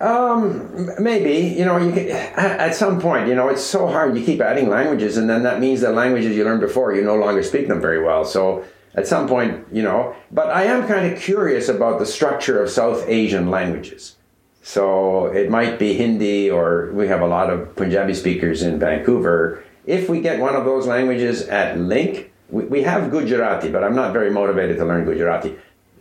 Um, 0.00 0.90
maybe. 0.98 1.54
You 1.56 1.64
know 1.64 1.76
you 1.76 1.92
can, 1.92 2.08
at 2.10 2.74
some 2.74 3.00
point 3.00 3.28
you 3.28 3.34
know 3.34 3.48
it's 3.48 3.62
so 3.62 3.86
hard. 3.86 4.16
You 4.16 4.24
keep 4.24 4.40
adding 4.40 4.68
languages 4.68 5.16
and 5.16 5.30
then 5.30 5.44
that 5.44 5.60
means 5.60 5.80
that 5.82 5.94
languages 5.94 6.36
you 6.36 6.44
learned 6.44 6.60
before 6.60 6.94
you 6.94 7.02
no 7.02 7.14
longer 7.14 7.42
speak 7.42 7.68
them 7.68 7.80
very 7.80 8.02
well. 8.02 8.24
So 8.24 8.64
at 8.94 9.06
some 9.06 9.28
point 9.28 9.64
you 9.72 9.82
know. 9.82 10.14
But 10.32 10.50
i 10.50 10.64
am 10.64 10.88
kind 10.88 11.12
of 11.12 11.20
curious 11.20 11.68
about 11.68 11.98
the 11.98 12.06
structure 12.06 12.60
of 12.62 12.68
south 12.68 13.08
asian 13.08 13.48
languages. 13.48 14.16
So 14.64 15.26
it 15.26 15.50
might 15.50 15.78
be 15.78 15.94
hindi 15.94 16.50
or 16.50 16.90
we 16.92 17.06
have 17.08 17.20
a 17.20 17.26
lot 17.26 17.50
of 17.50 17.74
punjabi 17.76 18.14
speakers 18.14 18.62
in 18.62 18.78
vancouver. 18.78 19.62
If 19.86 20.08
we 20.08 20.20
get 20.20 20.40
one 20.40 20.54
of 20.54 20.64
those 20.64 20.86
languages 20.86 21.42
at 21.48 21.76
LingQ 21.76 22.28
we, 22.52 22.64
we 22.64 22.82
have 22.82 23.10
gujarati 23.10 23.70
but 23.70 23.82
i'm 23.82 23.96
not 23.96 24.12
very 24.12 24.30
motivated 24.30 24.76
to 24.76 24.84
learn 24.84 25.04
gujarati 25.04 25.56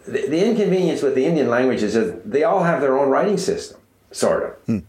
the, 0.06 0.28
the 0.28 0.46
inconvenience 0.46 1.02
with 1.02 1.16
the 1.16 1.26
indian 1.26 1.50
languages 1.50 1.96
is 1.96 2.12
that 2.12 2.32
they 2.32 2.44
all 2.44 2.64
have 2.64 2.82
their 2.82 2.98
own 2.98 3.10
writing 3.10 3.38
system 3.38 3.82
sort 4.12 4.44
of. 4.44 4.66
Hmm. 4.66 4.80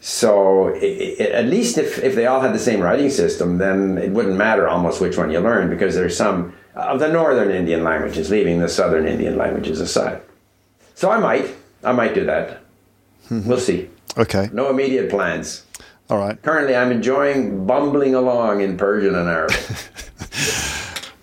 So 0.00 0.68
it, 0.68 0.82
it, 1.20 1.32
at 1.32 1.44
least 1.46 1.76
if, 1.76 1.98
if 2.02 2.14
they 2.14 2.26
all 2.26 2.40
had 2.40 2.54
the 2.54 2.58
same 2.58 2.80
writing 2.80 3.10
system, 3.10 3.58
then 3.58 3.98
it 3.98 4.10
wouldn't 4.10 4.36
matter 4.36 4.66
almost 4.66 5.00
which 5.00 5.18
one 5.18 5.30
you 5.30 5.40
learn 5.40 5.68
because 5.68 5.94
there's 5.94 6.16
some 6.16 6.54
of 6.74 7.00
the 7.00 7.08
northern 7.08 7.50
Indian 7.50 7.84
languages, 7.84 8.30
leaving 8.30 8.60
the 8.60 8.68
southern 8.68 9.06
Indian 9.06 9.36
languages 9.36 9.80
aside. 9.80 10.22
So 10.94 11.10
I 11.10 11.18
might, 11.18 11.54
I 11.84 11.92
might 11.92 12.14
do 12.14 12.24
that. 12.24 12.60
We'll 13.30 13.60
see. 13.60 13.90
Okay. 14.16 14.48
No 14.52 14.70
immediate 14.70 15.10
plans. 15.10 15.64
All 16.08 16.18
right. 16.18 16.40
Currently, 16.42 16.74
I'm 16.74 16.90
enjoying 16.90 17.66
bumbling 17.66 18.14
along 18.14 18.60
in 18.60 18.76
Persian 18.76 19.14
and 19.14 19.28
Arabic. 19.28 19.60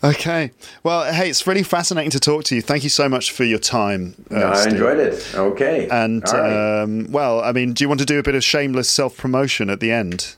Okay. 0.04 0.52
Well, 0.84 1.12
hey, 1.12 1.30
it's 1.30 1.48
really 1.48 1.64
fascinating 1.64 2.12
to 2.12 2.20
talk 2.20 2.43
to 2.45 2.56
you. 2.56 2.62
Thank 2.62 2.84
you 2.84 2.89
so 2.89 3.10
much 3.10 3.32
for 3.32 3.43
your 3.43 3.60
time. 3.60 4.14
Uh, 4.30 4.45
I 4.45 4.56
Steve. 4.56 4.74
enjoyed 4.74 5.00
it. 5.00 5.32
Okay. 5.36 5.88
And 5.89 6.24
right. 6.24 6.82
um, 6.84 7.12
well, 7.12 7.41
I 7.41 7.52
mean, 7.52 7.74
do 7.74 7.84
you 7.84 7.88
want 7.88 8.00
to 8.02 8.06
do 8.06 8.20
a 8.20 8.24
bit 8.24 8.36
of 8.36 8.43
shameless 8.43 8.89
self 8.89 9.18
promotion 9.18 9.70
at 9.70 9.80
the 9.80 9.91
end? 9.91 10.36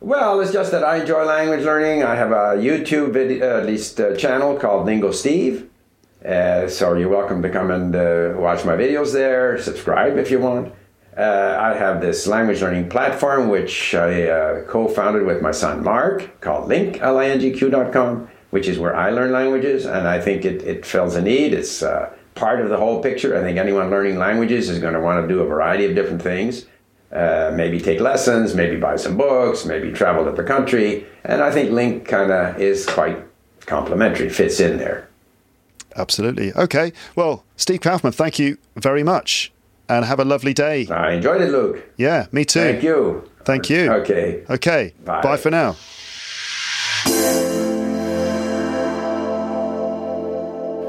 Well, 0.00 0.40
it's 0.40 0.52
just 0.52 0.72
that 0.72 0.82
I 0.82 0.96
enjoy 1.00 1.24
language 1.24 1.64
learning. 1.64 2.02
I 2.02 2.16
have 2.16 2.32
a 2.32 2.56
YouTube 2.56 3.12
video, 3.12 3.60
at 3.60 3.66
least 3.66 4.00
uh, 4.00 4.16
channel 4.16 4.58
called 4.58 4.86
Lingo 4.86 5.12
Steve. 5.12 5.68
Uh, 6.24 6.68
so 6.68 6.94
you're 6.94 7.08
welcome 7.08 7.42
to 7.42 7.50
come 7.50 7.70
and 7.70 7.94
uh, 7.94 8.32
watch 8.36 8.64
my 8.64 8.74
videos 8.74 9.12
there. 9.12 9.60
Subscribe 9.60 10.16
if 10.16 10.30
you 10.30 10.40
want. 10.40 10.72
Uh, 11.16 11.58
I 11.60 11.74
have 11.74 12.00
this 12.00 12.26
language 12.26 12.62
learning 12.62 12.88
platform 12.88 13.48
which 13.50 13.94
I 13.94 14.28
uh, 14.28 14.64
co-founded 14.64 15.26
with 15.26 15.42
my 15.42 15.50
son 15.50 15.84
Mark 15.84 16.40
called 16.40 16.70
LingQ 16.70 17.00
L-I-N-G-Q.com, 17.00 18.28
which 18.50 18.66
is 18.66 18.78
where 18.78 18.96
I 18.96 19.10
learn 19.10 19.30
languages, 19.30 19.84
and 19.84 20.08
I 20.08 20.20
think 20.20 20.44
it, 20.44 20.62
it 20.62 20.86
fills 20.86 21.14
a 21.14 21.20
need. 21.20 21.52
It's 21.52 21.82
uh, 21.82 22.14
part 22.34 22.60
of 22.60 22.70
the 22.70 22.78
whole 22.78 23.02
picture. 23.02 23.36
I 23.36 23.42
think 23.42 23.58
anyone 23.58 23.90
learning 23.90 24.16
languages 24.16 24.70
is 24.70 24.78
going 24.78 24.94
to 24.94 25.00
want 25.00 25.22
to 25.22 25.28
do 25.32 25.40
a 25.40 25.46
variety 25.46 25.84
of 25.84 25.94
different 25.94 26.22
things 26.22 26.66
uh, 27.12 27.52
maybe 27.54 27.78
take 27.78 28.00
lessons, 28.00 28.54
maybe 28.54 28.76
buy 28.76 28.96
some 28.96 29.16
books, 29.16 29.66
maybe 29.66 29.92
travel 29.92 30.24
to 30.24 30.32
the 30.32 30.42
country. 30.42 31.06
And 31.24 31.42
I 31.42 31.50
think 31.50 31.70
LingQ 31.70 32.06
kind 32.06 32.32
of 32.32 32.60
is 32.60 32.86
quite 32.86 33.18
complementary, 33.66 34.28
fits 34.30 34.60
in 34.60 34.78
there. 34.78 35.08
Absolutely. 35.94 36.54
Okay. 36.54 36.92
Well, 37.14 37.44
Steve 37.56 37.82
Kaufmann, 37.82 38.14
thank 38.14 38.38
you 38.38 38.56
very 38.76 39.02
much 39.02 39.51
and 39.96 40.04
have 40.06 40.20
a 40.20 40.24
lovely 40.24 40.54
day. 40.54 40.86
I 40.88 41.12
enjoyed 41.12 41.40
it, 41.42 41.50
Luke. 41.50 41.84
Yeah, 41.96 42.26
me 42.32 42.44
too. 42.44 42.60
Thank 42.60 42.82
you. 42.82 43.28
Thank 43.44 43.70
you. 43.70 43.92
Okay. 43.92 44.44
Okay. 44.48 44.94
Bye. 45.04 45.20
Bye 45.20 45.36
for 45.36 45.50
now. 45.50 45.76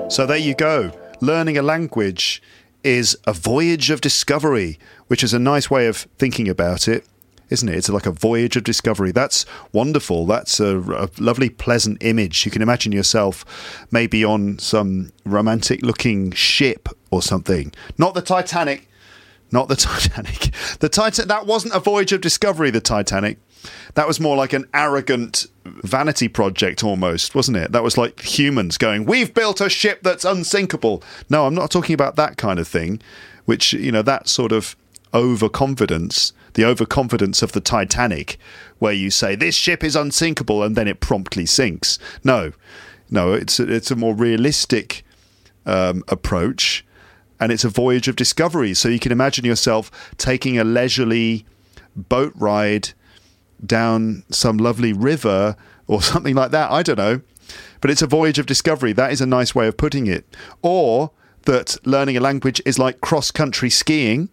So 0.10 0.28
there 0.28 0.38
you 0.38 0.54
go. 0.54 0.92
Learning 1.22 1.58
a 1.58 1.64
language 1.64 2.42
is 2.84 3.18
a 3.26 3.34
voyage 3.34 3.90
of 3.90 4.02
discovery, 4.02 4.78
which 5.08 5.24
is 5.24 5.34
a 5.34 5.40
nice 5.40 5.72
way 5.72 5.88
of 5.88 5.98
thinking 6.18 6.48
about 6.48 6.88
it, 6.88 7.08
isn't 7.50 7.68
it? 7.68 7.76
It's 7.76 7.90
like 7.90 8.06
a 8.06 8.12
voyage 8.12 8.56
of 8.56 8.64
discovery. 8.64 9.12
That's 9.12 9.46
wonderful. 9.72 10.26
That's 10.28 10.60
a, 10.60 10.80
a 10.80 11.10
lovely, 11.18 11.50
pleasant 11.50 12.04
image. 12.04 12.46
You 12.46 12.52
can 12.52 12.62
imagine 12.62 12.92
yourself 12.92 13.86
maybe 13.92 14.24
on 14.24 14.60
some 14.60 15.12
romantic 15.26 15.82
looking 15.82 16.32
ship 16.32 16.90
or 17.10 17.22
something. 17.22 17.74
Not 17.98 18.14
the 18.14 18.22
Titanic. 18.22 18.88
Not 19.54 19.68
the 19.70 19.76
Titanic. 19.78 20.52
The 20.80 20.90
Titan. 20.90 21.28
That 21.28 21.46
wasn't 21.46 21.76
a 21.76 21.80
voyage 21.80 22.12
of 22.12 22.20
discovery. 22.20 22.72
The 22.72 22.82
Titanic. 22.82 23.38
That 23.94 24.08
was 24.08 24.20
more 24.20 24.36
like 24.36 24.52
an 24.52 24.68
arrogant 24.74 25.46
vanity 25.64 26.28
project, 26.28 26.84
almost, 26.84 27.34
wasn't 27.36 27.58
it? 27.58 27.72
That 27.72 27.84
was 27.84 27.98
like 27.98 28.20
humans 28.22 28.78
going, 28.78 29.06
"We've 29.06 29.34
built 29.34 29.62
a 29.62 29.70
ship 29.70 30.00
that's 30.02 30.26
unsinkable." 30.26 31.04
No, 31.30 31.46
I'm 31.46 31.56
not 31.56 31.72
talking 31.72 31.94
about 31.94 32.18
that 32.18 32.36
kind 32.36 32.60
of 32.60 32.68
thing. 32.68 33.00
Which 33.46 33.74
you 33.74 33.92
know, 33.92 34.02
that 34.02 34.28
sort 34.28 34.52
of 34.52 34.76
overconfidence, 35.14 36.34
the 36.56 36.66
overconfidence 36.66 37.42
of 37.44 37.52
the 37.52 37.62
Titanic, 37.62 38.38
where 38.80 38.94
you 38.94 39.12
say 39.12 39.36
this 39.36 39.56
ship 39.56 39.84
is 39.84 39.96
unsinkable 39.96 40.64
and 40.64 40.76
then 40.76 40.88
it 40.88 41.00
promptly 41.00 41.46
sinks. 41.46 42.00
No, 42.24 42.52
no, 43.12 43.34
it's 43.34 43.60
a, 43.60 43.72
it's 43.72 43.92
a 43.92 43.96
more 43.96 44.16
realistic 44.16 45.06
um, 45.66 46.04
approach, 46.08 46.84
and 47.44 47.52
it's 47.52 47.66
a 47.66 47.70
voyage 47.70 48.08
of 48.08 48.16
discovery. 48.16 48.74
So 48.74 48.88
you 48.88 49.00
can 49.00 49.12
imagine 49.12 49.44
yourself 49.44 49.92
taking 50.18 50.58
a 50.58 50.64
leisurely 50.64 51.46
boat 51.94 52.32
ride 52.38 52.92
down 53.66 54.24
some 54.30 54.58
lovely 54.58 54.94
river 54.94 55.58
or 55.86 56.02
something 56.12 56.36
like 56.36 56.52
that. 56.52 56.72
I 56.72 56.84
don't 56.84 56.98
know. 56.98 57.20
But 57.82 57.92
it's 57.92 58.02
a 58.02 58.08
voyage 58.08 58.40
of 58.40 58.46
discovery. 58.46 58.94
That 58.94 59.12
is 59.12 59.20
a 59.20 59.26
nice 59.26 59.54
way 59.54 59.68
of 59.68 59.76
putting 59.76 60.08
it. 60.08 60.26
Or 60.62 61.12
that 61.44 61.76
learning 61.84 62.16
a 62.16 62.22
language 62.22 62.62
is 62.66 62.80
like 62.80 63.02
cross 63.02 63.30
country 63.30 63.70
skiing, 63.70 64.30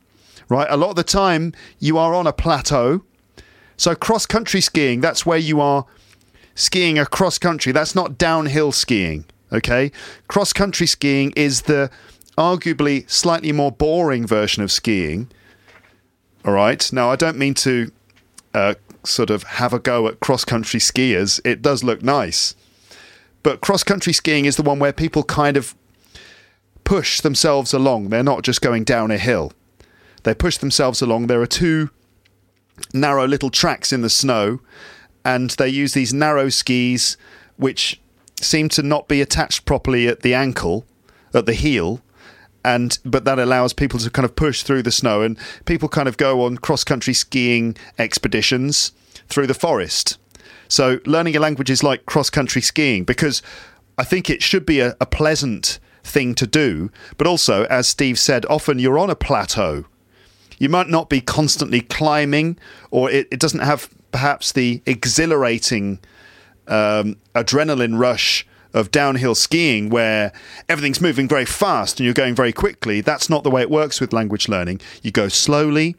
right? 0.48 0.68
A 0.70 0.76
lot 0.76 0.90
of 0.90 0.96
the 0.96 1.02
time 1.02 1.52
you 1.80 1.98
are 1.98 2.14
on 2.14 2.28
a 2.28 2.32
plateau. 2.32 3.02
So 3.76 3.96
cross 3.96 4.24
country 4.24 4.61
skiing, 4.61 5.00
that's 5.00 5.26
where 5.26 5.36
you 5.36 5.61
are 5.61 5.84
skiing 6.54 6.96
across 6.96 7.38
country. 7.38 7.72
That's 7.72 7.96
not 7.96 8.18
downhill 8.18 8.70
skiing, 8.70 9.24
okay? 9.52 9.90
Cross 10.28 10.52
country 10.52 10.86
skiing 10.86 11.32
is 11.34 11.62
the 11.62 11.90
arguably 12.37 13.09
slightly 13.11 13.53
more 13.53 13.72
boring 13.72 14.26
version 14.26 14.62
of 14.62 14.72
skiing. 14.72 15.31
All 16.45 16.53
right. 16.53 16.91
Now, 16.93 17.11
I 17.11 17.16
don't 17.16 17.37
mean 17.37 17.55
to 17.55 17.93
uh, 18.55 18.74
sort 19.05 19.31
of 19.31 19.43
have 19.45 19.72
a 19.72 19.78
go 19.78 20.07
at 20.07 20.20
cross 20.20 20.45
country 20.45 20.81
skiers. 20.81 21.41
It 21.45 21.62
does 21.62 21.85
look 21.85 22.03
nice. 22.03 22.55
But 23.43 23.61
cross 23.61 23.83
country 23.83 24.12
skiing 24.12 24.45
is 24.45 24.57
the 24.57 24.62
one 24.62 24.78
where 24.78 24.93
people 24.93 25.22
kind 25.22 25.57
of 25.57 25.74
push 26.85 27.20
themselves 27.20 27.72
along. 27.72 28.09
They're 28.09 28.22
not 28.22 28.43
just 28.43 28.61
going 28.61 28.85
down 28.85 29.11
a 29.11 29.18
hill, 29.18 29.53
they 30.24 30.35
push 30.35 30.59
themselves 30.59 31.01
along. 31.01 31.26
There 31.26 31.41
are 31.41 31.47
two 31.47 31.91
narrow 32.93 33.26
little 33.26 33.51
tracks 33.51 33.93
in 33.93 34.03
the 34.03 34.11
snow, 34.11 34.61
and 35.24 35.51
they 35.51 35.68
use 35.68 35.95
these 35.95 36.12
narrow 36.12 36.49
skis 36.49 37.16
which 37.57 38.01
seem 38.41 38.68
to 38.70 38.83
not 38.83 39.07
be 39.07 39.20
attached 39.20 39.66
properly 39.66 40.09
at 40.09 40.22
the 40.22 40.35
ankle, 40.35 40.87
at 41.35 41.47
the 41.47 41.55
heel. 41.55 42.01
And 42.64 42.98
but 43.04 43.24
that 43.24 43.38
allows 43.38 43.72
people 43.72 43.98
to 44.00 44.11
kind 44.11 44.24
of 44.24 44.36
push 44.36 44.62
through 44.62 44.82
the 44.82 44.90
snow, 44.90 45.22
and 45.22 45.38
people 45.64 45.88
kind 45.88 46.08
of 46.08 46.16
go 46.16 46.44
on 46.44 46.58
cross 46.58 46.84
country 46.84 47.14
skiing 47.14 47.76
expeditions 47.98 48.92
through 49.28 49.46
the 49.46 49.54
forest. 49.54 50.18
So 50.68 51.00
learning 51.04 51.36
a 51.36 51.40
language 51.40 51.70
is 51.70 51.82
like 51.82 52.06
cross 52.06 52.30
country 52.30 52.62
skiing 52.62 53.04
because 53.04 53.42
I 53.98 54.04
think 54.04 54.30
it 54.30 54.42
should 54.42 54.64
be 54.64 54.80
a, 54.80 54.94
a 55.00 55.06
pleasant 55.06 55.78
thing 56.04 56.34
to 56.36 56.46
do. 56.46 56.90
But 57.16 57.26
also, 57.26 57.64
as 57.64 57.88
Steve 57.88 58.18
said, 58.18 58.46
often 58.46 58.78
you're 58.78 58.98
on 58.98 59.11
a 59.11 59.16
plateau. 59.16 59.84
You 60.58 60.68
might 60.68 60.88
not 60.88 61.08
be 61.08 61.20
constantly 61.20 61.80
climbing, 61.80 62.58
or 62.90 63.11
it, 63.11 63.28
it 63.30 63.40
doesn't 63.40 63.61
have 63.61 63.88
perhaps 64.12 64.53
the 64.53 64.82
exhilarating 64.84 65.99
um, 66.68 67.16
adrenaline 67.34 67.99
rush 67.99 68.46
of 68.72 68.91
downhill 68.91 69.34
skiing 69.34 69.91
where 69.91 70.33
everything's 70.68 71.01
moving 71.01 71.29
very 71.29 71.45
fast 71.45 71.99
and 71.99 72.05
you're 72.05 72.14
going 72.14 72.34
very 72.34 72.53
quickly. 72.53 73.01
That's 73.01 73.29
not 73.29 73.45
the 73.45 73.51
way 73.51 73.63
it 73.63 73.71
works 73.71 74.01
with 74.01 74.13
language 74.13 74.49
learning. 74.49 74.80
You 75.03 75.11
go 75.11 75.29
slowly. 75.29 75.97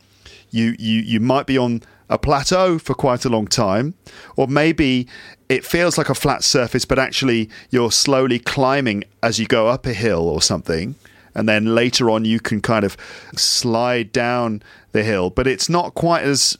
You 0.49 0.75
you 0.77 1.01
you 1.01 1.19
might 1.19 1.47
be 1.47 1.57
on 1.57 1.81
a 2.09 2.17
plateau 2.17 2.77
for 2.77 2.93
quite 2.93 3.23
a 3.23 3.29
long 3.29 3.47
time, 3.47 3.93
or 4.35 4.47
maybe 4.47 5.07
it 5.47 5.65
feels 5.65 5.97
like 5.97 6.09
a 6.09 6.15
flat 6.15 6.43
surface, 6.43 6.83
but 6.83 6.99
actually 6.99 7.49
you're 7.69 7.91
slowly 7.91 8.37
climbing 8.37 9.05
as 9.23 9.39
you 9.39 9.45
go 9.45 9.67
up 9.67 9.85
a 9.85 9.93
hill 9.93 10.27
or 10.27 10.41
something. 10.41 10.95
And 11.33 11.47
then 11.47 11.73
later 11.73 12.09
on, 12.09 12.25
you 12.25 12.41
can 12.41 12.61
kind 12.61 12.83
of 12.83 12.97
slide 13.35 14.11
down 14.11 14.61
the 14.91 15.03
hill, 15.03 15.29
but 15.29 15.47
it's 15.47 15.69
not 15.69 15.93
quite 15.93 16.23
as 16.23 16.57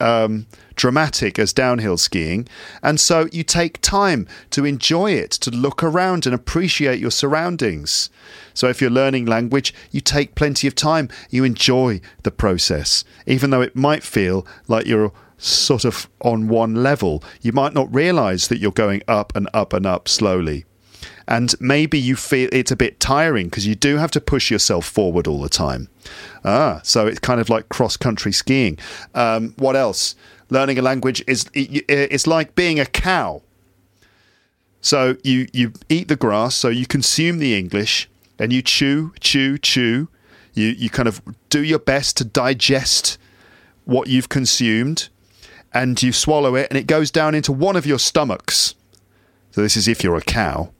um, 0.00 0.46
dramatic 0.76 1.38
as 1.38 1.52
downhill 1.52 1.96
skiing. 1.96 2.48
And 2.82 2.98
so 2.98 3.28
you 3.32 3.42
take 3.42 3.80
time 3.80 4.26
to 4.50 4.64
enjoy 4.64 5.12
it, 5.12 5.30
to 5.32 5.50
look 5.50 5.82
around 5.82 6.26
and 6.26 6.34
appreciate 6.34 6.98
your 6.98 7.10
surroundings. 7.10 8.10
So 8.54 8.68
if 8.68 8.80
you're 8.80 8.90
learning 8.90 9.26
language, 9.26 9.74
you 9.90 10.00
take 10.00 10.34
plenty 10.34 10.66
of 10.66 10.74
time, 10.74 11.08
you 11.30 11.44
enjoy 11.44 12.00
the 12.22 12.30
process, 12.30 13.04
even 13.26 13.50
though 13.50 13.62
it 13.62 13.76
might 13.76 14.02
feel 14.02 14.46
like 14.68 14.86
you're 14.86 15.12
sort 15.38 15.84
of 15.84 16.08
on 16.20 16.48
one 16.48 16.82
level. 16.82 17.22
You 17.40 17.52
might 17.52 17.74
not 17.74 17.92
realize 17.94 18.48
that 18.48 18.58
you're 18.58 18.72
going 18.72 19.02
up 19.08 19.34
and 19.34 19.48
up 19.54 19.72
and 19.72 19.86
up 19.86 20.08
slowly. 20.08 20.64
And 21.30 21.54
maybe 21.60 21.96
you 21.96 22.16
feel 22.16 22.48
it's 22.52 22.72
a 22.72 22.76
bit 22.76 22.98
tiring 22.98 23.46
because 23.46 23.64
you 23.64 23.76
do 23.76 23.98
have 23.98 24.10
to 24.10 24.20
push 24.20 24.50
yourself 24.50 24.84
forward 24.84 25.28
all 25.28 25.40
the 25.40 25.48
time. 25.48 25.88
Ah, 26.44 26.80
so 26.82 27.06
it's 27.06 27.20
kind 27.20 27.40
of 27.40 27.48
like 27.48 27.68
cross 27.68 27.96
country 27.96 28.32
skiing. 28.32 28.78
Um, 29.14 29.54
what 29.56 29.76
else? 29.76 30.16
Learning 30.50 30.76
a 30.76 30.82
language 30.82 31.22
is 31.28 31.48
it's 31.54 32.26
like 32.26 32.56
being 32.56 32.80
a 32.80 32.84
cow. 32.84 33.42
So 34.80 35.16
you 35.22 35.46
you 35.52 35.72
eat 35.88 36.08
the 36.08 36.16
grass, 36.16 36.56
so 36.56 36.68
you 36.68 36.84
consume 36.84 37.38
the 37.38 37.56
English, 37.56 38.10
and 38.38 38.52
you 38.52 38.60
chew, 38.60 39.12
chew, 39.20 39.56
chew. 39.56 40.08
You 40.54 40.68
you 40.68 40.90
kind 40.90 41.06
of 41.06 41.22
do 41.48 41.62
your 41.62 41.78
best 41.78 42.16
to 42.16 42.24
digest 42.24 43.18
what 43.84 44.08
you've 44.08 44.28
consumed, 44.28 45.10
and 45.72 46.02
you 46.02 46.12
swallow 46.12 46.56
it, 46.56 46.66
and 46.70 46.76
it 46.76 46.88
goes 46.88 47.12
down 47.12 47.36
into 47.36 47.52
one 47.52 47.76
of 47.76 47.86
your 47.86 48.00
stomachs. 48.00 48.74
So 49.52 49.62
this 49.62 49.76
is 49.76 49.86
if 49.86 50.02
you're 50.02 50.16
a 50.16 50.22
cow, 50.22 50.70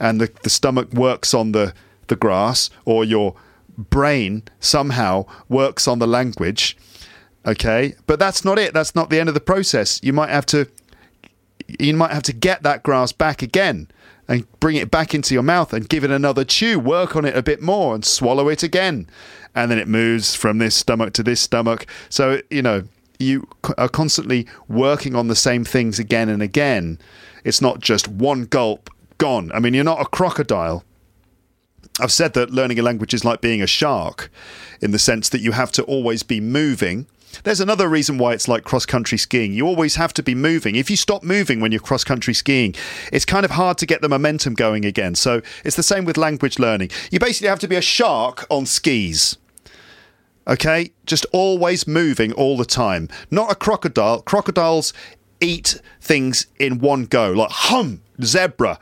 and 0.00 0.20
the, 0.20 0.32
the 0.42 0.50
stomach 0.50 0.92
works 0.92 1.34
on 1.34 1.52
the 1.52 1.74
the 2.08 2.16
grass, 2.16 2.70
or 2.84 3.04
your 3.04 3.36
brain 3.78 4.42
somehow 4.58 5.24
works 5.48 5.86
on 5.86 6.00
the 6.00 6.06
language. 6.06 6.76
Okay, 7.46 7.94
but 8.06 8.18
that's 8.18 8.44
not 8.44 8.58
it. 8.58 8.74
That's 8.74 8.94
not 8.94 9.10
the 9.10 9.20
end 9.20 9.28
of 9.28 9.34
the 9.34 9.40
process. 9.40 10.00
You 10.02 10.12
might 10.12 10.30
have 10.30 10.46
to 10.46 10.68
you 11.78 11.94
might 11.94 12.10
have 12.10 12.24
to 12.24 12.32
get 12.32 12.62
that 12.62 12.82
grass 12.82 13.12
back 13.12 13.42
again 13.42 13.88
and 14.28 14.46
bring 14.60 14.76
it 14.76 14.90
back 14.90 15.14
into 15.14 15.34
your 15.34 15.42
mouth 15.42 15.72
and 15.72 15.88
give 15.88 16.04
it 16.04 16.10
another 16.10 16.44
chew, 16.44 16.78
work 16.78 17.16
on 17.16 17.24
it 17.24 17.36
a 17.36 17.42
bit 17.42 17.60
more 17.60 17.94
and 17.94 18.04
swallow 18.04 18.48
it 18.48 18.62
again. 18.62 19.08
And 19.54 19.70
then 19.70 19.78
it 19.78 19.88
moves 19.88 20.34
from 20.34 20.58
this 20.58 20.76
stomach 20.76 21.12
to 21.14 21.22
this 21.22 21.40
stomach. 21.40 21.86
So, 22.08 22.40
you 22.50 22.62
know, 22.62 22.84
you 23.18 23.48
are 23.76 23.88
constantly 23.88 24.46
working 24.68 25.14
on 25.14 25.28
the 25.28 25.36
same 25.36 25.64
things 25.64 25.98
again 25.98 26.28
and 26.28 26.42
again. 26.42 26.98
It's 27.44 27.60
not 27.60 27.80
just 27.80 28.06
one 28.08 28.44
gulp, 28.44 28.88
gone. 29.20 29.52
I 29.52 29.60
mean, 29.60 29.74
you're 29.74 29.84
not 29.84 30.00
a 30.00 30.06
crocodile. 30.06 30.82
I've 32.00 32.10
said 32.10 32.32
that 32.32 32.50
learning 32.50 32.78
a 32.78 32.82
language 32.82 33.14
is 33.14 33.24
like 33.24 33.40
being 33.40 33.62
a 33.62 33.66
shark 33.66 34.30
in 34.80 34.90
the 34.90 34.98
sense 34.98 35.28
that 35.28 35.40
you 35.40 35.52
have 35.52 35.70
to 35.72 35.84
always 35.84 36.22
be 36.22 36.40
moving 36.40 37.06
there's 37.44 37.60
another 37.60 37.88
reason 37.88 38.18
why 38.18 38.32
it's 38.32 38.48
like 38.48 38.64
cross 38.64 38.84
country 38.84 39.18
skiing. 39.18 39.52
You 39.52 39.66
always 39.66 39.96
have 39.96 40.12
to 40.14 40.22
be 40.22 40.34
moving. 40.34 40.74
If 40.74 40.90
you 40.90 40.96
stop 40.96 41.22
moving 41.22 41.60
when 41.60 41.72
you're 41.72 41.80
cross 41.80 42.04
country 42.04 42.34
skiing, 42.34 42.74
it's 43.12 43.24
kind 43.24 43.44
of 43.44 43.52
hard 43.52 43.78
to 43.78 43.86
get 43.86 44.02
the 44.02 44.08
momentum 44.08 44.54
going 44.54 44.84
again. 44.84 45.14
So 45.14 45.40
it's 45.64 45.76
the 45.76 45.82
same 45.82 46.04
with 46.04 46.16
language 46.16 46.58
learning. 46.58 46.90
You 47.10 47.18
basically 47.18 47.48
have 47.48 47.60
to 47.60 47.68
be 47.68 47.76
a 47.76 47.80
shark 47.80 48.46
on 48.50 48.66
skis. 48.66 49.36
Okay? 50.48 50.90
Just 51.06 51.26
always 51.32 51.86
moving 51.86 52.32
all 52.32 52.56
the 52.56 52.64
time. 52.64 53.08
Not 53.30 53.52
a 53.52 53.54
crocodile. 53.54 54.22
Crocodiles 54.22 54.92
eat 55.40 55.80
things 56.00 56.46
in 56.58 56.78
one 56.80 57.04
go, 57.04 57.30
like 57.30 57.50
hum, 57.50 58.02
zebra, 58.22 58.78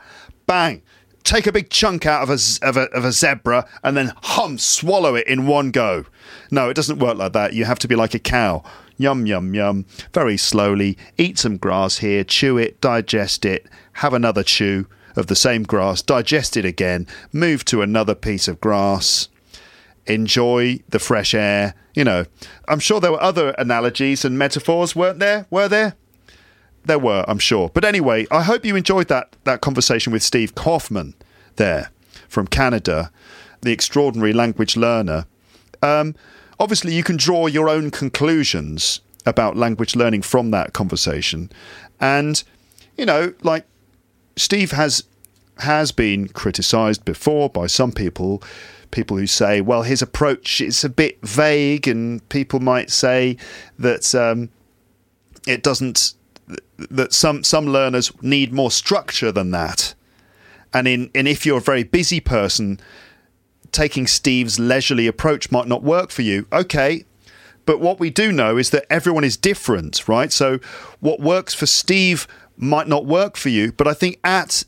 bang 0.49 0.81
take 1.23 1.45
a 1.45 1.51
big 1.51 1.69
chunk 1.69 2.05
out 2.05 2.23
of 2.23 2.29
a, 2.29 2.67
of 2.67 2.75
a, 2.75 2.83
of 2.91 3.05
a 3.05 3.11
zebra 3.11 3.67
and 3.83 3.95
then 3.95 4.13
hum, 4.23 4.57
swallow 4.57 5.15
it 5.15 5.27
in 5.27 5.45
one 5.45 5.69
go. 5.69 6.05
No, 6.49 6.69
it 6.69 6.73
doesn't 6.73 6.97
work 6.99 7.17
like 7.17 7.33
that. 7.33 7.53
You 7.53 7.65
have 7.65 7.77
to 7.79 7.87
be 7.87 7.95
like 7.95 8.13
a 8.15 8.19
cow. 8.19 8.63
Yum, 8.97 9.25
yum, 9.25 9.53
yum. 9.53 9.85
Very 10.13 10.37
slowly. 10.37 10.97
Eat 11.17 11.37
some 11.37 11.57
grass 11.57 11.99
here, 11.99 12.23
chew 12.23 12.57
it, 12.57 12.81
digest 12.81 13.45
it, 13.45 13.67
have 13.93 14.13
another 14.13 14.43
chew 14.43 14.87
of 15.15 15.27
the 15.27 15.35
same 15.35 15.63
grass, 15.63 16.01
digest 16.01 16.57
it 16.57 16.65
again, 16.65 17.05
move 17.31 17.65
to 17.65 17.81
another 17.81 18.15
piece 18.15 18.47
of 18.47 18.61
grass, 18.61 19.27
enjoy 20.05 20.79
the 20.89 20.99
fresh 20.99 21.33
air. 21.33 21.75
You 21.93 22.03
know, 22.05 22.25
I'm 22.67 22.79
sure 22.79 22.99
there 22.99 23.11
were 23.11 23.21
other 23.21 23.49
analogies 23.51 24.23
and 24.23 24.37
metaphors, 24.37 24.95
weren't 24.95 25.19
there? 25.19 25.45
Were 25.49 25.67
there? 25.67 25.95
There 26.85 26.99
were, 26.99 27.25
I'm 27.27 27.39
sure. 27.39 27.69
But 27.69 27.85
anyway, 27.85 28.25
I 28.31 28.43
hope 28.43 28.65
you 28.65 28.75
enjoyed 28.75 29.07
that 29.09 29.35
that 29.43 29.61
conversation 29.61 30.13
with 30.13 30.23
Steve 30.23 30.55
Kaufmann 30.55 31.13
there 31.57 31.91
from 32.27 32.47
Canada, 32.47 33.11
the 33.61 33.71
extraordinary 33.71 34.33
language 34.33 34.75
learner. 34.75 35.25
Um, 35.81 36.15
obviously, 36.59 36.93
you 36.93 37.03
can 37.03 37.17
draw 37.17 37.47
your 37.47 37.69
own 37.69 37.91
conclusions 37.91 39.01
about 39.25 39.57
language 39.57 39.95
learning 39.95 40.21
from 40.21 40.51
that 40.51 40.73
conversation, 40.73 41.51
and 41.99 42.43
you 42.97 43.05
know, 43.05 43.33
like 43.43 43.65
Steve 44.35 44.71
has 44.71 45.03
has 45.59 45.91
been 45.91 46.27
criticised 46.29 47.05
before 47.05 47.49
by 47.49 47.67
some 47.67 47.91
people. 47.91 48.41
People 48.91 49.17
who 49.17 49.27
say, 49.27 49.61
well, 49.61 49.83
his 49.83 50.01
approach 50.01 50.61
is 50.61 50.83
a 50.83 50.89
bit 50.89 51.19
vague, 51.21 51.87
and 51.87 52.27
people 52.29 52.59
might 52.59 52.89
say 52.89 53.37
that 53.77 54.15
um, 54.15 54.49
it 55.45 55.61
doesn't 55.61 56.13
that 56.77 57.13
some 57.13 57.43
some 57.43 57.67
learners 57.67 58.11
need 58.21 58.53
more 58.53 58.71
structure 58.71 59.31
than 59.31 59.51
that. 59.51 59.93
And 60.73 60.87
in 60.87 61.11
and 61.15 61.27
if 61.27 61.45
you're 61.45 61.57
a 61.57 61.61
very 61.61 61.83
busy 61.83 62.19
person, 62.19 62.79
taking 63.71 64.07
Steve's 64.07 64.59
leisurely 64.59 65.07
approach 65.07 65.51
might 65.51 65.67
not 65.67 65.83
work 65.83 66.11
for 66.11 66.21
you. 66.21 66.47
Okay, 66.51 67.05
but 67.65 67.79
what 67.79 67.99
we 67.99 68.09
do 68.09 68.31
know 68.31 68.57
is 68.57 68.71
that 68.71 68.85
everyone 68.89 69.23
is 69.23 69.37
different, 69.37 70.07
right? 70.07 70.31
So 70.31 70.59
what 70.99 71.19
works 71.19 71.53
for 71.53 71.65
Steve 71.65 72.27
might 72.57 72.87
not 72.87 73.05
work 73.05 73.37
for 73.37 73.49
you, 73.49 73.71
but 73.71 73.87
I 73.87 73.93
think 73.93 74.19
at 74.23 74.63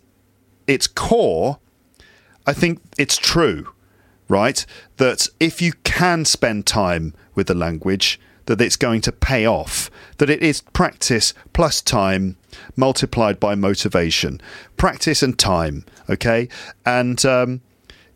its 0.67 0.87
core, 0.87 1.59
I 2.45 2.53
think 2.53 2.79
it's 2.97 3.17
true, 3.17 3.71
right? 4.27 4.65
That 4.97 5.27
if 5.39 5.61
you 5.61 5.73
can 5.83 6.25
spend 6.25 6.65
time 6.65 7.13
with 7.35 7.47
the 7.47 7.55
language, 7.55 8.19
that 8.45 8.61
it's 8.61 8.75
going 8.75 9.01
to 9.01 9.11
pay 9.11 9.45
off, 9.45 9.89
that 10.17 10.29
it 10.29 10.41
is 10.41 10.61
practice 10.73 11.33
plus 11.53 11.81
time 11.81 12.37
multiplied 12.75 13.39
by 13.39 13.55
motivation. 13.55 14.41
Practice 14.77 15.23
and 15.23 15.37
time, 15.37 15.85
okay? 16.09 16.47
And, 16.85 17.23
um, 17.25 17.61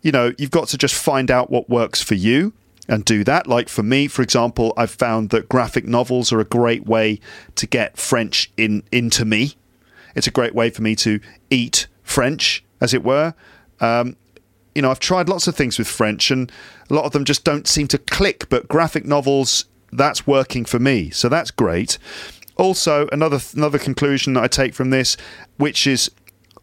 you 0.01 0.11
know, 0.11 0.33
you've 0.37 0.51
got 0.51 0.67
to 0.69 0.77
just 0.77 0.95
find 0.95 1.31
out 1.31 1.49
what 1.49 1.69
works 1.69 2.01
for 2.01 2.15
you 2.15 2.53
and 2.87 3.03
do 3.05 3.23
that. 3.23 3.47
Like 3.47 3.69
for 3.69 3.83
me, 3.83 4.07
for 4.07 4.21
example, 4.21 4.73
I've 4.77 4.91
found 4.91 5.29
that 5.31 5.49
graphic 5.49 5.85
novels 5.85 6.31
are 6.31 6.39
a 6.39 6.45
great 6.45 6.85
way 6.85 7.19
to 7.55 7.67
get 7.67 7.97
French 7.97 8.51
in 8.57 8.83
into 8.91 9.25
me. 9.25 9.55
It's 10.15 10.27
a 10.27 10.31
great 10.31 10.55
way 10.55 10.69
for 10.69 10.81
me 10.81 10.95
to 10.97 11.19
eat 11.49 11.87
French, 12.03 12.63
as 12.79 12.93
it 12.93 13.03
were. 13.03 13.33
Um, 13.79 14.15
you 14.73 14.81
know, 14.81 14.91
I've 14.91 14.99
tried 14.99 15.29
lots 15.29 15.47
of 15.47 15.55
things 15.55 15.77
with 15.77 15.87
French, 15.87 16.31
and 16.31 16.51
a 16.89 16.93
lot 16.93 17.05
of 17.05 17.11
them 17.11 17.25
just 17.25 17.43
don't 17.43 17.67
seem 17.67 17.87
to 17.89 17.97
click. 17.97 18.47
But 18.49 18.67
graphic 18.67 19.05
novels 19.05 19.65
that's 19.97 20.27
working 20.27 20.65
for 20.65 20.79
me. 20.79 21.09
So 21.09 21.29
that's 21.29 21.51
great. 21.51 21.97
Also, 22.57 23.07
another 23.11 23.39
another 23.53 23.79
conclusion 23.79 24.33
that 24.33 24.43
I 24.43 24.47
take 24.47 24.73
from 24.73 24.89
this, 24.89 25.17
which 25.57 25.85
is 25.85 26.09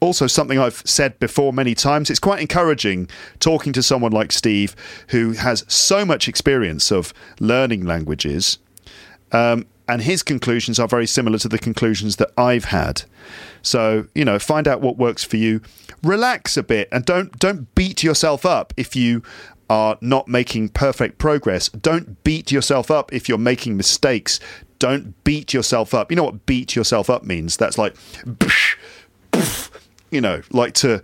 also 0.01 0.27
something 0.27 0.59
I've 0.59 0.83
said 0.85 1.19
before 1.21 1.53
many 1.53 1.75
times. 1.75 2.11
It's 2.11 2.19
quite 2.19 2.41
encouraging 2.41 3.09
talking 3.39 3.73
to 3.75 3.83
someone 3.83 4.11
like 4.13 4.33
Steve, 4.33 4.75
who 5.09 5.33
has 5.33 5.65
so 5.69 6.05
much 6.05 6.29
experience 6.29 6.91
of 6.91 7.15
learning 7.41 7.85
languages, 7.85 8.59
um, 9.31 9.67
and 9.87 10.03
his 10.03 10.23
conclusions 10.23 10.79
are 10.79 10.89
very 10.89 11.07
similar 11.07 11.39
to 11.39 11.49
the 11.49 11.59
conclusions 11.59 12.17
that 12.17 12.31
I've 12.37 12.67
had. 12.67 13.03
So 13.63 14.09
you 14.15 14.25
know, 14.25 14.39
find 14.39 14.67
out 14.67 14.81
what 14.81 14.97
works 14.97 15.23
for 15.23 15.37
you. 15.37 15.61
Relax 16.03 16.57
a 16.57 16.63
bit 16.65 16.89
and 16.91 17.05
don't 17.05 17.39
don't 17.39 17.73
beat 17.75 18.03
yourself 18.03 18.45
up 18.45 18.73
if 18.77 18.97
you 18.97 19.23
are 19.73 19.97
not 20.03 20.29
making 20.29 20.69
perfect 20.69 21.17
progress. 21.17 21.71
Don't 21.71 22.23
beat 22.25 22.53
yourself 22.53 22.91
up 22.91 23.11
if 23.11 23.27
you're 23.27 23.39
making 23.39 23.75
mistakes. 23.75 24.39
Don't 24.79 25.25
beat 25.25 25.55
yourself 25.55 25.95
up. 25.95 26.13
You 26.13 26.17
know 26.17 26.25
what 26.25 26.45
beat 26.45 26.77
yourself 26.77 27.09
up 27.09 27.25
means? 27.25 27.57
That's 27.57 27.79
like, 27.79 27.97
you 30.11 30.21
know, 30.21 30.43
like 30.51 30.75
to 30.75 31.03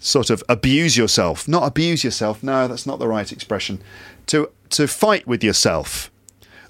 sort 0.00 0.30
of 0.30 0.42
abuse 0.48 0.96
yourself. 0.96 1.46
Not 1.46 1.62
abuse 1.62 2.02
yourself. 2.02 2.42
No, 2.42 2.66
that's 2.66 2.86
not 2.86 2.98
the 2.98 3.06
right 3.06 3.30
expression. 3.30 3.80
To 4.26 4.50
to 4.70 4.88
fight 4.88 5.28
with 5.28 5.44
yourself. 5.44 6.10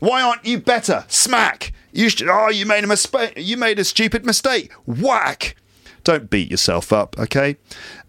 Why 0.01 0.21
aren't 0.21 0.45
you 0.45 0.59
better? 0.59 1.07
Smack. 1.09 1.73
You 1.93 2.11
should. 2.11 2.29
Oh, 2.29 2.51
you 2.51 2.67
made 2.67 2.85
a 2.85 2.87
mistake. 2.87 3.33
You 3.39 3.57
made 3.57 3.79
a 3.79 3.85
stupid 3.85 4.27
mistake. 4.27 4.71
Whack. 4.85 5.57
Don't 6.05 6.29
beat 6.29 6.51
yourself 6.51 6.93
up. 6.93 7.19
Okay. 7.19 7.57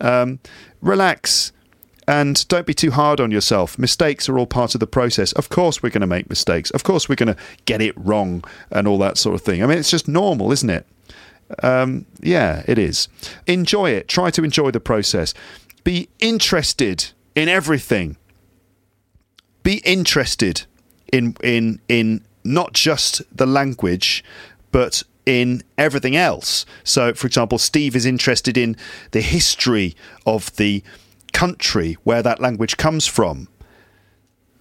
Um, 0.02 0.40
relax 0.82 1.53
and 2.10 2.48
don't 2.48 2.65
be 2.65 2.73
too 2.73 2.90
hard 2.90 3.22
on 3.22 3.30
yourself. 3.30 3.77
Mistakes 3.77 4.27
are 4.27 4.40
all 4.40 4.48
part 4.48 4.73
of 4.73 4.80
the 4.80 4.88
process. 4.88 5.31
Of 5.34 5.49
course, 5.49 5.84
we're 5.84 5.91
going 5.91 6.02
to 6.02 6.07
make 6.07 6.27
mistakes. 6.27 6.72
Of 6.72 6.84
course, 6.84 7.07
we're 7.07 7.14
going 7.14 7.36
to 7.36 7.41
get 7.65 7.84
it 7.84 7.94
wrong 7.95 8.44
and 8.72 8.88
all 8.88 8.98
that 8.98 9.19
sort 9.19 9.36
of 9.36 9.44
thing. 9.44 9.61
I 9.61 9.68
mean, 9.68 9.77
it's 9.77 9.91
just 9.91 10.07
normal, 10.07 10.52
isn't 10.52 10.72
it? 10.72 10.88
Um, 11.61 12.07
yeah, 12.19 12.64
it 12.65 12.80
is. 12.80 13.10
Enjoy 13.45 13.91
it. 13.91 14.07
Try 14.07 14.31
to 14.31 14.44
enjoy 14.44 14.72
the 14.72 14.80
process. 14.80 15.36
Be 15.84 16.10
interested 16.18 17.11
in 17.36 17.48
everything. 17.48 18.18
Be 19.61 19.77
interested 19.86 20.65
in 21.14 21.36
in 21.44 21.80
in 21.88 22.26
not 22.44 22.73
just 22.73 23.22
the 23.36 23.45
language, 23.45 24.23
but 24.72 25.03
in 25.27 25.61
everything 25.77 26.15
else. 26.15 26.65
So, 26.84 27.14
for 27.14 27.27
example, 27.27 27.60
Steve 27.60 27.95
is 27.95 28.07
interested 28.07 28.57
in 28.57 28.76
the 29.11 29.22
history 29.22 29.95
of 30.26 30.56
the 30.56 30.84
country 31.34 31.97
where 32.03 32.22
that 32.22 32.39
language 32.39 32.77
comes 32.77 33.07
from. 33.07 33.47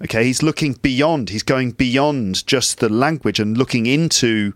Okay, 0.02 0.24
he's 0.24 0.42
looking 0.42 0.74
beyond, 0.74 1.30
he's 1.30 1.42
going 1.42 1.72
beyond 1.72 2.46
just 2.46 2.78
the 2.78 2.88
language 2.88 3.40
and 3.40 3.58
looking 3.58 3.86
into 3.86 4.52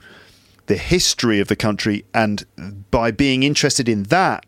the 0.66 0.76
history 0.76 1.40
of 1.40 1.48
the 1.48 1.56
country, 1.56 2.05
and 2.14 2.44
by 2.90 3.10
being 3.10 3.43
interested 3.43 3.89
in 3.89 4.05
that, 4.05 4.47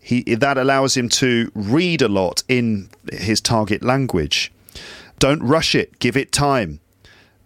he 0.00 0.22
that 0.22 0.58
allows 0.58 0.96
him 0.96 1.08
to 1.08 1.52
read 1.54 2.02
a 2.02 2.08
lot 2.08 2.42
in 2.48 2.88
his 3.12 3.40
target 3.40 3.84
language. 3.84 4.50
Don't 5.20 5.42
rush 5.42 5.74
it, 5.74 5.98
give 6.00 6.16
it 6.16 6.32
time. 6.32 6.80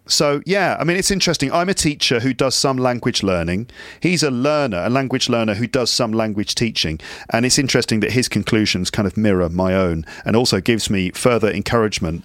So, 0.07 0.41
yeah, 0.45 0.77
I 0.79 0.83
mean, 0.83 0.97
it's 0.97 1.09
interesting. 1.09 1.51
I'm 1.51 1.69
a 1.69 1.73
teacher 1.73 2.19
who 2.19 2.33
does 2.33 2.53
some 2.53 2.77
language 2.77 3.23
learning. 3.23 3.69
He's 3.99 4.21
a 4.21 4.29
learner, 4.29 4.83
a 4.85 4.89
language 4.89 5.29
learner 5.29 5.55
who 5.55 5.65
does 5.65 5.89
some 5.89 6.11
language 6.11 6.53
teaching. 6.53 6.99
And 7.31 7.45
it's 7.45 7.57
interesting 7.57 8.01
that 8.01 8.11
his 8.11 8.29
conclusions 8.29 8.91
kind 8.91 9.07
of 9.07 9.17
mirror 9.17 9.49
my 9.49 9.73
own 9.73 10.05
and 10.23 10.35
also 10.35 10.61
gives 10.61 10.89
me 10.89 11.09
further 11.11 11.49
encouragement 11.49 12.23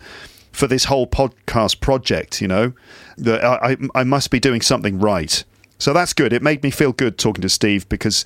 for 0.52 0.66
this 0.66 0.84
whole 0.84 1.06
podcast 1.06 1.80
project, 1.80 2.42
you 2.42 2.48
know, 2.48 2.72
that 3.16 3.42
I, 3.44 3.76
I, 3.94 4.04
must 4.04 4.30
be 4.30 4.40
doing 4.40 4.60
something 4.60 4.98
right. 4.98 5.42
So 5.78 5.92
that's 5.92 6.12
good. 6.12 6.32
It 6.32 6.42
made 6.42 6.62
me 6.62 6.70
feel 6.70 6.92
good 6.92 7.18
talking 7.18 7.42
to 7.42 7.48
Steve 7.48 7.88
because, 7.88 8.24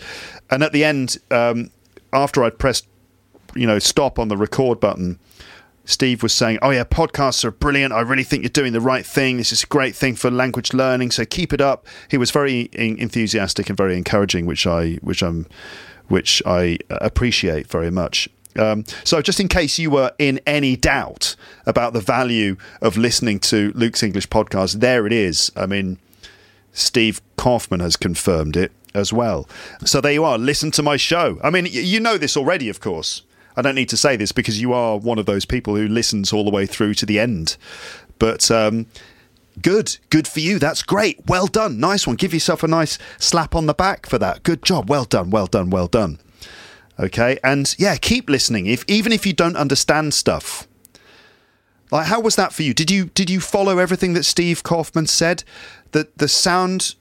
and 0.51 0.63
at 0.63 0.73
the 0.73 0.85
end, 0.85 1.19
um, 1.31 1.71
after 2.13 2.43
I'd 2.43 2.59
pressed, 2.59 2.87
you 3.55 3.67
know, 3.67 3.79
stop 3.79 4.19
on 4.19 4.29
the 4.29 4.37
record 4.37 4.81
button, 4.81 5.19
Steve 5.85 6.23
was 6.23 6.33
saying, 6.33 6.59
"Oh 6.63 6.71
yeah, 6.71 6.85
podcasts 6.85 7.45
are 7.45 7.51
brilliant. 7.51 7.93
I 7.93 8.01
really 8.01 8.25
think 8.25 8.43
you're 8.43 8.51
doing 8.51 8.73
the 8.73 8.81
right 8.81 9.05
thing. 9.05 9.37
This 9.37 9.53
is 9.53 9.65
a 9.65 9.67
great 9.67 9.95
thing 9.95 10.15
for 10.17 10.31
language 10.31 10.73
learning. 10.73 11.11
So 11.11 11.25
keep 11.25 11.53
it 11.53 11.61
up." 11.61 11.87
He 12.11 12.17
was 12.17 12.31
very 12.31 12.71
enthusiastic 12.73 13.69
and 13.69 13.77
very 13.77 13.97
encouraging, 13.97 14.47
which 14.47 14.67
I 14.67 14.95
which 15.03 15.23
I'm 15.23 15.47
which 16.09 16.43
I 16.47 16.79
appreciate 16.91 17.67
very 17.67 17.91
much. 17.91 18.29
Um, 18.57 18.85
so, 19.03 19.21
just 19.21 19.41
in 19.41 19.49
case 19.49 19.79
you 19.79 19.91
were 19.91 20.13
in 20.19 20.41
any 20.47 20.77
doubt 20.77 21.35
about 21.67 21.93
the 21.93 22.01
value 22.01 22.57
of 22.81 22.97
listening 22.97 23.41
to 23.41 23.73
Luke's 23.75 24.03
English 24.03 24.29
podcast, 24.29 24.81
there 24.81 25.07
it 25.07 25.13
is. 25.13 25.51
I 25.57 25.67
mean, 25.67 25.99
Steve 26.73 27.21
Kaufmann 27.37 27.81
has 27.81 27.97
confirmed 27.97 28.57
it 28.57 28.73
as 28.95 29.13
well. 29.13 29.49
So, 29.85 30.01
there 30.01 30.13
you 30.13 30.25
are. 30.25 30.39
Listen 30.39 30.71
to 30.73 30.83
my 30.83 30.97
show. 30.97 31.41
I 31.43 31.51
mean, 31.51 31.67
you 31.69 31.99
know 31.99 32.17
this 32.17 32.37
already, 32.37 32.69
of 32.69 32.81
course. 32.81 33.23
I 33.57 33.63
don't 33.63 33.75
need 33.75 33.89
to 33.91 33.97
say 33.97 34.17
this 34.17 34.33
because 34.33 34.61
you 34.61 34.73
are 34.73 34.99
one 34.99 35.19
of 35.19 35.27
those 35.27 35.45
people 35.45 35.77
who 35.77 35.87
listens 35.87 36.33
all 36.33 36.45
the 36.45 36.51
way 36.51 36.67
through 36.67 36.95
to 36.95 37.07
the 37.07 37.21
end. 37.21 37.57
But 38.19 38.51
um, 38.51 38.87
good, 39.63 39.97
good 40.11 40.27
for 40.27 40.41
you. 40.41 40.59
That's 40.59 40.83
great. 40.83 41.27
Well 41.27 41.47
done. 41.47 41.79
Nice 41.79 42.07
one. 42.07 42.17
Give 42.17 42.35
yourself 42.35 42.63
a 42.63 42.69
nice 42.69 42.99
slap 43.19 43.55
on 43.55 43.67
the 43.67 43.75
back 43.75 44.07
for 44.07 44.19
that. 44.19 44.43
Good 44.43 44.63
job. 44.63 44.91
Well 44.91 45.05
done. 45.05 45.31
Well 45.31 45.47
done. 45.47 45.71
Well 45.71 45.89
done. 45.89 46.19
Okay, 46.99 47.39
and 47.43 47.75
yeah, 47.77 47.97
keep 47.97 48.31
listening. 48.31 48.67
If 48.67 48.85
even 48.87 49.11
if 49.11 49.27
you 49.27 49.33
don't 49.33 49.57
understand 49.57 50.15
stuff, 50.15 50.69
like 51.91 52.07
how 52.07 52.21
was 52.21 52.37
that 52.37 52.53
for 52.53 52.63
you? 52.63 52.73
Did 52.73 52.91
you 52.91 53.07
did 53.07 53.29
you 53.29 53.41
follow 53.41 53.79
everything 53.79 54.15
that 54.15 54.25
Steve 54.25 54.63
Kaufmann 54.63 55.07
said? 55.07 55.43
That 55.91 56.19
the 56.19 56.29
sound 56.29 56.95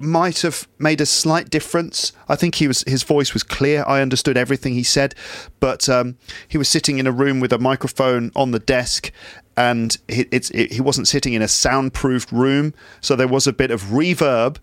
might 0.00 0.40
have 0.40 0.66
made 0.78 1.00
a 1.00 1.06
slight 1.06 1.50
difference. 1.50 2.12
I 2.28 2.34
think 2.34 2.56
he 2.56 2.66
was 2.66 2.82
his 2.86 3.02
voice 3.02 3.34
was 3.34 3.42
clear. 3.42 3.84
I 3.86 4.00
understood 4.00 4.36
everything 4.36 4.74
he 4.74 4.82
said, 4.82 5.14
but 5.60 5.88
um, 5.88 6.16
he 6.48 6.58
was 6.58 6.68
sitting 6.68 6.98
in 6.98 7.06
a 7.06 7.12
room 7.12 7.38
with 7.38 7.52
a 7.52 7.58
microphone 7.58 8.32
on 8.34 8.50
the 8.50 8.58
desk, 8.58 9.12
and 9.56 9.96
it, 10.08 10.28
it's 10.32 10.50
it, 10.50 10.72
he 10.72 10.80
wasn't 10.80 11.06
sitting 11.06 11.34
in 11.34 11.42
a 11.42 11.48
soundproofed 11.48 12.32
room, 12.32 12.72
so 13.00 13.14
there 13.14 13.28
was 13.28 13.46
a 13.46 13.52
bit 13.52 13.70
of 13.70 13.82
reverb 13.84 14.56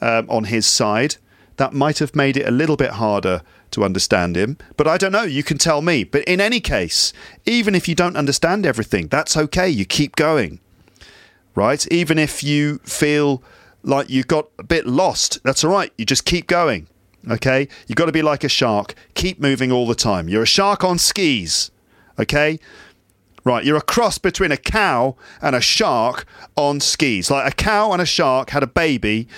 um, 0.00 0.28
on 0.30 0.44
his 0.44 0.66
side. 0.66 1.16
That 1.56 1.74
might 1.74 1.98
have 1.98 2.14
made 2.14 2.36
it 2.36 2.46
a 2.46 2.52
little 2.52 2.76
bit 2.76 2.92
harder 2.92 3.42
to 3.72 3.84
understand 3.84 4.36
him, 4.36 4.56
but 4.76 4.86
I 4.86 4.96
don't 4.96 5.12
know. 5.12 5.24
You 5.24 5.42
can 5.42 5.58
tell 5.58 5.82
me. 5.82 6.04
But 6.04 6.24
in 6.24 6.40
any 6.40 6.60
case, 6.60 7.12
even 7.44 7.74
if 7.74 7.88
you 7.88 7.94
don't 7.94 8.16
understand 8.16 8.64
everything, 8.64 9.08
that's 9.08 9.36
okay. 9.36 9.68
You 9.68 9.84
keep 9.84 10.16
going, 10.16 10.60
right? 11.54 11.86
Even 11.90 12.18
if 12.18 12.42
you 12.42 12.78
feel 12.84 13.42
like 13.82 14.10
you 14.10 14.22
got 14.22 14.48
a 14.58 14.62
bit 14.62 14.86
lost. 14.86 15.42
That's 15.44 15.64
all 15.64 15.70
right. 15.70 15.92
You 15.96 16.04
just 16.04 16.24
keep 16.24 16.46
going. 16.46 16.88
Okay? 17.30 17.68
You've 17.86 17.96
got 17.96 18.06
to 18.06 18.12
be 18.12 18.22
like 18.22 18.44
a 18.44 18.48
shark. 18.48 18.94
Keep 19.14 19.40
moving 19.40 19.72
all 19.72 19.86
the 19.86 19.94
time. 19.94 20.28
You're 20.28 20.42
a 20.42 20.46
shark 20.46 20.84
on 20.84 20.98
skis. 20.98 21.70
Okay? 22.18 22.58
Right, 23.44 23.64
you're 23.64 23.76
a 23.76 23.82
cross 23.82 24.18
between 24.18 24.52
a 24.52 24.56
cow 24.56 25.16
and 25.40 25.56
a 25.56 25.60
shark 25.60 26.26
on 26.56 26.80
skis. 26.80 27.30
Like 27.30 27.50
a 27.50 27.54
cow 27.54 27.92
and 27.92 28.02
a 28.02 28.06
shark 28.06 28.50
had 28.50 28.62
a 28.62 28.66
baby 28.66 29.28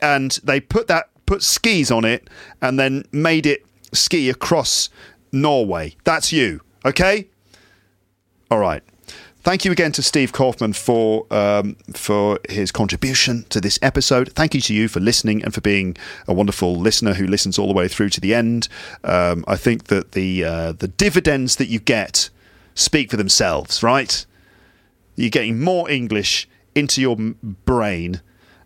and 0.00 0.38
they 0.44 0.60
put 0.60 0.86
that 0.86 1.10
put 1.24 1.42
skis 1.42 1.90
on 1.90 2.04
it 2.04 2.30
and 2.62 2.78
then 2.78 3.04
made 3.10 3.46
it 3.46 3.66
ski 3.92 4.30
across 4.30 4.88
Norway. 5.32 5.96
That's 6.04 6.32
you. 6.32 6.60
Okay? 6.84 7.28
All 8.50 8.58
right. 8.58 8.82
Thank 9.46 9.64
you 9.64 9.70
again 9.70 9.92
to 9.92 10.02
Steve 10.02 10.32
Kaufmann 10.32 10.72
for 10.72 11.24
um, 11.30 11.76
for 11.94 12.40
his 12.48 12.72
contribution 12.72 13.44
to 13.50 13.60
this 13.60 13.78
episode. 13.80 14.32
Thank 14.32 14.56
you 14.56 14.60
to 14.62 14.74
you 14.74 14.88
for 14.88 14.98
listening 14.98 15.44
and 15.44 15.54
for 15.54 15.60
being 15.60 15.96
a 16.26 16.34
wonderful 16.34 16.74
listener 16.74 17.14
who 17.14 17.28
listens 17.28 17.56
all 17.56 17.68
the 17.68 17.72
way 17.72 17.86
through 17.86 18.08
to 18.08 18.20
the 18.20 18.34
end. 18.34 18.66
Um, 19.04 19.44
I 19.46 19.54
think 19.54 19.84
that 19.84 20.12
the 20.12 20.42
uh, 20.42 20.72
the 20.72 20.88
dividends 20.88 21.54
that 21.56 21.68
you 21.68 21.78
get 21.78 22.28
speak 22.74 23.08
for 23.08 23.16
themselves, 23.16 23.84
right? 23.84 24.26
You're 25.14 25.30
getting 25.30 25.60
more 25.60 25.88
English 25.88 26.48
into 26.74 27.00
your 27.00 27.14
brain, 27.16 28.22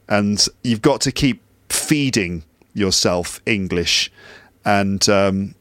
and 0.08 0.42
you've 0.64 0.80
got 0.80 1.02
to 1.02 1.12
keep 1.12 1.42
feeding 1.68 2.42
yourself 2.72 3.42
English. 3.44 4.10
And 4.64 5.06
um, 5.10 5.54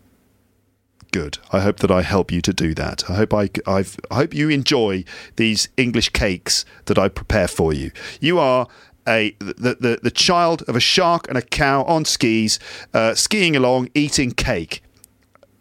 good. 1.12 1.38
I 1.52 1.60
hope 1.62 1.78
that 1.78 1.92
I 1.92 2.02
help 2.02 2.32
you 2.32 2.42
to 2.42 2.54
do 2.54 2.74
that. 2.76 3.10
I 3.10 3.16
hope 3.16 3.34
I, 3.34 3.50
I've, 3.66 3.98
I 4.10 4.16
hope 4.16 4.34
you 4.34 4.50
enjoy 4.50 5.04
these 5.36 5.70
English 5.78 6.10
cakes 6.10 6.66
that 6.86 6.98
I 6.98 7.10
prepare 7.10 7.48
for 7.48 7.74
you. 7.74 7.92
You 8.20 8.40
are 8.40 8.68
a 9.08 9.36
the, 9.40 9.78
the, 9.80 10.00
the 10.02 10.12
child 10.12 10.64
of 10.68 10.76
a 10.76 10.80
shark 10.80 11.28
and 11.28 11.38
a 11.38 11.42
cow 11.42 11.84
on 11.84 12.06
skis, 12.06 12.60
uh, 12.94 13.16
skiing 13.16 13.56
along, 13.56 13.90
eating 13.94 14.32
cake. 14.32 14.84